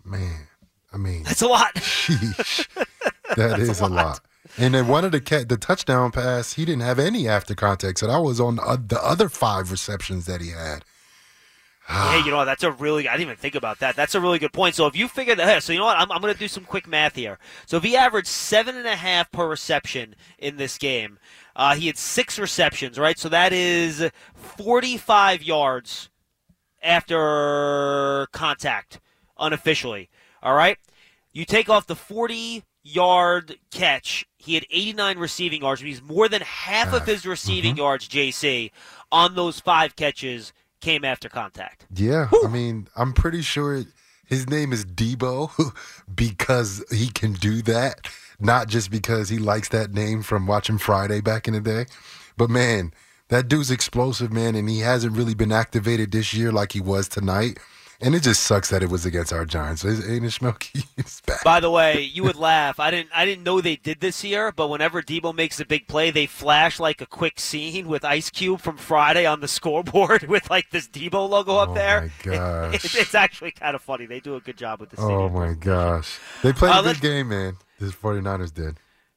Man, 0.04 0.48
I 0.92 0.96
mean, 0.96 1.24
that's 1.24 1.42
a 1.42 1.48
lot. 1.48 1.74
Sheesh, 1.74 2.66
that 3.36 3.58
is 3.60 3.80
a 3.80 3.86
lot. 3.86 3.90
lot. 3.92 4.20
And 4.58 4.74
then 4.74 4.88
one 4.88 5.04
of 5.04 5.12
the 5.12 5.20
cat, 5.20 5.48
the 5.48 5.56
touchdown 5.56 6.12
pass, 6.12 6.54
he 6.54 6.64
didn't 6.64 6.82
have 6.82 6.98
any 6.98 7.28
after 7.28 7.54
contact. 7.54 7.98
So 7.98 8.06
that 8.06 8.18
was 8.18 8.40
on 8.40 8.56
the 8.56 9.00
other 9.02 9.28
five 9.28 9.70
receptions 9.70 10.26
that 10.26 10.40
he 10.40 10.50
had. 10.50 10.84
hey, 11.88 12.22
you 12.24 12.30
know 12.30 12.38
what? 12.38 12.46
that's 12.46 12.62
a 12.62 12.70
really 12.70 13.08
I 13.08 13.12
didn't 13.12 13.28
even 13.28 13.36
think 13.36 13.54
about 13.54 13.80
that. 13.80 13.96
That's 13.96 14.14
a 14.14 14.20
really 14.20 14.38
good 14.38 14.52
point. 14.52 14.74
So 14.74 14.86
if 14.86 14.96
you 14.96 15.08
figure 15.08 15.34
that, 15.34 15.62
so 15.62 15.72
you 15.72 15.78
know 15.78 15.84
what, 15.84 15.98
I'm, 15.98 16.10
I'm 16.10 16.20
going 16.20 16.32
to 16.32 16.38
do 16.38 16.48
some 16.48 16.64
quick 16.64 16.86
math 16.86 17.16
here. 17.16 17.38
So 17.66 17.76
if 17.76 17.82
he 17.82 17.96
averaged 17.96 18.28
seven 18.28 18.76
and 18.76 18.86
a 18.86 18.96
half 18.96 19.30
per 19.30 19.48
reception 19.48 20.14
in 20.38 20.56
this 20.56 20.78
game, 20.78 21.18
uh, 21.56 21.74
he 21.74 21.88
had 21.88 21.98
six 21.98 22.38
receptions, 22.38 22.98
right? 22.98 23.18
So 23.18 23.28
that 23.28 23.52
is 23.52 24.08
45 24.34 25.42
yards 25.42 26.08
after 26.82 28.26
contact 28.32 29.00
unofficially. 29.38 30.08
All 30.42 30.54
right? 30.54 30.78
You 31.32 31.44
take 31.44 31.68
off 31.68 31.86
the 31.86 31.96
40 31.96 32.64
yard 32.82 33.56
catch. 33.70 34.24
He 34.38 34.54
had 34.54 34.64
89 34.70 35.18
receiving 35.18 35.62
yards, 35.62 35.82
which 35.82 35.86
means 35.98 36.02
more 36.02 36.28
than 36.28 36.42
half 36.42 36.92
of 36.92 37.04
his 37.06 37.26
receiving 37.26 37.72
Mm-hmm. 37.72 37.78
yards, 37.78 38.08
JC, 38.08 38.70
on 39.10 39.34
those 39.34 39.60
five 39.60 39.96
catches 39.96 40.52
came 40.80 41.04
after 41.04 41.28
contact. 41.28 41.86
Yeah, 41.94 42.28
I 42.44 42.48
mean, 42.48 42.88
I'm 42.96 43.12
pretty 43.12 43.42
sure 43.42 43.82
his 44.24 44.48
name 44.48 44.72
is 44.72 44.84
Deebo 44.84 45.72
because 46.14 46.84
he 46.92 47.08
can 47.08 47.32
do 47.32 47.60
that, 47.62 48.08
not 48.38 48.68
just 48.68 48.90
because 48.90 49.28
he 49.28 49.38
likes 49.38 49.68
that 49.70 49.92
name 49.92 50.22
from 50.22 50.46
watching 50.46 50.78
Friday 50.78 51.20
back 51.20 51.48
in 51.48 51.54
the 51.54 51.60
day. 51.60 51.86
But 52.36 52.50
man, 52.50 52.92
that 53.28 53.48
dude's 53.48 53.70
explosive, 53.70 54.32
man, 54.32 54.54
and 54.54 54.68
he 54.68 54.80
hasn't 54.80 55.16
really 55.16 55.34
been 55.34 55.52
activated 55.52 56.12
this 56.12 56.32
year 56.34 56.52
like 56.52 56.72
he 56.72 56.80
was 56.80 57.08
tonight. 57.08 57.58
And 57.98 58.14
it 58.14 58.22
just 58.22 58.42
sucks 58.42 58.68
that 58.68 58.82
it 58.82 58.90
was 58.90 59.06
against 59.06 59.32
our 59.32 59.46
Giants. 59.46 59.82
Ain't 59.82 59.98
it, 60.22 60.28
Schmelke? 60.30 60.84
Bad. 61.26 61.38
By 61.42 61.60
the 61.60 61.70
way, 61.70 62.02
you 62.02 62.24
would 62.24 62.36
laugh. 62.36 62.78
I 62.78 62.90
didn't. 62.90 63.08
I 63.14 63.24
didn't 63.24 63.42
know 63.42 63.62
they 63.62 63.76
did 63.76 64.00
this 64.02 64.22
year, 64.22 64.52
but 64.52 64.68
whenever 64.68 65.00
Deebo 65.00 65.34
makes 65.34 65.60
a 65.60 65.64
big 65.64 65.88
play, 65.88 66.10
they 66.10 66.26
flash 66.26 66.78
like 66.78 67.00
a 67.00 67.06
quick 67.06 67.40
scene 67.40 67.88
with 67.88 68.04
Ice 68.04 68.28
Cube 68.28 68.60
from 68.60 68.76
Friday 68.76 69.24
on 69.24 69.40
the 69.40 69.48
scoreboard 69.58 70.24
with 70.24 70.50
like 70.50 70.68
this 70.72 70.86
Deebo 70.88 71.26
logo 71.26 71.56
up 71.56 71.74
there. 71.74 72.02
my 72.02 72.10
gosh. 72.34 72.84
It- 72.84 72.96
it's 72.96 73.14
actually 73.14 73.52
kind 73.52 73.74
of 73.74 73.80
funny. 73.80 74.04
They 74.04 74.20
do 74.20 74.36
a 74.36 74.40
good 74.40 74.58
job 74.58 74.80
with 74.80 74.90
the 74.90 74.98
stadium. 74.98 75.18
Oh 75.18 75.28
my 75.30 75.54
gosh. 75.54 76.18
They 76.42 76.52
played 76.52 76.72
Uh, 76.74 76.80
a 76.80 76.82
good 76.92 77.00
game, 77.00 77.30
man. 77.30 77.56
The 77.80 77.86
49ers 77.86 78.52
did. 78.52 78.76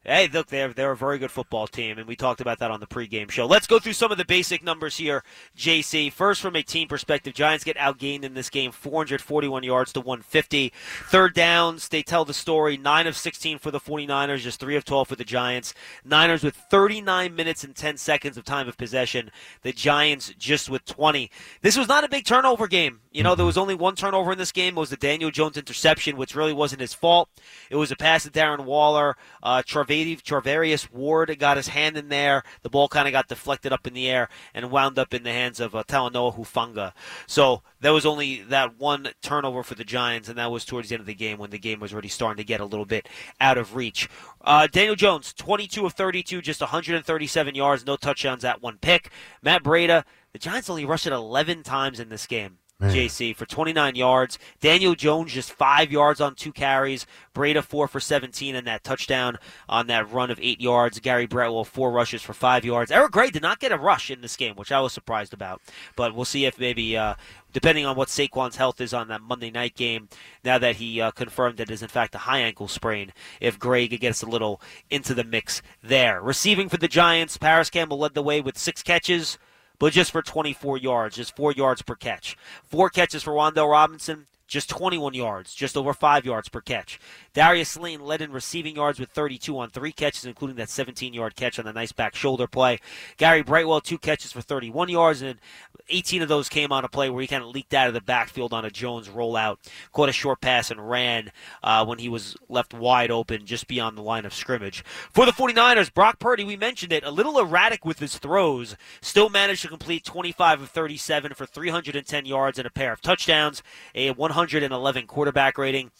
Hey, 0.10 0.28
look, 0.28 0.47
they're 0.47 0.74
they're 0.74 0.93
a 0.93 0.97
very 0.97 1.20
good 1.20 1.30
football 1.30 1.68
team, 1.68 1.99
and 1.99 2.07
we 2.07 2.16
talked 2.16 2.41
about 2.41 2.57
that 2.57 2.72
on 2.72 2.80
the 2.80 2.88
pregame 2.88 3.30
show. 3.30 3.45
Let's 3.45 3.68
go 3.68 3.78
through 3.78 3.93
some 3.93 4.12
of 4.12 4.18
the 4.18 4.26
basic 4.26 4.64
numbers 4.64 4.97
here, 4.97 5.24
JC. 5.55 6.12
First, 6.12 6.41
from 6.41 6.55
a 6.55 6.64
team 6.64 6.88
perspective, 6.88 7.36
Giants 7.36 7.64
get 7.64 7.78
outgained 7.78 8.24
in 8.24 8.34
this 8.34 8.49
game, 8.49 8.72
441 8.72 9.62
yards 9.62 9.93
to 9.93 10.01
150. 10.01 10.74
Third 11.12 11.36
downs, 11.36 11.89
they 11.89 12.01
tell 12.01 12.26
the 12.26 12.34
story, 12.34 12.76
9 12.76 13.05
of 13.05 13.16
16 13.16 13.60
for 13.60 13.70
the 13.70 13.80
49ers, 13.80 14.39
just 14.39 14.60
3 14.60 14.76
of 14.76 14.84
12 14.84 15.10
for 15.10 15.16
the 15.16 15.24
Giants. 15.24 15.76
Niners 16.03 16.43
with 16.43 16.55
39 16.55 17.36
minutes 17.36 17.64
and 17.64 17.76
10 17.76 17.97
seconds 17.97 18.36
of 18.36 18.43
time 18.43 18.68
of 18.68 18.80
possession. 18.80 19.30
The 19.62 19.74
Giants 19.74 20.34
just 20.39 20.72
with 20.72 20.86
20. 20.86 21.30
This 21.62 21.78
was 21.78 21.88
not 21.88 22.03
a 22.03 22.10
big 22.10 22.26
turnover 22.26 22.68
game. 22.68 23.01
You 23.12 23.22
know, 23.22 23.36
there 23.36 23.45
was 23.45 23.57
only 23.60 23.76
one 23.76 23.95
turnover 23.95 24.32
in 24.32 24.39
this 24.39 24.51
game. 24.51 24.76
It 24.76 24.80
was 24.80 24.89
the 24.89 24.97
Daniel 24.97 25.30
Jones 25.30 25.57
interception, 25.57 26.18
which 26.18 26.36
really 26.36 26.53
wasn't 26.53 26.82
his 26.82 26.95
fault. 26.95 27.30
It 27.70 27.76
was 27.76 27.91
a 27.91 27.95
pass 27.95 28.24
to 28.24 28.32
Darren 28.32 28.66
Waller. 28.66 29.16
Uh, 29.43 29.62
Travadi- 30.06 30.22
Travarius 30.22 30.91
Ward 30.91 31.38
got 31.39 31.58
his 31.58 31.70
hand 31.70 31.97
in 31.97 32.10
there. 32.10 32.43
The 32.62 32.70
ball 32.70 32.88
kind 32.88 33.08
of 33.08 33.12
got 33.12 33.28
deflected 33.28 33.72
up 33.72 33.88
in 33.88 33.93
the 33.93 34.10
air 34.10 34.30
and 34.54 34.72
wound 34.72 34.97
up 34.97 35.14
in 35.14 35.24
the 35.24 35.32
hands 35.32 35.60
of 35.60 35.76
uh, 35.76 35.84
Talanoa 35.84 36.36
Hufanga. 36.36 36.93
So 37.28 37.62
there 37.80 37.93
was 37.93 38.06
only 38.06 38.41
that 38.43 38.78
one 38.78 39.10
turnover 39.22 39.64
for 39.64 39.76
the 39.76 39.84
Giants, 39.84 40.30
and 40.30 40.38
that 40.38 40.52
was 40.52 40.66
towards 40.66 40.89
the 40.89 40.95
end 40.95 41.02
of 41.02 41.08
the 41.08 41.14
game 41.14 41.38
when 41.38 41.50
the 41.50 41.60
game 41.60 41.80
was 41.80 41.93
already 41.93 42.08
starting 42.08 42.38
to 42.38 42.43
get 42.43 42.62
a 42.62 42.66
little 42.66 42.86
bit 42.86 43.08
out 43.39 43.58
of 43.58 43.76
reach. 43.76 44.10
Uh, 44.41 44.68
Daniel 44.68 44.95
Jones, 44.95 45.34
22 45.34 45.86
of 45.86 45.93
32, 45.93 46.41
just 46.41 46.62
137 46.62 47.56
yards, 47.56 47.86
no 47.86 47.95
touchdowns, 47.95 48.45
at 48.45 48.62
one 48.62 48.78
pick. 48.78 49.10
Matt 49.41 49.64
Breida, 49.64 50.04
the 50.34 50.39
Giants 50.39 50.70
only 50.70 50.86
rushed 50.86 51.08
it 51.08 51.14
11 51.14 51.64
times 51.64 52.00
in 52.00 52.10
this 52.10 52.28
game. 52.28 52.58
Man. 52.80 52.95
JC 52.95 53.36
for 53.36 53.45
29 53.45 53.95
yards. 53.95 54.39
Daniel 54.61 54.95
Jones 54.95 55.34
just 55.34 55.51
five 55.51 55.91
yards 55.91 56.21
on 56.21 56.34
two 56.34 56.53
carries. 56.53 57.05
Breida 57.36 57.61
four 57.61 57.89
for 57.89 57.99
17 57.99 58.55
and 58.55 58.67
that 58.67 58.86
touchdown 58.86 59.38
on 59.67 59.88
that 59.88 60.09
run 60.09 60.32
of 60.32 60.39
eight 60.41 60.61
yards. 60.61 60.97
Gary 60.99 61.25
Brightwell 61.25 61.65
four 61.65 61.91
rushes 61.91 62.21
for 62.21 62.34
five 62.34 62.63
yards. 62.63 62.89
Eric 62.89 63.11
Gray 63.11 63.32
did 63.32 63.41
not 63.41 63.59
get 63.59 63.73
a 63.73 63.77
rush 63.77 64.09
in 64.09 64.21
this 64.21 64.38
game, 64.38 64.55
which 64.55 64.71
I 64.71 64.80
was 64.80 64.93
surprised 64.93 65.34
about. 65.34 65.61
But 65.97 66.15
we'll 66.15 66.23
see 66.23 66.45
if 66.45 66.57
maybe, 66.57 66.95
uh, 66.95 67.15
depending 67.51 67.86
on 67.86 67.97
what 67.97 68.07
Saquon's 68.07 68.55
health 68.55 68.80
is 68.80 68.93
on 68.93 69.09
that 69.09 69.21
Monday 69.21 69.51
night 69.51 69.75
game, 69.75 70.07
now 70.45 70.57
that 70.57 70.77
he 70.77 71.01
uh, 71.01 71.11
confirmed 71.11 71.59
it 71.59 71.69
is 71.69 71.82
in 71.82 71.89
fact 71.89 72.15
a 72.15 72.19
high 72.19 72.39
ankle 72.39 72.69
sprain, 72.69 73.11
if 73.41 73.59
Gray 73.59 73.89
could 73.89 73.99
get 73.99 74.11
us 74.11 74.23
a 74.23 74.30
little 74.30 74.61
into 74.89 75.13
the 75.13 75.25
mix 75.25 75.61
there. 75.84 76.21
Receiving 76.21 76.69
for 76.69 76.77
the 76.77 76.88
Giants, 76.88 77.36
Parris 77.38 77.69
Campbell 77.69 77.99
led 77.99 78.13
the 78.13 78.23
way 78.23 78.39
with 78.39 78.57
six 78.57 78.82
catches 78.82 79.38
but 79.80 79.93
just 79.93 80.11
for 80.11 80.21
24 80.21 80.77
yards, 80.77 81.15
just 81.15 81.36
four 81.36 81.51
yards 81.51 81.82
per 81.82 81.95
catch. 81.95 82.38
Four 82.65 82.89
catches 82.89 83.23
for 83.23 83.34
Wan'Dale 83.34 83.71
Robinson, 83.71 84.27
just 84.47 84.69
21 84.69 85.13
yards, 85.13 85.53
just 85.53 85.77
over 85.77 85.93
five 85.93 86.25
yards 86.25 86.49
per 86.49 86.59
catch. 86.61 86.99
Darius 87.39 87.77
Lane 87.77 88.01
led 88.01 88.21
in 88.21 88.33
receiving 88.33 88.75
yards 88.75 88.99
with 88.99 89.11
32 89.11 89.57
on 89.57 89.69
three 89.69 89.93
catches, 89.93 90.25
including 90.25 90.57
that 90.57 90.69
17 90.69 91.13
yard 91.13 91.37
catch 91.37 91.57
on 91.57 91.63
the 91.63 91.71
nice 91.71 91.93
back 91.93 92.13
shoulder 92.13 92.47
play. 92.47 92.79
Gary 93.15 93.43
Brightwell, 93.43 93.79
two 93.79 93.97
catches 93.97 94.33
for 94.33 94.41
31 94.41 94.89
yards, 94.89 95.21
and 95.21 95.39
18 95.87 96.21
of 96.21 96.27
those 96.27 96.49
came 96.49 96.73
on 96.73 96.83
a 96.83 96.89
play 96.89 97.09
where 97.09 97.21
he 97.21 97.27
kind 97.29 97.41
of 97.41 97.51
leaked 97.51 97.73
out 97.73 97.87
of 97.87 97.93
the 97.93 98.01
backfield 98.01 98.51
on 98.51 98.65
a 98.65 98.69
Jones 98.69 99.07
rollout, 99.07 99.55
caught 99.93 100.09
a 100.09 100.11
short 100.11 100.41
pass, 100.41 100.69
and 100.69 100.89
ran 100.89 101.31
uh, 101.63 101.85
when 101.85 101.99
he 101.99 102.09
was 102.09 102.35
left 102.49 102.73
wide 102.73 103.09
open 103.09 103.45
just 103.45 103.67
beyond 103.67 103.97
the 103.97 104.01
line 104.01 104.25
of 104.25 104.33
scrimmage. 104.33 104.83
For 105.09 105.25
the 105.25 105.31
49ers, 105.31 105.93
Brock 105.93 106.19
Purdy, 106.19 106.43
we 106.43 106.57
mentioned 106.57 106.91
it, 106.91 107.05
a 107.05 107.09
little 107.09 107.39
erratic 107.39 107.85
with 107.85 107.99
his 107.99 108.17
throws, 108.17 108.75
still 108.99 109.29
managed 109.29 109.61
to 109.61 109.69
complete 109.69 110.03
25 110.03 110.63
of 110.63 110.69
37 110.71 111.33
for 111.35 111.45
310 111.45 112.25
yards 112.25 112.59
and 112.59 112.67
a 112.67 112.69
pair 112.69 112.91
of 112.91 112.99
touchdowns, 112.99 113.63
a 113.95 114.11
111 114.11 115.07
quarterback 115.07 115.57
rating. 115.57 115.91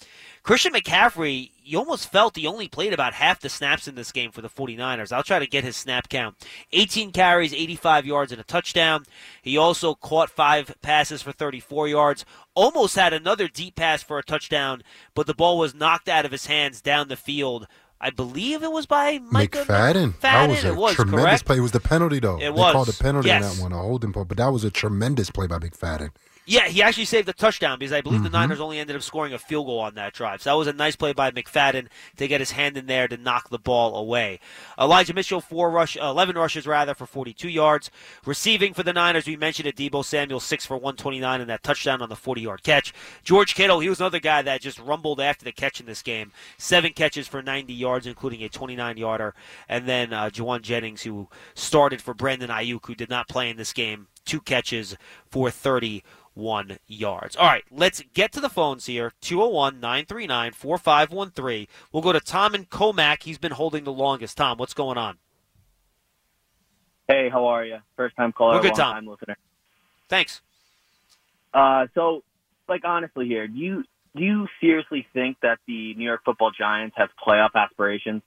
Christian 0.44 0.74
McCaffrey, 0.74 1.52
you 1.64 1.78
almost 1.78 2.12
felt 2.12 2.36
he 2.36 2.48
only 2.48 2.68
played 2.68 2.94
about 2.94 3.14
half 3.14 3.40
the 3.40 3.50
snaps 3.50 3.88
in 3.88 3.96
this 3.96 4.12
game 4.12 4.32
for 4.32 4.42
the 4.42 4.50
49ers. 4.50 5.12
I'll 5.12 5.22
try 5.24 5.38
to 5.40 5.46
get 5.48 5.64
his 5.64 5.76
snap 5.78 6.10
count. 6.10 6.36
18 6.72 7.12
carries, 7.12 7.54
85 7.54 8.06
yards, 8.06 8.32
and 8.32 8.42
a 8.42 8.44
touchdown. 8.44 9.04
He 9.42 9.58
also 9.58 9.94
caught 9.96 10.30
five 10.30 10.74
passes 10.82 11.22
for 11.22 11.32
34 11.32 11.88
yards. 11.90 12.26
Almost 12.56 12.96
had 12.96 13.14
another 13.14 13.48
deep 13.48 13.76
pass 13.76 14.02
for 14.02 14.18
a 14.18 14.24
touchdown, 14.24 14.82
but 15.14 15.28
the 15.28 15.34
ball 15.36 15.58
was 15.58 15.76
knocked 15.76 16.10
out 16.10 16.26
of 16.26 16.32
his 16.32 16.48
hands 16.48 16.82
down 16.82 17.08
the 17.10 17.16
field. 17.16 17.68
I 18.02 18.12
believe 18.12 18.64
it 18.64 18.72
was 18.72 18.86
by 18.86 19.20
Micah 19.20 19.66
McFadden. 19.66 20.20
That 20.22 20.48
was 20.50 20.64
a 20.64 20.70
It 20.70 20.76
was, 20.78 20.96
tremendous 20.96 21.22
correct? 21.26 21.46
play. 21.46 21.58
It 21.58 21.62
was 21.62 21.74
the 21.74 21.82
penalty 21.82 22.20
though. 22.20 22.38
It 22.38 22.40
they 22.44 22.50
was. 22.50 22.72
called 22.72 22.88
a 22.90 22.94
penalty 22.94 23.28
Yes. 23.28 23.58
that 23.58 23.62
one, 23.62 23.74
a 23.74 23.78
holding 23.78 24.14
point. 24.14 24.30
But 24.30 24.38
that 24.38 24.48
was 24.54 24.64
a 24.64 24.72
tremendous 24.72 25.30
play 25.30 25.48
by 25.48 25.60
McFadden. 25.60 26.12
Yeah, 26.50 26.68
he 26.68 26.82
actually 26.82 27.06
saved 27.06 27.30
a 27.30 27.34
touchdown 27.34 27.78
because 27.78 27.94
I 27.94 28.02
believe 28.02 28.24
the 28.24 28.30
Mhm. 28.30 28.34
Niners 28.34 28.60
only 28.60 28.80
ended 28.80 28.96
up 28.96 29.04
scoring 29.04 29.34
a 29.34 29.38
field 29.38 29.68
goal 29.68 29.78
on 29.80 29.94
that 29.94 30.14
drive. 30.14 30.42
So 30.42 30.50
that 30.50 30.56
was 30.56 30.66
a 30.68 30.74
nice 30.74 30.96
play 30.96 31.14
by 31.14 31.30
McFadden 31.30 31.90
to 32.18 32.28
get 32.28 32.40
his 32.42 32.52
hand 32.52 32.76
in 32.76 32.88
there 32.88 33.08
to 33.08 33.18
knock 33.18 33.50
the 33.50 33.60
ball 33.60 33.96
away. 33.96 34.40
Elijah 34.80 35.14
Mitchell, 35.14 35.42
four 35.42 35.70
rush, 35.70 35.96
uh, 35.96 36.06
11 36.06 36.36
rushes 36.36 36.66
rather 36.66 36.96
for 36.96 37.06
42 37.06 37.50
yards. 37.50 37.92
Receiving 38.26 38.74
for 38.74 38.82
the 38.82 38.94
Niners, 38.94 39.28
we 39.28 39.36
mentioned 39.36 39.68
it. 39.68 39.76
Deebo 39.76 40.04
Samuel 40.04 40.40
six 40.40 40.66
for 40.66 40.76
129 40.76 41.40
and 41.40 41.50
that 41.52 41.62
touchdown 41.62 42.02
on 42.02 42.10
the 42.10 42.16
40-yard 42.16 42.64
catch. 42.64 42.94
George 43.24 43.54
Kittle, 43.54 43.80
he 43.82 43.90
was 43.90 44.00
another 44.00 44.20
guy 44.20 44.42
that 44.42 44.60
just 44.62 44.80
rumbled 44.80 45.22
after 45.22 45.46
the 45.46 45.52
catch 45.52 45.80
in 45.80 45.86
this 45.86 46.02
game. 46.02 46.32
Seven 46.58 46.94
catches 46.94 47.28
for 47.28 47.44
90 47.44 47.74
yards, 47.74 48.08
including 48.08 48.44
a 48.44 48.50
29-yarder, 48.50 49.36
and 49.70 49.88
then 49.88 50.14
uh, 50.14 50.32
Jauan 50.32 50.64
Jennings, 50.64 51.04
who 51.04 51.30
started 51.54 52.02
for 52.02 52.16
Brandon 52.16 52.50
Aiyuk, 52.50 52.88
who 52.88 52.96
did 52.96 53.10
not 53.12 53.28
play 53.28 53.52
in 53.52 53.58
this 53.58 53.72
game. 53.72 54.08
Two 54.30 54.42
catches 54.42 54.96
for 55.32 55.50
31 55.50 56.78
yards. 56.86 57.36
All 57.36 57.48
right, 57.48 57.64
let's 57.72 58.04
get 58.14 58.32
to 58.34 58.40
the 58.40 58.48
phones 58.48 58.86
here. 58.86 59.12
201 59.22 59.80
939 59.80 60.52
4513. 60.52 61.68
We'll 61.92 62.04
go 62.04 62.14
to 62.14 62.20
Tom 62.20 62.54
and 62.54 62.70
Commack. 62.70 63.24
He's 63.24 63.40
been 63.40 63.54
holding 63.54 63.86
the 63.86 63.92
longest. 63.92 64.38
Tom, 64.38 64.60
what's 64.60 64.76
going 64.76 65.00
on? 65.00 65.18
Hey, 67.08 67.30
how 67.30 67.48
are 67.48 67.66
you? 67.66 67.78
First 67.96 68.16
time 68.18 68.32
caller, 68.32 68.58
We're 68.58 68.62
good, 68.62 68.76
Tom. 68.76 68.94
time 68.94 69.08
listener. 69.08 69.36
Thanks. 70.10 70.42
Uh, 71.52 71.88
so, 71.96 72.22
like 72.68 72.86
honestly, 72.86 73.26
here, 73.26 73.48
do 73.48 73.58
you 73.58 73.84
do 74.16 74.24
you 74.24 74.48
seriously 74.62 75.08
think 75.12 75.38
that 75.42 75.58
the 75.66 75.96
New 75.96 76.06
York 76.06 76.22
Football 76.24 76.52
Giants 76.52 76.96
have 77.00 77.10
playoff 77.28 77.56
aspirations? 77.56 78.22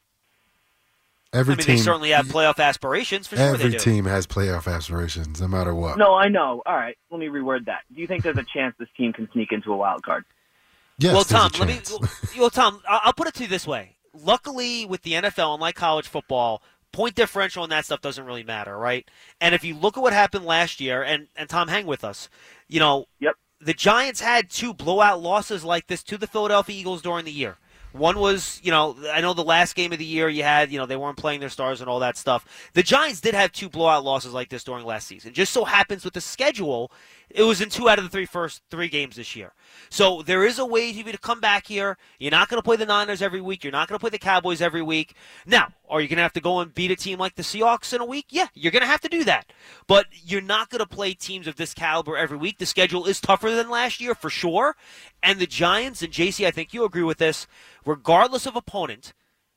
Every 1.32 1.54
I 1.54 1.56
mean, 1.56 1.66
team, 1.66 1.76
they 1.76 1.82
certainly 1.82 2.10
have 2.10 2.26
playoff 2.26 2.58
aspirations. 2.58 3.26
For 3.26 3.36
sure 3.36 3.54
every 3.54 3.70
they 3.70 3.70
do. 3.70 3.78
team 3.78 4.04
has 4.04 4.26
playoff 4.26 4.70
aspirations, 4.72 5.40
no 5.40 5.48
matter 5.48 5.74
what. 5.74 5.96
No, 5.96 6.14
I 6.14 6.28
know. 6.28 6.62
All 6.66 6.76
right, 6.76 6.96
let 7.10 7.18
me 7.20 7.26
reword 7.28 7.64
that. 7.66 7.80
Do 7.94 8.00
you 8.00 8.06
think 8.06 8.22
there's 8.22 8.36
a 8.36 8.44
chance 8.54 8.74
this 8.78 8.88
team 8.96 9.12
can 9.14 9.28
sneak 9.32 9.50
into 9.52 9.72
a 9.72 9.76
wild 9.76 10.02
card? 10.02 10.24
Yes, 10.98 11.14
well, 11.14 11.24
there's 11.24 11.30
a 11.30 11.48
Tom, 11.48 11.60
let 11.60 11.68
me. 11.68 11.74
chance. 11.76 12.36
Well, 12.38 12.50
Tom, 12.50 12.80
I- 12.88 13.00
I'll 13.04 13.12
put 13.14 13.28
it 13.28 13.34
to 13.34 13.44
you 13.44 13.48
this 13.48 13.66
way. 13.66 13.96
Luckily, 14.14 14.84
with 14.84 15.02
the 15.02 15.12
NFL, 15.12 15.54
unlike 15.54 15.74
college 15.74 16.06
football, 16.06 16.62
point 16.92 17.14
differential 17.14 17.62
and 17.62 17.72
that 17.72 17.86
stuff 17.86 18.02
doesn't 18.02 18.26
really 18.26 18.44
matter, 18.44 18.76
right? 18.76 19.08
And 19.40 19.54
if 19.54 19.64
you 19.64 19.74
look 19.74 19.96
at 19.96 20.02
what 20.02 20.12
happened 20.12 20.44
last 20.44 20.80
year, 20.82 21.02
and 21.02 21.28
and 21.34 21.48
Tom, 21.48 21.68
hang 21.68 21.86
with 21.86 22.04
us. 22.04 22.28
You 22.68 22.80
know, 22.80 23.06
yep. 23.20 23.36
The 23.58 23.72
Giants 23.72 24.20
had 24.20 24.50
two 24.50 24.74
blowout 24.74 25.22
losses 25.22 25.62
like 25.64 25.86
this 25.86 26.02
to 26.04 26.18
the 26.18 26.26
Philadelphia 26.26 26.78
Eagles 26.78 27.00
during 27.00 27.24
the 27.24 27.30
year. 27.32 27.56
One 27.92 28.18
was, 28.18 28.60
you 28.62 28.70
know, 28.70 28.96
I 29.12 29.20
know 29.20 29.34
the 29.34 29.44
last 29.44 29.74
game 29.74 29.92
of 29.92 29.98
the 29.98 30.04
year 30.04 30.28
you 30.28 30.42
had, 30.42 30.72
you 30.72 30.78
know, 30.78 30.86
they 30.86 30.96
weren't 30.96 31.18
playing 31.18 31.40
their 31.40 31.48
stars 31.48 31.80
and 31.80 31.90
all 31.90 32.00
that 32.00 32.16
stuff. 32.16 32.70
The 32.72 32.82
Giants 32.82 33.20
did 33.20 33.34
have 33.34 33.52
two 33.52 33.68
blowout 33.68 34.04
losses 34.04 34.32
like 34.32 34.48
this 34.48 34.64
during 34.64 34.84
last 34.84 35.06
season. 35.06 35.32
Just 35.32 35.52
so 35.52 35.64
happens 35.64 36.04
with 36.04 36.14
the 36.14 36.20
schedule, 36.20 36.90
it 37.30 37.42
was 37.42 37.60
in 37.60 37.68
two 37.68 37.88
out 37.88 37.98
of 37.98 38.04
the 38.04 38.10
three 38.10 38.26
first 38.26 38.62
three 38.70 38.88
games 38.88 39.16
this 39.16 39.36
year. 39.36 39.52
So 39.90 40.22
there 40.22 40.44
is 40.44 40.58
a 40.58 40.66
way 40.66 40.92
for 40.92 41.06
you 41.06 41.12
to 41.12 41.18
come 41.18 41.40
back 41.40 41.66
here. 41.66 41.98
You're 42.18 42.30
not 42.30 42.48
going 42.48 42.58
to 42.58 42.64
play 42.64 42.76
the 42.76 42.86
Niners 42.86 43.22
every 43.22 43.40
week. 43.40 43.62
You're 43.62 43.72
not 43.72 43.88
going 43.88 43.98
to 43.98 44.00
play 44.00 44.10
the 44.10 44.18
Cowboys 44.18 44.62
every 44.62 44.82
week. 44.82 45.14
Now, 45.46 45.68
are 45.88 46.00
you 46.00 46.08
going 46.08 46.16
to 46.16 46.22
have 46.22 46.32
to 46.34 46.40
go 46.40 46.60
and 46.60 46.74
beat 46.74 46.90
a 46.90 46.96
team 46.96 47.18
like 47.18 47.34
the 47.34 47.42
Seahawks 47.42 47.92
in 47.92 48.00
a 48.00 48.06
week? 48.06 48.26
Yeah, 48.30 48.46
you're 48.54 48.72
going 48.72 48.82
to 48.82 48.88
have 48.88 49.02
to 49.02 49.08
do 49.08 49.24
that. 49.24 49.52
But 49.86 50.06
you're 50.24 50.40
not 50.40 50.70
going 50.70 50.80
to 50.80 50.86
play 50.86 51.14
teams 51.14 51.46
of 51.46 51.56
this 51.56 51.74
caliber 51.74 52.16
every 52.16 52.38
week. 52.38 52.58
The 52.58 52.66
schedule 52.66 53.06
is 53.06 53.20
tougher 53.20 53.50
than 53.50 53.70
last 53.70 54.00
year 54.00 54.14
for 54.14 54.30
sure. 54.30 54.76
And 55.22 55.38
the 55.38 55.46
Giants, 55.46 56.02
and 56.02 56.12
JC, 56.12 56.46
I 56.46 56.50
think 56.50 56.72
you 56.72 56.84
agree 56.84 57.02
with 57.02 57.18
this, 57.18 57.46
regardless 57.84 58.46
of 58.46 58.56
opponent, 58.56 59.12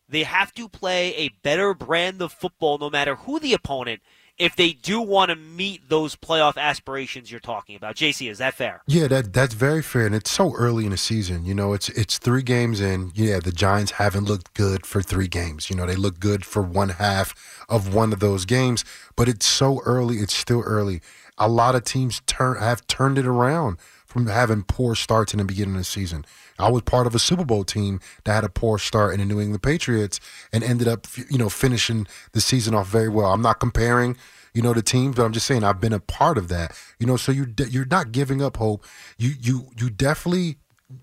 they 0.08 0.24
have 0.24 0.54
to 0.54 0.70
play 0.70 1.16
a 1.16 1.30
better 1.42 1.74
brand 1.74 2.22
of 2.22 2.32
football 2.32 2.78
no 2.78 2.90
matter 2.90 3.16
who 3.16 3.40
the 3.40 3.54
opponent 3.54 4.02
if 4.38 4.56
they 4.56 4.74
do 4.74 5.02
want 5.02 5.30
to 5.30 5.36
meet 5.36 5.88
those 5.88 6.16
playoff 6.16 6.58
aspirations 6.58 7.32
you're 7.32 7.40
talking 7.40 7.76
about. 7.76 7.96
JC, 7.96 8.30
is 8.30 8.40
that 8.40 8.54
fair? 8.54 8.82
Yeah, 8.88 9.08
that 9.08 9.34
that's 9.34 9.54
very 9.54 9.82
fair, 9.82 10.06
and 10.06 10.16
it's 10.16 10.32
so 10.32 10.54
early 10.56 10.86
in 10.86 10.92
the 10.92 10.98
season. 10.98 11.46
You 11.46 11.54
know, 11.54 11.74
it's 11.74 11.90
it's 11.90 12.18
three 12.18 12.44
games 12.44 12.82
in. 12.82 13.12
Yeah, 13.16 13.40
the 13.40 13.52
Giants 13.52 13.94
haven't 13.94 14.26
looked 14.26 14.54
good 14.54 14.86
for 14.86 15.02
three 15.02 15.28
games. 15.28 15.70
You 15.70 15.76
know, 15.76 15.86
they 15.86 15.96
look 15.96 16.20
good 16.20 16.46
for 16.46 16.62
one 16.62 16.90
half 16.90 17.34
of 17.70 17.94
one 17.94 18.12
of 18.12 18.20
those 18.20 18.46
games, 18.46 18.84
but 19.16 19.30
it's 19.30 19.46
so 19.46 19.82
early. 19.86 20.18
It's 20.18 20.36
still 20.36 20.62
early. 20.62 21.02
A 21.38 21.50
lot 21.50 21.76
of 21.76 21.84
teams 21.84 22.22
turn 22.26 22.58
have 22.58 22.86
turned 22.88 23.18
it 23.18 23.28
around 23.28 23.78
from 24.16 24.28
having 24.28 24.64
poor 24.64 24.96
starts 24.96 25.34
in 25.34 25.40
the 25.40 25.44
beginning 25.44 25.76
of 25.76 25.82
the 25.82 25.84
season. 25.84 26.24
I 26.58 26.72
was 26.72 26.84
part 26.84 27.06
of 27.06 27.14
a 27.14 27.20
Super 27.20 27.44
Bowl 27.44 27.66
team 27.66 28.00
that 28.24 28.34
had 28.34 28.44
a 28.46 28.50
poor 28.50 28.78
start 28.78 29.14
in 29.14 29.20
the 29.20 29.26
New 29.26 29.42
England 29.42 29.62
Patriots 29.62 30.22
and 30.54 30.64
ended 30.64 30.88
up, 30.88 31.06
you 31.30 31.38
know, 31.38 31.50
finishing 31.50 32.08
the 32.32 32.40
season 32.40 32.74
off 32.74 32.88
very 32.88 33.10
well. 33.10 33.34
I'm 33.34 33.42
not 33.42 33.60
comparing, 33.60 34.16
you 34.54 34.62
know, 34.62 34.72
the 34.72 34.82
teams, 34.82 35.18
but 35.18 35.26
I'm 35.26 35.34
just 35.34 35.46
saying 35.46 35.66
I've 35.66 35.82
been 35.82 35.92
a 35.92 36.00
part 36.00 36.38
of 36.38 36.48
that. 36.48 36.74
You 36.98 37.08
know, 37.08 37.18
so 37.18 37.34
you 37.34 37.54
you're 37.68 37.84
not 37.84 38.14
giving 38.14 38.42
up 38.42 38.56
hope. 38.56 38.86
You 39.18 39.34
you 39.38 39.68
you 39.78 39.90
definitely 39.90 40.60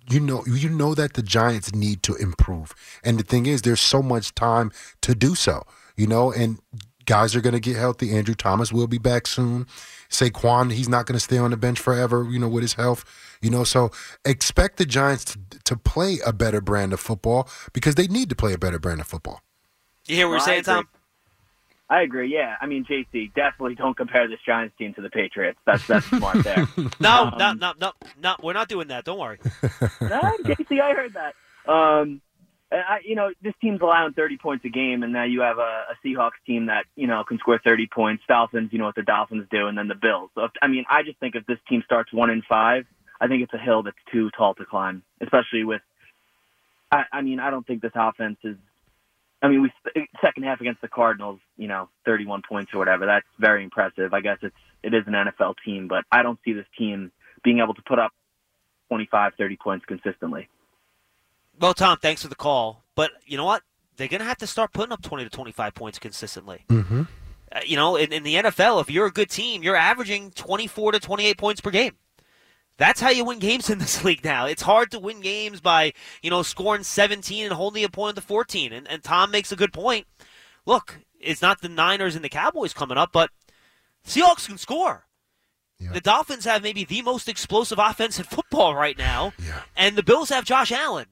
you 0.08 0.18
know 0.18 0.42
you 0.46 0.70
know 0.70 0.94
that 0.94 1.12
the 1.12 1.22
Giants 1.22 1.74
need 1.74 2.02
to 2.04 2.14
improve. 2.14 2.74
And 3.04 3.18
the 3.18 3.24
thing 3.24 3.44
is 3.44 3.60
there's 3.60 3.82
so 3.82 4.02
much 4.02 4.34
time 4.34 4.72
to 5.02 5.14
do 5.14 5.34
so. 5.34 5.64
You 5.98 6.06
know, 6.06 6.32
and 6.32 6.60
guys 7.04 7.36
are 7.36 7.42
going 7.42 7.52
to 7.52 7.60
get 7.60 7.76
healthy. 7.76 8.16
Andrew 8.16 8.34
Thomas 8.34 8.72
will 8.72 8.86
be 8.86 8.96
back 8.96 9.26
soon. 9.26 9.66
Saquon, 10.12 10.72
he's 10.72 10.88
not 10.88 11.06
going 11.06 11.16
to 11.16 11.20
stay 11.20 11.38
on 11.38 11.50
the 11.50 11.56
bench 11.56 11.80
forever, 11.80 12.26
you 12.30 12.38
know, 12.38 12.48
with 12.48 12.62
his 12.62 12.74
health. 12.74 13.04
You 13.40 13.50
know, 13.50 13.64
so 13.64 13.90
expect 14.24 14.76
the 14.76 14.86
Giants 14.86 15.24
to, 15.24 15.38
to 15.64 15.76
play 15.76 16.18
a 16.24 16.32
better 16.32 16.60
brand 16.60 16.92
of 16.92 17.00
football 17.00 17.48
because 17.72 17.96
they 17.96 18.06
need 18.06 18.28
to 18.28 18.36
play 18.36 18.52
a 18.52 18.58
better 18.58 18.78
brand 18.78 19.00
of 19.00 19.06
football. 19.06 19.40
You 20.06 20.16
hear 20.16 20.28
what 20.28 20.34
we're 20.34 20.40
saying. 20.40 20.62
Tom? 20.64 20.88
I 21.90 22.02
agree. 22.02 22.32
Yeah, 22.32 22.56
I 22.60 22.66
mean, 22.66 22.84
JC, 22.84 23.34
definitely 23.34 23.74
don't 23.74 23.96
compare 23.96 24.26
this 24.26 24.38
Giants 24.46 24.74
team 24.78 24.94
to 24.94 25.02
the 25.02 25.10
Patriots. 25.10 25.58
That's 25.66 25.86
that's 25.86 26.06
smart 26.06 26.42
there. 26.42 26.66
No, 27.00 27.24
Um, 27.24 27.34
no, 27.38 27.52
no, 27.52 27.72
no, 27.78 27.92
no. 28.20 28.36
We're 28.42 28.52
not 28.54 28.68
doing 28.68 28.88
that. 28.88 29.04
Don't 29.04 29.18
worry. 29.18 29.38
no, 30.00 30.20
JC, 30.44 30.80
I 30.80 30.94
heard 30.94 31.14
that. 31.14 31.34
Um, 31.70 32.20
Uh, 32.72 32.76
I, 32.76 32.98
you 33.04 33.14
know, 33.14 33.30
this 33.42 33.54
team's 33.60 33.80
allowing 33.80 34.14
30 34.14 34.38
points 34.38 34.64
a 34.64 34.68
game, 34.68 35.02
and 35.02 35.12
now 35.12 35.24
you 35.24 35.40
have 35.42 35.58
a, 35.58 35.84
a 35.90 36.06
Seahawks 36.06 36.40
team 36.46 36.66
that 36.66 36.84
you 36.96 37.06
know 37.06 37.22
can 37.24 37.38
score 37.38 37.60
30 37.62 37.88
points. 37.92 38.22
Dolphins, 38.26 38.70
you 38.72 38.78
know 38.78 38.86
what 38.86 38.94
the 38.94 39.02
Dolphins 39.02 39.46
do, 39.50 39.66
and 39.66 39.76
then 39.76 39.88
the 39.88 39.94
Bills. 39.94 40.30
So, 40.34 40.44
if, 40.44 40.52
I 40.62 40.68
mean, 40.68 40.84
I 40.88 41.02
just 41.02 41.18
think 41.18 41.34
if 41.34 41.46
this 41.46 41.58
team 41.68 41.82
starts 41.84 42.12
one 42.12 42.30
in 42.30 42.42
five, 42.48 42.86
I 43.20 43.28
think 43.28 43.42
it's 43.42 43.52
a 43.52 43.58
hill 43.58 43.82
that's 43.82 43.96
too 44.10 44.30
tall 44.36 44.54
to 44.54 44.64
climb, 44.64 45.02
especially 45.20 45.64
with. 45.64 45.82
I, 46.90 47.04
I 47.12 47.22
mean, 47.22 47.40
I 47.40 47.50
don't 47.50 47.66
think 47.66 47.82
this 47.82 47.92
offense 47.94 48.38
is. 48.44 48.56
I 49.42 49.48
mean, 49.48 49.62
we 49.62 49.72
second 50.22 50.44
half 50.44 50.60
against 50.60 50.80
the 50.80 50.88
Cardinals, 50.88 51.40
you 51.56 51.66
know, 51.66 51.88
31 52.04 52.42
points 52.48 52.72
or 52.72 52.78
whatever. 52.78 53.06
That's 53.06 53.26
very 53.40 53.64
impressive. 53.64 54.14
I 54.14 54.20
guess 54.20 54.38
it's 54.40 54.56
it 54.82 54.94
is 54.94 55.02
an 55.06 55.14
NFL 55.14 55.56
team, 55.64 55.88
but 55.88 56.04
I 56.10 56.22
don't 56.22 56.38
see 56.44 56.52
this 56.52 56.66
team 56.78 57.12
being 57.42 57.58
able 57.58 57.74
to 57.74 57.82
put 57.82 57.98
up 57.98 58.12
25, 58.88 59.32
30 59.36 59.56
points 59.56 59.84
consistently. 59.86 60.48
Well, 61.58 61.74
Tom, 61.74 61.98
thanks 61.98 62.22
for 62.22 62.28
the 62.28 62.34
call. 62.34 62.84
But 62.94 63.10
you 63.26 63.36
know 63.36 63.44
what? 63.44 63.62
They're 63.96 64.08
going 64.08 64.20
to 64.20 64.26
have 64.26 64.38
to 64.38 64.46
start 64.46 64.72
putting 64.72 64.92
up 64.92 65.02
20 65.02 65.24
to 65.24 65.30
25 65.30 65.74
points 65.74 65.98
consistently. 65.98 66.64
Mm-hmm. 66.68 67.02
Uh, 67.50 67.60
you 67.66 67.76
know, 67.76 67.96
in, 67.96 68.12
in 68.12 68.22
the 68.22 68.34
NFL, 68.34 68.80
if 68.80 68.90
you're 68.90 69.06
a 69.06 69.12
good 69.12 69.30
team, 69.30 69.62
you're 69.62 69.76
averaging 69.76 70.30
24 70.32 70.92
to 70.92 71.00
28 71.00 71.38
points 71.38 71.60
per 71.60 71.70
game. 71.70 71.96
That's 72.78 73.00
how 73.00 73.10
you 73.10 73.24
win 73.24 73.38
games 73.38 73.68
in 73.68 73.78
this 73.78 74.02
league 74.04 74.24
now. 74.24 74.46
It's 74.46 74.62
hard 74.62 74.90
to 74.92 74.98
win 74.98 75.20
games 75.20 75.60
by, 75.60 75.92
you 76.22 76.30
know, 76.30 76.42
scoring 76.42 76.82
17 76.82 77.44
and 77.44 77.52
holding 77.52 77.84
a 77.84 77.88
point 77.88 78.16
to 78.16 78.22
14. 78.22 78.72
And, 78.72 78.88
and 78.88 79.04
Tom 79.04 79.30
makes 79.30 79.52
a 79.52 79.56
good 79.56 79.72
point. 79.72 80.06
Look, 80.64 81.00
it's 81.20 81.42
not 81.42 81.60
the 81.60 81.68
Niners 81.68 82.16
and 82.16 82.24
the 82.24 82.28
Cowboys 82.28 82.72
coming 82.72 82.98
up, 82.98 83.10
but 83.12 83.30
Seahawks 84.06 84.46
can 84.46 84.58
score. 84.58 85.06
The 85.90 86.00
Dolphins 86.00 86.44
have 86.44 86.62
maybe 86.62 86.84
the 86.84 87.02
most 87.02 87.28
explosive 87.28 87.78
offense 87.80 88.18
in 88.18 88.24
football 88.24 88.74
right 88.74 88.96
now, 88.96 89.32
and 89.76 89.96
the 89.96 90.02
Bills 90.04 90.28
have 90.28 90.44
Josh 90.44 90.70
Allen. 90.70 91.06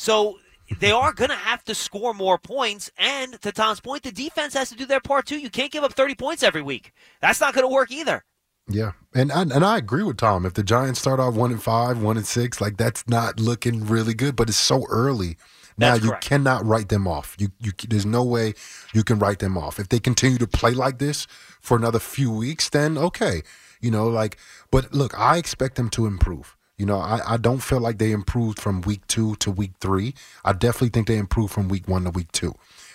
So 0.00 0.38
they 0.78 0.92
are 0.92 1.12
going 1.12 1.28
to 1.28 1.36
have 1.36 1.62
to 1.64 1.74
score 1.74 2.14
more 2.14 2.38
points. 2.38 2.90
And 2.96 3.38
to 3.42 3.52
Tom's 3.52 3.80
point, 3.80 4.02
the 4.02 4.10
defense 4.10 4.54
has 4.54 4.70
to 4.70 4.74
do 4.74 4.86
their 4.86 4.98
part 4.98 5.26
too. 5.26 5.38
You 5.38 5.50
can't 5.50 5.70
give 5.70 5.84
up 5.84 5.92
30 5.92 6.14
points 6.14 6.42
every 6.42 6.62
week. 6.62 6.94
That's 7.20 7.38
not 7.38 7.52
going 7.52 7.68
to 7.68 7.72
work 7.72 7.90
either. 7.90 8.24
Yeah, 8.66 8.92
and 9.14 9.30
I, 9.30 9.42
and 9.42 9.62
I 9.62 9.76
agree 9.76 10.02
with 10.02 10.16
Tom. 10.16 10.46
If 10.46 10.54
the 10.54 10.62
Giants 10.62 11.00
start 11.00 11.20
off 11.20 11.34
one 11.34 11.50
and 11.50 11.62
five, 11.62 12.00
one 12.00 12.16
and 12.16 12.24
six, 12.24 12.62
like 12.62 12.78
that's 12.78 13.06
not 13.08 13.38
looking 13.40 13.84
really 13.84 14.14
good. 14.14 14.36
But 14.36 14.48
it's 14.48 14.56
so 14.56 14.86
early. 14.88 15.36
Now 15.76 15.94
you 15.94 16.14
cannot 16.22 16.64
write 16.64 16.88
them 16.88 17.06
off. 17.06 17.36
You 17.38 17.48
you 17.58 17.72
there's 17.86 18.06
no 18.06 18.22
way 18.22 18.54
you 18.94 19.02
can 19.02 19.18
write 19.18 19.40
them 19.40 19.58
off. 19.58 19.78
If 19.78 19.88
they 19.88 19.98
continue 19.98 20.38
to 20.38 20.46
play 20.46 20.72
like 20.72 20.98
this 20.98 21.26
for 21.60 21.76
another 21.76 21.98
few 21.98 22.30
weeks, 22.30 22.70
then 22.70 22.96
okay, 22.96 23.42
you 23.82 23.90
know, 23.90 24.06
like. 24.06 24.38
But 24.70 24.94
look, 24.94 25.18
I 25.18 25.36
expect 25.36 25.74
them 25.74 25.90
to 25.90 26.06
improve. 26.06 26.56
You 26.80 26.86
know, 26.86 26.96
I, 26.98 27.34
I 27.34 27.36
don't 27.36 27.58
feel 27.58 27.78
like 27.78 27.98
they 27.98 28.10
improved 28.10 28.58
from 28.58 28.80
week 28.80 29.06
two 29.06 29.34
to 29.36 29.50
week 29.50 29.72
three. 29.82 30.14
I 30.46 30.54
definitely 30.54 30.88
think 30.88 31.08
they 31.08 31.18
improved 31.18 31.52
from 31.52 31.68
week 31.68 31.86
one 31.86 32.04
to 32.04 32.10
week 32.10 32.32
two. 32.32 32.54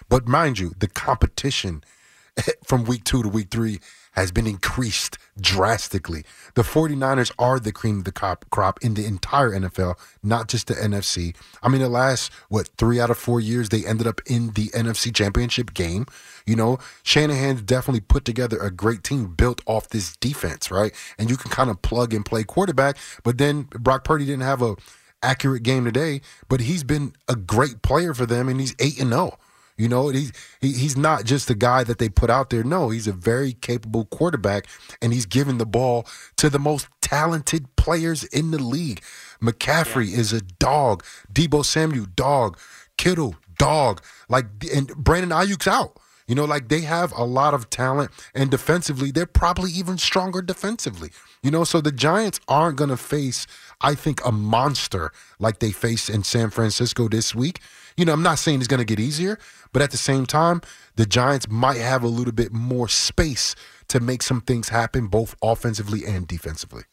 But 0.09 0.27
mind 0.27 0.57
you, 0.57 0.73
the 0.79 0.87
competition 0.87 1.83
from 2.65 2.85
week 2.85 3.03
two 3.03 3.21
to 3.21 3.29
week 3.29 3.51
three 3.51 3.79
has 4.15 4.31
been 4.31 4.47
increased 4.47 5.17
drastically. 5.39 6.23
The 6.55 6.61
49ers 6.61 7.31
are 7.37 7.59
the 7.59 7.71
cream 7.71 7.99
of 7.99 8.03
the 8.05 8.11
crop, 8.11 8.79
in 8.81 8.93
the 8.93 9.05
entire 9.05 9.51
NFL, 9.51 9.97
not 10.23 10.47
just 10.47 10.67
the 10.67 10.73
NFC. 10.73 11.35
I 11.61 11.69
mean, 11.69 11.81
the 11.81 11.89
last, 11.89 12.31
what, 12.49 12.69
three 12.77 12.99
out 12.99 13.09
of 13.09 13.17
four 13.17 13.39
years, 13.39 13.69
they 13.69 13.85
ended 13.85 14.07
up 14.07 14.21
in 14.25 14.51
the 14.51 14.67
NFC 14.69 15.13
championship 15.13 15.73
game. 15.73 16.05
You 16.45 16.55
know, 16.55 16.79
Shanahan's 17.03 17.61
definitely 17.61 18.01
put 18.01 18.25
together 18.25 18.57
a 18.57 18.71
great 18.71 19.03
team 19.03 19.33
built 19.33 19.61
off 19.65 19.89
this 19.89 20.15
defense, 20.17 20.71
right? 20.71 20.93
And 21.17 21.29
you 21.29 21.37
can 21.37 21.51
kind 21.51 21.69
of 21.69 21.81
plug 21.81 22.13
and 22.13 22.25
play 22.25 22.43
quarterback, 22.43 22.97
but 23.23 23.37
then 23.37 23.63
Brock 23.63 24.03
Purdy 24.03 24.25
didn't 24.25 24.43
have 24.43 24.61
a 24.61 24.75
accurate 25.21 25.63
game 25.63 25.83
today, 25.83 26.21
but 26.47 26.61
he's 26.61 26.83
been 26.83 27.13
a 27.27 27.35
great 27.35 27.81
player 27.81 28.13
for 28.13 28.25
them 28.25 28.47
and 28.47 28.59
he's 28.59 28.75
8 28.79 28.99
and 29.01 29.11
0. 29.11 29.37
You 29.77 29.89
know, 29.89 30.09
he's 30.09 30.31
he, 30.61 30.71
he's 30.71 30.95
not 30.95 31.25
just 31.25 31.49
a 31.49 31.55
guy 31.55 31.83
that 31.83 31.97
they 31.97 32.07
put 32.07 32.29
out 32.29 32.49
there. 32.49 32.63
No, 32.63 32.89
he's 32.89 33.07
a 33.07 33.11
very 33.11 33.53
capable 33.53 34.05
quarterback, 34.05 34.67
and 35.01 35.11
he's 35.11 35.25
giving 35.25 35.57
the 35.57 35.65
ball 35.65 36.07
to 36.37 36.49
the 36.49 36.59
most 36.59 36.87
talented 37.01 37.75
players 37.75 38.23
in 38.25 38.51
the 38.51 38.61
league. 38.61 39.01
McCaffrey 39.41 40.13
is 40.13 40.31
a 40.31 40.41
dog. 40.41 41.03
Deebo 41.31 41.65
Samuel, 41.65 42.07
dog. 42.15 42.57
Kittle, 42.97 43.35
dog. 43.57 44.01
Like, 44.29 44.45
and 44.73 44.87
Brandon 44.95 45.31
Aiyuk's 45.31 45.67
out. 45.67 45.99
You 46.27 46.33
know, 46.33 46.45
like 46.45 46.69
they 46.69 46.81
have 46.81 47.11
a 47.15 47.23
lot 47.23 47.53
of 47.53 47.69
talent, 47.69 48.09
and 48.33 48.49
defensively, 48.49 49.11
they're 49.11 49.27
probably 49.27 49.71
even 49.71 49.99
stronger 49.99 50.41
defensively. 50.41 51.11
You 51.43 51.51
know, 51.51 51.63
so 51.63 51.81
the 51.81 51.91
Giants 51.91 52.39
aren't 52.47 52.77
going 52.77 52.89
to 52.89 52.97
face, 52.97 53.45
I 53.79 53.93
think, 53.93 54.25
a 54.25 54.31
monster 54.31 55.11
like 55.37 55.59
they 55.59 55.71
faced 55.71 56.09
in 56.09 56.23
San 56.23 56.49
Francisco 56.49 57.07
this 57.07 57.35
week. 57.35 57.59
You 57.95 58.05
know, 58.05 58.13
I'm 58.13 58.23
not 58.23 58.39
saying 58.39 58.59
it's 58.59 58.67
going 58.67 58.79
to 58.79 58.85
get 58.85 58.99
easier, 58.99 59.37
but 59.75 59.81
at 59.81 59.91
the 59.91 59.97
same 59.97 60.25
time, 60.25 60.61
the 60.95 61.05
Giants 61.05 61.49
might 61.49 61.81
have 61.81 62.01
a 62.01 62.07
little 62.07 62.31
bit 62.31 62.53
more 62.53 62.87
space 62.87 63.55
to 63.89 63.99
make 63.99 64.23
some 64.23 64.39
things 64.39 64.69
happen, 64.69 65.07
both 65.07 65.35
offensively 65.43 66.05
and 66.05 66.25
defensively. 66.25 66.83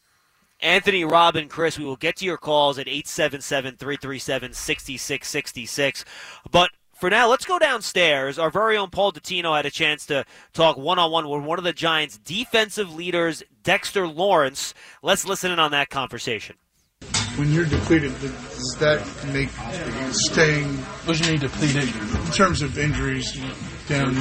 Anthony, 0.59 1.05
Robin, 1.05 1.47
Chris, 1.47 1.79
we 1.79 1.85
will 1.85 1.95
get 1.95 2.17
to 2.17 2.25
your 2.25 2.35
calls 2.35 2.77
at 2.77 2.89
877 2.89 3.77
337 3.77 4.51
6666. 4.51 6.03
But 6.51 6.71
for 6.93 7.09
now, 7.09 7.29
let's 7.29 7.45
go 7.45 7.57
downstairs. 7.57 8.37
Our 8.37 8.49
very 8.49 8.75
own 8.75 8.89
Paul 8.89 9.13
Dottino 9.13 9.55
had 9.55 9.65
a 9.65 9.71
chance 9.71 10.05
to 10.07 10.25
talk 10.51 10.75
one 10.75 10.99
on 10.99 11.09
one 11.09 11.29
with 11.29 11.41
one 11.41 11.57
of 11.57 11.63
the 11.63 11.71
Giants' 11.71 12.17
defensive 12.17 12.93
leaders, 12.93 13.43
Dexter 13.63 14.09
Lawrence. 14.09 14.73
Let's 15.01 15.23
listen 15.23 15.53
in 15.53 15.59
on 15.59 15.71
that 15.71 15.89
conversation. 15.89 16.57
When 17.37 17.51
you're 17.51 17.65
depleted, 17.65 18.13
does 18.21 18.75
that 18.79 19.01
make 19.33 19.49
staying? 20.11 20.77
What 21.05 21.17
do 21.17 21.23
you 21.25 21.31
mean 21.31 21.39
depleted? 21.39 21.89
In 22.25 22.31
terms 22.31 22.61
of 22.61 22.77
injuries, 22.77 23.33
down 23.87 24.17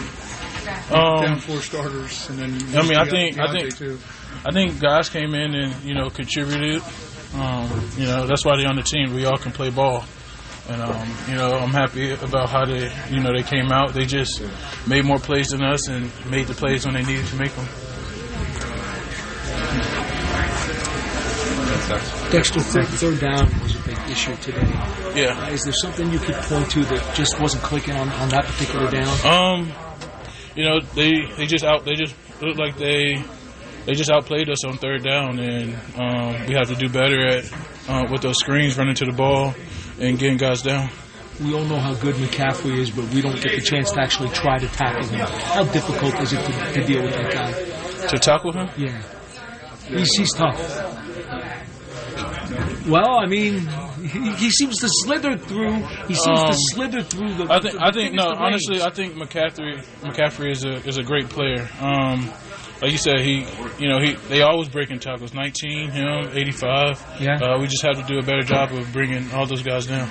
Um, 0.90 1.22
down 1.22 1.38
four 1.40 1.60
starters, 1.60 2.28
and 2.30 2.38
then 2.38 2.78
I 2.78 2.82
mean, 2.82 2.96
I 2.96 3.04
think 3.04 3.38
I 3.38 3.52
think 3.52 3.76
too. 3.76 3.98
I 4.46 4.52
think 4.52 4.80
guys 4.80 5.08
came 5.10 5.34
in 5.34 5.54
and 5.54 5.74
you 5.84 5.94
know 5.94 6.08
contributed. 6.08 6.82
Um, 7.34 7.90
you 7.98 8.06
know 8.06 8.26
that's 8.26 8.44
why 8.44 8.56
they're 8.56 8.68
on 8.68 8.76
the 8.76 8.82
team. 8.82 9.12
We 9.14 9.24
all 9.24 9.36
can 9.38 9.52
play 9.52 9.70
ball, 9.70 10.04
and 10.68 10.80
um, 10.80 11.08
you 11.28 11.34
know 11.34 11.52
I'm 11.58 11.70
happy 11.72 12.12
about 12.12 12.48
how 12.48 12.64
they 12.64 12.90
you 13.10 13.20
know 13.20 13.32
they 13.34 13.42
came 13.42 13.72
out. 13.72 13.92
They 13.92 14.06
just 14.06 14.42
made 14.86 15.04
more 15.04 15.18
plays 15.18 15.48
than 15.48 15.62
us 15.62 15.88
and 15.88 16.10
made 16.30 16.46
the 16.46 16.54
plays 16.54 16.84
when 16.86 16.94
they 16.94 17.02
needed 17.02 17.26
to 17.26 17.36
make 17.36 17.52
them. 17.56 17.66
Dexter, 22.30 22.60
third, 22.60 22.86
third 22.86 23.20
down 23.20 23.46
was 23.62 23.74
a 23.76 23.78
big 23.88 23.98
issue 24.10 24.34
today. 24.36 24.66
Yeah. 25.14 25.38
Uh, 25.42 25.50
is 25.50 25.64
there 25.64 25.72
something 25.72 26.10
you 26.10 26.18
could 26.18 26.34
point 26.36 26.70
to 26.70 26.84
that 26.84 27.14
just 27.14 27.40
wasn't 27.40 27.62
clicking 27.64 27.94
on, 27.94 28.08
on 28.10 28.28
that 28.30 28.44
particular 28.44 28.90
down? 28.90 29.26
Um, 29.26 29.72
you 30.54 30.64
know 30.64 30.80
they 30.94 31.12
they 31.36 31.46
just 31.46 31.64
out 31.64 31.84
they 31.84 31.94
just 31.94 32.14
looked 32.40 32.58
like 32.58 32.76
they 32.76 33.22
they 33.86 33.92
just 33.94 34.10
outplayed 34.10 34.48
us 34.48 34.64
on 34.64 34.76
third 34.78 35.02
down, 35.02 35.38
and 35.40 35.74
um, 35.98 36.46
we 36.46 36.54
have 36.54 36.68
to 36.68 36.76
do 36.76 36.88
better 36.88 37.26
at 37.26 37.52
uh, 37.88 38.06
with 38.10 38.22
those 38.22 38.38
screens 38.38 38.78
running 38.78 38.94
to 38.94 39.04
the 39.06 39.12
ball 39.12 39.54
and 39.98 40.18
getting 40.18 40.36
guys 40.38 40.62
down. 40.62 40.88
we 41.40 41.52
all 41.54 41.64
know 41.64 41.78
how 41.78 41.94
good 41.94 42.14
McCaffrey 42.16 42.78
is, 42.78 42.90
but 42.90 43.04
we 43.12 43.20
don't 43.20 43.40
get 43.42 43.52
the 43.56 43.60
chance 43.60 43.90
to 43.92 44.00
actually 44.00 44.28
try 44.30 44.58
to 44.58 44.68
tackle 44.68 45.06
him. 45.08 45.20
How 45.26 45.64
difficult 45.64 46.14
is 46.20 46.32
it 46.32 46.44
to, 46.46 46.72
to 46.80 46.86
deal 46.86 47.02
with 47.02 47.14
that 47.14 47.32
guy? 47.32 48.06
To 48.08 48.18
tackle 48.18 48.52
him? 48.52 48.68
Yeah. 48.76 49.02
He's, 49.88 50.12
he's 50.16 50.32
tough. 50.32 50.58
Well, 52.88 53.18
I 53.18 53.26
mean, 53.26 53.66
he, 54.02 54.32
he 54.32 54.50
seems 54.50 54.78
to 54.80 54.88
slither 54.88 55.36
through. 55.36 55.74
He 56.08 56.14
seems 56.14 56.38
Um, 56.38 56.46
to 56.48 56.54
slither 56.54 57.02
through 57.02 57.34
the. 57.34 57.52
I 57.52 57.60
think. 57.60 57.74
the 57.74 57.84
I 57.84 57.90
think. 57.92 58.14
No, 58.14 58.32
honestly, 58.36 58.76
lanes. 58.78 58.86
I 58.86 58.90
think 58.90 59.14
McCaffrey. 59.14 59.82
McCaffrey 60.02 60.50
is 60.50 60.64
a 60.64 60.74
is 60.86 60.98
a 60.98 61.02
great 61.02 61.28
player. 61.28 61.68
Um, 61.80 62.30
like 62.80 62.90
you 62.92 62.98
said, 62.98 63.20
he. 63.20 63.46
You 63.78 63.88
know, 63.88 63.98
he. 64.00 64.14
They 64.28 64.42
always 64.42 64.68
breaking 64.68 65.00
tackles. 65.00 65.32
Nineteen, 65.34 65.90
him, 65.90 66.30
eighty-five. 66.32 67.04
Yeah. 67.20 67.38
Uh, 67.38 67.58
we 67.60 67.66
just 67.66 67.82
have 67.82 67.96
to 67.96 68.04
do 68.12 68.18
a 68.18 68.22
better 68.22 68.42
job 68.42 68.72
of 68.72 68.92
bringing 68.92 69.30
all 69.32 69.46
those 69.46 69.62
guys 69.62 69.86
down. 69.86 70.10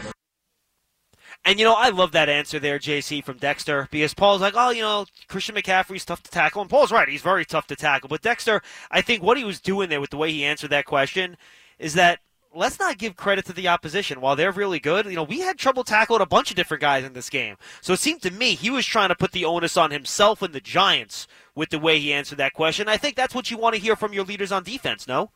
And 1.43 1.57
you 1.57 1.65
know, 1.65 1.73
I 1.73 1.89
love 1.89 2.11
that 2.11 2.29
answer 2.29 2.59
there, 2.59 2.77
JC 2.77 3.23
from 3.23 3.37
Dexter, 3.37 3.87
because 3.89 4.13
Paul's 4.13 4.41
like, 4.41 4.53
oh, 4.55 4.69
you 4.69 4.83
know, 4.83 5.07
Christian 5.27 5.55
McCaffrey's 5.55 6.05
tough 6.05 6.21
to 6.21 6.29
tackle, 6.29 6.61
and 6.61 6.69
Paul's 6.69 6.91
right, 6.91 7.09
he's 7.09 7.23
very 7.23 7.45
tough 7.45 7.65
to 7.67 7.75
tackle. 7.75 8.09
But 8.09 8.21
Dexter, 8.21 8.61
I 8.91 9.01
think 9.01 9.23
what 9.23 9.37
he 9.37 9.43
was 9.43 9.59
doing 9.59 9.89
there 9.89 9.99
with 9.99 10.11
the 10.11 10.17
way 10.17 10.31
he 10.31 10.45
answered 10.45 10.69
that 10.69 10.85
question 10.85 11.37
is 11.79 11.95
that 11.95 12.19
let's 12.53 12.79
not 12.79 12.97
give 12.97 13.15
credit 13.15 13.45
to 13.45 13.53
the 13.53 13.67
opposition. 13.67 14.21
While 14.21 14.35
they're 14.35 14.51
really 14.51 14.79
good, 14.79 15.05
you 15.05 15.15
know, 15.15 15.23
we 15.23 15.39
had 15.39 15.57
trouble 15.57 15.83
tackling 15.83 16.21
a 16.21 16.25
bunch 16.25 16.49
of 16.49 16.55
different 16.55 16.81
guys 16.81 17.03
in 17.03 17.13
this 17.13 17.29
game. 17.29 17.55
So 17.81 17.93
it 17.93 17.99
seemed 17.99 18.21
to 18.23 18.31
me 18.31 18.55
he 18.55 18.69
was 18.69 18.85
trying 18.85 19.09
to 19.09 19.15
put 19.15 19.31
the 19.31 19.45
onus 19.45 19.77
on 19.77 19.91
himself 19.91 20.41
and 20.41 20.53
the 20.53 20.61
Giants 20.61 21.27
with 21.55 21.69
the 21.69 21.79
way 21.79 21.99
he 21.99 22.13
answered 22.13 22.37
that 22.37 22.53
question. 22.53 22.87
I 22.87 22.97
think 22.97 23.15
that's 23.15 23.35
what 23.35 23.51
you 23.51 23.57
want 23.57 23.75
to 23.75 23.81
hear 23.81 23.95
from 23.95 24.13
your 24.13 24.25
leaders 24.25 24.51
on 24.51 24.63
defense, 24.63 25.07
no? 25.07 25.31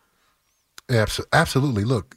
Absolutely. 0.90 1.84
Look, 1.84 2.16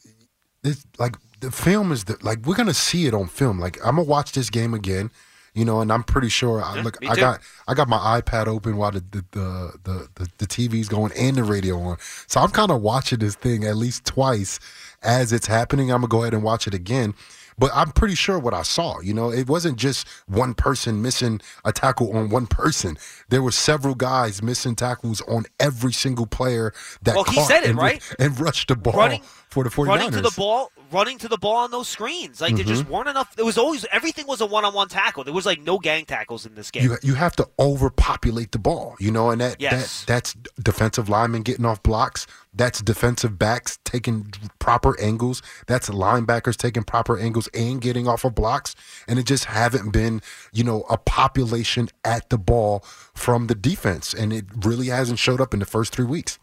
it's 0.63 0.85
like 0.99 1.17
the 1.41 1.51
film 1.51 1.93
is 1.93 2.05
the, 2.05 2.17
like 2.23 2.45
we're 2.45 2.57
gonna 2.57 2.75
see 2.75 3.07
it 3.07 3.15
on 3.15 3.29
film. 3.29 3.59
Like 3.59 3.79
I'm 3.85 3.97
gonna 3.97 4.03
watch 4.03 4.33
this 4.33 4.51
game 4.51 4.75
again, 4.75 5.11
you 5.55 5.65
know, 5.65 5.81
and 5.81 5.93
I'm 5.93 6.03
pretty 6.03 6.29
sure. 6.29 6.63
I, 6.63 6.77
Yeah, 6.77 6.83
look, 6.83 6.97
I 7.07 7.17
got 7.17 7.41
I 7.67 7.75
got 7.75 7.89
my 7.89 8.21
iPad 8.21 8.47
open 8.47 8.77
while 8.77 8.91
the 8.91 9.01
the 9.01 9.25
the, 9.31 9.73
the, 9.85 10.09
the, 10.15 10.29
the 10.39 10.47
TV's 10.47 10.89
going 10.89 11.13
and 11.17 11.37
the 11.37 11.45
radio 11.45 11.79
on, 11.81 11.97
so 12.27 12.41
I'm 12.41 12.51
kind 12.51 12.71
of 12.71 12.83
watching 12.83 13.21
this 13.21 13.37
thing 13.37 13.65
at 13.65 13.77
least 13.77 14.05
twice 14.05 14.59
as 15.03 15.33
it's 15.33 15.47
happening. 15.47 15.91
I'm 15.91 16.01
gonna 16.01 16.09
go 16.09 16.23
ahead 16.23 16.35
and 16.35 16.43
watch 16.43 16.67
it 16.67 16.75
again. 16.75 17.15
But 17.61 17.73
I'm 17.75 17.91
pretty 17.91 18.15
sure 18.15 18.39
what 18.39 18.55
I 18.55 18.63
saw. 18.63 19.01
You 19.01 19.13
know, 19.13 19.33
it 19.33 19.49
wasn't 19.49 19.79
just 19.79 20.07
one 20.29 20.55
person 20.55 21.03
missing 21.03 21.41
a 21.65 21.73
tackle 21.73 22.17
on 22.17 22.29
one 22.29 22.47
person. 22.47 22.97
There 23.31 23.43
were 23.43 23.51
several 23.51 23.97
guys 23.97 24.41
missing 24.43 24.77
tackles 24.77 25.21
on 25.23 25.45
every 25.59 25.93
single 25.93 26.27
player 26.27 26.73
that 27.03 27.17
Well, 27.17 27.25
he 27.25 27.35
caught 27.35 27.49
said 27.49 27.65
it, 27.65 27.71
and, 27.71 27.79
right? 27.79 28.01
and 28.21 28.39
rushed 28.39 28.69
the 28.69 28.77
ball 28.77 28.93
Running- 28.93 29.23
for 29.65 29.65
the 29.65 29.71
49ers. 29.71 29.89
running 29.89 30.11
to 30.13 30.21
the 30.21 30.35
ball, 30.37 30.71
running 30.93 31.19
to 31.19 31.29
the 31.29 31.39
ball 31.39 31.57
on 31.57 31.71
those 31.71 31.89
screens. 31.89 32.41
Like 32.41 32.55
there 32.55 32.65
mm-hmm. 32.65 32.75
just 32.75 32.89
weren't 32.89 33.09
enough. 33.09 33.35
There 33.37 33.45
was 33.45 33.59
always 33.59 33.85
everything 33.93 34.27
was 34.27 34.41
a 34.41 34.47
one-on-one 34.47 34.89
tackle. 34.89 35.25
There 35.25 35.35
was 35.35 35.47
like 35.47 35.61
no 35.61 35.79
gang 35.79 36.05
tackles 36.05 36.47
in 36.47 36.55
this 36.55 36.71
game. 36.71 36.85
You 36.85 36.97
you 37.03 37.15
have 37.15 37.37
to 37.37 37.49
overpopulate 37.59 38.53
the 38.53 38.59
ball, 38.59 38.97
you 38.99 39.11
know, 39.11 39.31
and 39.31 39.41
that, 39.41 39.61
Yes. 39.61 40.05
that 40.05 40.07
that's 40.07 40.37
defensive 40.63 41.09
linemen 41.09 41.43
getting 41.43 41.65
off 41.65 41.83
blocks. 41.83 42.27
That's 42.55 42.81
defensive 42.83 43.39
backs 43.39 43.79
taking 43.85 44.33
proper 44.59 44.99
angles. 45.01 45.43
That's 45.67 45.89
linebackers 45.91 46.57
taking 46.57 46.83
proper 46.83 47.19
angles 47.19 47.49
and 47.55 47.81
getting 47.81 48.09
off 48.09 48.25
of 48.25 48.35
blocks. 48.35 48.75
And 49.07 49.19
it 49.19 49.27
just 49.27 49.45
haven't 49.45 49.91
been, 49.93 50.23
you 50.53 50.65
know, 50.65 50.85
a 50.91 50.99
population 50.99 51.89
at 52.05 52.31
the 52.31 52.39
ball 52.39 52.81
from 53.15 53.47
the 53.47 53.55
defense, 53.55 54.13
and 54.13 54.33
it 54.33 54.47
really 54.65 54.89
hasn't 54.89 55.19
showed 55.19 55.41
up 55.41 55.55
in 55.55 55.61
the 55.61 55.67
first 55.67 55.95
three 55.95 56.05
weeks. 56.05 56.39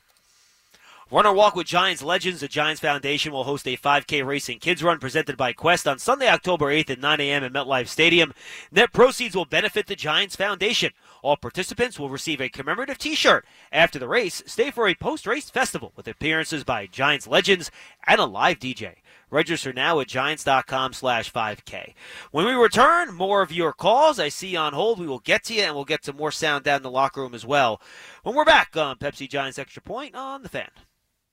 Run 1.16 1.26
or 1.26 1.34
Walk 1.34 1.56
with 1.56 1.66
Giants 1.66 2.04
Legends. 2.04 2.42
The 2.42 2.50
Giants 2.50 2.82
Foundation 2.82 3.32
will 3.32 3.46
host 3.46 3.66
a 3.70 3.78
5K 3.78 4.26
racing 4.26 4.60
kids 4.60 4.84
run 4.84 5.00
presented 5.00 5.38
by 5.38 5.54
Quest 5.54 5.88
on 5.88 5.98
Sunday, 5.98 6.28
October 6.28 6.66
8th 6.66 6.90
at 6.90 7.00
9 7.00 7.22
a.m. 7.22 7.46
at 7.46 7.54
MetLife 7.54 7.88
Stadium. 7.88 8.34
Net 8.70 8.92
proceeds 8.92 9.34
will 9.34 9.46
benefit 9.46 9.88
the 9.88 9.96
Giants 9.96 10.36
Foundation. 10.36 10.92
All 11.22 11.38
participants 11.38 11.98
will 11.98 12.10
receive 12.10 12.42
a 12.42 12.50
commemorative 12.50 12.98
T-shirt. 12.98 13.46
After 13.72 13.98
the 13.98 14.10
race, 14.10 14.44
stay 14.46 14.72
for 14.72 14.90
a 14.90 14.94
post-race 14.94 15.50
festival 15.50 15.94
with 15.96 16.06
appearances 16.10 16.66
by 16.66 16.86
Giants 16.86 17.28
legends 17.28 17.72
and 18.06 18.20
a 18.20 18.26
live 18.26 18.60
DJ. 18.60 18.96
Register 19.32 19.72
now 19.72 20.02
at 20.02 20.10
giants.com 20.10 20.92
slash 20.92 21.32
5K. 21.32 21.94
When 22.32 22.46
we 22.46 22.52
return, 22.52 23.16
more 23.16 23.42
of 23.42 23.54
your 23.54 23.72
calls. 23.72 24.20
I 24.20 24.28
see 24.28 24.58
on 24.58 24.74
hold. 24.74 25.00
We 25.00 25.08
will 25.08 25.20
get 25.20 25.46
to 25.46 25.54
you, 25.54 25.62
and 25.62 25.76
we'll 25.76 25.86
get 25.86 26.04
some 26.04 26.18
more 26.18 26.34
sound 26.34 26.66
down 26.66 26.78
in 26.78 26.84
the 26.84 26.92
locker 26.92 27.22
room 27.22 27.34
as 27.34 27.46
well. 27.46 27.80
When 28.24 28.36
we're 28.36 28.44
back 28.44 28.76
on 28.76 28.98
Pepsi 28.98 29.30
Giants 29.30 29.58
Extra 29.58 29.82
Point 29.82 30.14
on 30.14 30.44
the 30.44 30.50
fan. 30.50 30.68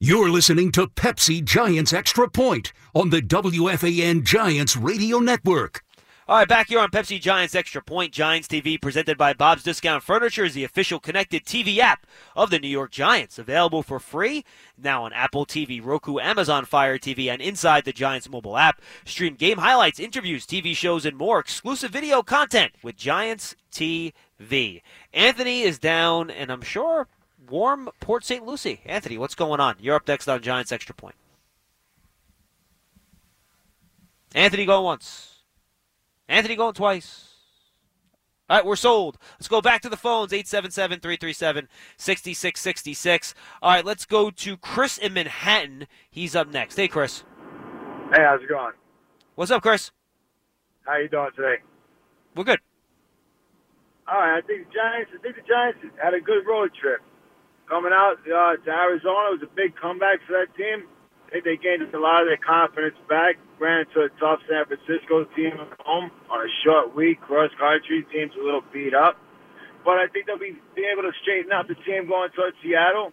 You're 0.04 0.30
listening 0.30 0.72
to 0.72 0.88
Pepsi 0.88 1.44
Giants 1.44 1.92
Extra 1.92 2.28
Point 2.28 2.72
on 2.92 3.10
the 3.10 3.22
WFAN 3.22 4.24
Giants 4.24 4.76
Radio 4.76 5.20
Network. 5.20 5.84
All 6.26 6.38
right, 6.38 6.48
back 6.48 6.70
here 6.70 6.80
on 6.80 6.90
Pepsi 6.90 7.20
Giants 7.20 7.54
Extra 7.54 7.80
Point 7.80 8.12
Giants 8.12 8.48
TV, 8.48 8.82
presented 8.82 9.16
by 9.16 9.32
Bob's 9.32 9.62
Discount 9.62 10.02
Furniture, 10.02 10.44
is 10.44 10.54
the 10.54 10.64
official 10.64 10.98
connected 10.98 11.44
TV 11.44 11.78
app 11.78 12.04
of 12.34 12.50
the 12.50 12.58
New 12.58 12.66
York 12.66 12.90
Giants. 12.90 13.38
Available 13.38 13.84
for 13.84 14.00
free 14.00 14.44
now 14.76 15.04
on 15.04 15.12
Apple 15.12 15.46
TV, 15.46 15.80
Roku, 15.80 16.18
Amazon 16.18 16.64
Fire 16.64 16.98
TV, 16.98 17.30
and 17.30 17.40
inside 17.40 17.84
the 17.84 17.92
Giants 17.92 18.28
mobile 18.28 18.58
app. 18.58 18.80
Stream 19.04 19.36
game 19.36 19.58
highlights, 19.58 20.00
interviews, 20.00 20.44
TV 20.44 20.74
shows, 20.74 21.06
and 21.06 21.16
more 21.16 21.38
exclusive 21.38 21.92
video 21.92 22.24
content 22.24 22.72
with 22.82 22.96
Giants 22.96 23.54
TV. 23.70 24.82
Anthony 25.14 25.62
is 25.62 25.78
down, 25.78 26.28
and 26.28 26.50
I'm 26.50 26.62
sure 26.62 27.06
warm 27.48 27.90
Port 28.00 28.24
St. 28.24 28.44
Lucie. 28.44 28.80
Anthony, 28.84 29.18
what's 29.18 29.34
going 29.34 29.60
on? 29.60 29.76
You're 29.80 29.96
up 29.96 30.06
next 30.06 30.28
on 30.28 30.42
Giants 30.42 30.72
Extra 30.72 30.94
Point. 30.94 31.14
Anthony 34.34 34.64
going 34.64 34.84
once. 34.84 35.40
Anthony 36.28 36.56
going 36.56 36.74
twice. 36.74 37.28
All 38.48 38.56
right, 38.58 38.66
we're 38.66 38.76
sold. 38.76 39.18
Let's 39.38 39.48
go 39.48 39.60
back 39.60 39.82
to 39.82 39.88
the 39.88 39.96
phones 39.96 40.32
877 40.32 41.00
337 41.00 41.68
6666. 41.96 43.34
All 43.62 43.70
right, 43.70 43.84
let's 43.84 44.04
go 44.04 44.30
to 44.30 44.56
Chris 44.56 44.98
in 44.98 45.14
Manhattan. 45.14 45.86
He's 46.10 46.36
up 46.36 46.48
next. 46.48 46.76
Hey, 46.76 46.88
Chris. 46.88 47.24
Hey, 48.12 48.22
how's 48.22 48.42
it 48.42 48.48
going? 48.48 48.72
What's 49.36 49.50
up, 49.50 49.62
Chris? 49.62 49.90
How 50.84 50.98
you 50.98 51.08
doing 51.08 51.30
today? 51.36 51.62
We're 52.34 52.44
good. 52.44 52.58
All 54.06 54.18
right, 54.18 54.38
I 54.38 54.40
think 54.46 54.68
the 54.68 54.74
Giants. 54.74 55.10
I 55.14 55.22
think 55.22 55.36
the 55.36 55.48
Giants 55.48 55.78
had 56.02 56.12
a 56.12 56.20
good 56.20 56.44
road 56.46 56.72
trip. 56.78 57.00
Coming 57.72 57.96
out 57.96 58.20
uh, 58.20 58.60
to 58.60 58.68
Arizona 58.68 59.32
was 59.32 59.40
a 59.40 59.48
big 59.56 59.72
comeback 59.80 60.20
for 60.28 60.36
that 60.36 60.52
team. 60.60 60.84
I 61.24 61.40
think 61.40 61.48
they 61.48 61.56
gained 61.56 61.80
a 61.80 61.96
lot 61.96 62.20
of 62.20 62.28
their 62.28 62.36
confidence 62.36 63.00
back. 63.08 63.40
Ran 63.56 63.88
into 63.88 64.04
a 64.04 64.12
tough 64.20 64.44
San 64.44 64.68
Francisco 64.68 65.24
team 65.32 65.56
at 65.56 65.80
home 65.80 66.12
on 66.28 66.44
a 66.44 66.50
short 66.60 66.92
week. 66.92 67.24
Cross 67.24 67.56
country 67.56 68.04
team's 68.12 68.36
a 68.36 68.44
little 68.44 68.60
beat 68.76 68.92
up, 68.92 69.16
but 69.88 69.96
I 69.96 70.04
think 70.12 70.28
they'll 70.28 70.36
be, 70.36 70.52
be 70.76 70.84
able 70.84 71.08
to 71.08 71.16
straighten 71.24 71.48
out 71.48 71.64
the 71.64 71.80
team 71.88 72.12
going 72.12 72.28
towards 72.36 72.60
Seattle. 72.60 73.08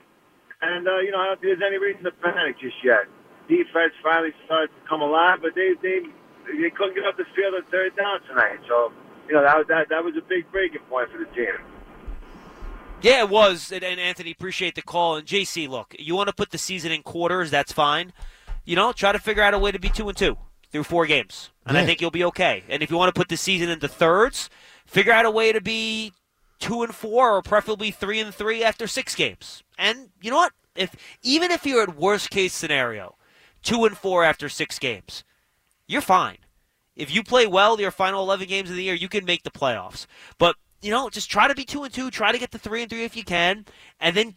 And 0.59 0.83
uh, 0.83 1.07
you 1.07 1.15
know, 1.15 1.23
I 1.23 1.31
don't 1.31 1.39
think 1.39 1.55
there's 1.55 1.63
any 1.63 1.79
reason 1.79 2.03
to 2.03 2.11
panic 2.19 2.59
just 2.59 2.83
yet. 2.83 3.07
Defense 3.47 3.95
finally 4.03 4.35
started 4.43 4.75
to 4.75 4.81
come 4.91 4.99
alive, 4.99 5.39
but 5.39 5.55
they 5.55 5.79
they 5.79 6.03
they 6.51 6.67
couldn't 6.75 6.99
get 6.99 7.07
up 7.07 7.15
the 7.15 7.31
field 7.31 7.55
at 7.55 7.63
third 7.71 7.95
down 7.95 8.19
tonight. 8.27 8.59
So 8.67 8.91
you 9.31 9.39
know 9.39 9.43
that 9.47 9.71
that 9.71 9.87
that 9.87 10.03
was 10.03 10.19
a 10.19 10.25
big 10.27 10.51
breaking 10.51 10.83
point 10.91 11.07
for 11.15 11.23
the 11.23 11.31
team. 11.31 11.78
Yeah, 13.01 13.21
it 13.21 13.29
was. 13.29 13.71
And, 13.71 13.83
and 13.83 13.99
Anthony, 13.99 14.31
appreciate 14.31 14.75
the 14.75 14.81
call. 14.81 15.15
And 15.15 15.27
JC, 15.27 15.69
look, 15.69 15.95
you 15.97 16.15
want 16.15 16.27
to 16.27 16.35
put 16.35 16.51
the 16.51 16.57
season 16.57 16.91
in 16.91 17.01
quarters, 17.01 17.51
that's 17.51 17.71
fine. 17.71 18.13
You 18.65 18.75
know, 18.75 18.91
try 18.91 19.11
to 19.11 19.19
figure 19.19 19.43
out 19.43 19.53
a 19.53 19.59
way 19.59 19.71
to 19.71 19.79
be 19.79 19.89
two 19.89 20.09
and 20.09 20.17
two 20.17 20.37
through 20.71 20.83
four 20.83 21.07
games, 21.07 21.49
and 21.65 21.77
I 21.77 21.85
think 21.85 21.99
you'll 21.99 22.11
be 22.11 22.25
okay. 22.25 22.63
And 22.69 22.83
if 22.83 22.91
you 22.91 22.97
want 22.97 23.13
to 23.13 23.19
put 23.19 23.29
the 23.29 23.37
season 23.37 23.69
into 23.69 23.87
thirds, 23.87 24.49
figure 24.85 25.11
out 25.11 25.25
a 25.25 25.31
way 25.31 25.51
to 25.51 25.61
be 25.61 26.13
two 26.59 26.83
and 26.83 26.93
four, 26.93 27.35
or 27.35 27.41
preferably 27.41 27.89
three 27.89 28.19
and 28.19 28.33
three 28.35 28.63
after 28.63 28.85
six 28.85 29.15
games. 29.15 29.63
And 29.79 30.09
you 30.21 30.29
know 30.29 30.37
what? 30.37 30.53
If 30.75 30.95
even 31.23 31.49
if 31.49 31.65
you're 31.65 31.81
at 31.81 31.95
worst 31.95 32.29
case 32.29 32.53
scenario, 32.53 33.15
two 33.63 33.85
and 33.85 33.97
four 33.97 34.23
after 34.23 34.49
six 34.49 34.77
games, 34.77 35.23
you're 35.87 36.01
fine. 36.01 36.37
If 36.95 37.13
you 37.13 37.23
play 37.23 37.47
well 37.47 37.79
your 37.79 37.91
final 37.91 38.23
11 38.23 38.47
games 38.47 38.69
of 38.69 38.75
the 38.75 38.83
year, 38.83 38.93
you 38.93 39.09
can 39.09 39.25
make 39.25 39.43
the 39.43 39.49
playoffs. 39.49 40.05
But, 40.37 40.57
you 40.81 40.91
know, 40.91 41.09
just 41.09 41.29
try 41.29 41.47
to 41.47 41.55
be 41.55 41.65
2 41.65 41.83
and 41.83 41.93
2, 41.93 42.09
try 42.11 42.31
to 42.31 42.37
get 42.37 42.51
the 42.51 42.59
3 42.59 42.83
and 42.83 42.89
3 42.89 43.03
if 43.03 43.15
you 43.15 43.23
can, 43.23 43.65
and 43.99 44.15
then 44.15 44.35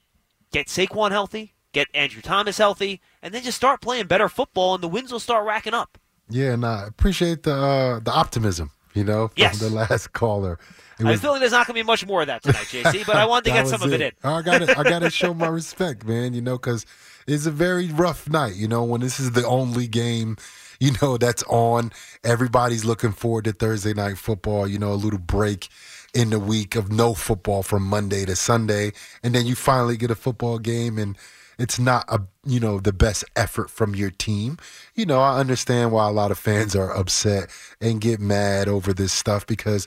get 0.53 0.67
Saquon 0.67 1.11
healthy, 1.11 1.55
get 1.73 1.89
Andrew 1.95 2.23
Thomas 2.23 2.59
healthy, 2.59 3.01
and 3.23 3.33
then 3.33 3.43
just 3.43 3.57
start 3.57 3.81
playing 3.81 4.07
better 4.07 4.29
football 4.29 4.75
and 4.75 4.83
the 4.83 4.89
wins 4.89 5.13
will 5.13 5.21
start 5.21 5.45
racking 5.47 5.75
up. 5.75 5.99
Yeah, 6.29 6.53
and 6.53 6.65
I 6.65 6.87
appreciate 6.87 7.43
the 7.43 7.55
uh, 7.55 7.99
the 8.01 8.11
optimism, 8.13 8.71
you 8.95 9.05
know, 9.05 9.29
from 9.29 9.35
Yes. 9.37 9.59
the 9.61 9.69
last 9.71 10.13
caller. 10.13 10.59
It 10.99 11.07
I 11.07 11.11
was- 11.11 11.21
feel 11.21 11.33
like 11.33 11.41
there's 11.41 11.53
not 11.53 11.67
going 11.67 11.75
to 11.77 11.83
be 11.83 11.87
much 11.87 12.07
more 12.07 12.21
of 12.23 12.29
that 12.29 12.43
tonight, 12.43 12.67
JC, 12.71 13.03
but 13.07 13.17
I 13.17 13.25
wanted 13.27 13.47
to 13.47 13.51
get 13.51 13.63
was 13.63 13.71
some 13.73 13.83
of 13.83 13.93
it 13.93 14.01
in. 14.01 14.13
I 14.25 14.41
got 14.43 14.59
to 14.59 14.79
I 14.79 14.83
got 14.85 15.01
to 15.01 15.11
show 15.11 15.35
my 15.35 15.49
respect, 15.49 16.05
man. 16.07 16.33
You 16.35 16.41
know, 16.41 16.57
because 16.59 16.87
it's 17.27 17.45
a 17.47 17.51
very 17.51 17.89
rough 17.89 18.29
night. 18.29 18.55
You 18.55 18.69
know, 18.69 18.83
when 18.85 19.01
this 19.01 19.19
is 19.21 19.33
the 19.33 19.45
only 19.47 19.87
game, 19.89 20.37
you 20.81 20.93
know, 21.03 21.17
that's 21.19 21.43
on. 21.45 21.93
Everybody's 22.25 22.85
looking 22.85 23.13
forward 23.13 23.45
to 23.45 23.53
Thursday 23.53 23.93
night 23.95 24.17
football. 24.17 24.67
You 24.69 24.79
know, 24.79 24.93
a 24.93 24.95
little 24.95 25.19
break 25.19 25.69
in 26.15 26.31
the 26.31 26.39
week 26.39 26.77
of 26.77 26.93
no 26.93 27.15
football 27.15 27.63
from 27.63 27.83
Monday 27.85 28.25
to 28.25 28.37
Sunday, 28.37 28.93
and 29.23 29.35
then 29.35 29.47
you 29.47 29.55
finally 29.55 29.97
get 29.97 30.11
a 30.11 30.17
football 30.17 30.59
game 30.59 30.99
and. 30.99 31.17
it's 31.59 31.79
not 31.79 32.05
a 32.09 32.21
you 32.47 32.59
know 32.59 32.81
the 32.81 32.93
best 32.93 33.25
effort 33.37 33.71
from 33.71 33.95
your 33.95 34.11
team. 34.11 34.57
You 34.95 35.07
know, 35.07 35.21
I 35.21 35.39
understand 35.39 35.93
why 35.93 36.09
a 36.09 36.13
lot 36.13 36.31
of 36.31 36.39
fans 36.39 36.75
are 36.75 36.91
upset 36.97 37.51
and 37.81 38.01
get 38.01 38.21
mad 38.21 38.69
over 38.69 38.93
this 38.93 39.13
stuff 39.13 39.47
because 39.47 39.87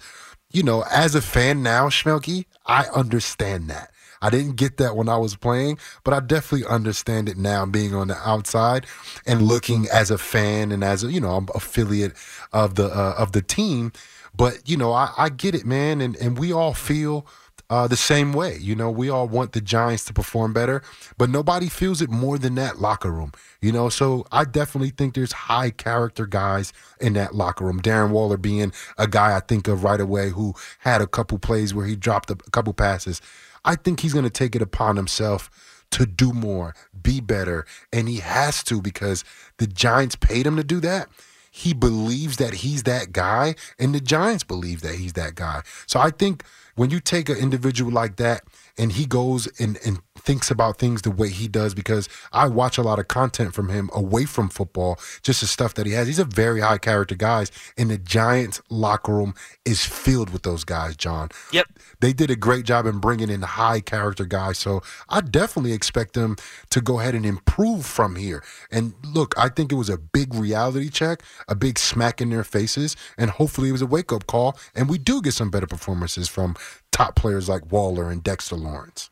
you 0.51 0.63
know, 0.63 0.85
as 0.91 1.15
a 1.15 1.21
fan 1.21 1.63
now, 1.63 1.89
Schmeelk, 1.89 2.45
I 2.65 2.85
understand 2.95 3.69
that. 3.69 3.91
I 4.21 4.29
didn't 4.29 4.55
get 4.55 4.77
that 4.77 4.95
when 4.95 5.09
I 5.09 5.17
was 5.17 5.35
playing, 5.35 5.77
but 6.03 6.13
I 6.13 6.19
definitely 6.19 6.65
understand 6.67 7.27
it 7.29 7.37
now 7.37 7.65
being 7.65 7.93
on 7.93 8.07
the 8.07 8.15
outside 8.27 8.85
and 9.27 9.41
looking 9.41 9.87
as 9.91 10.09
a 10.09 10.17
fan 10.17 10.71
and 10.71 10.83
as 10.83 11.03
a, 11.03 11.11
you 11.11 11.19
know, 11.19 11.31
I'm 11.31 11.47
affiliate 11.53 12.13
of 12.53 12.75
the 12.75 12.85
uh, 12.85 13.15
of 13.17 13.33
the 13.33 13.41
team. 13.41 13.91
But, 14.35 14.67
you 14.67 14.77
know, 14.77 14.91
I, 14.91 15.11
I 15.17 15.29
get 15.29 15.55
it, 15.55 15.65
man, 15.65 16.01
and, 16.01 16.15
and 16.17 16.37
we 16.37 16.51
all 16.51 16.73
feel 16.73 17.25
uh, 17.69 17.87
the 17.87 17.95
same 17.95 18.33
way. 18.33 18.57
You 18.57 18.75
know, 18.75 18.89
we 18.89 19.09
all 19.09 19.27
want 19.27 19.53
the 19.53 19.61
Giants 19.61 20.05
to 20.05 20.13
perform 20.13 20.53
better, 20.53 20.81
but 21.17 21.29
nobody 21.29 21.67
feels 21.67 22.01
it 22.01 22.09
more 22.09 22.37
than 22.37 22.55
that 22.55 22.79
locker 22.79 23.11
room. 23.11 23.31
You 23.61 23.71
know, 23.71 23.89
so 23.89 24.25
I 24.31 24.45
definitely 24.45 24.91
think 24.91 25.15
there's 25.15 25.31
high 25.31 25.71
character 25.71 26.25
guys 26.25 26.73
in 26.99 27.13
that 27.13 27.33
locker 27.33 27.65
room. 27.65 27.81
Darren 27.81 28.11
Waller 28.11 28.37
being 28.37 28.71
a 28.97 29.07
guy 29.07 29.35
I 29.35 29.39
think 29.39 29.67
of 29.67 29.83
right 29.83 29.99
away 29.99 30.29
who 30.29 30.53
had 30.79 31.01
a 31.01 31.07
couple 31.07 31.39
plays 31.39 31.73
where 31.73 31.85
he 31.85 31.95
dropped 31.95 32.29
a 32.29 32.35
couple 32.51 32.73
passes. 32.73 33.21
I 33.63 33.75
think 33.75 34.01
he's 34.01 34.13
going 34.13 34.25
to 34.25 34.29
take 34.31 34.55
it 34.55 34.61
upon 34.61 34.95
himself 34.95 35.49
to 35.91 36.05
do 36.05 36.33
more, 36.33 36.75
be 37.01 37.19
better, 37.19 37.65
and 37.91 38.07
he 38.07 38.17
has 38.17 38.63
to 38.65 38.81
because 38.81 39.23
the 39.57 39.67
Giants 39.67 40.15
paid 40.15 40.45
him 40.45 40.57
to 40.57 40.63
do 40.63 40.79
that 40.81 41.07
he 41.55 41.73
believes 41.73 42.35
that 42.35 42.55
he's 42.55 42.83
that 42.83 43.13
guy, 43.13 43.55
and 43.79 43.95
the 43.95 44.01
Giants 44.01 44.43
believe 44.43 44.81
that 44.81 44.95
he's 44.95 45.13
that 45.13 45.35
guy. 45.35 45.61
So 45.87 46.01
I 46.01 46.09
think 46.09 46.43
when 46.75 46.89
you 46.89 46.99
take 46.99 47.29
an 47.29 47.37
individual 47.37 47.93
like 47.93 48.17
that 48.17 48.43
and 48.77 48.91
he 48.91 49.05
goes 49.05 49.47
and, 49.57 49.79
and 49.85 50.01
thinks 50.25 50.51
about 50.51 50.77
things 50.77 51.03
the 51.03 51.11
way 51.11 51.29
he 51.29 51.47
does, 51.47 51.73
because 51.73 52.09
I 52.33 52.47
watch 52.47 52.77
a 52.77 52.81
lot 52.81 52.99
of 52.99 53.07
content 53.07 53.53
from 53.53 53.69
him 53.69 53.89
away 53.93 54.25
from 54.25 54.49
football, 54.49 54.99
just 55.21 55.41
the 55.41 55.47
stuff 55.47 55.73
that 55.75 55.85
he 55.85 55.93
has. 55.93 56.07
He's 56.07 56.19
a 56.19 56.25
very 56.25 56.61
high 56.61 56.79
character 56.79 57.15
guy, 57.15 57.45
and 57.77 57.91
the 57.91 57.97
Giants 57.97 58.61
locker 58.69 59.13
room 59.13 59.35
is 59.63 59.85
filled 59.85 60.31
with 60.31 60.43
those 60.43 60.63
guys, 60.63 60.95
John. 60.95 61.29
Yep. 61.51 61.67
They 61.99 62.13
did 62.13 62.29
a 62.29 62.35
great 62.35 62.65
job 62.65 62.85
in 62.85 62.99
bringing 62.99 63.29
in 63.29 63.41
high 63.41 63.79
character 63.79 64.25
guys. 64.25 64.57
So 64.57 64.81
I 65.09 65.21
definitely 65.21 65.73
expect 65.73 66.13
them 66.13 66.35
to 66.71 66.81
go 66.81 66.99
ahead 66.99 67.15
and 67.15 67.25
improve 67.25 67.85
from 67.85 68.15
here. 68.15 68.43
And 68.71 68.93
look, 69.03 69.33
I 69.37 69.49
think 69.49 69.71
it 69.71 69.75
was 69.75 69.89
a 69.89 69.97
big 69.97 70.33
reality 70.33 70.89
check, 70.89 71.23
a 71.47 71.55
big 71.55 71.77
smack 71.79 72.21
in 72.21 72.29
their 72.29 72.43
faces, 72.43 72.95
and 73.17 73.29
hopefully 73.29 73.69
it 73.69 73.73
was 73.73 73.81
a 73.81 73.87
wake 73.87 74.11
up 74.11 74.27
call. 74.27 74.57
And 74.73 74.89
we 74.89 74.97
do 74.97 75.21
get 75.21 75.33
some 75.33 75.51
better 75.51 75.67
performances 75.67 76.27
from 76.27 76.55
top 76.91 77.15
players 77.15 77.47
like 77.47 77.71
Waller 77.71 78.09
and 78.09 78.23
Dexter 78.23 78.55
Lawrence. 78.55 79.09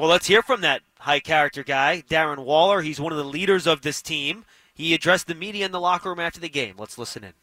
Well, 0.00 0.08
let's 0.08 0.28
hear 0.28 0.40
from 0.40 0.62
that 0.62 0.80
high 1.00 1.20
character 1.20 1.62
guy, 1.62 2.02
Darren 2.08 2.38
Waller. 2.38 2.80
He's 2.80 2.98
one 2.98 3.12
of 3.12 3.18
the 3.18 3.24
leaders 3.24 3.66
of 3.66 3.82
this 3.82 4.00
team. 4.00 4.46
He 4.72 4.94
addressed 4.94 5.26
the 5.26 5.34
media 5.34 5.66
in 5.66 5.72
the 5.72 5.80
locker 5.80 6.08
room 6.08 6.18
after 6.18 6.40
the 6.40 6.48
game. 6.48 6.76
Let's 6.78 6.96
listen 6.96 7.22
in. 7.22 7.34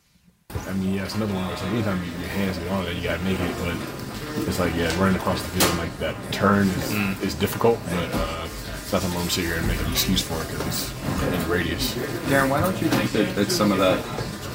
I 0.68 0.74
mean, 0.74 0.96
yeah, 0.96 1.04
it's 1.04 1.14
another 1.14 1.36
one. 1.36 1.48
It's 1.52 1.62
like 1.62 1.72
anytime 1.74 2.04
you, 2.04 2.10
your 2.20 2.30
hands 2.30 2.58
get 2.58 2.68
on 2.72 2.88
it, 2.88 2.96
you 2.96 3.04
gotta 3.04 3.22
make 3.24 3.40
it. 3.40 3.56
But 3.60 4.48
it's 4.48 4.58
like, 4.58 4.74
yeah, 4.76 4.90
running 5.00 5.18
across 5.18 5.40
the 5.44 5.50
field 5.50 5.78
like 5.78 5.96
that 6.00 6.16
turn 6.34 6.68
is, 6.68 6.94
Mm. 6.94 7.22
is 7.24 7.36
difficult. 7.36 7.78
But 7.92 8.10
uh, 8.16 8.48
it's 8.74 8.92
not 8.92 9.04
something 9.04 9.22
I'm 9.22 9.30
sit 9.30 9.46
here 9.46 9.58
and 9.58 9.68
make 9.68 9.80
an 9.80 9.92
excuse 9.92 10.24
for 10.24 10.42
it 10.42 10.48
because 10.48 10.66
it's 10.66 11.44
in 11.46 11.52
radius. 11.52 11.94
Darren, 12.26 12.50
why 12.50 12.60
don't 12.60 12.82
you 12.82 12.88
think 12.90 13.12
that, 13.12 13.36
that 13.36 13.52
some 13.52 13.72
of 13.72 13.78
that, 13.78 14.04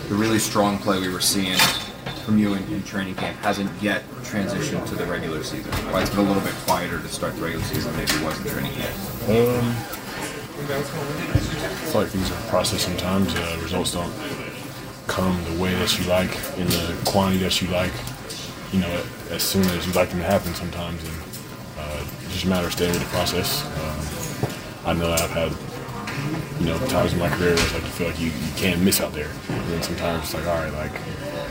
the 0.09 0.17
really 0.17 0.41
strong 0.41 0.77
play 0.79 0.99
we 0.99 1.09
were 1.09 1.21
seeing 1.21 1.57
from 2.23 2.39
you 2.39 2.55
in, 2.55 2.63
in 2.73 2.83
training 2.83 3.15
camp 3.17 3.37
hasn't 3.39 3.71
yet 3.83 4.09
transitioned 4.23 4.87
to 4.89 4.95
the 4.95 5.05
regular 5.07 5.43
season? 5.43 5.73
Why 5.93 6.03
it's 6.03 6.11
been 6.11 6.21
a 6.21 6.23
little 6.23 6.43
bit 6.43 6.55
quieter 6.67 7.01
to 7.01 7.09
start 7.09 7.35
the 7.37 7.43
regular 7.43 7.65
season 7.65 7.95
maybe 7.97 8.13
it 8.13 8.23
was 8.25 8.39
in 8.41 8.51
training 8.51 8.73
camp? 8.73 8.95
Um, 9.29 9.77
I 10.63 10.83
feel 11.91 12.03
like 12.03 12.11
things 12.11 12.31
are 12.31 12.35
a 12.35 12.49
process 12.49 12.83
sometimes. 12.83 13.35
Uh, 13.35 13.59
results 13.63 13.93
don't 13.93 14.13
come 15.09 15.43
the 15.45 15.61
way 15.61 15.75
that 15.75 15.99
you 15.99 16.05
like 16.07 16.31
in 16.57 16.67
the 16.69 16.97
quantity 17.05 17.43
that 17.43 17.61
you 17.61 17.69
like. 17.69 17.93
You 18.73 18.81
know, 18.81 19.05
as 19.31 19.43
soon 19.43 19.65
as 19.65 19.87
you'd 19.87 19.97
like 19.97 20.11
them 20.11 20.21
to 20.21 20.25
happen 20.25 20.55
sometimes, 20.55 21.03
and 21.03 21.23
uh, 21.79 22.05
it's 22.23 22.33
just 22.33 22.45
a 22.45 22.49
matter 22.49 22.67
of 22.67 22.73
staying 22.73 22.93
with 22.93 23.03
the 23.03 23.09
process. 23.09 23.65
Um, 23.83 24.91
I 24.91 24.95
know 24.95 25.13
I've 25.13 25.31
had 25.31 25.53
you 26.61 26.67
know 26.67 26.79
times 26.87 27.13
in 27.13 27.19
my 27.19 27.29
career 27.29 27.55
where 27.55 27.65
it's 27.65 27.75
like 27.75 27.83
you 27.83 27.89
feel 27.91 28.07
like 28.09 28.21
you, 28.21 28.27
you 28.27 28.53
can't 28.57 28.81
miss 28.81 29.01
out 29.01 29.13
there, 29.13 29.31
and 29.49 29.65
then 29.69 29.83
sometimes 29.83 30.25
it's 30.25 30.35
like 30.35 30.47
all 30.47 30.63
right, 30.63 30.73
like 30.73 30.93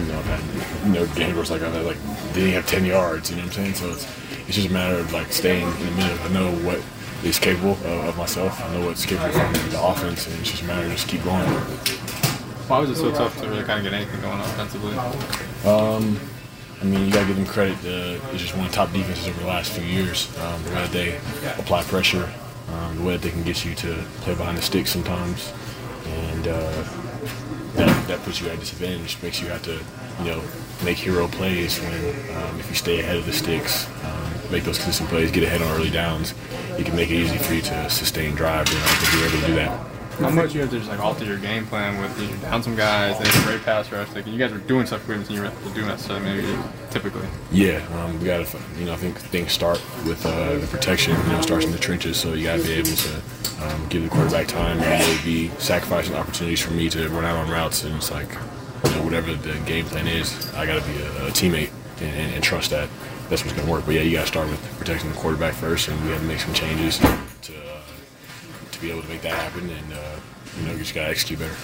you 0.06 0.12
know, 0.12 0.22
had 0.22 0.42
you 0.86 0.94
know 0.94 1.36
where 1.36 1.46
like 1.46 1.62
like 1.62 2.34
didn't 2.34 2.52
have 2.52 2.68
ten 2.68 2.86
yards. 2.86 3.30
You 3.30 3.38
know 3.38 3.44
what 3.44 3.58
I'm 3.58 3.74
saying? 3.74 3.76
So 3.76 3.92
it's 3.92 4.06
it's 4.48 4.56
just 4.56 4.70
a 4.70 4.74
matter 4.74 4.98
of 4.98 5.12
like 5.14 5.32
staying 5.32 5.68
in 5.68 5.86
the 5.86 5.92
middle. 5.92 6.20
I 6.20 6.30
know 6.30 6.52
what 6.66 6.82
is 7.24 7.40
capable 7.40 7.72
of, 7.72 7.86
of 7.86 8.18
myself. 8.18 8.60
I 8.64 8.74
know 8.74 8.86
what's 8.86 9.06
capable 9.06 9.32
from 9.32 9.54
the 9.70 9.82
offense, 9.82 10.28
and 10.28 10.40
it's 10.40 10.52
just 10.52 10.64
a 10.64 10.66
matter 10.66 10.86
of 10.86 10.92
just 10.92 11.08
keep 11.08 11.24
going. 11.24 11.48
Why 12.68 12.80
was 12.80 12.90
it 12.90 12.96
so 12.96 13.12
tough 13.12 13.40
to 13.42 13.48
really 13.48 13.64
kind 13.64 13.86
of 13.86 13.92
get 13.92 13.94
anything 13.94 14.22
going 14.22 14.40
offensively? 14.40 14.98
Um, 15.68 16.20
I 16.82 16.86
mean, 16.86 17.06
you 17.06 17.12
gotta 17.12 17.28
give 17.28 17.36
them 17.36 17.46
credit. 17.46 17.78
Uh, 17.80 18.20
it's 18.32 18.42
just 18.42 18.56
one 18.56 18.66
of 18.66 18.72
the 18.72 18.76
top 18.76 18.92
defenses 18.92 19.28
over 19.28 19.40
the 19.40 19.48
last 19.48 19.72
few 19.74 19.84
years. 19.84 20.36
Um, 20.40 20.64
the 20.64 20.70
way 20.70 20.76
that 20.76 20.92
they 20.92 21.18
apply 21.60 21.84
pressure, 21.84 22.32
um, 22.70 22.98
the 22.98 23.04
way 23.04 23.14
that 23.14 23.22
they 23.22 23.30
can 23.30 23.44
get 23.44 23.64
you 23.64 23.76
to 23.76 24.04
play 24.22 24.34
behind 24.34 24.58
the 24.58 24.62
sticks 24.62 24.90
sometimes, 24.90 25.54
and 26.06 26.48
uh, 26.48 26.84
that, 27.76 28.08
that 28.08 28.24
puts 28.24 28.42
you 28.42 28.48
at 28.48 28.56
a 28.56 28.58
disadvantage. 28.58 29.22
Makes 29.22 29.42
you 29.42 29.48
have 29.48 29.64
to, 29.64 29.80
you 30.24 30.32
know, 30.32 30.42
make 30.84 30.98
hero 30.98 31.28
plays 31.28 31.80
when 31.80 31.94
um, 32.38 32.60
if 32.60 32.70
you 32.70 32.76
stay 32.76 33.00
ahead 33.00 33.18
of 33.18 33.26
the 33.26 33.34
sticks, 33.34 33.88
um, 34.04 34.32
make 34.52 34.64
those 34.64 34.78
consistent 34.78 35.10
plays, 35.10 35.32
get 35.32 35.44
ahead 35.44 35.62
on 35.62 35.72
early 35.72 35.90
downs. 35.90 36.34
It 36.78 36.86
can 36.86 36.96
make 36.96 37.10
it 37.10 37.16
easy 37.16 37.38
for 37.38 37.54
you 37.54 37.62
to 37.62 37.90
sustain 37.90 38.36
drive. 38.36 38.68
And 38.68 38.78
I 38.78 38.88
think 38.88 39.14
you're 39.14 39.30
able 39.30 39.42
to 39.42 39.48
do 39.48 39.56
that. 39.56 39.92
How 40.20 40.30
much 40.30 40.54
you 40.54 40.62
have 40.62 40.70
to 40.70 40.78
just 40.78 40.90
like 40.90 41.00
alter 41.00 41.26
your 41.26 41.38
game 41.38 41.66
plan 41.66 42.00
with 42.00 42.22
you 42.22 42.36
down 42.42 42.62
some 42.62 42.76
guys, 42.76 43.18
they 43.18 43.28
have 43.28 43.44
a 43.44 43.48
great 43.48 43.64
pass 43.64 43.92
rush. 43.92 44.14
Like 44.14 44.28
you 44.28 44.38
guys 44.38 44.52
were 44.52 44.60
doing 44.60 44.86
stuff 44.86 45.06
seen 45.08 45.24
you 45.30 45.42
have 45.42 45.64
to 45.64 45.74
do 45.74 45.84
necessarily 45.84 46.26
maybe 46.26 46.58
typically. 46.92 47.28
Yeah, 47.52 47.84
um, 47.96 48.20
we 48.20 48.26
got 48.26 48.46
to, 48.46 48.60
you 48.78 48.86
know, 48.86 48.94
I 48.94 48.98
think 48.98 49.18
things 49.18 49.52
start 49.52 49.82
with 50.06 50.24
uh, 50.26 50.58
the 50.58 50.68
protection. 50.68 51.18
You 51.18 51.30
know, 51.30 51.40
it 51.40 51.44
starts 51.44 51.66
in 51.66 51.72
the 51.72 51.80
trenches, 51.80 52.18
so 52.18 52.34
you 52.34 52.44
got 52.44 52.60
to 52.60 52.64
be 52.64 52.74
able 52.74 52.92
to 52.92 53.22
um, 53.62 53.88
give 53.90 54.04
the 54.04 54.10
quarterback 54.10 54.48
time 54.48 54.80
and 54.80 55.04
really 55.04 55.24
be 55.24 55.60
sacrificing 55.60 56.16
opportunities 56.16 56.60
for 56.60 56.74
me 56.74 56.90
to 56.90 57.08
run 57.10 57.26
out 57.26 57.38
on 57.38 57.50
routes. 57.50 57.84
And 57.84 57.96
it's 57.96 58.12
like, 58.12 58.30
you 58.86 58.92
know, 58.92 59.04
whatever 59.04 59.34
the 59.34 59.58
game 59.66 59.86
plan 59.86 60.08
is, 60.08 60.54
I 60.54 60.66
got 60.66 60.82
to 60.82 60.88
be 60.90 60.98
a, 60.98 61.28
a 61.28 61.30
teammate 61.32 61.72
and, 62.00 62.10
and, 62.10 62.34
and 62.36 62.44
trust 62.44 62.72
that 62.72 62.90
that's 63.30 63.44
what's 63.46 63.56
going 63.56 63.66
to 63.66 63.72
work. 63.72 63.86
But 63.86 63.96
yeah, 63.96 64.02
you 64.02 64.18
got 64.18 64.22
to 64.22 64.28
start 64.28 64.50
with 64.50 64.62
protecting 64.78 65.10
the 65.10 65.18
quarterback 65.18 65.54
first, 65.54 65.88
and 65.88 66.02
we 66.04 66.10
had 66.10 66.20
to 66.20 66.26
make 66.26 66.40
some 66.40 66.54
changes 66.54 66.98
to 67.00 67.08
uh, 67.08 67.82
to 68.72 68.82
be 68.82 68.92
able 68.92 69.02
to 69.02 69.08
make 69.08 69.22
that 69.22 69.34
happen. 69.34 69.70
And 69.70 69.94
uh, 69.94 70.20
you 70.60 70.68
know, 70.68 70.74
you 70.74 70.80
just 70.80 70.94
got 70.94 71.06
to 71.06 71.10
execute 71.10 71.40
better. 71.40 71.56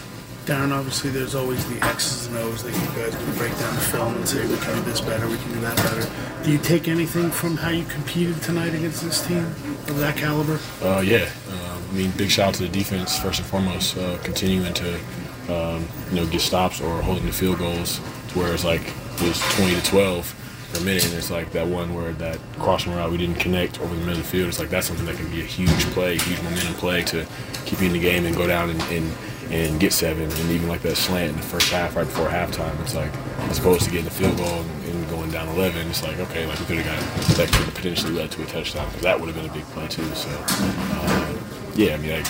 Darren, 0.48 0.72
obviously, 0.72 1.10
there's 1.10 1.36
always 1.36 1.68
the 1.68 1.86
X's 1.86 2.28
and 2.28 2.38
O's 2.38 2.64
that 2.64 2.72
you 2.72 2.88
guys 2.96 3.14
can 3.14 3.34
break 3.36 3.52
down 3.60 3.76
the 3.76 3.82
film 3.82 4.16
and 4.16 4.26
say, 4.26 4.48
we 4.48 4.56
can 4.56 4.76
do 4.78 4.82
this 4.84 5.02
better, 5.02 5.28
we 5.28 5.36
can 5.36 5.52
do 5.52 5.60
that 5.60 5.76
better. 5.76 6.10
Do 6.46 6.54
you 6.54 6.58
take 6.58 6.88
anything 6.88 7.32
from 7.32 7.58
how 7.58 7.70
you 7.70 7.84
competed 7.84 8.42
tonight 8.42 8.74
against 8.74 9.04
this 9.04 9.28
team 9.28 9.40
of 9.44 9.98
that 9.98 10.16
caliber? 10.16 10.58
Uh, 10.82 11.02
yeah, 11.02 11.30
uh, 11.50 11.67
I 11.90 11.94
mean, 11.94 12.12
big 12.12 12.30
shout 12.30 12.50
out 12.50 12.54
to 12.56 12.64
the 12.64 12.70
defense 12.70 13.18
first 13.20 13.40
and 13.40 13.48
foremost, 13.48 13.98
uh, 13.98 14.18
continuing 14.24 14.74
to 14.74 14.96
um, 15.50 15.88
you 16.10 16.18
know 16.18 16.26
get 16.28 16.42
stops 16.42 16.82
or 16.82 17.02
holding 17.02 17.26
the 17.26 17.32
field 17.32 17.60
goals 17.60 18.00
to 18.30 18.40
where 18.40 18.54
it's 18.54 18.66
like 18.66 18.82
it 18.82 19.22
was 19.22 19.40
20 19.56 19.76
to 19.76 19.84
12 19.86 20.70
per 20.74 20.80
minute, 20.84 21.06
and 21.06 21.14
it's 21.14 21.32
like 21.32 21.52
that 21.54 21.66
one 21.68 21.96
where 21.96 22.12
that 22.14 22.40
crossing 22.60 22.94
route 22.94 23.10
we 23.10 23.18
didn't 23.18 23.40
connect 23.40 23.80
over 23.80 23.94
the 23.94 24.02
middle 24.02 24.18
of 24.18 24.18
the 24.18 24.24
field. 24.24 24.50
It's 24.50 24.60
like 24.60 24.70
that's 24.70 24.88
something 24.88 25.06
that 25.06 25.16
can 25.16 25.30
be 25.32 25.42
a 25.42 25.46
huge 25.46 25.86
play, 25.92 26.18
huge 26.18 26.42
momentum 26.44 26.74
play 26.76 27.04
to 27.04 27.26
keep 27.66 27.80
you 27.80 27.88
in 27.88 27.94
the 27.94 28.00
game 28.00 28.26
and 28.26 28.36
go 28.36 28.48
down 28.48 28.70
and. 28.70 28.82
and 28.84 29.12
and 29.50 29.80
get 29.80 29.94
seven, 29.94 30.24
and 30.24 30.52
even 30.52 30.68
like 30.68 30.82
that 30.82 30.98
slant 30.98 31.30
in 31.30 31.38
the 31.38 31.42
first 31.42 31.70
half, 31.72 31.96
right 31.96 32.06
before 32.06 32.28
halftime, 32.28 32.78
it's 32.82 32.96
like 32.96 33.12
as 33.50 33.60
opposed 33.60 33.84
to 33.84 33.90
getting 33.90 34.04
the 34.06 34.12
field 34.12 34.36
goal 34.38 34.46
and, 34.46 34.86
and 34.90 35.10
going 35.10 35.32
down 35.32 35.48
11, 35.56 35.88
it's 35.88 36.04
like 36.04 36.20
okay, 36.20 36.46
like 36.46 36.60
we 36.60 36.66
could 36.66 36.78
have 36.80 36.86
got 36.86 37.38
that 37.38 37.48
could 37.48 37.64
have 37.64 37.74
potentially 37.74 38.12
led 38.12 38.30
to 38.32 38.44
a 38.44 38.46
touchdown 38.46 38.86
because 38.88 39.04
that 39.04 39.18
would 39.18 39.28
have 39.28 39.36
been 39.36 39.50
a 39.50 39.54
big 39.54 39.64
play 39.68 39.88
too. 39.88 40.04
So 40.16 40.30
uh, 40.30 41.34
yeah, 41.78 41.94
I 41.94 41.98
mean, 41.98 42.12
I, 42.12 42.24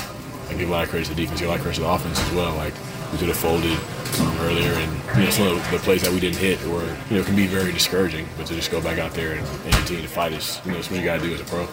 I 0.50 0.54
give 0.54 0.70
a 0.70 0.72
lot 0.72 0.84
of 0.84 0.90
credit 0.90 1.06
to 1.08 1.16
the 1.16 1.22
defense, 1.22 1.40
give 1.40 1.48
a 1.50 1.52
lot 1.52 1.58
of 1.58 1.64
credit 1.64 1.76
to 1.78 1.82
the 1.82 1.90
offense 1.90 2.20
as 2.20 2.32
well. 2.34 2.54
Like 2.56 2.74
we 3.12 3.18
could 3.18 3.30
have 3.30 3.38
folded 3.38 3.78
um, 4.20 4.38
earlier, 4.42 4.72
and 4.74 4.92
you 5.18 5.24
know 5.26 5.30
some 5.30 5.48
of 5.48 5.72
the, 5.72 5.78
plays 5.80 6.02
that 6.04 6.12
we 6.12 6.20
didn't 6.20 6.38
hit, 6.38 6.64
or 6.68 6.84
you 7.10 7.18
know, 7.18 7.24
can 7.24 7.36
be 7.36 7.48
very 7.48 7.72
discouraging. 7.72 8.28
But 8.38 8.48
to 8.48 8.56
just 8.56 8.70
go 8.72 8.82
back 8.82 9.00
out 9.00 9.14
there 9.14 9.34
and, 9.34 9.48
and 9.66 9.74
continue 9.74 10.04
to 10.04 10.10
fight 10.10 10.34
is, 10.34 10.60
you 10.66 10.72
know, 10.72 10.78
it's 10.78 10.90
what 10.92 11.00
you 11.00 11.06
got 11.06 11.20
to 11.20 11.26
do 11.26 11.34
as 11.34 11.42
a 11.42 11.46
pro. 11.46 11.68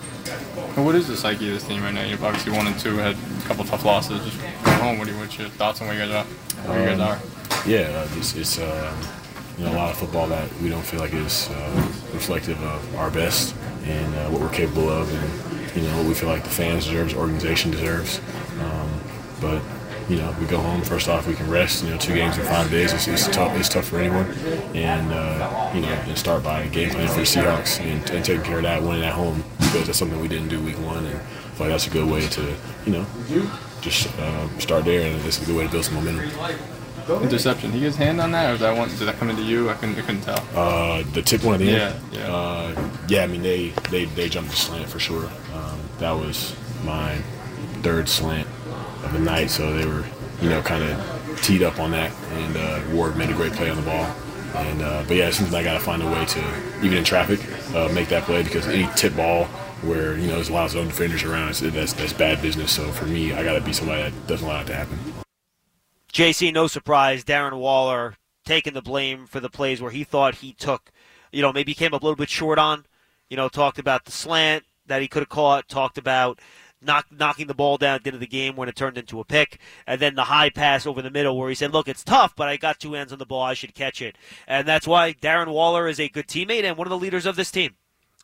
And 0.76 0.84
what 0.84 0.94
is 0.94 1.08
the 1.08 1.16
psyche 1.16 1.48
of 1.48 1.54
this 1.54 1.64
team 1.66 1.82
right 1.82 1.94
now? 1.94 2.04
You've 2.04 2.24
obviously 2.24 2.52
one 2.52 2.66
and 2.66 2.78
two, 2.78 2.96
had 2.96 3.14
a 3.16 3.42
couple 3.46 3.64
tough 3.64 3.84
losses. 3.84 4.24
Just 4.24 4.40
go 4.64 4.70
home. 4.72 4.98
What 4.98 5.08
are 5.08 5.12
you, 5.12 5.18
what's 5.18 5.38
your 5.38 5.48
thoughts 5.50 5.80
on 5.80 5.88
where 5.88 5.96
you 5.96 6.12
guys 6.12 6.24
are? 6.24 6.68
Where 6.68 6.80
you 6.80 6.96
guys 6.96 7.00
Um, 7.00 7.08
are? 7.08 7.68
Yeah, 7.68 7.80
uh, 7.80 8.08
it's, 8.18 8.34
it's 8.36 8.58
um, 8.58 8.96
you 9.58 9.64
know 9.64 9.72
a 9.72 9.76
lot 9.76 9.90
of 9.90 9.96
football 9.96 10.26
that 10.28 10.52
we 10.60 10.68
don't 10.68 10.84
feel 10.84 11.00
like 11.00 11.14
is 11.14 11.48
uh, 11.50 11.88
reflective 12.12 12.60
of 12.62 12.96
our 12.96 13.10
best 13.10 13.54
and 13.84 14.14
uh, 14.14 14.28
what 14.30 14.40
we're 14.40 14.48
capable 14.50 14.88
of, 14.88 15.08
and 15.12 15.53
you 15.74 15.82
know 15.82 15.96
what 15.98 16.06
we 16.06 16.14
feel 16.14 16.28
like 16.28 16.44
the 16.44 16.50
fans 16.50 16.84
deserves, 16.84 17.14
organization 17.14 17.70
deserves. 17.70 18.20
Um, 18.60 19.00
but 19.40 19.62
you 20.08 20.16
know, 20.16 20.34
we 20.38 20.46
go 20.46 20.58
home. 20.58 20.82
First 20.82 21.08
off, 21.08 21.26
we 21.26 21.34
can 21.34 21.48
rest. 21.50 21.82
You 21.84 21.90
know, 21.90 21.98
two 21.98 22.14
games 22.14 22.36
in 22.36 22.44
five 22.44 22.70
days. 22.70 22.92
It's, 22.92 23.08
it's 23.08 23.26
tough. 23.28 23.56
It's 23.58 23.68
tough 23.68 23.86
for 23.86 23.98
anyone, 23.98 24.26
and 24.74 25.10
uh, 25.12 25.70
you 25.74 25.80
know, 25.80 25.88
and 25.88 26.18
start 26.18 26.42
by 26.42 26.66
game 26.68 26.90
plan 26.90 27.08
for 27.08 27.14
the 27.14 27.22
Seahawks 27.22 27.80
and, 27.80 28.08
and 28.10 28.24
taking 28.24 28.44
care 28.44 28.58
of 28.58 28.64
that, 28.64 28.82
winning 28.82 29.04
at 29.04 29.14
home 29.14 29.42
because 29.58 29.86
that's 29.86 29.98
something 29.98 30.20
we 30.20 30.28
didn't 30.28 30.48
do 30.48 30.62
week 30.62 30.78
one, 30.80 31.04
and 31.06 31.20
feel 31.54 31.66
like 31.66 31.70
that's 31.70 31.86
a 31.86 31.90
good 31.90 32.10
way 32.10 32.26
to, 32.28 32.54
you 32.84 32.92
know, 32.92 33.06
just 33.80 34.06
uh, 34.18 34.58
start 34.58 34.84
there, 34.84 35.10
and 35.10 35.24
it's 35.24 35.42
a 35.42 35.46
good 35.46 35.56
way 35.56 35.64
to 35.64 35.70
build 35.70 35.84
some 35.84 35.94
momentum. 35.94 36.30
Interception. 37.22 37.70
He 37.70 37.80
gets 37.80 37.96
hand 37.96 38.18
on 38.20 38.30
that, 38.32 38.48
or 38.48 38.52
was 38.52 38.60
that 38.60 38.76
one? 38.76 38.88
Did 38.88 39.00
that 39.00 39.16
come 39.16 39.28
into 39.28 39.42
you? 39.42 39.68
I 39.68 39.74
couldn't, 39.74 39.98
I 39.98 40.00
couldn't 40.02 40.22
tell. 40.22 40.42
Uh, 40.54 41.02
the 41.12 41.20
tip 41.20 41.44
one 41.44 41.54
at 41.54 41.60
the 41.60 41.68
end. 41.68 42.00
Yeah, 42.12 42.18
yeah. 42.18 42.34
Uh, 42.34 42.88
yeah. 43.08 43.24
I 43.24 43.26
mean, 43.26 43.42
they 43.42 43.68
they 43.90 44.06
they 44.06 44.28
jumped 44.30 44.50
the 44.50 44.56
slant 44.56 44.88
for 44.88 44.98
sure. 44.98 45.28
That 45.98 46.12
was 46.12 46.56
my 46.84 47.16
third 47.82 48.08
slant 48.08 48.48
of 49.04 49.12
the 49.12 49.20
night, 49.20 49.50
so 49.50 49.72
they 49.72 49.86
were, 49.86 50.04
you 50.40 50.48
know, 50.48 50.62
kind 50.62 50.82
of 50.82 51.40
teed 51.42 51.62
up 51.62 51.78
on 51.78 51.90
that, 51.92 52.12
and 52.32 52.56
uh, 52.56 52.80
Ward 52.92 53.16
made 53.16 53.30
a 53.30 53.34
great 53.34 53.52
play 53.52 53.70
on 53.70 53.76
the 53.76 53.82
ball. 53.82 54.14
And 54.54 54.82
uh, 54.82 55.04
but 55.06 55.16
yeah, 55.16 55.28
it 55.28 55.34
seems 55.34 55.52
like 55.52 55.62
I 55.62 55.72
got 55.72 55.78
to 55.78 55.84
find 55.84 56.02
a 56.02 56.06
way 56.06 56.24
to, 56.24 56.44
even 56.82 56.98
in 56.98 57.04
traffic, 57.04 57.40
uh, 57.74 57.88
make 57.92 58.08
that 58.08 58.22
play 58.22 58.42
because 58.42 58.66
any 58.66 58.88
tip 58.94 59.16
ball 59.16 59.46
where 59.82 60.16
you 60.16 60.28
know 60.28 60.36
there's 60.36 60.48
a 60.48 60.52
lot 60.52 60.66
of 60.66 60.70
zone 60.70 60.86
defenders 60.86 61.24
around, 61.24 61.52
that's 61.54 61.92
that's 61.92 62.12
bad 62.12 62.40
business. 62.40 62.72
So 62.72 62.90
for 62.92 63.06
me, 63.06 63.32
I 63.32 63.42
got 63.42 63.54
to 63.54 63.60
be 63.60 63.72
somebody 63.72 64.02
that 64.02 64.26
doesn't 64.26 64.46
allow 64.46 64.60
it 64.60 64.66
to 64.68 64.74
happen. 64.74 64.98
JC, 66.12 66.52
no 66.52 66.68
surprise, 66.68 67.24
Darren 67.24 67.58
Waller 67.58 68.16
taking 68.44 68.74
the 68.74 68.82
blame 68.82 69.26
for 69.26 69.40
the 69.40 69.50
plays 69.50 69.82
where 69.82 69.90
he 69.90 70.04
thought 70.04 70.36
he 70.36 70.52
took, 70.52 70.92
you 71.32 71.42
know, 71.42 71.52
maybe 71.52 71.74
came 71.74 71.92
up 71.92 72.02
a 72.02 72.04
little 72.04 72.16
bit 72.16 72.30
short 72.30 72.58
on. 72.58 72.86
You 73.28 73.36
know, 73.36 73.48
talked 73.48 73.80
about 73.80 74.04
the 74.04 74.12
slant 74.12 74.64
that 74.86 75.02
he 75.02 75.08
could 75.08 75.22
have 75.22 75.28
caught, 75.28 75.68
talked 75.68 75.98
about 75.98 76.40
knock, 76.80 77.06
knocking 77.10 77.46
the 77.46 77.54
ball 77.54 77.76
down 77.78 77.96
at 77.96 78.04
the 78.04 78.08
end 78.08 78.14
of 78.14 78.20
the 78.20 78.26
game 78.26 78.56
when 78.56 78.68
it 78.68 78.76
turned 78.76 78.98
into 78.98 79.20
a 79.20 79.24
pick, 79.24 79.58
and 79.86 80.00
then 80.00 80.14
the 80.14 80.24
high 80.24 80.50
pass 80.50 80.86
over 80.86 81.02
the 81.02 81.10
middle 81.10 81.36
where 81.38 81.48
he 81.48 81.54
said, 81.54 81.72
"Look, 81.72 81.88
it's 81.88 82.04
tough, 82.04 82.34
but 82.36 82.48
I 82.48 82.56
got 82.56 82.78
two 82.78 82.92
hands 82.94 83.12
on 83.12 83.18
the 83.18 83.26
ball, 83.26 83.42
I 83.42 83.54
should 83.54 83.74
catch 83.74 84.02
it," 84.02 84.16
and 84.46 84.66
that's 84.68 84.86
why 84.86 85.12
Darren 85.14 85.48
Waller 85.48 85.88
is 85.88 85.98
a 86.00 86.08
good 86.08 86.28
teammate 86.28 86.64
and 86.64 86.76
one 86.76 86.86
of 86.86 86.90
the 86.90 86.98
leaders 86.98 87.26
of 87.26 87.36
this 87.36 87.50
team. 87.50 87.76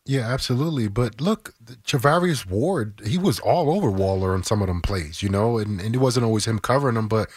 Yeah, 0.07 0.23
absolutely. 0.23 0.89
But 0.89 1.21
look, 1.21 1.55
Charvarius 1.85 2.47
Ward, 2.47 3.03
he 3.05 3.19
was 3.19 3.39
all 3.39 3.71
over 3.71 3.91
Waller 3.91 4.33
on 4.35 4.43
some 4.43 4.63
of 4.63 4.69
them 4.69 4.81
plays, 4.81 5.23
you 5.23 5.29
know, 5.29 5.59
and, 5.59 5.81
and 5.81 5.95
it 5.95 5.99
wasn't 5.99 6.25
always 6.25 6.47
him 6.47 6.59
covering 6.59 6.95
them, 6.95 7.07
but 7.07 7.29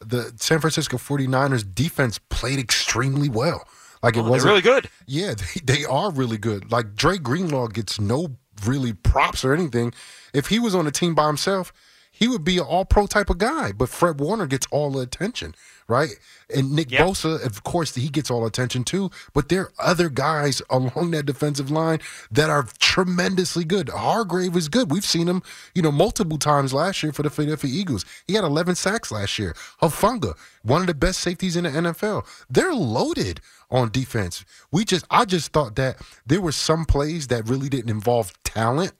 the 0.00 0.32
San 0.36 0.60
Francisco 0.60 0.96
49ers 0.96 1.74
defense 1.74 2.18
played 2.18 2.58
extremely 2.58 3.28
well. 3.28 3.66
Like 4.02 4.16
it 4.16 4.24
Oh, 4.24 4.30
was 4.30 4.44
really 4.44 4.62
good. 4.62 4.88
Yeah, 5.06 5.34
they, 5.64 5.74
they 5.78 5.84
are 5.84 6.10
really 6.10 6.38
good. 6.38 6.70
Like 6.72 6.94
Dre 6.94 7.18
Greenlaw 7.18 7.68
gets 7.68 8.00
no 8.00 8.36
really 8.64 8.92
props 8.92 9.44
or 9.44 9.52
anything. 9.52 9.92
If 10.32 10.48
he 10.48 10.58
was 10.58 10.74
on 10.74 10.86
a 10.86 10.90
team 10.90 11.14
by 11.14 11.26
himself, 11.26 11.72
he 12.18 12.28
would 12.28 12.44
be 12.44 12.56
an 12.56 12.64
all 12.64 12.86
pro 12.86 13.06
type 13.06 13.28
of 13.28 13.36
guy. 13.38 13.72
But 13.72 13.90
Fred 13.90 14.18
Warner 14.18 14.46
gets 14.46 14.66
all 14.70 14.90
the 14.90 15.00
attention, 15.00 15.54
right? 15.86 16.18
And 16.54 16.72
Nick 16.72 16.88
Bosa, 16.88 17.44
of 17.44 17.62
course, 17.62 17.94
he 17.94 18.08
gets 18.08 18.30
all 18.30 18.46
attention 18.46 18.84
too. 18.84 19.10
But 19.34 19.50
there 19.50 19.60
are 19.60 19.72
other 19.78 20.08
guys 20.08 20.62
along 20.70 21.10
that 21.10 21.26
defensive 21.26 21.70
line 21.70 22.00
that 22.30 22.48
are 22.48 22.66
tremendously 22.78 23.64
good. 23.64 23.90
Hargrave 23.90 24.56
is 24.56 24.70
good. 24.70 24.90
We've 24.90 25.04
seen 25.04 25.28
him, 25.28 25.42
you 25.74 25.82
know, 25.82 25.92
multiple 25.92 26.38
times 26.38 26.72
last 26.72 27.02
year 27.02 27.12
for 27.12 27.22
the 27.22 27.28
Philadelphia 27.28 27.70
Eagles. 27.70 28.06
He 28.26 28.34
had 28.34 28.44
11 28.44 28.76
sacks 28.76 29.12
last 29.12 29.38
year. 29.38 29.54
Hufanga, 29.82 30.34
one 30.62 30.80
of 30.80 30.86
the 30.86 30.94
best 30.94 31.20
safeties 31.20 31.54
in 31.54 31.64
the 31.64 31.70
NFL. 31.70 32.26
They're 32.48 32.74
loaded 32.74 33.42
on 33.70 33.90
defense. 33.90 34.44
We 34.72 34.86
just, 34.86 35.04
I 35.10 35.26
just 35.26 35.52
thought 35.52 35.76
that 35.76 36.00
there 36.24 36.40
were 36.40 36.52
some 36.52 36.86
plays 36.86 37.26
that 37.26 37.46
really 37.46 37.68
didn't 37.68 37.90
involve 37.90 38.32
talent, 38.42 38.94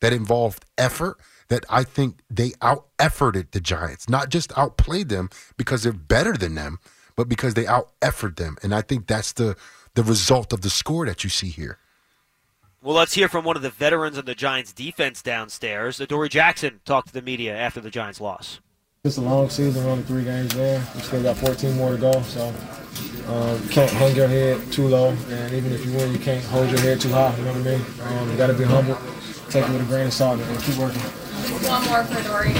that 0.00 0.12
involved 0.12 0.64
effort 0.76 1.18
that 1.48 1.64
I 1.68 1.84
think 1.84 2.20
they 2.30 2.52
out 2.60 2.86
efforted 2.98 3.52
the 3.52 3.60
Giants, 3.60 4.08
not 4.08 4.28
just 4.28 4.56
outplayed 4.56 5.08
them 5.08 5.30
because 5.56 5.82
they're 5.82 5.92
better 5.92 6.32
than 6.32 6.54
them, 6.54 6.78
but 7.16 7.28
because 7.28 7.54
they 7.54 7.66
out 7.66 7.92
effort 8.02 8.36
them. 8.36 8.56
And 8.62 8.74
I 8.74 8.82
think 8.82 9.06
that's 9.06 9.32
the 9.32 9.56
the 9.94 10.02
result 10.02 10.52
of 10.52 10.60
the 10.60 10.70
score 10.70 11.06
that 11.06 11.24
you 11.24 11.30
see 11.30 11.48
here. 11.48 11.78
Well, 12.82 12.94
let's 12.94 13.14
hear 13.14 13.28
from 13.28 13.44
one 13.44 13.56
of 13.56 13.62
the 13.62 13.70
veterans 13.70 14.18
of 14.18 14.26
the 14.26 14.34
Giants 14.34 14.72
defense 14.72 15.22
downstairs. 15.22 15.98
Adoree 15.98 16.28
Jackson 16.28 16.80
talked 16.84 17.08
to 17.08 17.14
the 17.14 17.22
media 17.22 17.56
after 17.56 17.80
the 17.80 17.90
Giants 17.90 18.20
loss. 18.20 18.60
It's 19.04 19.16
a 19.16 19.22
long 19.22 19.48
season, 19.48 19.84
we're 19.84 19.90
only 19.90 20.04
three 20.04 20.24
games 20.24 20.54
in. 20.54 20.82
We 20.94 21.00
still 21.00 21.22
got 21.22 21.36
14 21.36 21.76
more 21.76 21.92
to 21.92 21.96
go, 21.96 22.22
so 22.22 22.52
um, 23.28 23.62
you 23.62 23.68
can't 23.70 23.90
hang 23.90 24.14
your 24.14 24.28
head 24.28 24.60
too 24.72 24.88
low. 24.88 25.16
And 25.28 25.54
even 25.54 25.72
if 25.72 25.84
you 25.86 25.92
win, 25.92 26.12
you 26.12 26.18
can't 26.18 26.44
hold 26.44 26.70
your 26.70 26.80
head 26.80 27.00
too 27.00 27.08
high. 27.08 27.34
You 27.36 27.44
know 27.44 27.52
what 27.52 27.66
I 27.66 27.76
mean? 27.76 27.84
Um, 28.02 28.30
you 28.30 28.36
got 28.36 28.48
to 28.48 28.54
be 28.54 28.64
humble, 28.64 28.98
take 29.48 29.64
it 29.64 29.72
with 29.72 29.82
a 29.82 29.84
grain 29.84 30.08
of 30.08 30.12
salt, 30.12 30.40
and 30.40 30.60
keep 30.60 30.76
working. 30.76 31.02
One 31.46 31.84
more 31.88 32.04
for 32.04 32.22
Dory. 32.28 32.52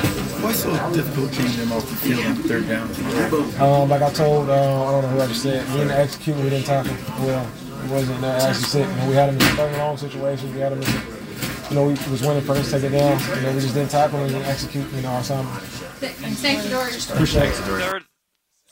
What's 0.42 0.62
so 0.62 0.70
difficult 0.92 1.32
getting 1.32 1.56
them 1.56 1.72
off 1.72 1.88
the 1.88 1.96
field 1.96 2.24
on 2.24 2.36
third 2.36 2.68
down? 2.68 2.88
Um, 3.60 3.88
like 3.88 4.02
I 4.02 4.10
told, 4.10 4.48
uh, 4.48 4.52
I 4.52 4.92
don't 4.92 5.02
know 5.02 5.08
who 5.08 5.20
I 5.20 5.26
just 5.26 5.42
said, 5.42 5.66
we 5.70 5.78
didn't 5.78 5.90
execute, 5.92 6.36
we 6.36 6.50
didn't 6.50 6.66
tackle 6.66 6.94
well. 7.24 7.46
It 7.84 7.90
wasn't 7.90 8.24
uh, 8.24 8.28
actually 8.28 8.64
sit. 8.64 8.88
You 8.88 8.96
know, 8.96 9.08
we 9.08 9.14
had 9.14 9.28
them 9.28 9.34
in 9.36 9.56
third 9.56 9.68
and 9.70 9.78
long 9.78 9.96
situations. 9.96 10.52
We 10.52 10.60
had 10.60 10.72
them 10.72 10.82
in, 10.82 11.68
you 11.68 11.74
know, 11.74 11.84
we 11.86 12.10
was 12.10 12.22
winning 12.22 12.42
first, 12.42 12.70
take 12.70 12.84
it 12.84 12.90
down. 12.90 13.18
You 13.36 13.42
know, 13.42 13.52
we 13.54 13.60
just 13.60 13.74
didn't 13.74 13.90
tackle 13.90 14.20
and 14.20 14.30
didn't 14.30 14.46
execute, 14.46 14.90
you 14.92 15.02
know, 15.02 15.10
our 15.10 15.20
assignment. 15.20 15.62
Thank 15.62 16.64
you, 16.64 16.70
Dory. 16.70 16.92
Appreciate 17.10 17.52
it. 17.52 18.15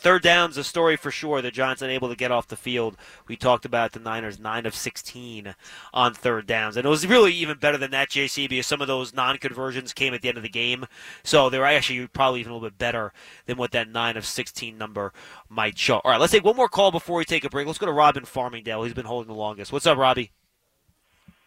Third, 0.04 0.22
down's 0.22 0.58
a 0.58 0.64
story 0.64 0.98
for 0.98 1.10
sure. 1.10 1.40
The 1.40 1.50
Giants 1.50 1.80
unable 1.80 2.10
to 2.10 2.14
get 2.14 2.30
off 2.30 2.48
the 2.48 2.58
field. 2.58 2.98
We 3.26 3.36
talked 3.36 3.64
about 3.64 3.92
the 3.92 4.00
Niners 4.00 4.38
nine 4.38 4.66
of 4.66 4.74
sixteen 4.74 5.54
on 5.94 6.12
third 6.12 6.46
downs, 6.46 6.76
and 6.76 6.84
it 6.84 6.90
was 6.90 7.06
really 7.06 7.32
even 7.32 7.56
better 7.56 7.78
than 7.78 7.90
that, 7.92 8.10
JC, 8.10 8.46
because 8.46 8.66
some 8.66 8.82
of 8.82 8.86
those 8.86 9.14
non-conversions 9.14 9.94
came 9.94 10.12
at 10.12 10.20
the 10.20 10.28
end 10.28 10.36
of 10.36 10.42
the 10.42 10.50
game. 10.50 10.84
So 11.22 11.48
they 11.48 11.58
were 11.58 11.64
actually 11.64 12.06
probably 12.08 12.40
even 12.40 12.52
a 12.52 12.54
little 12.54 12.68
bit 12.68 12.76
better 12.76 13.14
than 13.46 13.56
what 13.56 13.70
that 13.70 13.88
nine 13.88 14.18
of 14.18 14.26
sixteen 14.26 14.76
number 14.76 15.14
might 15.48 15.78
show. 15.78 16.02
All 16.04 16.10
right, 16.10 16.20
let's 16.20 16.32
take 16.34 16.44
one 16.44 16.54
more 16.54 16.68
call 16.68 16.90
before 16.90 17.16
we 17.16 17.24
take 17.24 17.44
a 17.44 17.48
break. 17.48 17.66
Let's 17.66 17.78
go 17.78 17.86
to 17.86 17.92
Robin 17.92 18.24
Farmingdale. 18.24 18.84
He's 18.84 18.92
been 18.92 19.06
holding 19.06 19.28
the 19.28 19.40
longest. 19.40 19.72
What's 19.72 19.86
up, 19.86 19.96
Robbie? 19.96 20.32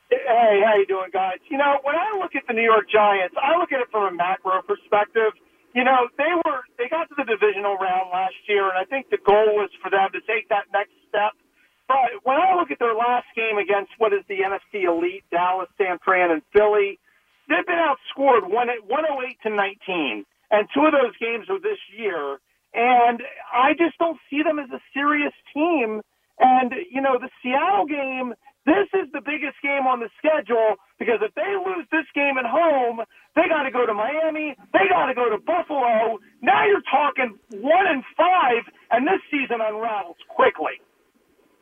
Hey, 0.09 0.63
how 0.65 0.75
you 0.75 0.87
doing, 0.87 1.11
guys? 1.13 1.37
You 1.51 1.59
know, 1.59 1.77
when 1.83 1.95
I 1.95 2.17
look 2.17 2.33
at 2.33 2.41
the 2.47 2.53
New 2.53 2.63
York 2.63 2.89
Giants, 2.91 3.35
I 3.39 3.55
look 3.59 3.71
at 3.71 3.81
it 3.81 3.87
from 3.91 4.11
a 4.11 4.17
macro 4.17 4.63
perspective. 4.63 5.33
You 5.77 5.85
know, 5.85 6.09
they 6.17 6.33
were 6.33 6.65
they 6.81 6.89
got 6.89 7.05
to 7.09 7.13
the 7.13 7.29
divisional 7.29 7.77
round 7.77 8.09
last 8.09 8.33
year, 8.49 8.65
and 8.65 8.81
I 8.81 8.89
think 8.89 9.13
the 9.13 9.21
goal 9.21 9.61
was 9.61 9.69
for 9.77 9.93
them 9.93 10.09
to 10.09 10.21
take 10.25 10.49
that 10.49 10.65
next 10.73 10.97
step. 11.05 11.37
But 11.85 12.25
when 12.25 12.41
I 12.41 12.57
look 12.57 12.73
at 12.73 12.81
their 12.81 12.97
last 12.97 13.29
game 13.37 13.61
against 13.61 13.93
what 14.01 14.09
is 14.09 14.25
the 14.25 14.41
NFC 14.41 14.89
elite, 14.89 15.21
Dallas, 15.29 15.69
San 15.77 16.01
Fran, 16.01 16.33
and 16.33 16.41
Philly, 16.49 16.97
they've 17.45 17.69
been 17.69 17.77
outscored 17.77 18.49
one 18.49 18.73
108 18.89 19.37
to 19.45 19.53
19, 19.53 20.25
and 20.49 20.65
two 20.73 20.81
of 20.81 20.97
those 20.97 21.13
games 21.21 21.45
were 21.45 21.61
this 21.61 21.77
year. 21.93 22.41
And 22.73 23.21
I 23.53 23.77
just 23.77 24.01
don't 24.01 24.17
see 24.33 24.41
them 24.41 24.57
as 24.57 24.73
a 24.73 24.81
serious 24.97 25.37
team. 25.53 26.01
And 26.41 26.73
you 26.89 27.05
know, 27.05 27.21
the 27.21 27.29
Seattle 27.45 27.85
game, 27.85 28.33
this 28.65 28.89
is 28.97 29.13
the 29.13 29.21
biggest 29.21 29.61
game 29.61 29.85
on 29.85 30.01
the 30.01 30.09
schedule 30.17 30.81
because 30.99 31.19
if 31.21 31.33
they 31.35 31.53
lose 31.65 31.85
this 31.91 32.05
game 32.15 32.37
at 32.37 32.45
home, 32.45 33.01
they 33.35 33.47
got 33.47 33.63
to 33.63 33.71
go 33.71 33.85
to 33.85 33.93
Miami, 33.93 34.55
they 34.73 34.87
got 34.89 35.05
to 35.07 35.13
go 35.13 35.29
to 35.29 35.37
Buffalo. 35.37 36.19
Now 36.41 36.65
you're 36.65 36.81
talking 36.89 37.37
one 37.51 37.87
and 37.87 38.03
five, 38.17 38.63
and 38.91 39.05
this 39.05 39.21
season 39.29 39.59
unravels 39.61 40.17
quickly. 40.27 40.81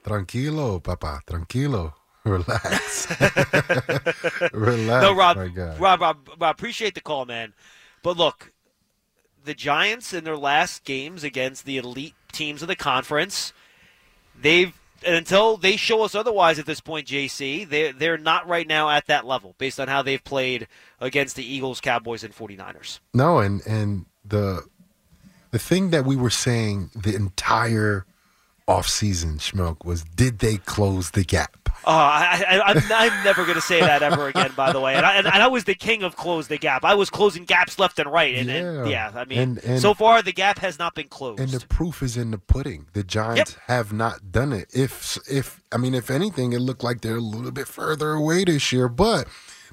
Tranquilo, 0.04 0.82
papa, 0.82 1.22
tranquilo. 1.28 1.94
Relax. 2.26 3.08
Relax. 4.52 5.04
no, 5.04 5.16
Rob, 5.16 5.38
my 5.38 5.48
guy. 5.48 5.78
Rob, 5.78 6.02
Rob, 6.02 6.30
Rob, 6.40 6.56
appreciate 6.56 6.96
the 6.96 7.02
call, 7.02 7.26
man. 7.26 7.54
But 8.02 8.18
look, 8.18 8.52
the 9.44 9.54
Giants 9.54 10.12
in 10.12 10.24
their 10.24 10.38
last 10.38 10.84
games 10.86 11.24
against 11.24 11.66
the 11.66 11.78
elite 11.78 12.16
teams 12.32 12.64
of 12.64 12.68
the 12.68 12.76
conference, 12.76 13.54
they've 14.40 14.74
and 15.04 15.16
until 15.16 15.58
they 15.58 15.76
show 15.76 16.04
us 16.04 16.16
otherwise 16.16 16.60
at 16.60 16.66
this 16.66 16.80
point, 16.82 17.08
JC, 17.08 17.68
they 17.68 17.92
they're 17.92 18.18
not 18.18 18.48
right 18.48 18.68
now 18.68 18.90
at 18.90 19.08
that 19.08 19.26
level 19.26 19.56
based 19.58 19.80
on 19.80 19.88
how 19.88 20.02
they've 20.02 20.24
played 20.24 20.68
against 21.00 21.36
the 21.36 21.46
Eagles, 21.46 21.82
Cowboys, 21.82 22.24
and 22.24 22.36
49ers. 22.36 23.00
No, 23.14 23.40
and 23.40 23.66
and 23.66 24.06
the 24.24 24.64
the 25.52 25.60
thing 25.60 25.90
that 25.92 26.06
we 26.06 26.16
were 26.16 26.30
saying 26.30 26.92
the 26.96 27.16
entire 27.16 28.06
offseason, 28.68 29.38
Schmoke, 29.40 29.86
was 29.86 30.04
did 30.04 30.40
they 30.40 30.58
close 30.58 31.12
the 31.12 31.24
gap? 31.24 31.70
Oh, 31.88 31.92
I, 31.94 32.44
I, 32.48 32.62
I'm, 32.62 32.82
I'm 32.92 33.24
never 33.24 33.44
going 33.44 33.56
to 33.56 33.62
say 33.62 33.80
that 33.80 34.02
ever 34.02 34.28
again. 34.28 34.52
By 34.56 34.72
the 34.72 34.80
way, 34.80 34.96
and 34.96 35.06
I, 35.06 35.18
and 35.18 35.28
I 35.28 35.46
was 35.48 35.66
the 35.66 35.76
king 35.76 36.02
of 36.02 36.16
close 36.16 36.48
the 36.48 36.58
gap. 36.58 36.84
I 36.84 36.96
was 36.96 37.12
closing 37.12 37.46
gaps 37.46 37.78
left 37.78 38.00
and 38.00 38.12
right, 38.12 38.34
and 38.34 38.48
yeah, 38.48 38.56
and, 38.56 38.90
yeah 38.90 39.12
I 39.14 39.26
mean, 39.26 39.38
And- 39.38 39.58
and- 39.64 39.82
so 39.82 39.94
far 39.94 40.24
the 40.24 40.34
gap 40.34 40.58
has 40.60 40.80
not 40.80 40.96
been 40.96 41.10
closed. 41.10 41.40
And 41.40 41.50
the 41.50 41.66
proof 41.68 42.02
is 42.02 42.18
in 42.18 42.32
the 42.32 42.40
pudding. 42.40 42.88
The 42.94 43.04
Giants 43.04 43.56
have 43.68 43.94
not 43.94 44.32
done 44.32 44.52
it. 44.52 44.70
If 44.74 45.20
if 45.30 45.62
I 45.72 45.78
mean, 45.78 45.94
if 45.94 46.10
anything, 46.10 46.54
it 46.54 46.60
looked 46.60 46.84
like 46.84 47.02
they're 47.02 47.18
a 47.18 47.22
little 47.22 47.52
bit 47.52 47.68
further 47.68 48.14
away 48.14 48.46
this 48.46 48.72
year. 48.72 48.88
But 48.88 49.28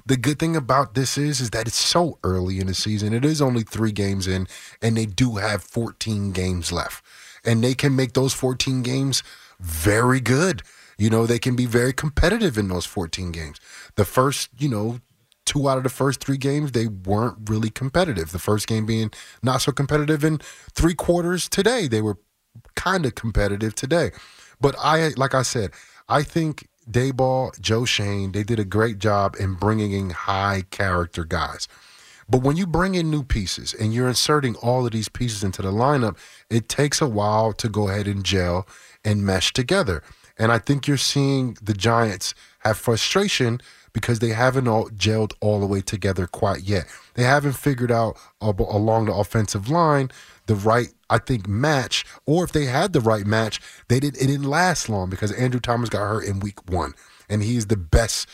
the 0.05 0.17
good 0.17 0.37
thing 0.37 0.55
about 0.55 0.93
this 0.93 1.17
is 1.17 1.39
is 1.41 1.49
that 1.51 1.65
it's 1.67 1.77
so 1.77 2.19
early 2.23 2.59
in 2.59 2.67
the 2.67 2.73
season. 2.75 3.13
It 3.13 3.25
is 3.25 3.41
only 3.41 3.63
three 3.63 3.91
games 3.91 4.27
in, 4.27 4.47
and 4.83 4.95
they 4.97 5.05
do 5.07 5.37
have 5.37 5.63
14 5.63 6.31
games 6.31 6.71
left, 6.71 7.03
and 7.45 7.63
they 7.63 7.73
can 7.73 7.95
make 7.95 8.13
those 8.13 8.33
14 8.33 8.81
games 8.83 9.23
very 9.59 10.19
good. 10.19 10.61
You 10.97 11.09
know, 11.09 11.25
they 11.25 11.39
can 11.39 11.55
be 11.55 11.65
very 11.65 11.93
competitive 11.93 12.57
in 12.57 12.67
those 12.67 12.85
14 12.85 13.31
games. 13.31 13.59
The 13.95 14.05
first, 14.05 14.49
you 14.57 14.69
know, 14.69 14.99
two 15.45 15.67
out 15.67 15.77
of 15.77 15.83
the 15.83 15.89
first 15.89 16.23
three 16.23 16.37
games, 16.37 16.71
they 16.71 16.87
weren't 16.87 17.49
really 17.49 17.69
competitive. 17.69 18.31
The 18.31 18.39
first 18.39 18.67
game 18.67 18.85
being 18.85 19.11
not 19.41 19.61
so 19.61 19.71
competitive 19.71 20.23
in 20.23 20.39
three 20.73 20.93
quarters 20.93 21.49
today. 21.49 21.87
They 21.87 22.01
were 22.01 22.17
kind 22.75 23.05
of 23.05 23.15
competitive 23.15 23.75
today. 23.75 24.11
But 24.61 24.75
I, 24.79 25.09
like 25.17 25.33
I 25.33 25.41
said, 25.41 25.71
I 26.07 26.23
think 26.23 26.67
Daboll, 26.89 27.59
Joe 27.59 27.85
Schoen, 27.85 28.31
they 28.31 28.43
did 28.43 28.59
a 28.59 28.65
great 28.65 28.99
job 28.99 29.35
in 29.39 29.55
bringing 29.55 29.91
in 29.91 30.09
high 30.11 30.63
character 30.69 31.25
guys. 31.25 31.67
But 32.33 32.41
when 32.41 32.57
you 32.57 32.65
bring 32.65 32.95
in 32.95 33.11
new 33.11 33.21
pieces 33.21 33.75
and 33.75 33.93
you're 33.93 34.07
inserting 34.07 34.55
all 34.55 34.87
of 34.87 34.91
these 34.91 35.07
pieces 35.07 35.43
into 35.43 35.61
the 35.61 35.71
lineup, 35.71 36.17
it 36.49 36.67
takes 36.67 36.99
a 36.99 37.07
while 37.07 37.53
to 37.53 37.69
go 37.69 37.89
ahead 37.89 38.07
and 38.07 38.23
gel 38.23 38.67
and 39.05 39.23
mesh 39.23 39.53
together. 39.53 40.01
And 40.39 40.51
I 40.51 40.57
think 40.57 40.87
you're 40.87 40.97
seeing 40.97 41.55
the 41.61 41.75
Giants 41.75 42.33
have 42.61 42.79
frustration 42.79 43.61
because 43.93 44.17
they 44.17 44.29
haven't 44.29 44.67
all 44.67 44.89
gelled 44.89 45.33
all 45.41 45.59
the 45.59 45.67
way 45.67 45.81
together 45.81 46.25
quite 46.25 46.63
yet. 46.63 46.87
They 47.13 47.21
haven't 47.21 47.53
figured 47.53 47.91
out 47.91 48.17
along 48.41 49.05
the 49.05 49.13
offensive 49.13 49.69
line 49.69 50.09
the 50.47 50.55
right, 50.55 50.87
I 51.11 51.19
think, 51.19 51.47
match. 51.47 52.03
Or 52.25 52.43
if 52.43 52.51
they 52.51 52.65
had 52.65 52.93
the 52.93 53.01
right 53.01 53.27
match, 53.27 53.61
they 53.89 53.99
didn't. 53.99 54.19
It 54.19 54.25
didn't 54.25 54.49
last 54.49 54.89
long 54.89 55.11
because 55.11 55.31
Andrew 55.33 55.59
Thomas 55.59 55.89
got 55.89 55.99
hurt 55.99 56.25
in 56.25 56.39
week 56.39 56.67
one, 56.67 56.95
and 57.29 57.43
he's 57.43 57.67
the 57.67 57.77
best, 57.77 58.27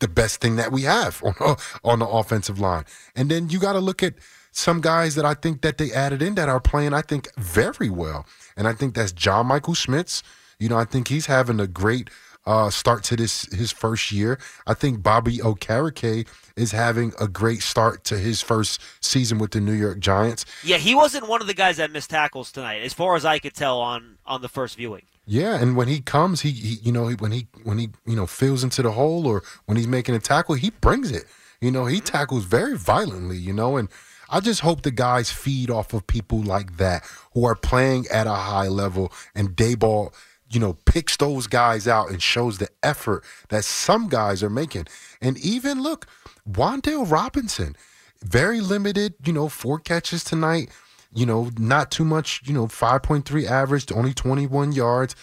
the 0.00 0.08
best 0.08 0.40
thing 0.40 0.56
that 0.56 0.72
we 0.72 0.82
have 0.82 1.22
on 1.22 1.56
on 1.84 1.98
the 1.98 2.06
offensive 2.06 2.58
line. 2.58 2.84
And 3.14 3.30
then 3.30 3.48
you 3.48 3.58
got 3.58 3.74
to 3.74 3.80
look 3.80 4.02
at 4.02 4.14
some 4.52 4.80
guys 4.80 5.14
that 5.16 5.24
I 5.24 5.34
think 5.34 5.62
that 5.62 5.78
they 5.78 5.92
added 5.92 6.22
in 6.22 6.36
that 6.36 6.48
are 6.48 6.60
playing, 6.60 6.94
I 6.94 7.02
think, 7.02 7.28
very 7.36 7.90
well. 7.90 8.26
And 8.56 8.68
I 8.68 8.72
think 8.72 8.94
that's 8.94 9.12
John 9.12 9.46
Michael 9.46 9.74
Schmitz. 9.74 10.22
You 10.58 10.68
know, 10.68 10.78
I 10.78 10.84
think 10.84 11.08
he's 11.08 11.26
having 11.26 11.58
a 11.58 11.66
great 11.66 12.08
uh, 12.46 12.70
start 12.70 13.02
to 13.04 13.16
this 13.16 13.52
his 13.52 13.72
first 13.72 14.12
year. 14.12 14.38
I 14.66 14.74
think 14.74 15.02
Bobby 15.02 15.38
Okereke 15.38 16.26
is 16.56 16.72
having 16.72 17.12
a 17.20 17.26
great 17.26 17.62
start 17.62 18.04
to 18.04 18.18
his 18.18 18.40
first 18.40 18.80
season 19.00 19.38
with 19.38 19.50
the 19.52 19.60
New 19.60 19.72
York 19.72 19.98
Giants. 19.98 20.44
Yeah, 20.62 20.76
he 20.76 20.94
wasn't 20.94 21.28
one 21.28 21.40
of 21.40 21.46
the 21.46 21.54
guys 21.54 21.78
that 21.78 21.90
missed 21.90 22.10
tackles 22.10 22.52
tonight, 22.52 22.82
as 22.82 22.92
far 22.92 23.16
as 23.16 23.24
I 23.24 23.38
could 23.38 23.54
tell 23.54 23.80
on 23.80 24.18
on 24.26 24.42
the 24.42 24.48
first 24.48 24.76
viewing. 24.76 25.02
Yeah, 25.26 25.56
and 25.58 25.76
when 25.76 25.88
he 25.88 26.00
comes, 26.00 26.42
he, 26.42 26.50
he 26.50 26.74
you 26.82 26.92
know 26.92 27.10
when 27.12 27.32
he 27.32 27.46
when 27.62 27.78
he 27.78 27.90
you 28.06 28.16
know 28.16 28.26
fills 28.26 28.62
into 28.62 28.82
the 28.82 28.92
hole 28.92 29.26
or 29.26 29.42
when 29.64 29.76
he's 29.76 29.86
making 29.86 30.14
a 30.14 30.20
tackle, 30.20 30.54
he 30.54 30.70
brings 30.70 31.10
it. 31.10 31.24
You 31.60 31.70
know, 31.70 31.86
he 31.86 31.98
mm-hmm. 31.98 32.04
tackles 32.04 32.44
very 32.44 32.76
violently. 32.76 33.38
You 33.38 33.52
know, 33.52 33.76
and 33.76 33.88
I 34.28 34.40
just 34.40 34.60
hope 34.60 34.82
the 34.82 34.90
guys 34.90 35.30
feed 35.30 35.70
off 35.70 35.94
of 35.94 36.06
people 36.06 36.42
like 36.42 36.76
that 36.76 37.04
who 37.32 37.44
are 37.44 37.54
playing 37.54 38.06
at 38.08 38.26
a 38.26 38.34
high 38.34 38.68
level 38.68 39.12
and 39.34 39.56
Daboll 39.56 40.12
you 40.50 40.60
know, 40.60 40.74
picks 40.84 41.16
those 41.16 41.46
guys 41.46 41.88
out 41.88 42.10
and 42.10 42.22
shows 42.22 42.58
the 42.58 42.68
effort 42.82 43.24
that 43.48 43.64
some 43.64 44.08
guys 44.08 44.42
are 44.42 44.50
making. 44.50 44.86
And 45.20 45.36
even 45.38 45.82
look, 45.82 46.06
Wan'Dale 46.48 47.10
Robinson, 47.10 47.76
very 48.22 48.60
limited, 48.60 49.14
you 49.24 49.32
know, 49.32 49.48
four 49.48 49.78
catches 49.78 50.22
tonight, 50.22 50.70
you 51.14 51.26
know, 51.26 51.50
not 51.58 51.90
too 51.90 52.04
much, 52.04 52.42
you 52.44 52.52
know, 52.52 52.66
5.3 52.66 53.46
average, 53.46 53.90
only 53.92 54.14
21 54.14 54.72
yards. 54.72 55.14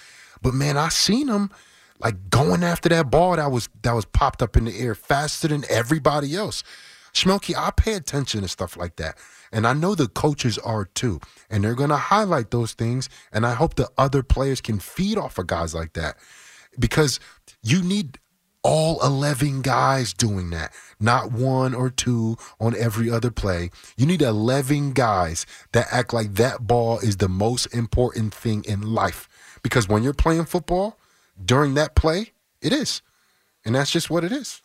But 0.41 0.53
man, 0.53 0.77
I 0.77 0.89
seen 0.89 1.27
him 1.27 1.51
like 1.99 2.29
going 2.29 2.63
after 2.63 2.89
that 2.89 3.11
ball 3.11 3.35
that 3.35 3.51
was 3.51 3.69
that 3.83 3.93
was 3.93 4.05
popped 4.05 4.41
up 4.41 4.57
in 4.57 4.65
the 4.65 4.79
air 4.79 4.95
faster 4.95 5.47
than 5.47 5.65
everybody 5.69 6.35
else. 6.35 6.63
Smokey, 7.13 7.55
I 7.55 7.71
pay 7.71 7.93
attention 7.93 8.41
to 8.41 8.47
stuff 8.47 8.77
like 8.77 8.95
that. 8.95 9.17
And 9.51 9.67
I 9.67 9.73
know 9.73 9.95
the 9.95 10.07
coaches 10.07 10.57
are 10.59 10.85
too. 10.85 11.19
And 11.49 11.63
they're 11.63 11.75
going 11.75 11.89
to 11.89 11.97
highlight 11.97 12.51
those 12.51 12.71
things. 12.73 13.09
And 13.33 13.45
I 13.45 13.53
hope 13.53 13.75
the 13.75 13.89
other 13.97 14.23
players 14.23 14.61
can 14.61 14.79
feed 14.79 15.17
off 15.17 15.37
of 15.37 15.47
guys 15.47 15.75
like 15.75 15.93
that 15.93 16.15
because 16.79 17.19
you 17.61 17.83
need 17.83 18.17
all 18.63 19.03
11 19.03 19.61
guys 19.61 20.13
doing 20.13 20.49
that, 20.51 20.71
not 20.99 21.31
one 21.31 21.73
or 21.73 21.89
two 21.89 22.37
on 22.59 22.75
every 22.75 23.09
other 23.09 23.31
play. 23.31 23.71
You 23.97 24.05
need 24.05 24.21
11 24.21 24.93
guys 24.93 25.45
that 25.71 25.87
act 25.91 26.13
like 26.13 26.35
that 26.35 26.67
ball 26.67 26.99
is 26.99 27.17
the 27.17 27.29
most 27.29 27.67
important 27.73 28.33
thing 28.33 28.63
in 28.65 28.93
life. 28.93 29.27
Because 29.63 29.87
when 29.87 30.03
you're 30.03 30.13
playing 30.13 30.45
football 30.45 30.99
during 31.43 31.73
that 31.75 31.95
play, 31.95 32.31
it 32.61 32.73
is. 32.73 33.01
And 33.65 33.75
that's 33.75 33.91
just 33.91 34.09
what 34.09 34.23
it 34.23 34.31
is. 34.31 34.61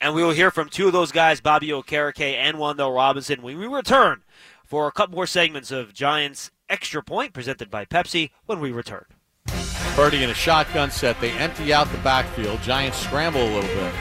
And 0.00 0.14
we 0.14 0.22
will 0.22 0.32
hear 0.32 0.50
from 0.50 0.68
two 0.68 0.86
of 0.86 0.92
those 0.92 1.12
guys, 1.12 1.40
Bobby 1.40 1.68
Okereke 1.68 2.34
and 2.34 2.56
Wan'Dale 2.56 2.94
Robinson, 2.94 3.42
when 3.42 3.58
we 3.58 3.66
return 3.66 4.22
for 4.64 4.86
a 4.86 4.92
couple 4.92 5.16
more 5.16 5.26
segments 5.26 5.70
of 5.70 5.94
Giants 5.94 6.50
Extra 6.68 7.02
Point 7.02 7.32
presented 7.32 7.70
by 7.70 7.84
Pepsi 7.84 8.30
when 8.46 8.60
we 8.60 8.70
return. 8.70 9.06
Purdy 9.94 10.24
in 10.24 10.30
a 10.30 10.34
shotgun 10.34 10.90
set. 10.90 11.20
They 11.20 11.30
empty 11.32 11.72
out 11.72 11.90
the 11.92 11.98
backfield. 11.98 12.60
Giants 12.62 12.98
scramble 12.98 13.42
a 13.42 13.52
little 13.54 13.74
bit. 13.76 13.94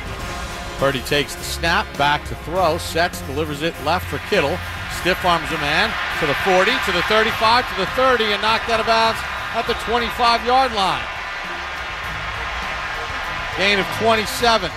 Purdy 0.80 1.02
takes 1.02 1.36
the 1.36 1.44
snap, 1.44 1.86
back 2.00 2.26
to 2.28 2.36
throw, 2.44 2.80
sets, 2.80 3.22
delivers 3.22 3.62
it 3.62 3.76
left 3.86 4.08
for 4.08 4.18
Kittle. 4.30 4.58
Stiff 5.00 5.24
arms 5.24 5.50
a 5.52 5.58
man 5.58 5.94
to 6.20 6.26
the 6.26 6.34
40, 6.42 6.72
to 6.86 6.92
the 6.92 7.04
35, 7.04 7.70
to 7.70 7.82
the 7.82 7.86
30, 7.94 8.24
and 8.34 8.42
knocked 8.42 8.70
out 8.70 8.80
of 8.80 8.88
bounds 8.88 9.20
at 9.54 9.68
the 9.68 9.74
25 9.86 10.46
yard 10.48 10.74
line. 10.74 11.06
Gain 13.58 13.78
of 13.78 13.86
27. 14.02 14.72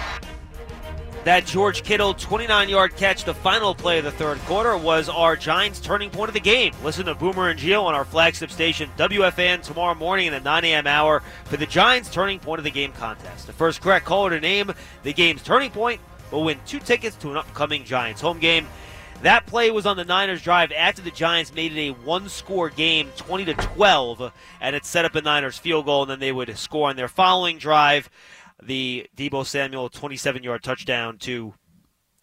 That 1.27 1.44
George 1.44 1.82
Kittle 1.82 2.15
29 2.15 2.69
yard 2.69 2.94
catch, 2.94 3.24
the 3.24 3.35
final 3.35 3.74
play 3.74 3.98
of 3.98 4.05
the 4.05 4.12
third 4.12 4.39
quarter, 4.43 4.77
was 4.77 5.09
our 5.09 5.35
Giants' 5.35 5.81
turning 5.81 6.09
point 6.09 6.28
of 6.28 6.35
the 6.35 6.40
game. 6.40 6.73
Listen 6.85 7.07
to 7.07 7.16
Boomer 7.16 7.48
and 7.48 7.59
Gio 7.59 7.82
on 7.82 7.97
our 7.97 8.05
flagship 8.05 8.48
station, 8.48 8.89
WFAN, 8.97 9.61
tomorrow 9.61 9.97
morning 9.97 10.28
in 10.28 10.32
the 10.32 10.39
9 10.39 10.65
a.m. 10.65 10.86
hour 10.86 11.24
for 11.47 11.57
the 11.57 11.66
Giants' 11.66 12.12
turning 12.12 12.39
point 12.39 12.61
of 12.61 12.65
the 12.65 12.70
game 12.70 12.93
contest. 12.93 13.48
The 13.48 13.53
first 13.53 13.81
correct 13.81 14.07
caller 14.07 14.31
to 14.31 14.39
name 14.39 14.73
the 15.03 15.12
game's 15.12 15.43
turning 15.43 15.73
point 15.73 16.01
will 16.31 16.44
win 16.44 16.61
two 16.65 16.78
tickets 16.78 17.16
to 17.16 17.32
an 17.32 17.39
upcoming 17.39 17.82
Giants 17.82 18.20
home 18.20 18.39
game. 18.39 18.69
That 19.23 19.47
play 19.47 19.73
was 19.73 19.85
on 19.85 19.97
the 19.97 20.05
Niners 20.05 20.43
drive 20.43 20.70
after 20.70 21.03
the 21.03 21.11
Giants 21.11 21.53
made 21.53 21.77
it 21.77 21.89
a 21.89 21.90
one-score 21.90 22.70
game, 22.70 23.11
20 23.16 23.47
to 23.47 23.55
12, 23.55 24.32
and 24.61 24.77
it 24.77 24.85
set 24.85 25.05
up 25.05 25.16
a 25.16 25.23
Niners 25.23 25.59
field 25.59 25.86
goal, 25.86 26.03
and 26.03 26.11
then 26.12 26.20
they 26.20 26.31
would 26.31 26.57
score 26.57 26.89
on 26.89 26.94
their 26.94 27.09
following 27.09 27.59
drive 27.59 28.09
the 28.62 29.07
Deebo 29.16 29.45
Samuel 29.45 29.89
27 29.89 30.43
yard 30.43 30.62
touchdown 30.62 31.19
to 31.19 31.55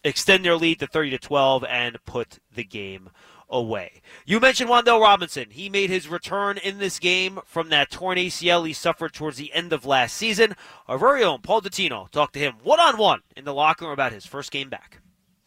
extend 0.02 0.44
their 0.44 0.56
lead 0.56 0.80
to 0.80 0.86
30 0.86 1.10
to 1.10 1.18
12 1.18 1.64
and 1.64 1.98
put 2.04 2.38
the 2.54 2.64
game 2.64 3.10
away. 3.48 4.02
You 4.26 4.40
mentioned 4.40 4.68
Wan'Dale 4.68 5.00
Robinson. 5.00 5.50
He 5.50 5.68
made 5.68 5.90
his 5.90 6.08
return 6.08 6.58
in 6.58 6.78
this 6.78 6.98
game 6.98 7.40
from 7.46 7.68
that 7.70 7.90
torn 7.90 8.18
ACL 8.18 8.66
he 8.66 8.72
suffered 8.72 9.12
towards 9.12 9.36
the 9.36 9.52
end 9.52 9.72
of 9.72 9.86
last 9.86 10.16
season. 10.16 10.56
Our 10.88 10.98
very 10.98 11.22
own 11.22 11.40
Paul 11.40 11.62
Dottino 11.62 12.10
talked 12.10 12.34
to 12.34 12.40
him 12.40 12.54
one 12.62 12.80
on 12.80 12.98
one 12.98 13.20
in 13.36 13.44
the 13.44 13.54
locker 13.54 13.84
room 13.84 13.92
about 13.92 14.12
his 14.12 14.26
first 14.26 14.50
game 14.50 14.68
back. 14.68 15.00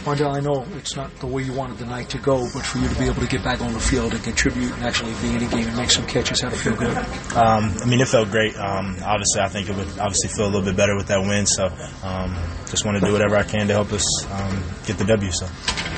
I 0.05 0.39
know 0.39 0.65
it's 0.77 0.95
not 0.95 1.13
the 1.19 1.25
way 1.25 1.41
you 1.43 1.53
wanted 1.53 1.79
the 1.79 1.85
night 1.85 2.09
to 2.11 2.17
go, 2.19 2.47
but 2.53 2.63
for 2.63 2.77
you 2.77 2.87
to 2.87 2.95
be 2.99 3.05
able 3.05 3.19
to 3.21 3.27
get 3.27 3.43
back 3.43 3.59
on 3.61 3.73
the 3.73 3.79
field 3.79 4.13
and 4.13 4.23
contribute 4.23 4.71
and 4.73 4.83
actually 4.83 5.11
be 5.21 5.35
in 5.35 5.43
a 5.43 5.49
game 5.49 5.67
and 5.67 5.75
make 5.75 5.89
some 5.89 6.05
catches, 6.05 6.41
how 6.41 6.49
to 6.49 6.55
feel 6.55 6.75
good? 6.75 6.95
Um, 7.35 7.75
I 7.81 7.85
mean, 7.85 7.99
it 7.99 8.07
felt 8.07 8.29
great. 8.29 8.55
Um, 8.55 8.95
obviously, 9.03 9.41
I 9.41 9.49
think 9.49 9.69
it 9.69 9.75
would 9.75 9.87
obviously 9.99 10.29
feel 10.29 10.45
a 10.45 10.51
little 10.51 10.61
bit 10.61 10.77
better 10.77 10.95
with 10.95 11.07
that 11.07 11.19
win. 11.21 11.45
So, 11.45 11.65
um, 12.03 12.37
just 12.69 12.85
want 12.85 12.99
to 12.99 13.05
do 13.05 13.11
whatever 13.11 13.35
I 13.35 13.43
can 13.43 13.67
to 13.67 13.73
help 13.73 13.91
us 13.93 14.25
um, 14.31 14.63
get 14.85 14.97
the 14.97 15.05
W. 15.05 15.31
So, 15.31 15.45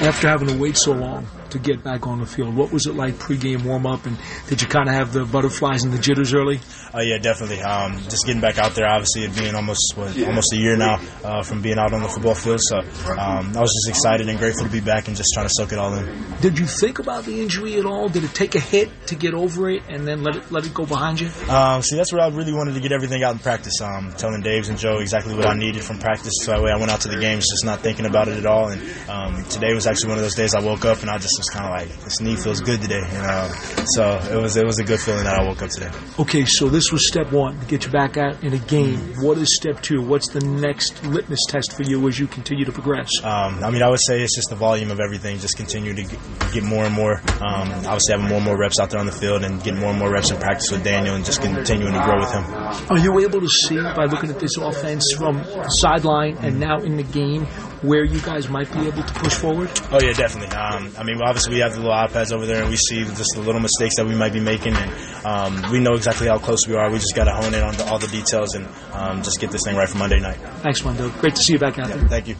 after 0.01 0.27
having 0.27 0.47
to 0.47 0.57
wait 0.57 0.77
so 0.77 0.91
long 0.93 1.27
to 1.49 1.59
get 1.59 1.83
back 1.83 2.07
on 2.07 2.19
the 2.19 2.25
field, 2.25 2.55
what 2.55 2.71
was 2.71 2.85
it 2.85 2.95
like 2.95 3.15
pregame 3.15 3.65
warm 3.65 3.85
up, 3.85 4.05
and 4.05 4.17
did 4.47 4.61
you 4.61 4.67
kind 4.67 4.87
of 4.87 4.95
have 4.95 5.13
the 5.13 5.25
butterflies 5.25 5.83
and 5.83 5.93
the 5.93 5.99
jitters 5.99 6.33
early? 6.33 6.59
Oh 6.93 6.97
uh, 6.97 7.01
yeah, 7.01 7.17
definitely. 7.17 7.61
Um, 7.61 7.99
just 8.03 8.25
getting 8.25 8.41
back 8.41 8.57
out 8.57 8.73
there, 8.75 8.87
obviously, 8.87 9.23
it 9.23 9.35
being 9.35 9.55
almost 9.55 9.93
what, 9.95 10.19
almost 10.23 10.53
a 10.53 10.57
year 10.57 10.75
now 10.77 10.99
uh, 11.23 11.43
from 11.43 11.61
being 11.61 11.77
out 11.77 11.93
on 11.93 12.01
the 12.01 12.09
football 12.09 12.35
field. 12.35 12.61
So, 12.61 12.79
um, 13.11 13.55
I 13.55 13.61
was 13.61 13.73
just 13.73 13.89
excited 13.89 14.27
and 14.27 14.39
grateful 14.39 14.65
to 14.65 14.71
be 14.71 14.81
back 14.81 15.07
and 15.07 15.15
just 15.15 15.29
trying 15.33 15.47
to 15.47 15.53
soak 15.53 15.71
it 15.71 15.79
all 15.79 15.93
in. 15.93 16.35
Did 16.41 16.57
you 16.57 16.65
think 16.65 16.99
about 16.99 17.25
the 17.25 17.41
injury 17.41 17.77
at 17.77 17.85
all? 17.85 18.09
Did 18.09 18.23
it 18.23 18.33
take 18.33 18.55
a 18.55 18.59
hit 18.59 18.89
to 19.07 19.15
get 19.15 19.33
over 19.33 19.69
it 19.69 19.83
and 19.89 20.07
then 20.07 20.23
let 20.23 20.35
it 20.35 20.51
let 20.51 20.65
it 20.65 20.73
go 20.73 20.85
behind 20.85 21.19
you? 21.19 21.29
Um, 21.49 21.81
see, 21.81 21.95
that's 21.95 22.11
where 22.13 22.21
I 22.21 22.29
really 22.29 22.53
wanted 22.53 22.73
to 22.73 22.79
get 22.79 22.91
everything 22.91 23.23
out 23.23 23.33
in 23.33 23.39
practice. 23.39 23.81
Um, 23.81 24.13
telling 24.17 24.41
Daves 24.41 24.69
and 24.69 24.77
Joe 24.77 24.99
exactly 24.99 25.35
what 25.35 25.45
I 25.45 25.53
needed 25.55 25.83
from 25.83 25.99
practice, 25.99 26.33
so 26.41 26.58
that 26.59 26.65
way 26.65 26.71
I 26.71 26.77
went 26.77 26.91
out 26.91 27.01
to 27.01 27.07
the 27.07 27.17
games 27.17 27.45
just 27.49 27.63
not 27.63 27.79
thinking 27.79 28.05
about 28.05 28.27
it 28.27 28.37
at 28.37 28.45
all. 28.45 28.67
And 28.67 28.81
um, 29.09 29.43
today 29.45 29.73
was 29.73 29.87
actually 29.87 30.09
one 30.09 30.17
of 30.17 30.23
those 30.23 30.35
days 30.35 30.53
I 30.53 30.61
woke 30.61 30.83
up 30.83 31.01
and 31.01 31.09
I 31.09 31.17
just 31.17 31.37
was 31.37 31.49
kind 31.49 31.65
of 31.65 31.71
like, 31.71 32.03
this 32.03 32.19
knee 32.19 32.35
feels 32.35 32.59
good 32.59 32.81
today. 32.81 33.01
And 33.01 33.25
uh, 33.25 33.47
so 33.95 34.19
it 34.31 34.41
was 34.41 34.57
it 34.57 34.65
was 34.65 34.79
a 34.79 34.83
good 34.83 34.99
feeling 34.99 35.23
that 35.23 35.39
I 35.39 35.47
woke 35.47 35.61
up 35.61 35.69
today. 35.69 35.89
Okay, 36.19 36.45
so 36.45 36.67
this 36.67 36.91
was 36.91 37.07
step 37.07 37.31
one 37.31 37.57
to 37.59 37.65
get 37.65 37.85
you 37.85 37.91
back 37.91 38.17
out 38.17 38.43
in 38.43 38.53
a 38.53 38.57
game. 38.57 38.99
What 39.21 39.37
is 39.37 39.55
step 39.55 39.81
two? 39.81 40.01
What's 40.01 40.29
the 40.29 40.41
next 40.41 41.03
litmus 41.05 41.45
test 41.47 41.71
for 41.75 41.83
you 41.83 42.05
as 42.09 42.19
you 42.19 42.27
continue 42.27 42.65
to 42.65 42.71
progress? 42.71 43.09
Um, 43.23 43.63
I 43.63 43.71
mean, 43.71 43.81
I 43.81 43.89
would 43.89 44.01
say 44.01 44.21
it's 44.21 44.35
just 44.35 44.49
the 44.49 44.55
volume 44.55 44.91
of 44.91 44.99
everything. 44.99 45.39
Just 45.39 45.55
continue 45.55 45.93
to 45.93 46.03
get, 46.03 46.19
get 46.53 46.63
more 46.63 46.83
and 46.83 46.93
more. 46.93 47.21
Um, 47.39 47.71
obviously, 47.87 48.13
having 48.13 48.27
more 48.27 48.37
and 48.37 48.45
more 48.45 48.57
reps 48.57 48.79
out 48.79 48.89
there 48.89 48.99
on 48.99 49.05
the 49.05 49.11
field 49.13 49.43
and 49.43 49.63
getting 49.63 49.79
more 49.79 49.91
and 49.91 49.99
more 49.99 50.11
reps 50.11 50.31
in 50.31 50.37
practice 50.37 50.71
with 50.71 50.83
Daniel 50.83 51.15
and 51.15 51.23
just 51.23 51.41
continuing 51.41 51.93
to 51.93 52.03
grow 52.03 52.19
with 52.19 52.31
him. 52.33 52.43
Are 52.89 52.99
you 52.99 53.17
able 53.19 53.39
to 53.39 53.49
see 53.49 53.77
by 53.79 54.05
looking 54.05 54.29
at 54.29 54.39
this 54.39 54.57
offense 54.57 55.13
from 55.13 55.37
the 55.37 55.69
sideline 55.69 56.37
and 56.49 56.59
now 56.59 56.79
in 56.79 56.97
the 56.97 57.03
game 57.03 57.45
where 57.81 58.03
you 58.03 58.19
guys 58.21 58.49
might 58.49 58.71
be 58.73 58.87
able 58.87 59.03
to 59.03 59.13
push 59.13 59.35
forward? 59.35 59.69
Oh 59.91 59.99
yeah, 60.01 60.11
definitely. 60.13 60.55
Um, 60.55 60.91
I 60.97 61.03
mean, 61.03 61.21
obviously 61.21 61.53
we 61.53 61.59
have 61.59 61.73
the 61.73 61.79
little 61.79 61.95
iPads 61.95 62.33
over 62.33 62.45
there, 62.45 62.61
and 62.61 62.69
we 62.69 62.75
see 62.75 63.03
just 63.05 63.35
the 63.35 63.41
little 63.41 63.61
mistakes 63.61 63.95
that 63.95 64.05
we 64.05 64.15
might 64.15 64.33
be 64.33 64.39
making, 64.39 64.75
and 64.75 65.25
um, 65.25 65.71
we 65.71 65.79
know 65.79 65.93
exactly 65.93 66.27
how 66.27 66.37
close 66.37 66.67
we 66.67 66.75
are. 66.75 66.89
We 66.91 66.97
just 66.97 67.15
got 67.15 67.25
to 67.25 67.33
hone 67.33 67.53
in 67.53 67.63
on 67.63 67.75
the, 67.75 67.85
all 67.85 67.99
the 67.99 68.07
details 68.07 68.55
and 68.55 68.67
um, 68.93 69.21
just 69.21 69.39
get 69.39 69.51
this 69.51 69.63
thing 69.63 69.75
right 69.75 69.87
for 69.87 69.97
Monday 69.97 70.19
night. 70.19 70.37
Thanks, 70.61 70.81
Wando. 70.81 71.17
Great 71.19 71.35
to 71.35 71.41
see 71.41 71.53
you 71.53 71.59
back 71.59 71.77
out 71.79 71.89
yeah, 71.89 71.97
there. 71.97 72.07
Thank 72.07 72.27
you. 72.27 72.35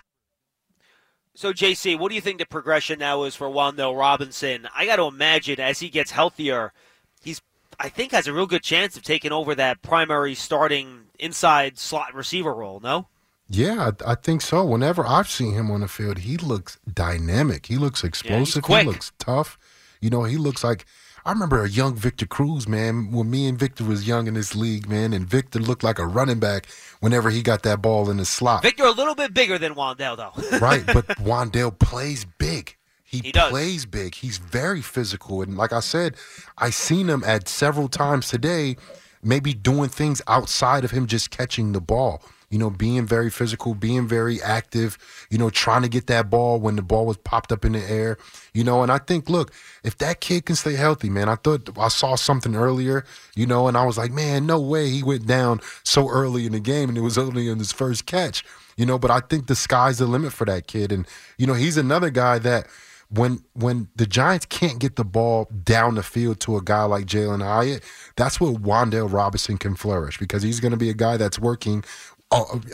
So, 1.35 1.53
JC, 1.53 1.97
what 1.97 2.09
do 2.09 2.15
you 2.15 2.21
think 2.21 2.39
the 2.39 2.45
progression 2.45 2.99
now 2.99 3.23
is 3.23 3.33
for 3.33 3.47
Wan'Dale 3.47 3.97
Robinson? 3.97 4.67
I 4.75 4.85
got 4.85 4.97
to 4.97 5.03
imagine 5.03 5.59
as 5.59 5.79
he 5.79 5.89
gets 5.89 6.11
healthier, 6.11 6.73
he's 7.21 7.41
I 7.79 7.87
think, 7.87 8.11
has 8.11 8.27
a 8.27 8.33
real 8.33 8.45
good 8.45 8.63
chance 8.63 8.97
of 8.97 9.03
taking 9.03 9.31
over 9.31 9.55
that 9.55 9.81
primary 9.81 10.35
starting 10.35 11.05
inside 11.17 11.77
slot 11.77 12.13
receiver 12.13 12.53
role. 12.53 12.81
No. 12.81 13.07
Yeah, 13.49 13.91
I, 14.05 14.11
I 14.11 14.15
think 14.15 14.41
so. 14.41 14.63
Whenever 14.63 15.05
I've 15.05 15.29
seen 15.29 15.53
him 15.53 15.71
on 15.71 15.81
the 15.81 15.87
field, 15.87 16.19
he 16.19 16.37
looks 16.37 16.77
dynamic. 16.91 17.65
He 17.65 17.77
looks 17.77 18.03
explosive. 18.03 18.63
quick. 18.63 18.81
he 18.81 18.87
looks 18.87 19.11
tough. 19.17 19.57
You 19.99 20.09
know, 20.09 20.23
he 20.23 20.37
looks 20.37 20.63
like 20.63 20.85
I 21.25 21.31
remember 21.31 21.63
a 21.63 21.69
young 21.69 21.95
Victor 21.95 22.25
Cruz, 22.25 22.67
man, 22.67 23.11
when 23.11 23.29
me 23.29 23.47
and 23.47 23.57
Victor 23.57 23.83
was 23.83 24.07
young 24.07 24.27
in 24.27 24.33
this 24.33 24.55
league, 24.55 24.87
man, 24.87 25.13
and 25.13 25.27
Victor 25.27 25.59
looked 25.59 25.83
like 25.83 25.99
a 25.99 26.05
running 26.05 26.39
back 26.39 26.67
whenever 27.01 27.29
he 27.29 27.41
got 27.41 27.63
that 27.63 27.81
ball 27.81 28.09
in 28.09 28.17
the 28.17 28.25
slot. 28.25 28.63
Victor 28.63 28.85
a 28.85 28.91
little 28.91 29.15
bit 29.15 29.33
bigger 29.33 29.57
than 29.57 29.75
Wan'Dale, 29.75 30.17
though. 30.17 30.57
right, 30.59 30.85
but 30.85 31.07
Wan'Dale 31.19 31.77
plays 31.77 32.25
big. 32.25 32.75
He, 33.03 33.19
He 33.19 33.31
plays 33.31 33.85
big. 33.85 34.15
He's 34.15 34.37
very 34.37 34.81
physical. 34.81 35.41
And 35.41 35.57
like 35.57 35.73
I 35.73 35.79
said, 35.79 36.15
I 36.57 36.69
seen 36.69 37.09
him 37.09 37.23
at 37.25 37.47
several 37.47 37.89
times 37.89 38.27
today, 38.29 38.77
maybe 39.23 39.53
doing 39.53 39.89
things 39.89 40.21
outside 40.27 40.85
of 40.85 40.91
him 40.91 41.07
just 41.07 41.31
catching 41.31 41.71
the 41.71 41.81
ball. 41.81 42.21
You 42.49 42.57
know, 42.57 42.69
being 42.69 43.05
very 43.05 43.29
physical, 43.29 43.75
being 43.75 44.07
very 44.07 44.41
active, 44.41 44.97
you 45.29 45.37
know, 45.37 45.49
trying 45.49 45.83
to 45.83 45.89
get 45.89 46.07
that 46.07 46.29
ball 46.29 46.59
when 46.59 46.75
the 46.75 46.81
ball 46.81 47.05
was 47.05 47.17
popped 47.17 47.51
up 47.51 47.63
in 47.63 47.73
the 47.73 47.91
air. 47.91 48.17
You 48.53 48.63
know, 48.63 48.81
and 48.81 48.91
I 48.91 48.97
think, 48.97 49.29
look, 49.29 49.53
if 49.83 49.97
that 49.99 50.19
kid 50.19 50.45
can 50.45 50.55
stay 50.55 50.73
healthy, 50.73 51.09
man, 51.09 51.29
I 51.29 51.35
thought 51.35 51.69
I 51.77 51.89
saw 51.89 52.15
something 52.15 52.55
earlier, 52.55 53.05
you 53.35 53.45
know, 53.45 53.67
and 53.67 53.77
I 53.77 53.85
was 53.85 53.97
like, 53.97 54.11
man, 54.11 54.45
no 54.45 54.59
way 54.59 54.89
he 54.89 55.03
went 55.03 55.27
down 55.27 55.61
so 55.83 56.09
early 56.09 56.45
in 56.45 56.53
the 56.53 56.59
game 56.59 56.89
and 56.89 56.97
it 56.97 57.01
was 57.01 57.17
only 57.17 57.49
in 57.49 57.59
his 57.59 57.71
first 57.71 58.05
catch. 58.05 58.43
You 58.77 58.85
know, 58.85 58.97
but 58.97 59.11
I 59.11 59.19
think 59.19 59.47
the 59.47 59.55
sky's 59.55 59.97
the 59.97 60.05
limit 60.05 60.31
for 60.31 60.45
that 60.45 60.67
kid. 60.67 60.91
And, 60.91 61.05
you 61.37 61.45
know, 61.45 61.53
he's 61.53 61.75
another 61.75 62.09
guy 62.09 62.39
that 62.39 62.67
when 63.09 63.43
when 63.53 63.89
the 63.95 64.05
Giants 64.05 64.45
can't 64.45 64.79
get 64.79 64.95
the 64.95 65.03
ball 65.03 65.49
down 65.63 65.95
the 65.95 66.03
field 66.03 66.39
to 66.41 66.57
a 66.57 66.61
guy 66.61 66.83
like 66.83 67.05
Jalin 67.05 67.43
Hyatt, 67.43 67.83
that's 68.15 68.39
where 68.39 68.51
Wan'Dale 68.51 69.11
Robinson 69.11 69.57
can 69.57 69.75
flourish 69.75 70.17
because 70.17 70.43
he's 70.43 70.59
going 70.59 70.71
to 70.71 70.77
be 70.77 70.89
a 70.89 70.93
guy 70.93 71.17
that's 71.17 71.39
working 71.39 71.83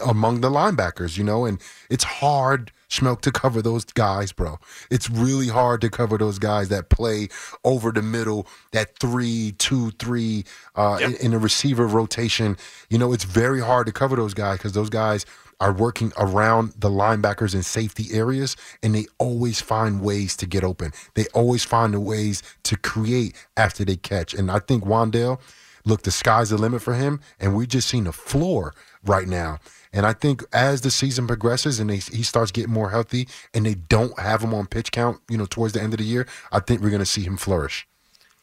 among 0.06 0.42
the 0.42 0.50
linebackers, 0.50 1.18
you 1.18 1.24
know, 1.24 1.46
and 1.46 1.62
it's 1.90 2.04
hard. 2.04 2.72
Schmeelk 2.90 3.22
to 3.22 3.32
cover 3.32 3.62
those 3.62 3.84
guys, 3.84 4.32
bro. 4.32 4.60
It's 4.92 5.10
really 5.10 5.48
hard 5.48 5.82
to 5.82 5.90
cover 5.90 6.18
those 6.18 6.40
guys 6.40 6.70
that 6.70 6.90
play 6.90 7.30
over 7.64 7.92
the 7.92 8.02
middle, 8.02 8.48
that 8.72 8.98
three, 9.00 9.54
two, 9.58 9.92
three, 9.92 10.46
uh, 10.76 11.00
in, 11.02 11.16
in 11.16 11.34
a 11.34 11.40
receiver 11.40 11.88
rotation. 11.88 12.58
You 12.90 12.98
know, 12.98 13.12
it's 13.12 13.24
very 13.24 13.60
hard 13.60 13.88
to 13.88 13.94
cover 13.94 14.16
those 14.16 14.34
guys 14.34 14.60
because 14.60 14.74
those 14.74 14.90
guys 14.90 15.26
are 15.60 15.74
working 15.74 16.12
around 16.18 16.74
the 16.78 16.90
linebackers 16.90 17.54
and 17.54 17.66
safety 17.66 18.08
areas 18.12 18.56
and 18.84 18.94
they 18.94 19.06
always 19.18 19.62
find 19.62 20.02
ways 20.02 20.36
to 20.38 20.46
get 20.46 20.64
open. 20.64 20.92
They 21.16 21.26
always 21.34 21.64
find 21.64 21.94
the 21.94 22.00
ways 22.00 22.44
to 22.64 22.78
create 22.78 23.36
after 23.56 23.86
they 23.86 23.96
catch. 23.96 24.34
And 24.34 24.52
I 24.52 24.60
think 24.60 24.84
Wan'Dale, 24.84 25.40
look, 25.86 26.02
the 26.02 26.12
sky's 26.12 26.50
the 26.50 26.58
limit 26.58 26.82
for 26.82 26.94
him. 26.96 27.22
And 27.40 27.56
we've 27.56 27.68
just 27.68 27.88
seen 27.88 28.04
the 28.04 28.12
floor 28.12 28.74
right 29.06 29.28
now. 29.28 29.60
And 29.94 30.06
I 30.06 30.14
think 30.14 30.44
as 30.52 30.82
the 30.82 30.92
season 30.92 31.26
progresses 31.26 31.80
and 31.80 31.90
they, 31.90 31.98
he 31.98 32.24
starts 32.24 32.52
getting 32.52 32.74
more 32.74 32.90
healthy 32.90 33.30
and 33.54 33.66
they 33.66 33.76
don't 33.76 34.20
have 34.20 34.42
him 34.42 34.54
on 34.54 34.68
pitch 34.68 34.92
count, 34.92 35.22
you 35.30 35.38
know, 35.38 35.46
towards 35.46 35.74
the 35.74 35.82
end 35.82 35.94
of 35.94 36.00
the 36.00 36.06
year, 36.06 36.28
I 36.52 36.60
think 36.60 36.82
we're 36.82 36.90
going 36.90 37.00
to 37.00 37.06
see 37.06 37.22
him 37.22 37.38
flourish. 37.38 37.88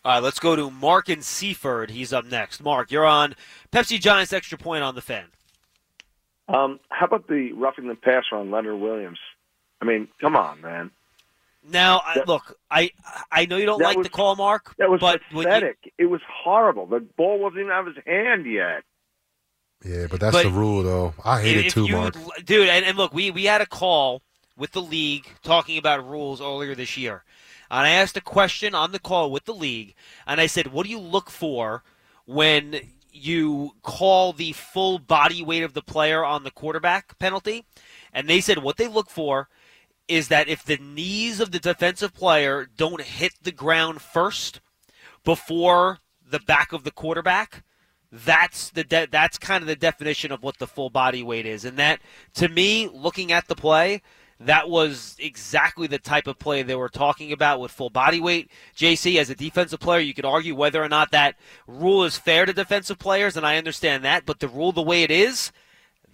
All 0.05 0.15
right, 0.15 0.23
let's 0.23 0.41
go 0.41 0.57
to 0.57 0.71
Mark 0.71 1.09
and 1.09 1.23
Seaford. 1.23 1.91
He's 1.91 2.13
up 2.13 2.25
next. 2.25 2.63
Mark, 2.63 2.91
you're 2.91 3.05
on 3.05 3.37
Pepsi 3.71 4.01
Giants 4.01 4.33
extra 4.33 4.59
point 4.59 4.83
on 4.83 4.95
the 4.95 5.03
fan. 5.03 5.27
Um, 6.49 6.81
how 6.89 7.07
about 7.07 7.29
the 7.29 7.53
roughing 7.53 7.87
the 7.87 7.95
passer 7.95 8.35
on 8.35 8.51
Leonard 8.51 8.81
Williams? 8.81 9.21
I 9.81 9.85
mean, 9.85 10.09
come 10.21 10.37
on, 10.37 10.61
man. 10.61 10.91
Now, 11.69 12.03
I, 12.05 12.23
look, 12.27 12.59
I 12.71 12.91
I 13.31 13.47
know 13.47 13.57
you 13.57 13.67
don't 13.67 13.81
like 13.81 13.97
was- 13.97 14.05
the 14.07 14.11
call, 14.11 14.35
Mark, 14.37 14.75
That 14.79 14.91
was 14.91 15.01
but 15.01 15.21
when 15.31 15.45
you, 15.47 15.49
pathetic. 15.49 15.93
It 15.99 16.07
was 16.07 16.21
horrible. 16.29 16.87
The 16.87 17.01
ball 17.17 17.39
wasn't 17.39 17.61
even 17.61 17.73
out 17.73 17.87
of 17.87 17.95
his 17.95 18.05
hand 18.05 18.47
yet. 18.47 18.83
Yeah, 19.85 20.07
but 20.11 20.21
that's 20.21 20.35
But 20.35 20.45
the 20.45 20.51
rule, 20.51 20.83
though. 20.83 21.15
I 21.25 21.41
hate 21.41 21.67
it 21.67 21.71
too, 21.73 21.87
you- 21.87 21.97
Mark. 21.97 22.15
Dude, 22.45 22.69
and, 22.69 22.85
and 22.85 22.97
look, 22.97 23.13
we, 23.13 23.31
we 23.31 23.45
had 23.45 23.61
a 23.61 23.67
call 23.67 24.23
with 24.57 24.73
the 24.73 24.83
league 24.83 25.27
talking 25.43 25.79
about 25.79 26.09
rules 26.09 26.41
earlier 26.41 26.75
this 26.75 26.97
year. 26.97 27.25
And 27.71 27.87
I 27.87 27.91
asked 27.91 28.17
a 28.17 28.21
question 28.21 28.75
on 28.75 28.93
the 28.93 28.99
call 28.99 29.31
with 29.33 29.45
the 29.45 29.55
league, 29.55 29.95
and 30.27 30.41
I 30.41 30.47
said, 30.47 30.69
What 30.69 30.85
do 30.85 30.91
you 30.91 30.99
look 31.01 31.31
for 31.31 31.83
when 32.27 32.81
you 33.11 33.73
call 33.83 34.33
the 34.33 34.53
full 34.53 34.99
body 34.99 35.43
weight 35.43 35.63
of 35.63 35.75
the 35.75 35.83
player 35.83 36.25
on 36.25 36.45
the 36.45 36.51
quarterback 36.51 37.19
penalty? 37.19 37.65
And 38.13 38.29
they 38.29 38.41
said, 38.41 38.59
What 38.59 38.77
they 38.77 38.89
look 38.89 39.11
for 39.11 39.49
is 40.09 40.29
that 40.29 40.49
if 40.49 40.65
the 40.65 40.79
knees 40.79 41.41
of 41.41 41.53
the 41.53 41.59
defensive 41.59 42.15
player 42.15 42.69
don't 42.77 43.03
hit 43.03 43.33
the 43.43 43.53
ground 43.53 44.01
first 44.01 44.61
before 45.25 45.99
the 46.29 46.41
back 46.41 46.73
of 46.73 46.85
the 46.85 46.91
quarterback, 46.91 47.63
that's 48.11 48.71
the 48.71 48.85
de- 48.85 49.07
that's 49.11 49.39
kind 49.39 49.63
of 49.63 49.69
the 49.69 49.77
definition 49.77 50.33
of 50.33 50.43
what 50.43 50.59
the 50.59 50.67
full 50.67 50.91
body 50.91 51.23
weight 51.23 51.47
is. 51.47 51.65
And 51.65 51.79
that 51.79 52.01
to 52.35 52.49
me, 52.49 52.89
looking 52.93 53.33
at 53.33 53.49
the 53.49 53.55
play, 53.55 54.03
that 54.47 54.69
was 54.69 55.17
exactly 55.19 55.87
the 55.87 55.99
type 55.99 56.27
of 56.27 56.39
play 56.39 56.63
they 56.63 56.75
were 56.75 56.89
talking 56.89 57.33
about 57.33 57.61
with 57.61 57.71
full 57.71 57.91
body 57.91 58.21
weight. 58.21 58.51
JC, 58.77 59.19
as 59.19 59.31
a 59.31 59.35
defensive 59.35 59.81
player, 59.81 60.01
you 60.01 60.15
could 60.15 60.25
argue 60.25 60.55
whether 60.55 60.83
or 60.83 60.89
not 60.89 61.13
that 61.13 61.37
rule 61.67 62.05
is 62.05 62.19
fair 62.19 62.45
to 62.45 62.53
defensive 62.53 62.99
players, 62.99 63.37
and 63.37 63.47
I 63.47 63.57
understand 63.57 64.05
that, 64.05 64.27
but 64.27 64.41
the 64.41 64.49
rule 64.49 64.73
the 64.73 64.83
way 64.83 65.05
it 65.05 65.11
is, 65.11 65.53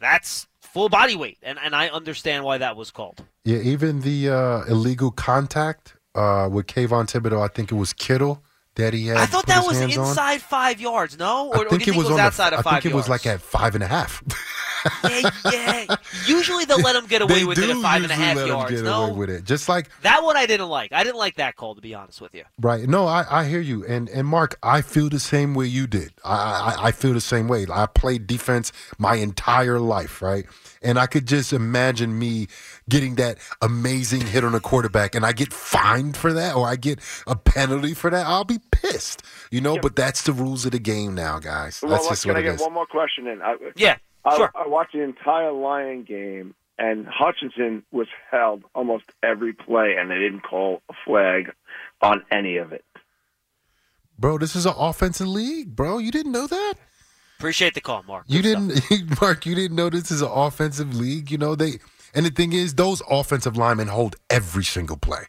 that's 0.01 0.47
full 0.79 0.89
body 0.89 1.17
weight. 1.17 1.39
And 1.43 1.59
and 1.59 1.75
I 1.75 1.89
understand 1.89 2.45
why 2.45 2.59
that 2.59 2.77
was 2.77 2.91
called. 2.91 3.25
Yeah, 3.45 3.59
even 3.59 4.01
the 4.01 4.29
uh, 4.29 4.65
illegal 4.65 5.11
contact 5.11 5.97
uh, 6.15 6.49
with 6.51 6.67
Kayvon 6.67 7.07
Thibodeaux, 7.11 7.43
I 7.43 7.49
think 7.49 7.73
it 7.73 7.75
was 7.75 7.93
Kittle 7.93 8.43
that 8.77 8.95
he 8.95 9.09
had. 9.09 9.17
I 9.17 9.27
thought 9.27 9.47
that 9.47 9.67
was 9.67 9.79
hands 9.79 9.99
on. 9.99 10.09
inside 10.09 10.41
five 10.41 10.81
yards, 10.81 11.19
no? 11.19 11.49
Or, 11.49 11.67
I 11.67 11.69
think 11.69 11.89
it 11.89 11.97
was, 11.97 12.09
it 12.09 12.13
was 12.13 12.21
outside 12.21 12.53
the, 12.53 12.61
of 12.61 12.67
I 12.67 12.71
five 12.71 12.83
think 12.83 12.95
it 12.95 12.97
was 12.97 13.09
like 13.09 13.27
at 13.27 13.41
five 13.41 13.75
and 13.75 13.83
a 13.83 13.89
half. 13.89 14.23
yeah, 15.05 15.31
yeah. 15.53 15.97
Usually 16.27 16.65
they'll 16.65 16.79
let 16.79 16.93
them 16.93 17.07
get 17.07 17.23
away 17.23 17.45
with 17.45 17.59
it 17.59 17.69
at 17.69 17.77
five 17.83 18.05
and 18.05 18.13
a 18.13 18.15
usually 18.15 18.41
half 18.41 18.47
yards. 18.47 18.71
get 18.71 18.85
No, 18.85 19.07
away 19.07 19.13
with 19.19 19.31
it. 19.31 19.45
Just 19.45 19.69
like 19.69 19.91
that 20.03 20.23
one 20.23 20.37
I 20.37 20.47
didn't 20.47 20.69
like. 20.69 20.93
I 20.93 21.03
didn't 21.03 21.19
like 21.19 21.35
that 21.37 21.57
call, 21.57 21.75
to 21.75 21.81
be 21.81 21.95
honest 21.95 22.21
with 22.21 22.35
you. 22.35 22.45
Right. 22.61 22.89
No, 22.89 23.07
I, 23.07 23.41
I 23.41 23.45
hear 23.47 23.61
you. 23.61 23.85
And 23.85 24.09
and 24.11 24.29
Mark, 24.29 24.57
I 24.63 24.83
feel 24.83 25.09
the 25.09 25.19
same 25.19 25.55
way 25.55 25.67
you 25.67 25.89
did. 25.89 26.13
I, 26.25 26.77
I 26.77 26.89
I 26.89 26.93
feel 26.93 27.15
the 27.15 27.21
same 27.21 27.49
way. 27.49 27.67
I 27.73 27.87
played 27.87 28.29
defense 28.29 28.73
my 28.99 29.17
entire 29.17 29.81
life, 29.81 30.23
right? 30.23 30.47
And 30.83 30.99
I 30.99 31.07
could 31.07 31.27
just 31.27 31.53
imagine 31.53 32.19
me 32.19 32.47
getting 32.89 33.17
that 33.17 33.39
amazing 33.63 34.21
hit 34.23 34.45
on 34.45 34.55
a 34.55 34.61
quarterback 34.61 35.15
and 35.15 35.25
I 35.27 35.33
get 35.33 35.53
fined 35.53 36.17
for 36.17 36.33
that 36.33 36.55
or 36.55 36.67
I 36.67 36.77
get 36.77 37.01
a 37.27 37.37
penalty 37.37 37.95
for 37.95 38.11
that. 38.11 38.27
I'll 38.27 38.45
be 38.45 38.59
pissed. 38.71 39.23
You 39.51 39.61
know, 39.61 39.79
but 39.81 39.97
that's 39.97 40.23
the 40.23 40.33
rules 40.33 40.65
of 40.65 40.73
the 40.73 40.79
game 40.79 41.15
now, 41.15 41.39
guys. 41.39 41.81
Well, 41.83 41.93
That's 41.93 42.05
let- 42.05 42.11
just 42.11 42.23
can 42.23 42.31
what 42.31 42.37
I 42.37 42.41
it 42.41 42.45
get 42.45 42.55
is. 42.57 42.61
one 42.61 42.73
more 42.75 42.87
question 42.87 43.27
in? 43.27 43.43
I, 43.43 43.57
Yeah, 43.77 43.97
I, 44.25 44.37
sure. 44.37 44.53
I 44.55 44.67
watched 44.69 44.93
the 44.93 45.03
entire 45.03 45.53
Lion 45.53 46.05
game, 46.05 46.55
and 46.79 47.07
Hutchinson 47.07 47.83
was 47.91 48.09
held 48.31 48.63
almost 48.75 49.05
every 49.23 49.53
play, 49.53 49.97
and 49.99 50.11
they 50.11 50.19
didn't 50.19 50.41
call 50.43 50.83
a 50.89 50.95
flag 51.05 51.53
on 52.03 52.23
any 52.31 52.57
of 52.59 52.73
it. 52.73 52.85
Bro, 54.19 54.39
this 54.39 54.57
is 54.57 54.67
an 54.67 54.75
offensive 54.77 55.29
league, 55.29 55.75
bro. 55.77 55.99
You 55.99 56.11
didn't 56.11 56.33
know 56.33 56.47
that? 56.49 56.75
Appreciate 57.39 57.75
the 57.75 57.81
call, 57.81 58.03
Mark. 58.03 58.25
You 58.27 58.43
didn't, 58.43 59.21
Mark. 59.21 59.47
You 59.47 59.55
didn't 59.55 59.77
know 59.77 59.89
this 59.89 60.11
is 60.11 60.23
an 60.23 60.31
offensive 60.31 60.97
league. 60.97 61.31
You 61.31 61.39
know 61.39 61.55
they, 61.55 61.79
and 62.13 62.27
the 62.27 62.31
thing 62.31 62.53
is, 62.53 62.75
those 62.75 63.01
offensive 63.09 63.57
linemen 63.57 63.87
hold 63.87 64.17
every 64.29 64.65
single 64.65 64.97
play. 64.97 65.23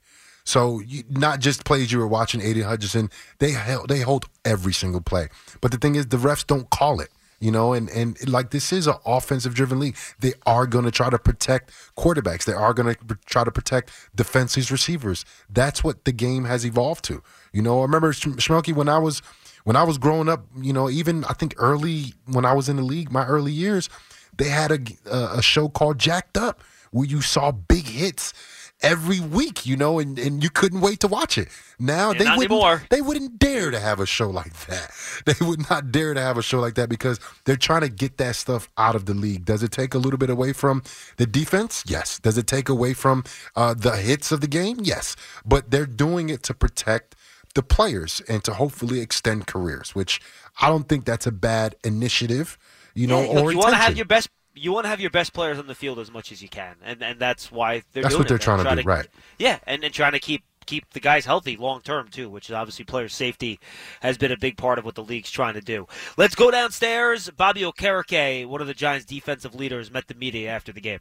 So 0.44 0.80
you, 0.80 1.04
not 1.08 1.40
just 1.40 1.66
plays 1.66 1.92
you 1.92 2.00
were 2.00 2.08
watching, 2.08 2.42
Aidan 2.42 2.64
Hutchinson. 2.64 3.12
They 3.38 3.52
held, 3.52 3.90
they 3.90 4.00
hold 4.00 4.28
every 4.44 4.74
single 4.74 5.02
play. 5.02 5.28
But 5.62 5.72
the 5.72 5.78
thing 5.78 5.94
is, 5.94 6.08
the 6.08 6.18
refs 6.18 6.48
don't 6.48 6.68
call 6.72 7.00
it. 7.00 7.10
You 7.40 7.52
know, 7.52 7.74
and 7.74 7.90
and 7.92 8.18
like 8.28 8.50
this 8.50 8.74
is 8.74 8.88
an 8.88 8.96
offensive 9.06 9.54
driven 9.54 9.80
league. 9.80 9.96
They 10.20 10.34
are 10.46 10.66
going 10.66 10.86
to 10.86 10.92
try 10.92 11.12
to 11.12 11.20
protect 11.20 11.72
quarterbacks. 11.96 12.44
They 12.44 12.54
are 12.54 12.74
going 12.74 12.96
to 12.96 13.18
try 13.28 13.44
to 13.44 13.52
protect 13.52 13.92
defensive 14.14 14.72
receivers. 14.72 15.24
That's 15.50 15.84
what 15.84 16.04
the 16.04 16.12
game 16.12 16.46
has 16.46 16.66
evolved 16.66 17.06
to. 17.06 17.22
You 17.54 17.62
know, 17.62 17.80
I 17.80 17.84
remember 17.84 18.12
Schmeelk 18.12 18.74
when 18.74 18.90
I 18.90 18.98
was 18.98 19.22
when 19.64 19.76
I 19.76 19.84
was 19.84 19.98
growing 19.98 20.30
up, 20.30 20.46
you 20.60 20.74
know, 20.74 20.90
even 20.90 21.24
I 21.26 21.34
think 21.34 21.54
early 21.58 22.14
when 22.26 22.46
I 22.46 22.54
was 22.54 22.70
in 22.70 22.76
the 22.78 22.84
league, 22.84 23.12
my 23.12 23.26
early 23.26 23.52
years, 23.52 23.90
they 24.38 24.50
had 24.50 24.72
a 24.72 24.80
a, 25.12 25.38
a 25.40 25.42
show 25.42 25.70
called 25.70 26.00
Jacked 26.00 26.38
Up 26.38 26.62
where 26.92 27.06
you 27.06 27.22
saw 27.22 27.52
big 27.52 27.86
hits 27.86 28.34
every 28.82 29.20
week, 29.20 29.66
you 29.66 29.76
know, 29.76 30.00
and, 30.00 30.18
and 30.18 30.42
you 30.42 30.50
couldn't 30.50 30.82
wait 30.82 31.00
to 31.02 31.08
watch 31.08 31.38
it. 31.38 31.50
Now 31.80 32.14
they 32.14 32.20
wouldn't 32.20 32.38
anymore. 32.38 32.84
they 32.90 33.02
wouldn't 33.02 33.38
dare 33.40 33.72
to 33.72 33.80
have 33.80 34.00
a 34.00 34.06
show 34.06 34.30
like 34.30 34.54
that. 34.68 34.92
They 35.26 35.46
would 35.46 35.70
not 35.70 35.92
dare 35.92 36.14
to 36.14 36.22
have 36.22 36.38
a 36.38 36.42
show 36.42 36.60
like 36.60 36.76
that 36.76 36.88
because 36.88 37.20
they're 37.44 37.58
trying 37.58 37.82
to 37.82 37.90
get 37.90 38.18
that 38.18 38.36
stuff 38.36 38.70
out 38.78 38.96
of 38.96 39.06
the 39.06 39.14
league. 39.14 39.44
Does 39.44 39.64
it 39.64 39.72
take 39.72 39.94
a 39.94 39.98
little 39.98 40.18
bit 40.18 40.30
away 40.30 40.54
from 40.54 40.82
the 41.18 41.28
defense? 41.28 41.84
Yes. 41.86 42.20
Does 42.20 42.38
it 42.38 42.48
take 42.48 42.70
away 42.70 42.94
from 42.94 43.24
uh, 43.56 43.74
the 43.74 43.98
hits 43.98 44.32
of 44.32 44.40
the 44.42 44.48
game? 44.48 44.78
Yes. 44.82 45.16
But 45.46 45.72
they're 45.72 45.86
doing 45.86 46.30
it 46.30 46.42
to 46.44 46.54
protect 46.54 47.16
the 47.56 47.64
players 47.64 48.22
and 48.28 48.44
to 48.44 48.54
hopefully 48.54 49.00
extend 49.00 49.48
careers, 49.48 49.96
which 49.96 50.22
I 50.62 50.68
don't 50.70 50.88
think 50.88 51.06
that's 51.06 51.26
a 51.28 51.32
bad 51.32 51.76
initiative, 51.84 52.58
you 52.94 53.08
know, 53.08 53.22
Yeah, 53.22 53.28
look, 53.34 53.44
or 53.46 53.52
you 53.52 53.58
want 53.58 53.72
to 53.72 53.76
have 53.78 53.96
your 53.98 54.06
best. 54.06 54.30
You 54.56 54.72
want 54.74 54.86
to 54.86 54.90
have 54.90 55.00
your 55.00 55.10
best 55.12 55.32
players 55.34 55.58
on 55.58 55.68
the 55.68 55.76
field 55.76 56.00
as 56.00 56.12
much 56.12 56.32
as 56.32 56.42
you 56.42 56.50
can, 56.50 56.76
and 56.84 57.02
and 57.02 57.20
that's 57.20 57.52
why 57.52 57.84
they're 57.94 58.04
That's 58.04 58.14
doing 58.14 58.20
what 58.22 58.28
they're 58.28 58.38
it. 58.38 58.42
trying 58.42 58.64
to 58.66 58.76
do, 58.82 58.88
right. 58.88 59.08
Yeah, 59.38 59.60
and, 59.66 59.84
and 59.84 59.94
trying 59.94 60.12
to 60.14 60.20
keep 60.20 60.44
keep 60.66 60.90
the 60.92 61.00
guys 61.00 61.26
healthy 61.26 61.56
long 61.56 61.82
term 61.82 62.10
too, 62.10 62.30
which 62.30 62.50
is 62.50 62.54
obviously 62.54 62.84
player 62.86 63.08
safety 63.08 63.60
has 64.02 64.18
been 64.18 64.32
a 64.32 64.38
big 64.38 64.58
part 64.58 64.78
of 64.78 64.86
what 64.86 64.96
the 64.96 65.04
league's 65.04 65.32
trying 65.32 65.54
to 65.56 65.62
do. 65.62 65.88
Let's 66.18 66.36
go 66.36 66.52
downstairs. 66.52 67.30
Bobby 67.30 67.62
Okereke, 67.62 68.46
one 68.48 68.60
of 68.62 68.68
the 68.68 68.74
Giants' 68.74 69.06
defensive 69.06 69.56
leaders, 69.56 69.90
met 69.92 70.08
the 70.08 70.14
media 70.16 70.50
after 70.52 70.72
the 70.74 70.82
game. 70.82 71.00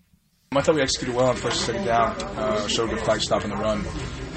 I 0.52 0.62
thought 0.62 0.76
we 0.76 0.80
executed 0.80 1.14
well 1.14 1.26
on 1.26 1.36
first 1.36 1.68
and 1.68 1.76
second 1.76 1.84
down. 1.86 2.16
Uh, 2.38 2.66
showed 2.68 2.88
good 2.90 3.00
fight 3.00 3.20
stopping 3.20 3.50
the 3.50 3.56
run. 3.56 3.84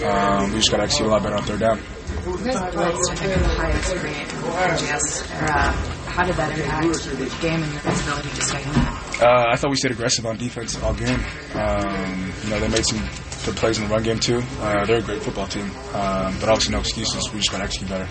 Um, 0.04 0.50
we 0.52 0.58
just 0.58 0.72
got 0.72 0.78
to 0.78 0.84
execute 0.84 1.08
a 1.08 1.12
lot 1.12 1.24
better 1.24 1.36
on 1.38 1.44
third 1.44 1.60
down. 1.62 1.80
You 2.22 2.38
guys 2.46 2.76
blitzed, 2.76 3.10
I 3.12 3.16
think, 3.16 3.42
the 3.42 3.48
highest 3.50 3.96
rate 3.96 4.18
in 4.18 4.28
NGS 4.28 5.42
era. 5.42 5.72
How 6.12 6.26
did 6.26 6.36
that 6.36 6.58
impact 6.58 7.04
the 7.06 7.38
game 7.42 7.64
and 7.64 7.72
your 7.72 7.82
guys' 7.82 8.02
ability 8.02 8.30
to 8.30 8.42
stay 8.42 8.64
in 8.64 8.72
that? 8.74 9.20
Uh, 9.22 9.46
I 9.52 9.56
thought 9.56 9.70
we 9.70 9.78
stayed 9.78 9.92
aggressive 9.92 10.26
on 10.26 10.38
defense 10.38 10.82
all 10.82 10.94
game. 10.94 11.20
Um, 11.56 12.34
you 12.44 12.50
know, 12.50 12.60
they 12.60 12.68
made 12.68 12.86
some 12.86 13.00
good 13.46 13.56
plays 13.56 13.78
in 13.78 13.86
the 13.88 13.90
run 13.94 14.04
game 14.04 14.20
too. 14.20 14.42
Uh, 14.60 14.86
they're 14.86 14.98
a 15.00 15.02
great 15.02 15.22
football 15.24 15.48
team, 15.48 15.66
um, 15.94 16.36
but 16.40 16.50
obviously 16.50 16.74
no 16.74 16.80
excuses. 16.80 17.32
We 17.32 17.40
just 17.40 17.52
got 17.52 17.60
to 17.60 17.64
execute 17.64 17.90
better, 17.90 18.08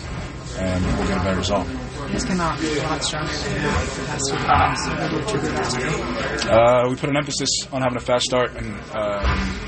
and 0.58 0.84
we'll 0.98 1.08
get 1.08 1.18
a 1.18 1.24
better 1.24 1.36
result. 1.38 1.68
You 1.68 2.08
guys 2.16 2.24
came 2.24 2.40
out 2.40 2.58
a 2.60 2.82
lot 2.82 3.04
stronger 3.04 3.32
than 3.32 3.62
the 3.62 3.68
past 4.08 4.26
two 4.26 4.36
games. 4.36 4.88
What 4.88 5.10
do 5.10 5.16
you 5.16 5.22
attribute 5.22 5.54
that 5.54 6.40
to? 6.42 6.52
Uh, 6.52 6.88
we 6.88 6.96
put 6.96 7.10
an 7.10 7.16
emphasis 7.16 7.50
on 7.70 7.82
having 7.82 7.96
a 7.96 8.00
fast 8.00 8.24
start, 8.24 8.54
and 8.56 8.74
um, 8.92 9.60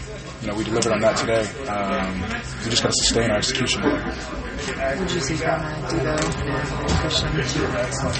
you 0.42 0.48
know 0.48 0.54
we 0.54 0.64
delivered 0.64 0.92
on 0.92 1.00
that 1.00 1.16
today. 1.16 1.46
Um, 1.68 2.20
we 2.64 2.70
just 2.70 2.82
got 2.82 2.90
to 2.90 2.98
sustain 2.98 3.30
our 3.30 3.38
execution. 3.38 3.82
Did 3.82 5.10
you 5.12 5.20
see 5.20 5.44
uh, 5.44 5.58
and 5.62 6.90
Christian? 7.00 7.28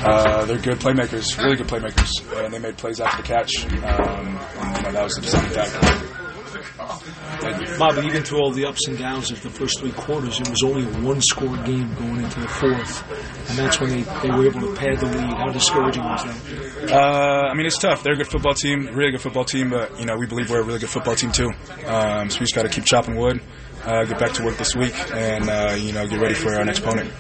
Uh, 0.05 0.44
they're 0.44 0.59
good 0.59 0.78
playmakers, 0.78 1.36
really 1.43 1.57
good 1.57 1.66
playmakers, 1.66 2.44
and 2.44 2.55
they 2.55 2.59
made 2.59 2.77
plays 2.77 3.01
after 3.01 3.23
the 3.23 3.28
catch. 3.28 3.65
Um, 3.66 3.73
and 3.82 4.77
you 4.77 4.82
know, 4.85 4.93
that 4.93 5.05
was 5.05 5.15
the 5.16 5.23
deciding 5.23 5.51
factor. 5.51 6.22
Bobby, 7.79 8.07
even 8.07 8.23
through 8.23 8.41
all 8.41 8.51
the 8.51 8.65
ups 8.65 8.87
and 8.89 8.99
downs 8.99 9.31
of 9.31 9.43
the 9.43 9.51
first 9.51 9.81
three 9.81 9.93
quarters, 9.93 10.41
it 10.41 10.49
was 10.49 10.63
only 10.63 10.85
a 10.85 11.03
one-score 11.03 11.57
game 11.59 11.95
going 11.95 12.23
into 12.23 12.41
the 12.41 12.49
fourth, 12.49 13.51
and 13.51 13.59
that's 13.59 13.81
when 13.81 13.91
they, 13.91 14.03
they 14.23 14.31
were 14.31 14.47
able 14.47 14.61
to 14.61 14.75
pad 14.75 14.99
the 14.99 15.07
lead. 15.07 15.35
How 15.35 15.51
discouraging 15.51 16.05
was 16.05 16.25
that? 16.25 16.93
Uh, 16.93 17.49
I 17.51 17.55
mean, 17.55 17.67
it's 17.67 17.79
tough. 17.79 18.03
They're 18.03 18.15
a 18.15 18.17
good 18.17 18.29
football 18.29 18.55
team, 18.55 18.87
really 18.95 19.13
good 19.13 19.21
football 19.21 19.45
team, 19.45 19.71
but 19.71 19.99
you 19.99 20.07
know 20.07 20.17
we 20.17 20.27
believe 20.27 20.51
we're 20.51 20.61
a 20.61 20.65
really 20.65 20.79
good 20.79 20.91
football 20.91 21.15
team 21.17 21.33
too. 21.33 21.51
Um, 21.87 22.31
so 22.31 22.41
we 22.41 22.45
just 22.45 22.55
got 22.55 22.63
to 22.63 22.69
keep 22.69 22.85
chopping 22.85 23.17
wood, 23.17 23.41
uh, 23.85 24.05
get 24.05 24.19
back 24.19 24.33
to 24.35 24.45
work 24.45 24.57
this 24.57 24.75
week, 24.77 24.95
and 25.13 25.49
uh, 25.49 25.77
you 25.79 25.93
know 25.93 26.07
get 26.07 26.21
ready 26.21 26.35
for 26.35 26.55
our 26.55 26.65
next 26.65 26.81
opponent. 26.81 27.11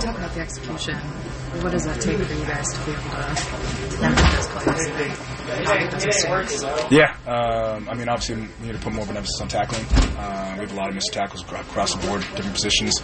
Talk 0.00 0.16
about 0.16 0.34
the 0.34 0.40
execution. 0.40 0.96
What 1.62 1.72
does 1.72 1.84
that 1.84 2.00
take 2.00 2.16
for 2.18 2.32
you 2.32 2.44
guys 2.46 2.66
to 2.72 2.84
be 2.86 2.92
able 2.92 3.02
to 3.02 4.00
manage 4.00 4.34
those 4.34 4.48
plays 4.48 5.41
and 5.48 5.80
make 5.80 5.90
those 5.90 6.06
mistakes? 6.06 6.64
Yeah, 6.90 7.16
um, 7.26 7.88
I 7.88 7.94
mean, 7.94 8.08
obviously 8.08 8.36
we 8.60 8.66
need 8.66 8.72
to 8.72 8.78
put 8.78 8.92
more 8.92 9.04
of 9.04 9.10
an 9.10 9.16
emphasis 9.16 9.40
on 9.40 9.48
tackling. 9.48 9.84
Uh, 10.18 10.54
we 10.56 10.60
have 10.62 10.72
a 10.72 10.76
lot 10.76 10.88
of 10.88 10.94
missed 10.94 11.12
tackles 11.12 11.42
across 11.42 11.94
the 11.94 12.06
board, 12.06 12.20
different 12.36 12.54
positions. 12.54 13.00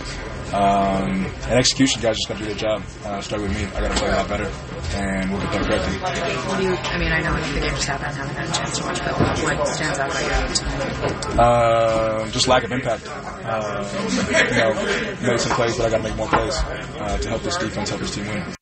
Um, 0.52 1.26
and 1.48 1.58
execution, 1.58 2.00
guys 2.00 2.16
just 2.16 2.28
got 2.28 2.38
to 2.38 2.44
do 2.44 2.46
their 2.46 2.56
job. 2.56 2.82
Uh, 3.04 3.20
start 3.20 3.42
with 3.42 3.54
me. 3.54 3.64
I 3.66 3.80
got 3.80 3.92
to 3.92 3.98
play 3.98 4.08
a 4.08 4.12
lot 4.16 4.28
better, 4.28 4.50
and 4.94 5.30
we'll 5.30 5.40
get 5.42 5.52
that 5.52 5.64
corrected. 5.66 6.00
What 6.48 6.58
do 6.58 6.64
you, 6.64 6.74
I 6.74 6.98
mean, 6.98 7.12
I 7.12 7.20
know 7.20 7.34
the 7.36 7.60
game 7.60 7.70
just 7.74 7.88
happened, 7.88 8.16
haven't 8.16 8.34
had 8.34 8.48
a 8.48 8.52
chance 8.52 8.78
to 8.78 8.84
watch, 8.84 9.00
but 9.00 9.58
what 9.58 9.68
stands 9.68 9.98
out 9.98 10.10
about 10.10 10.48
you 10.48 10.54
tonight? 10.54 11.38
Uh, 11.38 12.28
just 12.30 12.48
lack 12.48 12.64
of 12.64 12.72
impact. 12.72 13.06
Uh, 13.08 13.84
you 14.50 14.56
know, 14.58 15.30
made 15.30 15.40
some 15.40 15.52
plays, 15.52 15.76
but 15.76 15.86
I 15.86 15.90
got 15.90 15.98
to 15.98 16.02
make 16.02 16.16
more 16.16 16.28
plays 16.28 16.54
uh, 16.56 17.18
to 17.18 17.28
help 17.28 17.42
this 17.42 17.56
defense, 17.56 17.90
help 17.90 18.00
this 18.00 18.14
team 18.14 18.26
win. 18.26 18.57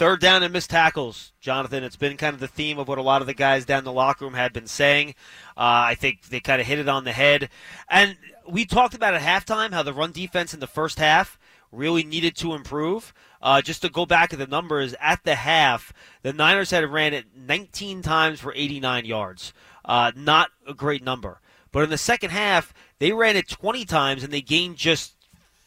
Third 0.00 0.22
down 0.22 0.42
and 0.42 0.50
missed 0.50 0.70
tackles, 0.70 1.34
Jonathan. 1.40 1.84
It's 1.84 1.94
been 1.94 2.16
kind 2.16 2.32
of 2.32 2.40
the 2.40 2.48
theme 2.48 2.78
of 2.78 2.88
what 2.88 2.96
a 2.96 3.02
lot 3.02 3.20
of 3.20 3.26
the 3.26 3.34
guys 3.34 3.66
down 3.66 3.84
the 3.84 3.92
locker 3.92 4.24
room 4.24 4.32
had 4.32 4.50
been 4.50 4.66
saying. 4.66 5.10
Uh, 5.58 5.92
I 5.92 5.94
think 5.94 6.30
they 6.30 6.40
kind 6.40 6.58
of 6.58 6.66
hit 6.66 6.78
it 6.78 6.88
on 6.88 7.04
the 7.04 7.12
head. 7.12 7.50
And 7.86 8.16
we 8.48 8.64
talked 8.64 8.94
about 8.94 9.12
at 9.12 9.20
halftime 9.20 9.74
how 9.74 9.82
the 9.82 9.92
run 9.92 10.12
defense 10.12 10.54
in 10.54 10.60
the 10.60 10.66
first 10.66 10.98
half 10.98 11.38
really 11.70 12.02
needed 12.02 12.34
to 12.36 12.54
improve. 12.54 13.12
Uh, 13.42 13.60
just 13.60 13.82
to 13.82 13.90
go 13.90 14.06
back 14.06 14.30
to 14.30 14.36
the 14.36 14.46
numbers, 14.46 14.94
at 15.02 15.22
the 15.24 15.34
half, 15.34 15.92
the 16.22 16.32
Niners 16.32 16.70
had 16.70 16.90
ran 16.90 17.12
it 17.12 17.26
19 17.36 18.00
times 18.00 18.40
for 18.40 18.54
89 18.54 19.04
yards. 19.04 19.52
Uh, 19.84 20.12
not 20.16 20.48
a 20.66 20.72
great 20.72 21.04
number. 21.04 21.42
But 21.72 21.82
in 21.84 21.90
the 21.90 21.98
second 21.98 22.30
half, 22.30 22.72
they 23.00 23.12
ran 23.12 23.36
it 23.36 23.48
20 23.48 23.84
times 23.84 24.24
and 24.24 24.32
they 24.32 24.40
gained 24.40 24.76
just 24.76 25.14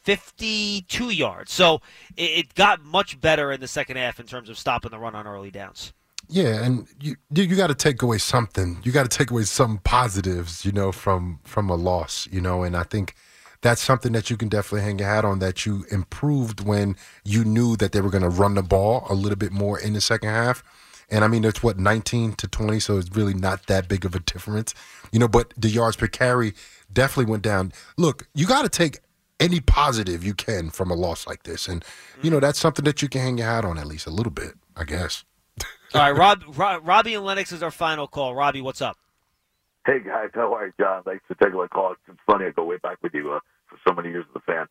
52 0.03 1.09
yards. 1.09 1.51
So 1.51 1.81
it, 2.17 2.53
got 2.55 2.83
much 2.83 3.19
better 3.19 3.51
in 3.51 3.61
the 3.61 3.67
second 3.67 3.97
half 3.97 4.19
in 4.19 4.25
terms 4.25 4.49
of 4.49 4.57
stopping 4.57 4.91
the 4.91 4.99
run 4.99 5.15
on 5.15 5.27
early 5.27 5.51
downs. 5.51 5.93
Yeah, 6.29 6.63
and 6.63 6.87
you 7.01 7.15
you, 7.33 7.43
you 7.43 7.55
got 7.55 7.67
to 7.67 7.75
take 7.75 8.01
away 8.01 8.17
something. 8.17 8.79
You 8.83 8.91
got 8.91 9.09
to 9.09 9.17
take 9.17 9.29
away 9.29 9.43
some 9.43 9.79
positives, 9.79 10.63
you 10.63 10.71
know, 10.71 10.91
from 10.91 11.39
from 11.43 11.69
a 11.69 11.75
loss, 11.75 12.27
you 12.31 12.39
know, 12.39 12.63
and 12.63 12.77
I 12.77 12.83
think 12.83 13.13
that's 13.61 13.81
something 13.81 14.11
that 14.13 14.29
you 14.29 14.37
can 14.37 14.49
definitely 14.49 14.81
hang 14.81 14.99
your 14.99 15.07
hat 15.07 15.25
on 15.25 15.39
that 15.39 15.65
you 15.65 15.85
improved 15.89 16.61
when 16.61 16.95
you 17.23 17.43
knew 17.43 17.75
that 17.77 17.93
they 17.93 18.01
were 18.01 18.09
going 18.09 18.23
to 18.23 18.29
run 18.29 18.55
the 18.55 18.63
ball 18.63 19.05
a 19.09 19.13
little 19.13 19.37
bit 19.37 19.51
more 19.51 19.79
in 19.79 19.93
the 19.93 20.01
second 20.01 20.29
half. 20.29 20.63
And 21.09 21.23
I 21.23 21.27
mean, 21.27 21.43
it's 21.43 21.61
what 21.61 21.77
19 21.77 22.33
to 22.33 22.47
20, 22.47 22.79
so 22.79 22.97
it's 22.97 23.15
really 23.15 23.33
not 23.33 23.67
that 23.67 23.87
big 23.87 24.05
of 24.05 24.15
a 24.15 24.19
difference, 24.19 24.73
you 25.11 25.19
know. 25.19 25.27
But 25.27 25.53
the 25.57 25.69
yards 25.69 25.97
per 25.97 26.07
carry 26.07 26.53
definitely 26.91 27.31
went 27.31 27.43
down. 27.43 27.73
Look, 27.97 28.27
you 28.33 28.45
got 28.45 28.63
to 28.63 28.69
take 28.69 28.99
any 29.43 29.59
positive 29.59 30.23
you 30.23 30.33
can 30.33 30.69
from 30.69 30.89
a 30.89 30.93
loss 30.93 31.27
like 31.27 31.43
this, 31.43 31.67
and 31.67 31.83
you 32.21 32.31
know 32.31 32.39
that's 32.39 32.59
something 32.59 32.85
that 32.85 33.01
you 33.01 33.09
can 33.09 33.21
hang 33.21 33.37
your 33.37 33.47
hat 33.47 33.65
on 33.65 33.77
at 33.77 33.85
least 33.85 34.07
a 34.07 34.09
little 34.09 34.31
bit, 34.31 34.53
I 34.75 34.85
guess. 34.85 35.25
All 35.93 36.01
right, 36.01 36.11
Rob, 36.11 36.43
Rob, 36.55 36.87
Robbie 36.87 37.13
and 37.13 37.25
Lennox 37.25 37.51
is 37.51 37.61
our 37.61 37.69
final 37.71 38.07
call. 38.07 38.33
Robbie, 38.33 38.61
what's 38.61 38.81
up? 38.81 38.97
Hey 39.85 39.99
guys, 39.99 40.29
how 40.33 40.53
are 40.53 40.67
you, 40.67 40.73
John? 40.79 41.03
Thanks 41.03 41.23
for 41.27 41.35
taking 41.35 41.57
my 41.59 41.67
call. 41.67 41.91
It's 42.07 42.19
funny 42.25 42.45
I 42.45 42.51
go 42.51 42.63
way 42.63 42.77
back 42.77 43.03
with 43.03 43.13
you 43.13 43.33
uh, 43.33 43.39
for 43.67 43.77
so 43.85 43.93
many 43.93 44.09
years 44.09 44.25
as 44.33 44.41
a 44.41 44.51
fan. 44.51 44.65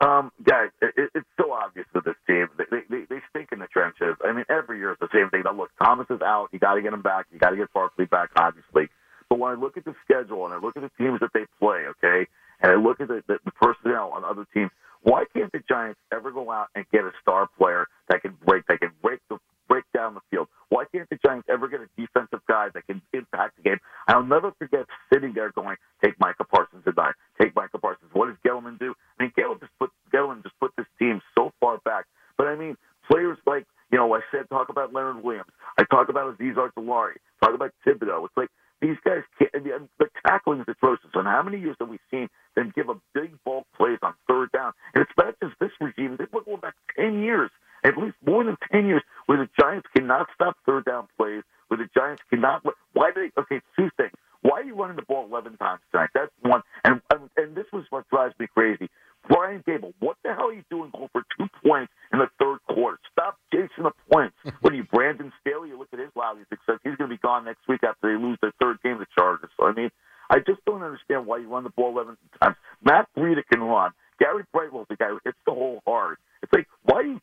Um, 0.00 0.32
guys, 0.42 0.70
it, 0.80 1.10
it's 1.14 1.28
so 1.38 1.52
obvious 1.52 1.86
with 1.94 2.04
this 2.04 2.16
team. 2.26 2.48
They, 2.58 2.80
they 2.88 3.04
they 3.08 3.20
stink 3.30 3.50
in 3.52 3.58
the 3.58 3.66
trenches. 3.66 4.16
I 4.24 4.32
mean, 4.32 4.46
every 4.48 4.78
year 4.78 4.92
it's 4.92 5.00
the 5.00 5.08
same 5.12 5.28
thing. 5.28 5.42
Now 5.44 5.52
look, 5.52 5.70
Thomas 5.82 6.06
is 6.08 6.20
out. 6.22 6.48
You 6.50 6.58
got 6.58 6.74
to 6.74 6.82
get 6.82 6.92
him 6.92 7.02
back. 7.02 7.26
You 7.30 7.38
got 7.38 7.50
to 7.50 7.56
get 7.56 7.72
Barkley 7.72 8.06
back, 8.06 8.30
obviously. 8.36 8.88
But 9.28 9.38
when 9.38 9.52
I 9.52 9.54
look 9.54 9.76
at 9.76 9.84
the 9.84 9.94
schedule 10.04 10.44
and 10.46 10.54
I 10.54 10.58
look 10.58 10.76
at 10.76 10.82
the 10.82 10.90
teams 10.98 11.20
that 11.20 11.30
they 11.34 11.46
play, 11.60 11.84
okay, 11.98 12.26
and 12.64 12.72
I 12.72 12.76
look 12.76 12.98
at 12.98 13.08
the, 13.08 13.22
the, 13.28 13.52
personnel 13.60 14.10
on 14.16 14.24
other 14.24 14.46
teams, 14.54 14.70
why 15.02 15.24
can't 15.36 15.52
the 15.52 15.60
Giants 15.68 16.00
ever 16.10 16.30
go 16.30 16.50
out 16.50 16.68
and 16.74 16.86
get 16.90 17.04
a 17.04 17.12
star 17.20 17.46
player 17.58 17.86
that 18.08 18.22
can 18.22 18.38
break 18.46 18.66
that 18.68 18.80
can 18.80 18.90
break 19.02 19.20
the 19.28 19.36
break 19.68 19.84
down 19.92 20.14
the 20.14 20.22
field? 20.30 20.48
Why 20.70 20.84
can't 20.90 21.06
the 21.10 21.18
Giants 21.22 21.46
ever 21.52 21.68
get 21.68 21.80
a 21.80 21.88
defensive 22.00 22.40
guy 22.48 22.68
that 22.72 22.86
can 22.86 23.02
impact 23.12 23.56
the 23.56 23.62
game? 23.68 23.76
I'll 24.08 24.24
never 24.24 24.52
forget 24.58 24.86
sitting 25.12 25.34
there 25.34 25.52
going, 25.52 25.76
"Take 26.02 26.18
Micah 26.18 26.44
Parsons 26.44 26.84
tonight. 26.84 27.12
Take 27.38 27.54
Micah 27.54 27.76
Parsons." 27.76 28.10
What 28.14 28.28
does 28.28 28.36
Gettleman 28.46 28.78
do? 28.78 28.94
I 29.20 29.24
mean, 29.24 29.32
Gettleman 29.36 29.60
just 29.60 29.78
put 29.78 29.90
Gettleman 30.10 30.42
just 30.42 30.58
put 30.58 30.72
this 30.78 30.86
team 30.98 31.20
so 31.34 31.52
far 31.60 31.76
back. 31.84 32.06
But 32.38 32.46
I 32.46 32.56
mean, 32.56 32.78
players 33.10 33.36
like 33.46 33.66
you 33.92 33.98
know, 33.98 34.14
I 34.14 34.20
said 34.32 34.48
talk 34.48 34.70
about 34.70 34.94
Leonard 34.94 35.22
Williams. 35.22 35.52
I 35.78 35.84
talk 35.84 36.08
about 36.08 36.38
Azeez 36.38 36.54
Ojulari. 36.54 37.20
Talk 37.42 37.54
about 37.54 37.72
Thibodeaux. 37.86 38.24
It's 38.24 38.36
like 38.38 38.48
these 38.80 38.96
guys 39.04 39.22
can't. 39.38 39.50
I 39.54 39.58
mean, 39.58 39.88
the 39.98 40.06
tackling 40.26 40.60
is 40.60 40.66
atrocious. 40.68 41.10
And 41.14 41.26
how 41.26 41.42
many 41.42 41.58
years 41.58 41.76
have 41.80 41.88
we 41.88 41.98
seen 42.10 42.28
them 42.54 42.72
give 42.74 42.88
a 42.88 42.96
big 43.14 43.32
bulk 43.44 43.66
plays 43.76 43.98
on 44.02 44.14
third 44.28 44.52
down? 44.52 44.72
And 44.94 45.02
it's 45.02 45.12
not 45.16 45.34
just 45.42 45.54
this 45.60 45.70
regime. 45.80 46.16
They're 46.16 46.26
going 46.26 46.60
back 46.60 46.74
ten 46.96 47.22
years, 47.22 47.50
at 47.84 47.96
least 47.96 48.16
more 48.26 48.44
than 48.44 48.56
ten 48.72 48.86
years, 48.86 49.02
where 49.26 49.38
the 49.38 49.48
Giants 49.58 49.88
cannot 49.96 50.28
stop 50.34 50.56
third 50.66 50.84
down 50.84 51.08
plays. 51.16 51.42
Where 51.68 51.78
the 51.78 51.88
Giants 51.96 52.22
cannot. 52.30 52.64
Why 52.92 53.10
do 53.14 53.28
they? 53.28 53.40
Okay, 53.40 53.60
two 53.76 53.90
things. 53.96 54.12
Why 54.42 54.60
are 54.60 54.64
you 54.64 54.74
running 54.74 54.96
the 54.96 55.02
ball 55.02 55.26
eleven 55.30 55.56
times 55.56 55.80
tonight? 55.90 56.10
That's 56.14 56.32
one. 56.42 56.62
And 56.84 57.00
and, 57.10 57.30
and 57.36 57.56
this 57.56 57.66
was 57.72 57.84
what 57.90 58.08
drives 58.08 58.34
me 58.38 58.46
crazy. 58.54 58.88
Brian 59.28 59.62
Daboll, 59.66 59.94
what 60.00 60.16
the 60.22 60.34
hell 60.34 60.48
are 60.48 60.52
you 60.52 60.64
doing 60.70 60.90
going 60.92 61.08
for 61.12 61.24
two 61.38 61.46
points 61.64 61.92
in 62.12 62.18
the 62.18 62.28
third 62.38 62.58
quarter? 62.68 62.98
Stop 63.12 63.38
chasing 63.52 63.84
the 63.84 63.92
points. 64.12 64.36
what 64.60 64.72
are 64.72 64.76
you, 64.76 64.84
Brandon 64.84 65.32
Staley? 65.40 65.70
You 65.70 65.78
look 65.78 65.88
at 65.92 65.98
his 65.98 66.10
lousy 66.14 66.44
success. 66.50 66.78
He's 66.84 66.96
going 66.96 67.08
to 67.10 67.16
be 67.16 67.20
gone 67.20 67.44
next 67.44 67.66
week 67.68 67.80
after 67.82 68.12
they 68.12 68.22
lose 68.22 68.38
their 68.42 68.52
third 68.60 68.78
game 68.82 68.98
to 68.98 69.06
Chargers. 69.16 69.50
So, 69.58 69.66
I 69.66 69.72
mean, 69.72 69.90
I 70.30 70.38
just 70.38 70.64
don't 70.66 70.82
understand 70.82 71.26
why 71.26 71.38
you 71.38 71.48
run 71.48 71.64
the 71.64 71.70
ball 71.70 71.92
11 71.92 72.16
times. 72.42 72.56
Matt 72.82 73.08
Breida 73.16 73.42
can 73.50 73.60
run. 73.60 73.92
Gary 74.18 74.44
Brightwell's 74.52 74.86
the 74.88 74.96
guy 74.96 75.08
who 75.08 75.20
hits 75.24 75.38
the 75.44 75.52
hole 75.52 75.82
hard. 75.86 76.18
It's 76.42 76.52
like, 76.52 76.66
why 76.84 77.02
do 77.02 77.08
you, 77.08 77.20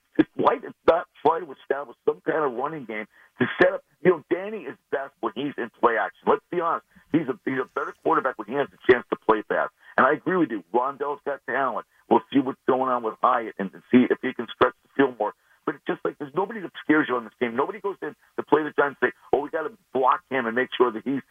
not 0.91 1.07
try 1.25 1.39
to 1.39 1.47
establish 1.63 1.97
some 2.05 2.21
kind 2.25 2.43
of 2.43 2.53
running 2.53 2.85
game 2.85 3.07
to 3.39 3.45
set 3.61 3.73
up, 3.73 3.83
you 4.03 4.11
know, 4.11 4.23
Danny 4.29 4.63
is 4.69 4.75
best 4.91 5.13
when 5.21 5.33
he's 5.35 5.53
in 5.57 5.71
play 5.79 5.97
action. 5.97 6.27
Let's 6.27 6.43
be 6.51 6.59
honest. 6.59 6.85
He's 7.11 7.27
a, 7.27 7.35
he's 7.45 7.59
a 7.59 7.69
better 7.73 7.93
quarterback 8.03 8.37
when 8.37 8.47
he 8.47 8.55
has 8.55 8.67
a 8.69 8.91
chance 8.91 9.05
to 9.09 9.17
play 9.27 9.41
fast. 9.47 9.71
And 9.97 10.05
I 10.05 10.13
agree 10.13 10.37
with 10.37 10.51
you. 10.51 10.63
Wan'Dale's 10.73 11.21
got 11.25 11.39
talent. 11.47 11.85
We'll 12.09 12.21
see 12.31 12.39
what's 12.39 12.59
going 12.67 12.91
on 12.91 13.03
with 13.03 13.15
Hyatt 13.21 13.55
and, 13.57 13.71
see 13.91 14.05
if 14.09 14.17
he 14.21 14.33
can 14.33 14.47
stretch 14.53 14.75
the 14.83 14.89
field 14.95 15.17
more. 15.19 15.33
But 15.65 15.75
it's 15.75 15.85
just 15.85 16.01
like 16.03 16.17
there's 16.17 16.33
nobody 16.35 16.59
that 16.61 16.71
scares 16.83 17.05
you 17.07 17.15
on 17.15 17.23
this 17.23 17.33
team. 17.39 17.55
Nobody 17.55 17.79
goes 17.79 17.95
in 18.01 18.15
to 18.37 18.43
play 18.43 18.63
the 18.63 18.73
Giants 18.75 18.97
and 19.01 19.09
say, 19.09 19.13
oh, 19.33 19.41
we 19.41 19.49
got 19.49 19.63
to 19.63 19.71
block 19.93 20.21
him 20.29 20.45
and 20.45 20.55
make 20.55 20.69
sure 20.75 20.91
that 20.91 21.03
he's 21.05 21.21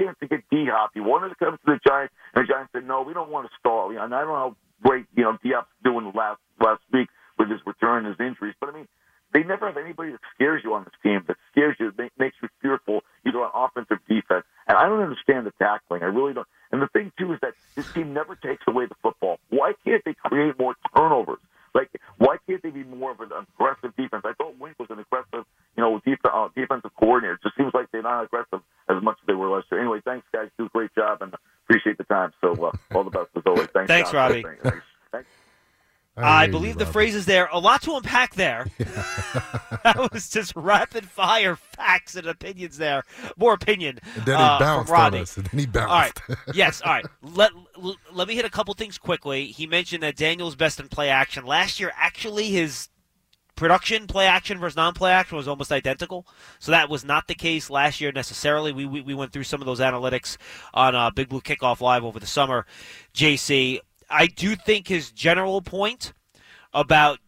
chance 0.00 0.16
to 0.20 0.26
get 0.26 0.40
D 0.50 0.66
Hop. 0.72 0.90
He 0.94 1.00
wanted 1.00 1.28
to 1.28 1.34
come 1.36 1.52
to 1.52 1.66
the 1.66 1.78
Giants, 1.86 2.14
and 2.34 2.44
the 2.44 2.52
Giants 2.52 2.72
said, 2.72 2.86
no, 2.86 3.02
we 3.02 3.12
don't 3.12 3.30
want 3.30 3.46
to 3.48 3.52
stall. 3.60 3.92
You 3.92 3.98
know, 3.98 4.04
and 4.04 4.14
I 4.14 4.20
don't 4.20 4.28
know 4.28 4.34
how 4.34 4.56
great 4.82 5.06
you 5.16 5.24
know 5.24 5.36
D 5.42 5.52
Hop's 5.54 5.68
doing 5.84 6.10
last 6.14 6.40
last 6.58 6.82
week 6.92 7.08
with 7.38 7.50
his 7.50 7.60
return, 7.66 8.04
his 8.04 8.16
injuries, 8.18 8.54
but 8.60 8.70
I 8.70 8.72
mean. 8.72 8.88
They 9.32 9.44
never 9.44 9.68
have 9.68 9.76
anybody 9.76 10.10
that 10.10 10.18
scares 10.34 10.62
you 10.64 10.74
on 10.74 10.82
this 10.82 10.92
team, 11.04 11.22
that 11.28 11.36
scares 11.52 11.76
you, 11.78 11.92
that 11.96 12.10
makes 12.18 12.34
you 12.42 12.48
fearful, 12.60 13.02
either 13.24 13.38
on 13.38 13.52
offense 13.54 13.86
or 13.88 14.00
defense. 14.08 14.44
And 14.66 14.76
I 14.76 14.88
don't 14.88 15.00
understand 15.00 15.46
the 15.46 15.52
tackling. 15.52 16.02
I 16.02 16.06
really 16.06 16.34
don't. 16.34 16.48
And 16.72 16.82
the 16.82 16.88
thing 16.88 17.12
too 17.16 17.32
is 17.32 17.38
that 17.40 17.54
this 17.76 17.86
team 17.92 18.12
never 18.12 18.34
takes 18.34 18.64
away 18.66 18.86
the 18.86 18.96
football. 19.00 19.38
Why 19.50 19.74
can't 19.84 20.02
they 20.04 20.14
create 20.14 20.58
more 20.58 20.74
turnovers? 20.96 21.38
Like, 21.76 21.90
why 22.18 22.38
can't 22.48 22.60
they 22.60 22.70
be 22.70 22.82
more 22.82 23.12
of 23.12 23.20
an 23.20 23.30
aggressive 23.30 23.94
defense? 23.96 24.24
I 24.26 24.32
thought 24.32 24.58
Wink 24.58 24.76
was 24.80 24.90
an 24.90 24.98
aggressive, 24.98 25.46
you 25.76 25.84
know, 25.84 26.00
def- 26.04 26.18
uh, 26.24 26.48
defensive 26.56 26.90
coordinator. 26.98 27.34
It 27.34 27.42
just 27.44 27.56
seems 27.56 27.72
like 27.72 27.86
they're 27.92 28.02
not 28.02 28.24
aggressive 28.24 28.62
Thanks, 34.02 34.10
Thanks, 34.10 34.14
Robbie. 34.14 34.42
Thanks. 34.42 34.86
Thanks. 35.12 35.28
I, 36.16 36.46
believe 36.48 36.76
the 36.76 36.86
phrase 36.86 37.14
is 37.14 37.26
there. 37.26 37.48
A 37.52 37.58
lot 37.58 37.82
to 37.82 37.94
unpack 37.94 38.34
there. 38.34 38.66
that 38.78 40.08
was 40.12 40.28
just 40.28 40.52
rapid 40.54 41.08
fire 41.08 41.56
facts 41.56 42.14
and 42.14 42.26
opinions 42.26 42.76
there. 42.78 43.04
More 43.36 43.54
opinion. 43.54 43.98
And 44.16 44.26
then 44.26 44.36
he 44.36 44.42
uh, 44.42 44.58
bounced 44.58 44.88
from 44.88 44.94
Robbie. 44.94 45.16
on 45.18 45.22
us. 45.22 45.36
And 45.36 45.46
then 45.46 45.60
he 45.60 45.66
bounced. 45.66 45.90
All 45.90 45.98
right. 45.98 46.38
Yes. 46.54 46.82
All 46.82 46.92
right. 46.92 47.06
Let, 47.22 47.52
l- 47.82 47.96
let 48.12 48.28
me 48.28 48.34
hit 48.34 48.44
a 48.44 48.50
couple 48.50 48.74
things 48.74 48.98
quickly. 48.98 49.46
He 49.46 49.66
mentioned 49.66 50.02
that 50.02 50.16
Daniel's 50.16 50.56
best 50.56 50.80
in 50.80 50.88
play 50.88 51.08
action. 51.08 51.46
Last 51.46 51.80
year, 51.80 51.92
actually, 51.96 52.50
his 52.50 52.88
production 53.60 54.06
play 54.06 54.26
action 54.26 54.58
versus 54.58 54.76
non-play 54.76 55.12
action 55.12 55.36
was 55.36 55.46
almost 55.46 55.70
identical. 55.70 56.26
So 56.58 56.72
that 56.72 56.88
was 56.88 57.04
not 57.04 57.28
the 57.28 57.34
case 57.34 57.68
last 57.68 58.00
year 58.00 58.10
necessarily. 58.10 58.72
We 58.72 58.86
we, 58.86 59.00
we 59.02 59.14
went 59.14 59.32
through 59.32 59.44
some 59.44 59.60
of 59.60 59.66
those 59.66 59.80
analytics 59.80 60.38
on 60.72 60.94
uh, 60.94 61.10
Big 61.10 61.28
Blue 61.28 61.40
Kickoff 61.40 61.80
Live 61.80 62.04
over 62.04 62.18
the 62.18 62.26
summer. 62.26 62.66
JC, 63.14 63.80
I 64.10 64.26
do 64.26 64.56
think 64.56 64.88
his 64.88 65.12
general 65.12 65.62
point 65.62 66.12
about 66.74 67.18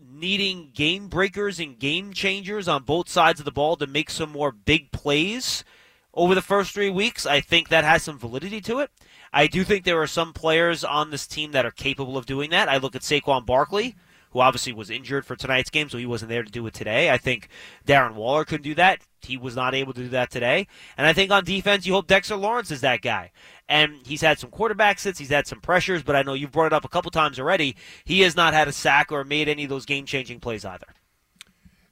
needing 0.00 0.70
game 0.74 1.08
breakers 1.08 1.60
and 1.60 1.78
game 1.78 2.12
changers 2.12 2.68
on 2.68 2.82
both 2.82 3.08
sides 3.08 3.40
of 3.40 3.44
the 3.44 3.52
ball 3.52 3.76
to 3.76 3.86
make 3.86 4.10
some 4.10 4.30
more 4.30 4.52
big 4.52 4.90
plays 4.92 5.64
over 6.14 6.34
the 6.34 6.42
first 6.42 6.72
three 6.72 6.90
weeks, 6.90 7.24
I 7.24 7.40
think 7.40 7.68
that 7.68 7.84
has 7.84 8.02
some 8.02 8.18
validity 8.18 8.60
to 8.62 8.80
it. 8.80 8.90
I 9.32 9.46
do 9.46 9.62
think 9.62 9.84
there 9.84 10.00
are 10.02 10.08
some 10.08 10.32
players 10.32 10.82
on 10.82 11.10
this 11.10 11.26
team 11.26 11.52
that 11.52 11.64
are 11.64 11.70
capable 11.70 12.16
of 12.16 12.26
doing 12.26 12.50
that. 12.50 12.68
I 12.68 12.78
look 12.78 12.96
at 12.96 13.02
Saquon 13.02 13.46
Barkley, 13.46 13.94
who 14.30 14.40
obviously 14.40 14.72
was 14.72 14.90
injured 14.90 15.26
for 15.26 15.36
tonight's 15.36 15.70
game, 15.70 15.88
so 15.88 15.98
he 15.98 16.06
wasn't 16.06 16.28
there 16.28 16.42
to 16.42 16.50
do 16.50 16.66
it 16.66 16.74
today. 16.74 17.10
I 17.10 17.18
think 17.18 17.48
Darren 17.86 18.14
Waller 18.14 18.44
couldn't 18.44 18.62
do 18.62 18.74
that. 18.76 19.00
He 19.22 19.36
was 19.36 19.56
not 19.56 19.74
able 19.74 19.92
to 19.92 20.02
do 20.02 20.08
that 20.10 20.30
today. 20.30 20.66
And 20.96 21.06
I 21.06 21.12
think 21.12 21.30
on 21.30 21.44
defense, 21.44 21.86
you 21.86 21.92
hope 21.92 22.06
Dexter 22.06 22.36
Lawrence 22.36 22.70
is 22.70 22.80
that 22.80 23.02
guy. 23.02 23.32
And 23.68 23.98
he's 24.06 24.20
had 24.20 24.38
some 24.38 24.50
quarterback 24.50 24.98
sits, 24.98 25.18
he's 25.18 25.28
had 25.30 25.46
some 25.46 25.60
pressures, 25.60 26.02
but 26.02 26.16
I 26.16 26.22
know 26.22 26.34
you've 26.34 26.52
brought 26.52 26.66
it 26.66 26.72
up 26.72 26.84
a 26.84 26.88
couple 26.88 27.10
times 27.10 27.38
already. 27.38 27.76
He 28.04 28.20
has 28.20 28.36
not 28.36 28.54
had 28.54 28.68
a 28.68 28.72
sack 28.72 29.12
or 29.12 29.24
made 29.24 29.48
any 29.48 29.64
of 29.64 29.70
those 29.70 29.86
game 29.86 30.06
changing 30.06 30.40
plays 30.40 30.64
either. 30.64 30.86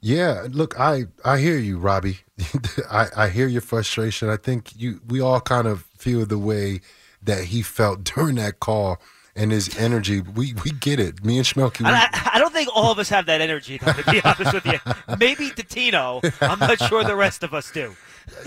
Yeah, 0.01 0.47
look, 0.51 0.79
I 0.79 1.07
I 1.25 1.39
hear 1.39 1.59
you, 1.59 1.79
Robbie. 1.79 2.19
I 2.91 3.07
I 3.17 3.29
hear 3.29 3.49
your 3.49 3.61
frustration. 3.61 4.29
I 4.29 4.37
think 4.37 4.77
you 4.77 5.01
we 5.07 5.21
all 5.21 5.41
kind 5.41 5.67
of 5.67 5.83
feel 5.97 6.25
the 6.25 6.39
way 6.39 6.81
that 7.23 7.45
he 7.47 7.63
felt 7.63 8.05
during 8.15 8.37
that 8.37 8.61
call 8.61 9.01
and 9.39 9.53
his 9.53 9.75
energy. 9.79 10.21
We 10.21 10.53
we 10.65 10.73
get 10.73 11.01
it. 11.01 11.25
Me 11.25 11.39
and 11.39 11.47
Schmeelk. 11.47 11.79
And 11.79 11.89
I, 11.89 12.09
I 12.35 12.39
don't 12.39 12.53
think 12.53 12.69
all 12.75 12.91
of 12.91 12.99
us 12.99 13.09
have 13.09 13.27
that 13.27 13.41
energy, 13.41 13.79
though, 13.79 13.93
to 13.93 14.11
be 14.11 14.21
honest 14.25 14.53
with 14.53 14.67
you. 14.67 14.79
Maybe 15.19 15.51
Tino. 15.51 16.21
I'm 16.41 16.59
not 16.59 16.79
sure 16.83 17.05
the 17.05 17.17
rest 17.17 17.43
of 17.43 17.55
us 17.55 17.71
do. 17.71 17.95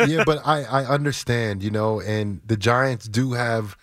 yeah, 0.05 0.23
but 0.26 0.45
I, 0.45 0.63
I 0.63 0.85
understand, 0.85 1.63
you 1.63 1.72
know, 1.72 2.01
and 2.01 2.41
the 2.45 2.57
Giants 2.57 3.07
do 3.07 3.34
have 3.34 3.77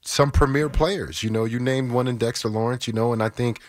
some 0.00 0.30
premier 0.30 0.68
players. 0.68 1.22
You 1.22 1.30
know, 1.30 1.44
you 1.44 1.58
named 1.58 1.92
one 1.92 2.08
in 2.08 2.16
Dexter 2.16 2.48
Lawrence, 2.48 2.86
you 2.86 2.92
know, 2.92 3.12
and 3.12 3.22
I 3.22 3.28
think 3.28 3.60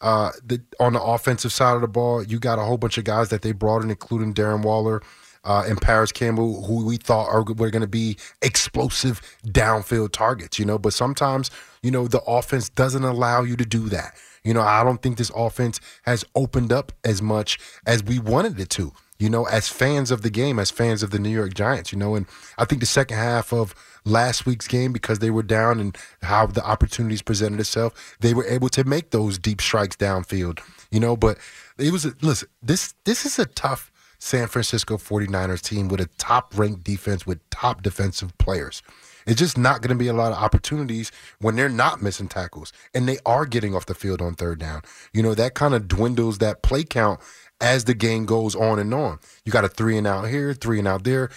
uh, 0.00 0.32
the, 0.44 0.60
on 0.78 0.92
the 0.92 1.02
offensive 1.02 1.52
side 1.52 1.74
of 1.76 1.80
the 1.80 1.88
ball, 1.88 2.22
you 2.22 2.38
got 2.38 2.58
a 2.58 2.62
whole 2.62 2.78
bunch 2.78 2.98
of 2.98 3.04
guys 3.04 3.28
that 3.30 3.42
they 3.42 3.52
brought 3.52 3.82
in, 3.82 3.90
including 3.90 4.34
Darren 4.34 4.62
Waller 4.62 5.02
uh, 5.44 5.64
and 5.66 5.80
Parris 5.80 6.12
Campbell, 6.12 6.64
who 6.64 6.84
we 6.84 6.96
thought 6.96 7.28
are 7.28 7.42
were 7.42 7.70
going 7.70 7.82
to 7.82 7.88
be 7.88 8.16
explosive 8.42 9.20
downfield 9.46 10.12
targets. 10.12 10.58
You 10.58 10.64
know, 10.64 10.78
but 10.78 10.92
sometimes 10.92 11.50
you 11.82 11.90
know 11.90 12.06
the 12.06 12.22
offense 12.22 12.68
doesn't 12.68 13.04
allow 13.04 13.42
you 13.42 13.56
to 13.56 13.64
do 13.64 13.88
that. 13.88 14.14
You 14.44 14.54
know, 14.54 14.62
I 14.62 14.84
don't 14.84 15.02
think 15.02 15.18
this 15.18 15.30
offense 15.34 15.80
has 16.04 16.24
opened 16.34 16.72
up 16.72 16.92
as 17.04 17.20
much 17.20 17.58
as 17.86 18.02
we 18.02 18.18
wanted 18.18 18.58
it 18.58 18.70
to. 18.70 18.92
You 19.18 19.28
know, 19.28 19.44
as 19.44 19.68
fans 19.68 20.10
of 20.10 20.22
the 20.22 20.30
game, 20.30 20.58
as 20.58 20.70
fans 20.70 21.02
of 21.02 21.10
the 21.10 21.18
New 21.18 21.28
York 21.28 21.52
Giants, 21.52 21.92
you 21.92 21.98
know, 21.98 22.14
and 22.14 22.26
I 22.56 22.64
think 22.64 22.80
the 22.80 22.86
second 22.86 23.18
half 23.18 23.52
of 23.52 23.74
last 24.06 24.46
week's 24.46 24.66
game, 24.66 24.94
because 24.94 25.18
they 25.18 25.28
were 25.28 25.42
down 25.42 25.78
and 25.78 25.96
how 26.22 26.46
the 26.46 26.64
opportunities 26.64 27.20
presented 27.20 27.60
itself, 27.60 28.16
they 28.20 28.32
were 28.32 28.46
able 28.46 28.70
to 28.70 28.84
make 28.84 29.10
those 29.10 29.38
deep 29.38 29.60
strikes 29.60 29.96
downfield. 29.96 30.60
You 30.90 31.00
know, 31.00 31.18
but 31.18 31.36
it 31.76 31.92
was 31.92 32.06
listen, 32.22 32.48
this 32.62 32.94
this 33.04 33.26
is 33.26 33.38
a 33.38 33.44
tough 33.44 33.89
San 34.20 34.48
Francisco 34.48 34.98
49ers 34.98 35.62
team 35.62 35.88
with 35.88 36.00
a 36.00 36.06
top 36.18 36.56
ranked 36.56 36.84
defense 36.84 37.26
with 37.26 37.40
top 37.48 37.82
defensive 37.82 38.36
players. 38.38 38.82
It's 39.26 39.38
just 39.38 39.56
not 39.56 39.80
going 39.80 39.96
to 39.96 39.98
be 40.02 40.08
a 40.08 40.12
lot 40.12 40.32
of 40.32 40.38
opportunities 40.38 41.10
when 41.38 41.56
they're 41.56 41.68
not 41.68 42.02
missing 42.02 42.28
tackles 42.28 42.72
and 42.94 43.08
they 43.08 43.18
are 43.24 43.46
getting 43.46 43.74
off 43.74 43.86
the 43.86 43.94
field 43.94 44.20
on 44.20 44.34
third 44.34 44.58
down. 44.58 44.82
You 45.12 45.22
know, 45.22 45.34
that 45.34 45.54
kind 45.54 45.74
of 45.74 45.88
dwindles 45.88 46.38
that 46.38 46.62
play 46.62 46.84
count 46.84 47.20
as 47.62 47.84
the 47.84 47.94
game 47.94 48.26
goes 48.26 48.54
on 48.54 48.78
and 48.78 48.92
on. 48.92 49.18
You 49.44 49.52
got 49.52 49.64
a 49.64 49.68
three 49.68 49.96
and 49.96 50.06
out 50.06 50.28
here, 50.28 50.52
three 50.52 50.78
and 50.78 50.88
out 50.88 51.04
there. 51.04 51.30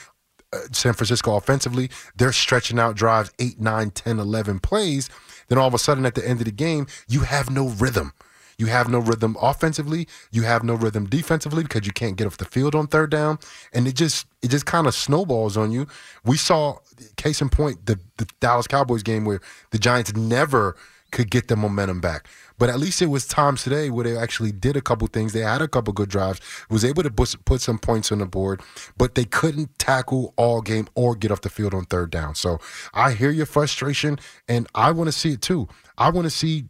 Uh, 0.52 0.60
San 0.72 0.94
Francisco 0.94 1.36
offensively, 1.36 1.90
they're 2.16 2.34
stretching 2.34 2.80
out 2.80 2.96
drives 2.96 3.32
8, 3.40 3.60
9, 3.60 3.92
10, 3.92 4.20
11 4.20 4.60
plays. 4.60 5.10
Then 5.48 5.58
all 5.58 5.68
of 5.68 5.74
a 5.74 5.80
sudden 5.80 6.06
at 6.06 6.16
the 6.16 6.28
end 6.28 6.40
of 6.42 6.46
the 6.46 6.52
game, 6.52 6.88
you 7.08 7.22
have 7.22 7.50
no 7.50 7.70
rhythm. 7.70 8.14
You 8.64 8.69
have 8.69 8.88
no 8.88 8.99
rhythm 8.99 9.35
offensively. 9.41 10.07
You 10.31 10.44
have 10.44 10.64
no 10.64 10.76
rhythm 10.76 11.06
defensively 11.06 11.64
because 11.64 11.85
you 11.85 11.91
can't 11.91 12.15
get 12.15 12.27
off 12.27 12.38
the 12.38 12.45
field 12.45 12.76
on 12.76 12.88
third 12.88 13.11
down, 13.11 13.40
and 13.73 13.85
it 13.90 13.94
just 13.94 14.26
it 14.41 14.52
just 14.52 14.65
kind 14.65 14.88
of 14.88 14.95
snowballs 14.95 15.57
on 15.57 15.73
you. 15.73 15.85
We 16.23 16.38
saw 16.38 16.77
case 17.18 17.41
in 17.41 17.49
point 17.49 17.88
the 17.88 17.99
the 18.15 18.26
Dallas 18.40 18.65
Cowboys 18.65 19.03
game 19.03 19.26
where 19.26 19.41
the 19.72 19.80
Giants 19.80 20.15
never 20.15 20.77
could 21.11 21.30
get 21.30 21.49
the 21.49 21.57
momentum 21.57 21.99
back. 21.99 22.26
But 22.57 22.69
at 22.69 22.80
least 22.80 23.02
it 23.02 23.07
was 23.07 23.27
times 23.27 23.64
today 23.64 23.90
where 23.90 24.06
they 24.06 24.15
actually 24.15 24.53
did 24.53 24.77
a 24.77 24.81
couple 24.81 25.06
things. 25.07 25.34
They 25.34 25.41
had 25.41 25.61
a 25.61 25.68
couple 25.68 25.91
good 25.91 26.07
drives, 26.07 26.40
was 26.69 26.85
able 26.85 27.03
to 27.03 27.11
put, 27.11 27.35
put 27.44 27.60
some 27.60 27.77
points 27.77 28.14
on 28.14 28.19
the 28.19 28.26
board, 28.26 28.61
but 28.98 29.15
they 29.15 29.26
couldn't 29.26 29.77
tackle 29.77 30.34
all 30.38 30.61
game 30.61 30.88
or 30.95 31.15
get 31.18 31.31
off 31.31 31.41
the 31.41 31.49
field 31.49 31.73
on 31.73 31.84
third 31.85 32.11
down. 32.11 32.35
So 32.35 32.60
I 32.94 33.11
hear 33.11 33.30
your 33.30 33.45
frustration, 33.45 34.19
and 34.48 34.68
I 34.73 34.91
want 34.91 35.10
to 35.10 35.11
see 35.11 35.34
it 35.34 35.41
too. 35.41 35.68
I 35.98 36.10
want 36.11 36.26
to 36.26 36.31
see. 36.31 36.65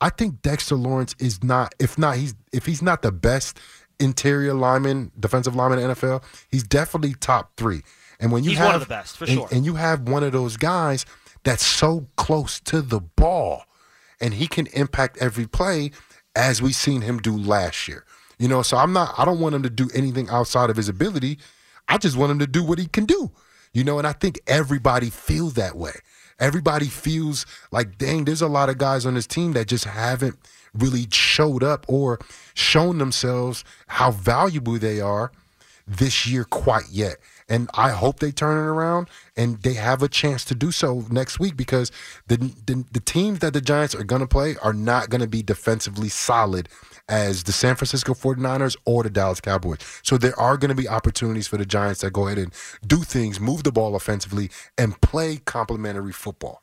I 0.00 0.10
think 0.10 0.42
Dexter 0.42 0.74
Lawrence 0.76 1.14
is 1.18 1.42
not, 1.42 1.74
if 1.78 1.98
not, 1.98 2.16
he's 2.16 2.34
if 2.52 2.66
he's 2.66 2.82
not 2.82 3.02
the 3.02 3.12
best 3.12 3.58
interior 3.98 4.52
lineman, 4.54 5.10
defensive 5.18 5.54
lineman 5.56 5.78
in 5.78 5.88
the 5.88 5.94
NFL, 5.94 6.22
he's 6.50 6.62
definitely 6.64 7.14
top 7.14 7.52
three. 7.56 7.82
And 8.20 8.32
when 8.32 8.44
you 8.44 8.50
He's 8.50 8.58
have 8.58 8.66
one 8.66 8.74
of 8.76 8.80
the 8.82 8.86
best, 8.86 9.16
for 9.16 9.24
and- 9.24 9.34
sure. 9.34 9.48
and 9.50 9.64
you 9.64 9.74
have 9.74 10.02
one 10.08 10.22
of 10.22 10.32
those 10.32 10.56
guys 10.56 11.04
that's 11.44 11.64
so 11.64 12.08
close 12.16 12.60
to 12.60 12.82
the 12.82 13.00
ball 13.00 13.64
and 14.20 14.34
he 14.34 14.46
can 14.46 14.66
impact 14.68 15.18
every 15.18 15.46
play 15.46 15.90
as 16.34 16.60
we've 16.62 16.74
seen 16.74 17.02
him 17.02 17.18
do 17.18 17.36
last 17.36 17.88
year. 17.88 18.04
You 18.38 18.48
know, 18.48 18.62
so 18.62 18.76
I'm 18.76 18.92
not 18.92 19.14
I 19.18 19.24
don't 19.24 19.40
want 19.40 19.54
him 19.54 19.62
to 19.62 19.70
do 19.70 19.88
anything 19.94 20.28
outside 20.28 20.68
of 20.70 20.76
his 20.76 20.88
ability. 20.88 21.38
I 21.88 21.98
just 21.98 22.16
want 22.16 22.32
him 22.32 22.38
to 22.40 22.46
do 22.46 22.62
what 22.64 22.78
he 22.78 22.86
can 22.86 23.04
do. 23.04 23.30
You 23.72 23.84
know, 23.84 23.98
and 23.98 24.06
I 24.06 24.12
think 24.12 24.40
everybody 24.46 25.10
feels 25.10 25.54
that 25.54 25.76
way. 25.76 25.92
Everybody 26.38 26.86
feels 26.86 27.46
like, 27.72 27.98
dang, 27.98 28.24
there's 28.24 28.42
a 28.42 28.48
lot 28.48 28.68
of 28.68 28.78
guys 28.78 29.06
on 29.06 29.14
this 29.14 29.26
team 29.26 29.52
that 29.52 29.68
just 29.68 29.84
haven't 29.84 30.36
really 30.74 31.06
showed 31.10 31.62
up 31.62 31.86
or 31.88 32.18
shown 32.54 32.98
themselves 32.98 33.64
how 33.86 34.10
valuable 34.10 34.78
they 34.78 35.00
are 35.00 35.32
this 35.86 36.26
year 36.26 36.44
quite 36.44 36.88
yet. 36.90 37.16
And 37.48 37.70
I 37.74 37.90
hope 37.90 38.18
they 38.18 38.32
turn 38.32 38.58
it 38.58 38.68
around 38.68 39.08
and 39.36 39.62
they 39.62 39.74
have 39.74 40.02
a 40.02 40.08
chance 40.08 40.44
to 40.46 40.54
do 40.54 40.72
so 40.72 41.04
next 41.10 41.38
week 41.38 41.56
because 41.56 41.92
the 42.26 42.36
the, 42.36 42.84
the 42.90 43.00
teams 43.00 43.38
that 43.38 43.52
the 43.52 43.60
Giants 43.60 43.94
are 43.94 44.04
going 44.04 44.20
to 44.20 44.26
play 44.26 44.56
are 44.62 44.72
not 44.72 45.10
going 45.10 45.20
to 45.20 45.28
be 45.28 45.42
defensively 45.42 46.08
solid 46.08 46.68
as 47.08 47.44
the 47.44 47.52
San 47.52 47.76
Francisco 47.76 48.14
49ers 48.14 48.76
or 48.84 49.02
the 49.02 49.10
Dallas 49.10 49.40
Cowboys. 49.40 49.78
So 50.02 50.18
there 50.18 50.38
are 50.38 50.56
going 50.56 50.70
to 50.70 50.74
be 50.74 50.88
opportunities 50.88 51.46
for 51.46 51.56
the 51.56 51.66
Giants 51.66 52.00
that 52.00 52.12
go 52.12 52.26
ahead 52.26 52.38
and 52.38 52.52
do 52.86 52.98
things, 52.98 53.40
move 53.40 53.64
the 53.64 53.72
ball 53.72 53.94
offensively 53.94 54.50
and 54.76 55.00
play 55.00 55.38
complementary 55.38 56.12
football. 56.12 56.62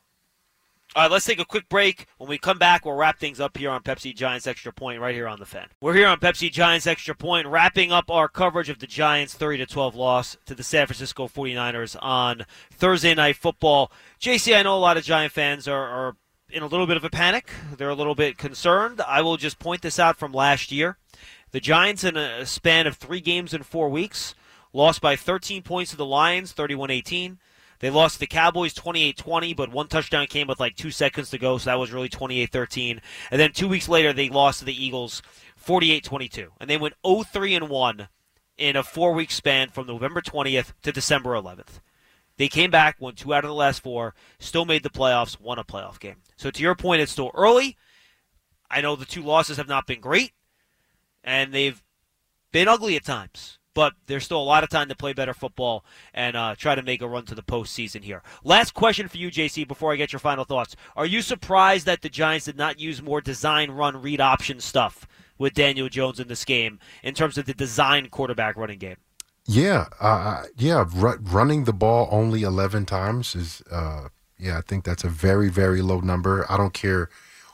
All 0.96 1.02
right, 1.02 1.10
let's 1.10 1.24
take 1.26 1.40
a 1.40 1.44
quick 1.44 1.68
break. 1.68 2.06
When 2.18 2.28
we 2.28 2.38
come 2.38 2.56
back, 2.56 2.84
we'll 2.84 2.94
wrap 2.94 3.18
things 3.18 3.40
up 3.40 3.56
here 3.56 3.70
on 3.70 3.82
Pepsi 3.82 4.14
Giants 4.14 4.46
Extra 4.46 4.72
Point 4.72 5.00
right 5.00 5.14
here 5.14 5.26
on 5.26 5.40
the 5.40 5.46
fan. 5.46 5.66
We're 5.80 5.94
here 5.94 6.06
on 6.06 6.20
Pepsi 6.20 6.52
Giants 6.52 6.86
Extra 6.86 7.16
Point, 7.16 7.48
wrapping 7.48 7.90
up 7.90 8.08
our 8.12 8.28
coverage 8.28 8.68
of 8.68 8.78
the 8.78 8.86
Giants' 8.86 9.34
30 9.34 9.58
to 9.58 9.66
12 9.66 9.96
loss 9.96 10.36
to 10.46 10.54
the 10.54 10.62
San 10.62 10.86
Francisco 10.86 11.26
49ers 11.26 11.96
on 12.00 12.46
Thursday 12.70 13.12
Night 13.12 13.34
Football. 13.34 13.90
JC, 14.20 14.56
I 14.56 14.62
know 14.62 14.76
a 14.76 14.78
lot 14.78 14.96
of 14.96 15.02
Giant 15.02 15.32
fans 15.32 15.66
are, 15.66 15.84
are 15.84 16.16
in 16.50 16.62
a 16.62 16.66
little 16.66 16.86
bit 16.86 16.96
of 16.96 17.04
a 17.04 17.10
panic. 17.10 17.50
They're 17.76 17.88
a 17.88 17.94
little 17.94 18.14
bit 18.14 18.38
concerned. 18.38 19.00
I 19.06 19.22
will 19.22 19.36
just 19.36 19.58
point 19.58 19.82
this 19.82 19.98
out 19.98 20.16
from 20.16 20.32
last 20.32 20.70
year. 20.70 20.98
The 21.50 21.60
Giants, 21.60 22.04
in 22.04 22.16
a 22.16 22.46
span 22.46 22.86
of 22.86 22.96
three 22.96 23.20
games 23.20 23.54
in 23.54 23.62
four 23.62 23.88
weeks, 23.88 24.34
lost 24.72 25.00
by 25.00 25.16
13 25.16 25.62
points 25.62 25.92
to 25.92 25.96
the 25.96 26.04
Lions, 26.04 26.52
31 26.52 26.90
18. 26.90 27.38
They 27.80 27.90
lost 27.90 28.14
to 28.14 28.20
the 28.20 28.26
Cowboys 28.26 28.72
28 28.72 29.16
20, 29.16 29.54
but 29.54 29.70
one 29.70 29.88
touchdown 29.88 30.26
came 30.26 30.46
with 30.46 30.60
like 30.60 30.76
two 30.76 30.90
seconds 30.90 31.30
to 31.30 31.38
go, 31.38 31.58
so 31.58 31.70
that 31.70 31.78
was 31.78 31.92
really 31.92 32.08
28 32.08 32.50
13. 32.50 33.00
And 33.30 33.40
then 33.40 33.52
two 33.52 33.68
weeks 33.68 33.88
later, 33.88 34.12
they 34.12 34.28
lost 34.28 34.60
to 34.60 34.64
the 34.64 34.84
Eagles 34.84 35.22
48 35.56 36.04
22. 36.04 36.52
And 36.60 36.70
they 36.70 36.76
went 36.76 36.94
0 37.06 37.22
3 37.24 37.54
and 37.54 37.68
1 37.68 38.08
in 38.56 38.76
a 38.76 38.82
four 38.82 39.12
week 39.12 39.30
span 39.30 39.70
from 39.70 39.86
November 39.86 40.20
20th 40.20 40.72
to 40.82 40.92
December 40.92 41.30
11th. 41.30 41.80
They 42.36 42.48
came 42.48 42.70
back, 42.70 42.96
won 43.00 43.14
two 43.14 43.32
out 43.32 43.44
of 43.44 43.48
the 43.48 43.54
last 43.54 43.80
four, 43.82 44.14
still 44.38 44.64
made 44.64 44.82
the 44.82 44.90
playoffs, 44.90 45.40
won 45.40 45.58
a 45.58 45.64
playoff 45.64 46.00
game. 46.00 46.16
So 46.36 46.50
to 46.50 46.62
your 46.62 46.74
point, 46.74 47.00
it's 47.00 47.12
still 47.12 47.30
early. 47.34 47.76
I 48.70 48.80
know 48.80 48.96
the 48.96 49.04
two 49.04 49.22
losses 49.22 49.56
have 49.56 49.68
not 49.68 49.86
been 49.86 50.00
great, 50.00 50.32
and 51.22 51.52
they've 51.52 51.80
been 52.50 52.66
ugly 52.68 52.96
at 52.96 53.04
times. 53.04 53.58
but 53.74 53.92
there's 54.06 54.24
still 54.24 54.40
a 54.40 54.42
lot 54.42 54.62
of 54.62 54.70
time 54.70 54.88
to 54.88 54.94
play 54.94 55.12
better 55.12 55.34
football 55.34 55.84
and 56.14 56.36
uh, 56.36 56.54
try 56.56 56.74
to 56.76 56.82
make 56.82 57.02
a 57.02 57.08
run 57.08 57.24
to 57.26 57.34
the 57.34 57.42
postseason 57.42 58.02
here. 58.02 58.22
Last 58.44 58.72
question 58.72 59.08
for 59.08 59.18
you, 59.18 59.30
JC, 59.30 59.66
before 59.66 59.92
I 59.92 59.96
get 59.96 60.12
your 60.12 60.20
final 60.20 60.44
thoughts. 60.44 60.76
Are 60.96 61.06
you 61.06 61.20
surprised 61.22 61.86
that 61.86 62.00
the 62.00 62.08
Giants 62.08 62.46
did 62.46 62.56
not 62.56 62.78
use 62.78 63.02
more 63.02 63.20
design, 63.20 63.72
run, 63.72 64.00
read 64.00 64.20
option 64.20 64.60
stuff 64.60 65.06
with 65.38 65.54
Daniel 65.54 65.88
Jones 65.88 66.20
in 66.20 66.28
this 66.28 66.44
game 66.44 66.78
in 67.02 67.14
terms 67.14 67.36
of 67.36 67.46
the 67.46 67.54
design 67.54 68.08
quarterback 68.08 68.56
running 68.56 68.78
game? 68.78 68.96
Yeah, 69.46 69.86
uh, 70.00 70.44
yeah. 70.56 70.84
Ru- 70.94 71.18
running 71.22 71.64
the 71.64 71.72
ball 71.72 72.08
only 72.10 72.42
eleven 72.42 72.86
times 72.86 73.34
is, 73.34 73.62
uh, 73.70 74.08
yeah, 74.38 74.58
I 74.58 74.62
think 74.62 74.84
that's 74.84 75.04
a 75.04 75.08
very, 75.08 75.48
very 75.50 75.82
low 75.82 76.00
number. 76.00 76.46
I 76.50 76.56
don't 76.56 76.72
care 76.72 77.10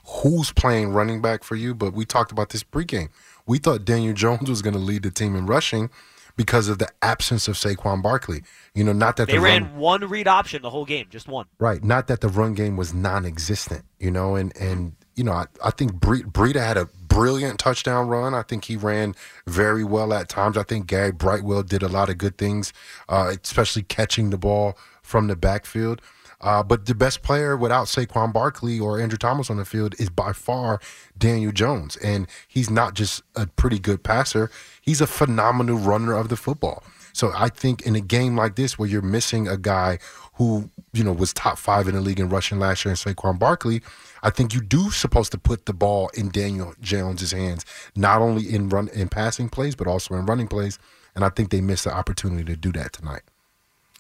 who's 0.07 0.53
playing 0.53 0.93
running 0.93 1.21
back 1.21 1.43
for 1.45 1.57
you, 1.57 1.75
but 1.75 1.93
we 1.93 2.05
talked 2.05 2.33
about 2.33 2.51
this 2.51 2.63
pregame. 2.63 3.09
We 3.47 3.59
thought 3.59 3.85
Daniel 3.85 4.15
Jones 4.25 4.49
was 4.49 4.63
going 4.63 4.75
to 4.75 4.81
lead 4.81 5.03
the 5.03 5.11
team 5.11 5.35
in 5.35 5.47
rushing 5.47 5.91
because 6.37 6.69
of 6.69 6.79
the 6.79 6.89
absence 7.03 7.49
of 7.49 7.57
Saquon 7.57 8.03
Barkley. 8.03 8.43
You 8.75 8.85
know, 8.85 8.93
not 8.93 9.17
that 9.17 9.27
They 9.27 9.35
the 9.35 9.41
ran 9.41 9.65
run, 9.65 9.77
one 9.77 10.09
read 10.09 10.29
option 10.29 10.63
the 10.63 10.71
whole 10.71 10.85
game, 10.85 11.07
just 11.11 11.29
one. 11.29 11.47
right, 11.59 11.83
not 11.83 12.07
that 12.07 12.21
the 12.21 12.29
run 12.29 12.55
game 12.55 12.77
was 12.77 12.95
non-existent. 12.95 13.85
You 13.99 14.13
know, 14.13 14.37
and 14.37 14.57
and 14.57 14.93
you 15.21 15.25
know, 15.25 15.33
I, 15.33 15.45
I 15.63 15.71
think 15.71 15.93
Bre- 15.93 16.23
Breida 16.23 16.67
had 16.67 16.79
a 16.79 16.87
brilliant 16.87 17.59
touchdown 17.59 18.09
run. 18.09 18.33
I 18.33 18.41
think 18.41 18.65
he 18.65 18.77
ran 18.77 19.15
very 19.47 19.85
well 19.85 20.15
at 20.15 20.31
times. 20.31 20.57
I 20.57 20.63
think 20.63 20.87
Gary 20.87 21.13
Brightwell 21.13 21.63
did 21.63 21.83
a 21.83 21.89
lot 21.89 22.09
of 22.09 22.17
good 22.17 22.39
things, 22.39 22.73
uh, 23.07 23.35
especially 23.43 23.83
catching 23.83 24.31
the 24.31 24.39
ball 24.39 24.79
from 25.03 25.27
the 25.27 25.37
backfield. 25.37 26.01
Uh, 26.41 26.63
but 26.63 26.87
the 26.87 26.95
best 26.95 27.23
player 27.23 27.55
without 27.55 27.87
Saquon 27.87 28.33
Barkley 28.33 28.81
or 28.81 28.99
Andrew 28.99 29.19
Thomas 29.19 29.51
on 29.51 29.59
the 29.59 29.67
field 29.67 29.95
is 29.99 30.09
by 30.09 30.33
far 30.33 30.81
Daniel 31.19 31.53
Jones. 31.53 31.99
And 31.99 32.27
he's 32.49 32.71
not 32.71 32.95
just 32.95 33.23
a 33.37 33.47
pretty 33.47 33.79
good 33.79 34.03
passer, 34.03 34.51
he's 34.81 35.03
a 35.03 35.07
phenomenal 35.07 35.77
runner 35.77 36.15
of 36.15 36.31
the 36.31 36.37
football. 36.37 36.83
So 37.13 37.31
I 37.37 37.51
think 37.51 37.83
in 37.83 37.95
a 37.95 38.01
game 38.01 38.37
like 38.37 38.57
this 38.57 38.79
where 38.79 38.89
you're 38.89 39.03
missing 39.03 39.49
a 39.49 39.59
guy 39.59 39.99
who, 40.35 40.71
you 40.95 41.05
know, 41.05 41.13
was 41.13 41.35
top 41.35 41.59
five 41.59 41.89
in 41.89 41.95
the 41.95 42.01
league 42.01 42.21
in 42.21 42.31
rushing 42.31 42.59
last 42.59 42.87
year 42.87 42.93
in 42.93 42.97
Saquon 42.97 43.39
Barkley, 43.39 43.83
I 44.23 44.31
think 44.31 44.55
you 44.55 44.61
do 44.61 44.91
supposed 44.91 45.33
to 45.33 45.39
put 45.39 45.67
the 45.67 45.73
ball 45.73 46.11
in 46.15 46.29
Daniel 46.29 46.75
Jones's 46.81 47.33
hands, 47.33 47.65
not 47.97 48.21
only 48.21 48.53
in 48.53 48.69
run 48.69 48.89
in 48.89 49.09
passing 49.09 49.49
plays, 49.49 49.75
but 49.75 49.87
also 49.87 50.15
in 50.15 50.27
running 50.27 50.49
plays. 50.49 50.79
And 51.15 51.25
I 51.25 51.29
think 51.29 51.51
they 51.51 51.61
missed 51.61 51.85
the 51.85 51.95
opportunity 51.95 52.45
to 52.45 52.57
do 52.57 52.73
that 52.73 52.93
tonight. 52.93 53.23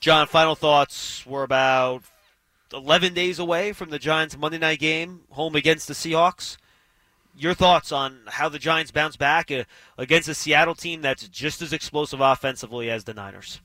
John, 0.00 0.26
final 0.26 0.54
thoughts. 0.54 1.26
We're 1.26 1.42
about 1.42 2.02
11 2.72 3.14
days 3.14 3.38
away 3.38 3.72
from 3.72 3.90
the 3.90 3.98
Giants' 3.98 4.36
Monday 4.36 4.58
night 4.58 4.78
game, 4.78 5.20
home 5.30 5.54
against 5.54 5.88
the 5.88 5.94
Seahawks. 5.94 6.56
Your 7.36 7.54
thoughts 7.54 7.92
on 7.92 8.20
how 8.26 8.48
the 8.48 8.58
Giants 8.58 8.90
bounce 8.90 9.16
back 9.16 9.50
uh, 9.50 9.64
against 9.98 10.28
a 10.28 10.34
Seattle 10.34 10.74
team 10.74 11.02
that's 11.02 11.28
just 11.28 11.62
as 11.62 11.72
explosive 11.72 12.20
offensively 12.20 12.90
as 12.90 13.04
the 13.04 13.14
Niners? 13.14 13.60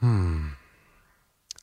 Hmm. 0.00 0.48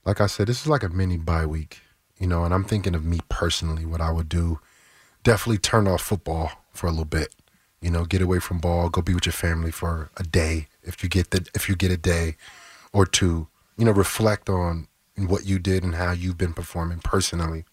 Like 0.06 0.22
I 0.22 0.28
said, 0.28 0.48
this 0.48 0.62
is 0.62 0.68
like 0.68 0.84
a 0.84 0.90
mini 0.90 1.18
bye 1.18 1.46
week, 1.46 1.82
you 2.22 2.28
know, 2.28 2.46
and 2.46 2.54
I'm 2.54 2.64
thinking 2.64 2.94
of 2.94 3.04
me 3.04 3.20
personally, 3.30 3.84
what 3.84 4.00
I 4.00 4.12
would 4.12 4.30
do. 4.30 4.60
Definitely 5.24 5.58
turn 5.58 5.88
off 5.88 6.02
football 6.02 6.52
for 6.72 6.86
a 6.86 6.92
little 6.92 7.04
bit. 7.04 7.34
You 7.82 7.90
know, 7.90 8.06
get 8.06 8.22
away 8.22 8.38
from 8.38 8.60
ball, 8.60 8.90
go 8.90 9.02
be 9.02 9.16
with 9.16 9.26
your 9.26 9.34
family 9.34 9.72
for 9.72 10.12
a 10.18 10.24
day 10.24 10.68
if 10.84 11.02
you 11.02 11.10
get 11.10 11.32
the 11.32 11.48
if 11.56 11.68
you 11.68 11.76
get 11.76 11.90
a 11.90 11.98
day 11.98 12.36
or 12.94 13.08
two. 13.08 13.48
You 13.76 13.86
know, 13.86 13.92
reflect 13.92 14.50
on 14.50 14.88
what 15.18 15.48
you 15.48 15.58
did 15.58 15.84
and 15.84 15.96
how 15.96 16.12
you've 16.12 16.38
been 16.38 16.54
performing 16.54 17.00
personally. 17.00 17.66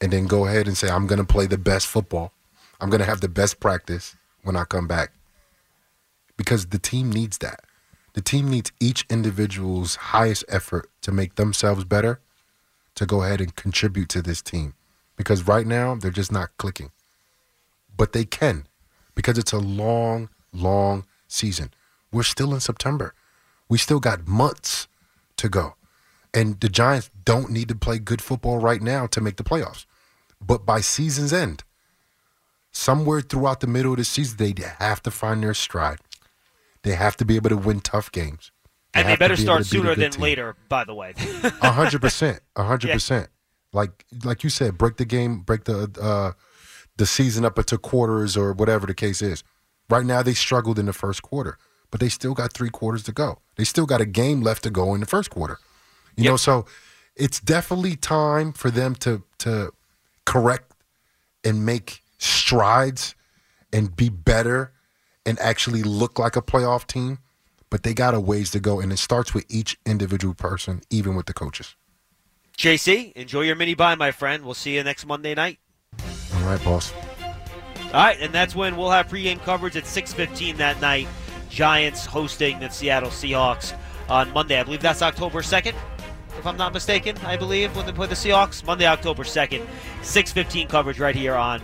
And 0.00 0.10
then 0.10 0.26
go 0.26 0.46
ahead 0.46 0.66
and 0.66 0.76
say, 0.76 0.88
I'm 0.88 1.06
gonna 1.06 1.24
play 1.24 1.46
the 1.46 1.58
best 1.58 1.86
football. 1.86 2.32
I'm 2.80 2.88
gonna 2.88 3.04
have 3.04 3.20
the 3.20 3.28
best 3.28 3.60
practice 3.60 4.16
when 4.42 4.56
I 4.56 4.64
come 4.64 4.88
back. 4.88 5.12
Because 6.38 6.68
the 6.68 6.78
team 6.78 7.12
needs 7.12 7.36
that. 7.38 7.60
The 8.14 8.22
team 8.22 8.48
needs 8.48 8.72
each 8.80 9.04
individual's 9.10 9.96
highest 9.96 10.46
effort 10.48 10.88
to 11.02 11.12
make 11.12 11.34
themselves 11.34 11.84
better 11.84 12.20
to 13.00 13.06
go 13.06 13.22
ahead 13.22 13.40
and 13.40 13.56
contribute 13.56 14.10
to 14.10 14.20
this 14.20 14.42
team. 14.42 14.74
Because 15.16 15.48
right 15.48 15.66
now, 15.66 15.94
they're 15.94 16.10
just 16.10 16.30
not 16.30 16.50
clicking. 16.58 16.90
But 17.96 18.12
they 18.12 18.26
can 18.26 18.66
because 19.14 19.38
it's 19.38 19.52
a 19.52 19.58
long, 19.58 20.28
long 20.52 21.06
season. 21.26 21.72
We're 22.12 22.24
still 22.24 22.52
in 22.52 22.60
September. 22.60 23.14
We 23.70 23.78
still 23.78 24.00
got 24.00 24.28
months 24.28 24.86
to 25.38 25.48
go. 25.48 25.76
And 26.34 26.60
the 26.60 26.68
Giants 26.68 27.10
don't 27.24 27.50
need 27.50 27.68
to 27.68 27.74
play 27.74 27.98
good 27.98 28.20
football 28.20 28.58
right 28.58 28.82
now 28.82 29.06
to 29.06 29.20
make 29.22 29.36
the 29.36 29.44
playoffs. 29.44 29.86
But 30.38 30.66
by 30.66 30.82
season's 30.82 31.32
end, 31.32 31.64
somewhere 32.70 33.22
throughout 33.22 33.60
the 33.60 33.66
middle 33.66 33.92
of 33.92 33.98
the 33.98 34.04
season, 34.04 34.36
they 34.36 34.54
have 34.78 35.02
to 35.04 35.10
find 35.10 35.42
their 35.42 35.54
stride. 35.54 36.00
They 36.82 36.96
have 36.96 37.16
to 37.16 37.24
be 37.24 37.36
able 37.36 37.48
to 37.48 37.56
win 37.56 37.80
tough 37.80 38.12
games. 38.12 38.52
And 38.94 39.08
they 39.08 39.16
better 39.16 39.36
be 39.36 39.42
start 39.42 39.66
sooner 39.66 39.94
than 39.94 40.10
team. 40.10 40.22
later, 40.22 40.56
by 40.68 40.84
the 40.84 40.94
way. 40.94 41.14
A 41.62 41.70
hundred 41.70 42.00
percent, 42.00 42.40
a 42.56 42.64
hundred 42.64 42.90
percent. 42.92 43.28
Like 43.72 44.04
like 44.24 44.42
you 44.42 44.50
said, 44.50 44.76
break 44.76 44.96
the 44.96 45.04
game, 45.04 45.40
break 45.40 45.64
the 45.64 45.90
uh, 46.00 46.32
the 46.96 47.06
season 47.06 47.44
up 47.44 47.58
into 47.58 47.78
quarters 47.78 48.36
or 48.36 48.52
whatever 48.52 48.86
the 48.86 48.94
case 48.94 49.22
is. 49.22 49.44
Right 49.88 50.04
now, 50.04 50.22
they 50.22 50.34
struggled 50.34 50.78
in 50.78 50.86
the 50.86 50.92
first 50.92 51.22
quarter, 51.22 51.58
but 51.90 52.00
they 52.00 52.08
still 52.08 52.34
got 52.34 52.52
three 52.52 52.70
quarters 52.70 53.02
to 53.04 53.12
go. 53.12 53.38
They 53.56 53.64
still 53.64 53.86
got 53.86 54.00
a 54.00 54.06
game 54.06 54.40
left 54.40 54.62
to 54.64 54.70
go 54.70 54.94
in 54.94 55.00
the 55.00 55.06
first 55.06 55.30
quarter. 55.30 55.58
You 56.16 56.30
know, 56.30 56.36
so 56.36 56.66
it's 57.16 57.40
definitely 57.40 57.96
time 57.96 58.52
for 58.52 58.70
them 58.70 58.94
to 58.96 59.22
to 59.38 59.72
correct 60.24 60.72
and 61.44 61.64
make 61.64 62.02
strides 62.18 63.14
and 63.72 63.94
be 63.94 64.08
better 64.08 64.72
and 65.24 65.38
actually 65.38 65.82
look 65.82 66.18
like 66.18 66.36
a 66.36 66.42
playoff 66.42 66.86
team. 66.86 67.18
But 67.70 67.84
they 67.84 67.94
got 67.94 68.14
a 68.14 68.20
ways 68.20 68.50
to 68.50 68.60
go, 68.60 68.80
and 68.80 68.92
it 68.92 68.98
starts 68.98 69.32
with 69.32 69.46
each 69.48 69.78
individual 69.86 70.34
person, 70.34 70.82
even 70.90 71.14
with 71.14 71.26
the 71.26 71.32
coaches. 71.32 71.76
JC, 72.58 73.12
enjoy 73.12 73.42
your 73.42 73.56
mini 73.56 73.74
bye, 73.74 73.94
my 73.94 74.10
friend. 74.10 74.44
We'll 74.44 74.54
see 74.54 74.74
you 74.74 74.82
next 74.82 75.06
Monday 75.06 75.34
night. 75.34 75.58
All 76.34 76.42
right, 76.42 76.62
boss. 76.64 76.92
All 77.86 77.92
right, 77.92 78.18
and 78.20 78.32
that's 78.34 78.54
when 78.54 78.76
we'll 78.76 78.90
have 78.90 79.08
pregame 79.08 79.40
coverage 79.42 79.76
at 79.76 79.84
6:15 79.84 80.56
that 80.58 80.80
night. 80.80 81.08
Giants 81.48 82.04
hosting 82.06 82.60
the 82.60 82.68
Seattle 82.68 83.10
Seahawks 83.10 83.72
on 84.08 84.32
Monday. 84.32 84.58
I 84.60 84.62
believe 84.62 84.82
that's 84.82 85.02
October 85.02 85.40
2nd, 85.40 85.74
if 86.38 86.46
I'm 86.46 86.56
not 86.56 86.72
mistaken. 86.72 87.16
I 87.24 87.36
believe 87.36 87.74
when 87.74 87.86
they 87.86 87.92
play 87.92 88.06
the 88.06 88.14
Seahawks, 88.14 88.64
Monday, 88.64 88.86
October 88.86 89.24
2nd, 89.24 89.66
6:15 90.02 90.68
coverage 90.68 91.00
right 91.00 91.16
here 91.16 91.34
on 91.34 91.62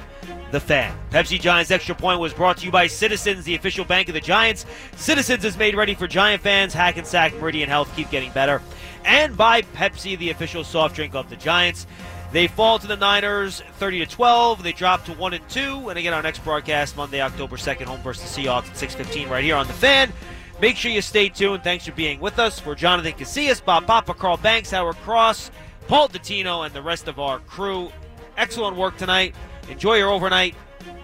the 0.51 0.61
Fan. 0.61 0.97
Pepsi 1.11 1.41
Giants 1.41 1.71
Extra 1.71 1.95
Point 1.95 2.21
was 2.21 2.33
brought 2.33 2.59
to 2.59 2.65
you 2.65 2.71
by 2.71 2.87
Citizens, 2.87 3.45
the 3.45 3.55
official 3.55 3.85
bank 3.85 4.09
of 4.09 4.15
the 4.15 4.21
Giants. 4.21 4.67
Citizens 4.97 5.45
is 5.45 5.57
made 5.57 5.75
ready 5.75 5.95
for 5.95 6.07
Giant 6.07 6.43
fans. 6.43 6.73
Hackensack 6.73 7.35
Meridian 7.35 7.69
Health 7.69 7.93
keep 7.97 8.11
getting 8.11 8.33
better, 8.33 8.63
and 9.05 9.37
by 9.37 9.63
Pepsi, 9.63 10.19
the 10.19 10.31
official 10.31 10.65
soft 10.65 10.95
drink 10.95 11.15
of 11.15 11.29
the 11.31 11.37
Giants. 11.37 11.87
They 12.33 12.49
fall 12.49 12.79
to 12.81 12.87
the 12.87 12.97
Niners 12.97 13.63
30 13.79 14.01
to 14.01 14.07
12. 14.07 14.63
They 14.63 14.73
drop 14.73 15.05
to 15.05 15.13
1 15.13 15.35
and 15.35 15.49
2. 15.49 15.89
And 15.89 15.99
again, 15.99 16.13
our 16.13 16.23
next 16.23 16.43
broadcast 16.43 16.97
Monday, 16.97 17.21
October 17.21 17.57
2nd, 17.57 17.85
home 17.85 18.01
versus 18.01 18.35
the 18.35 18.43
Seahawks 18.43 18.69
at 18.69 18.77
6:15 18.77 19.31
right 19.31 19.45
here 19.45 19.55
on 19.55 19.67
the 19.69 19.73
Fan. 19.73 20.13
Make 20.61 20.77
sure 20.77 20.91
you 20.91 21.03
stay 21.03 21.29
tuned. 21.29 21.63
Thanks 21.63 21.87
for 21.87 21.93
being 21.93 22.19
with 22.19 22.39
us. 22.39 22.59
For 22.59 22.75
Jonathan 22.75 23.13
Casillas, 23.13 23.65
Bob 23.65 23.87
Papa, 23.87 24.13
Carl 24.13 24.39
Banks, 24.39 24.71
Howard 24.73 24.97
Cross, 24.97 25.51
Paul 25.87 26.09
Dottino, 26.09 26.67
and 26.67 26.75
the 26.75 26.83
rest 26.83 27.09
of 27.09 27.21
our 27.21 27.39
crew. 27.41 27.93
Excellent 28.37 28.77
work 28.77 28.97
tonight. 28.97 29.35
Enjoy 29.69 29.97
your 29.97 30.11
overnight. 30.11 30.55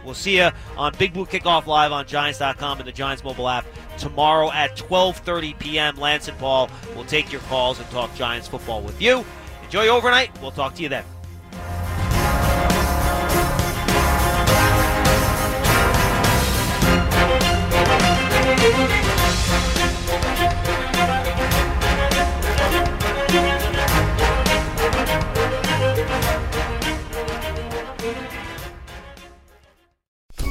We'll 0.04 0.14
see 0.14 0.38
you 0.38 0.50
on 0.76 0.94
Big 0.98 1.12
Blue 1.12 1.26
Kickoff 1.26 1.66
Live 1.66 1.92
on 1.92 2.06
Giants.com 2.06 2.78
and 2.78 2.86
the 2.86 2.92
Giants 2.92 3.22
mobile 3.22 3.48
app 3.48 3.64
tomorrow 3.98 4.50
at 4.50 4.76
12:30 4.76 5.58
p.m. 5.58 5.96
Lance 5.96 6.28
and 6.28 6.38
Paul 6.38 6.70
will 6.96 7.04
take 7.04 7.30
your 7.30 7.40
calls 7.42 7.78
and 7.78 7.88
talk 7.90 8.14
Giants 8.14 8.48
football 8.48 8.82
with 8.82 9.00
you. 9.00 9.24
Enjoy 9.64 9.88
overnight. 9.88 10.30
We'll 10.42 10.50
talk 10.50 10.74
to 10.74 10.82
you 10.82 10.88
then. 10.88 11.04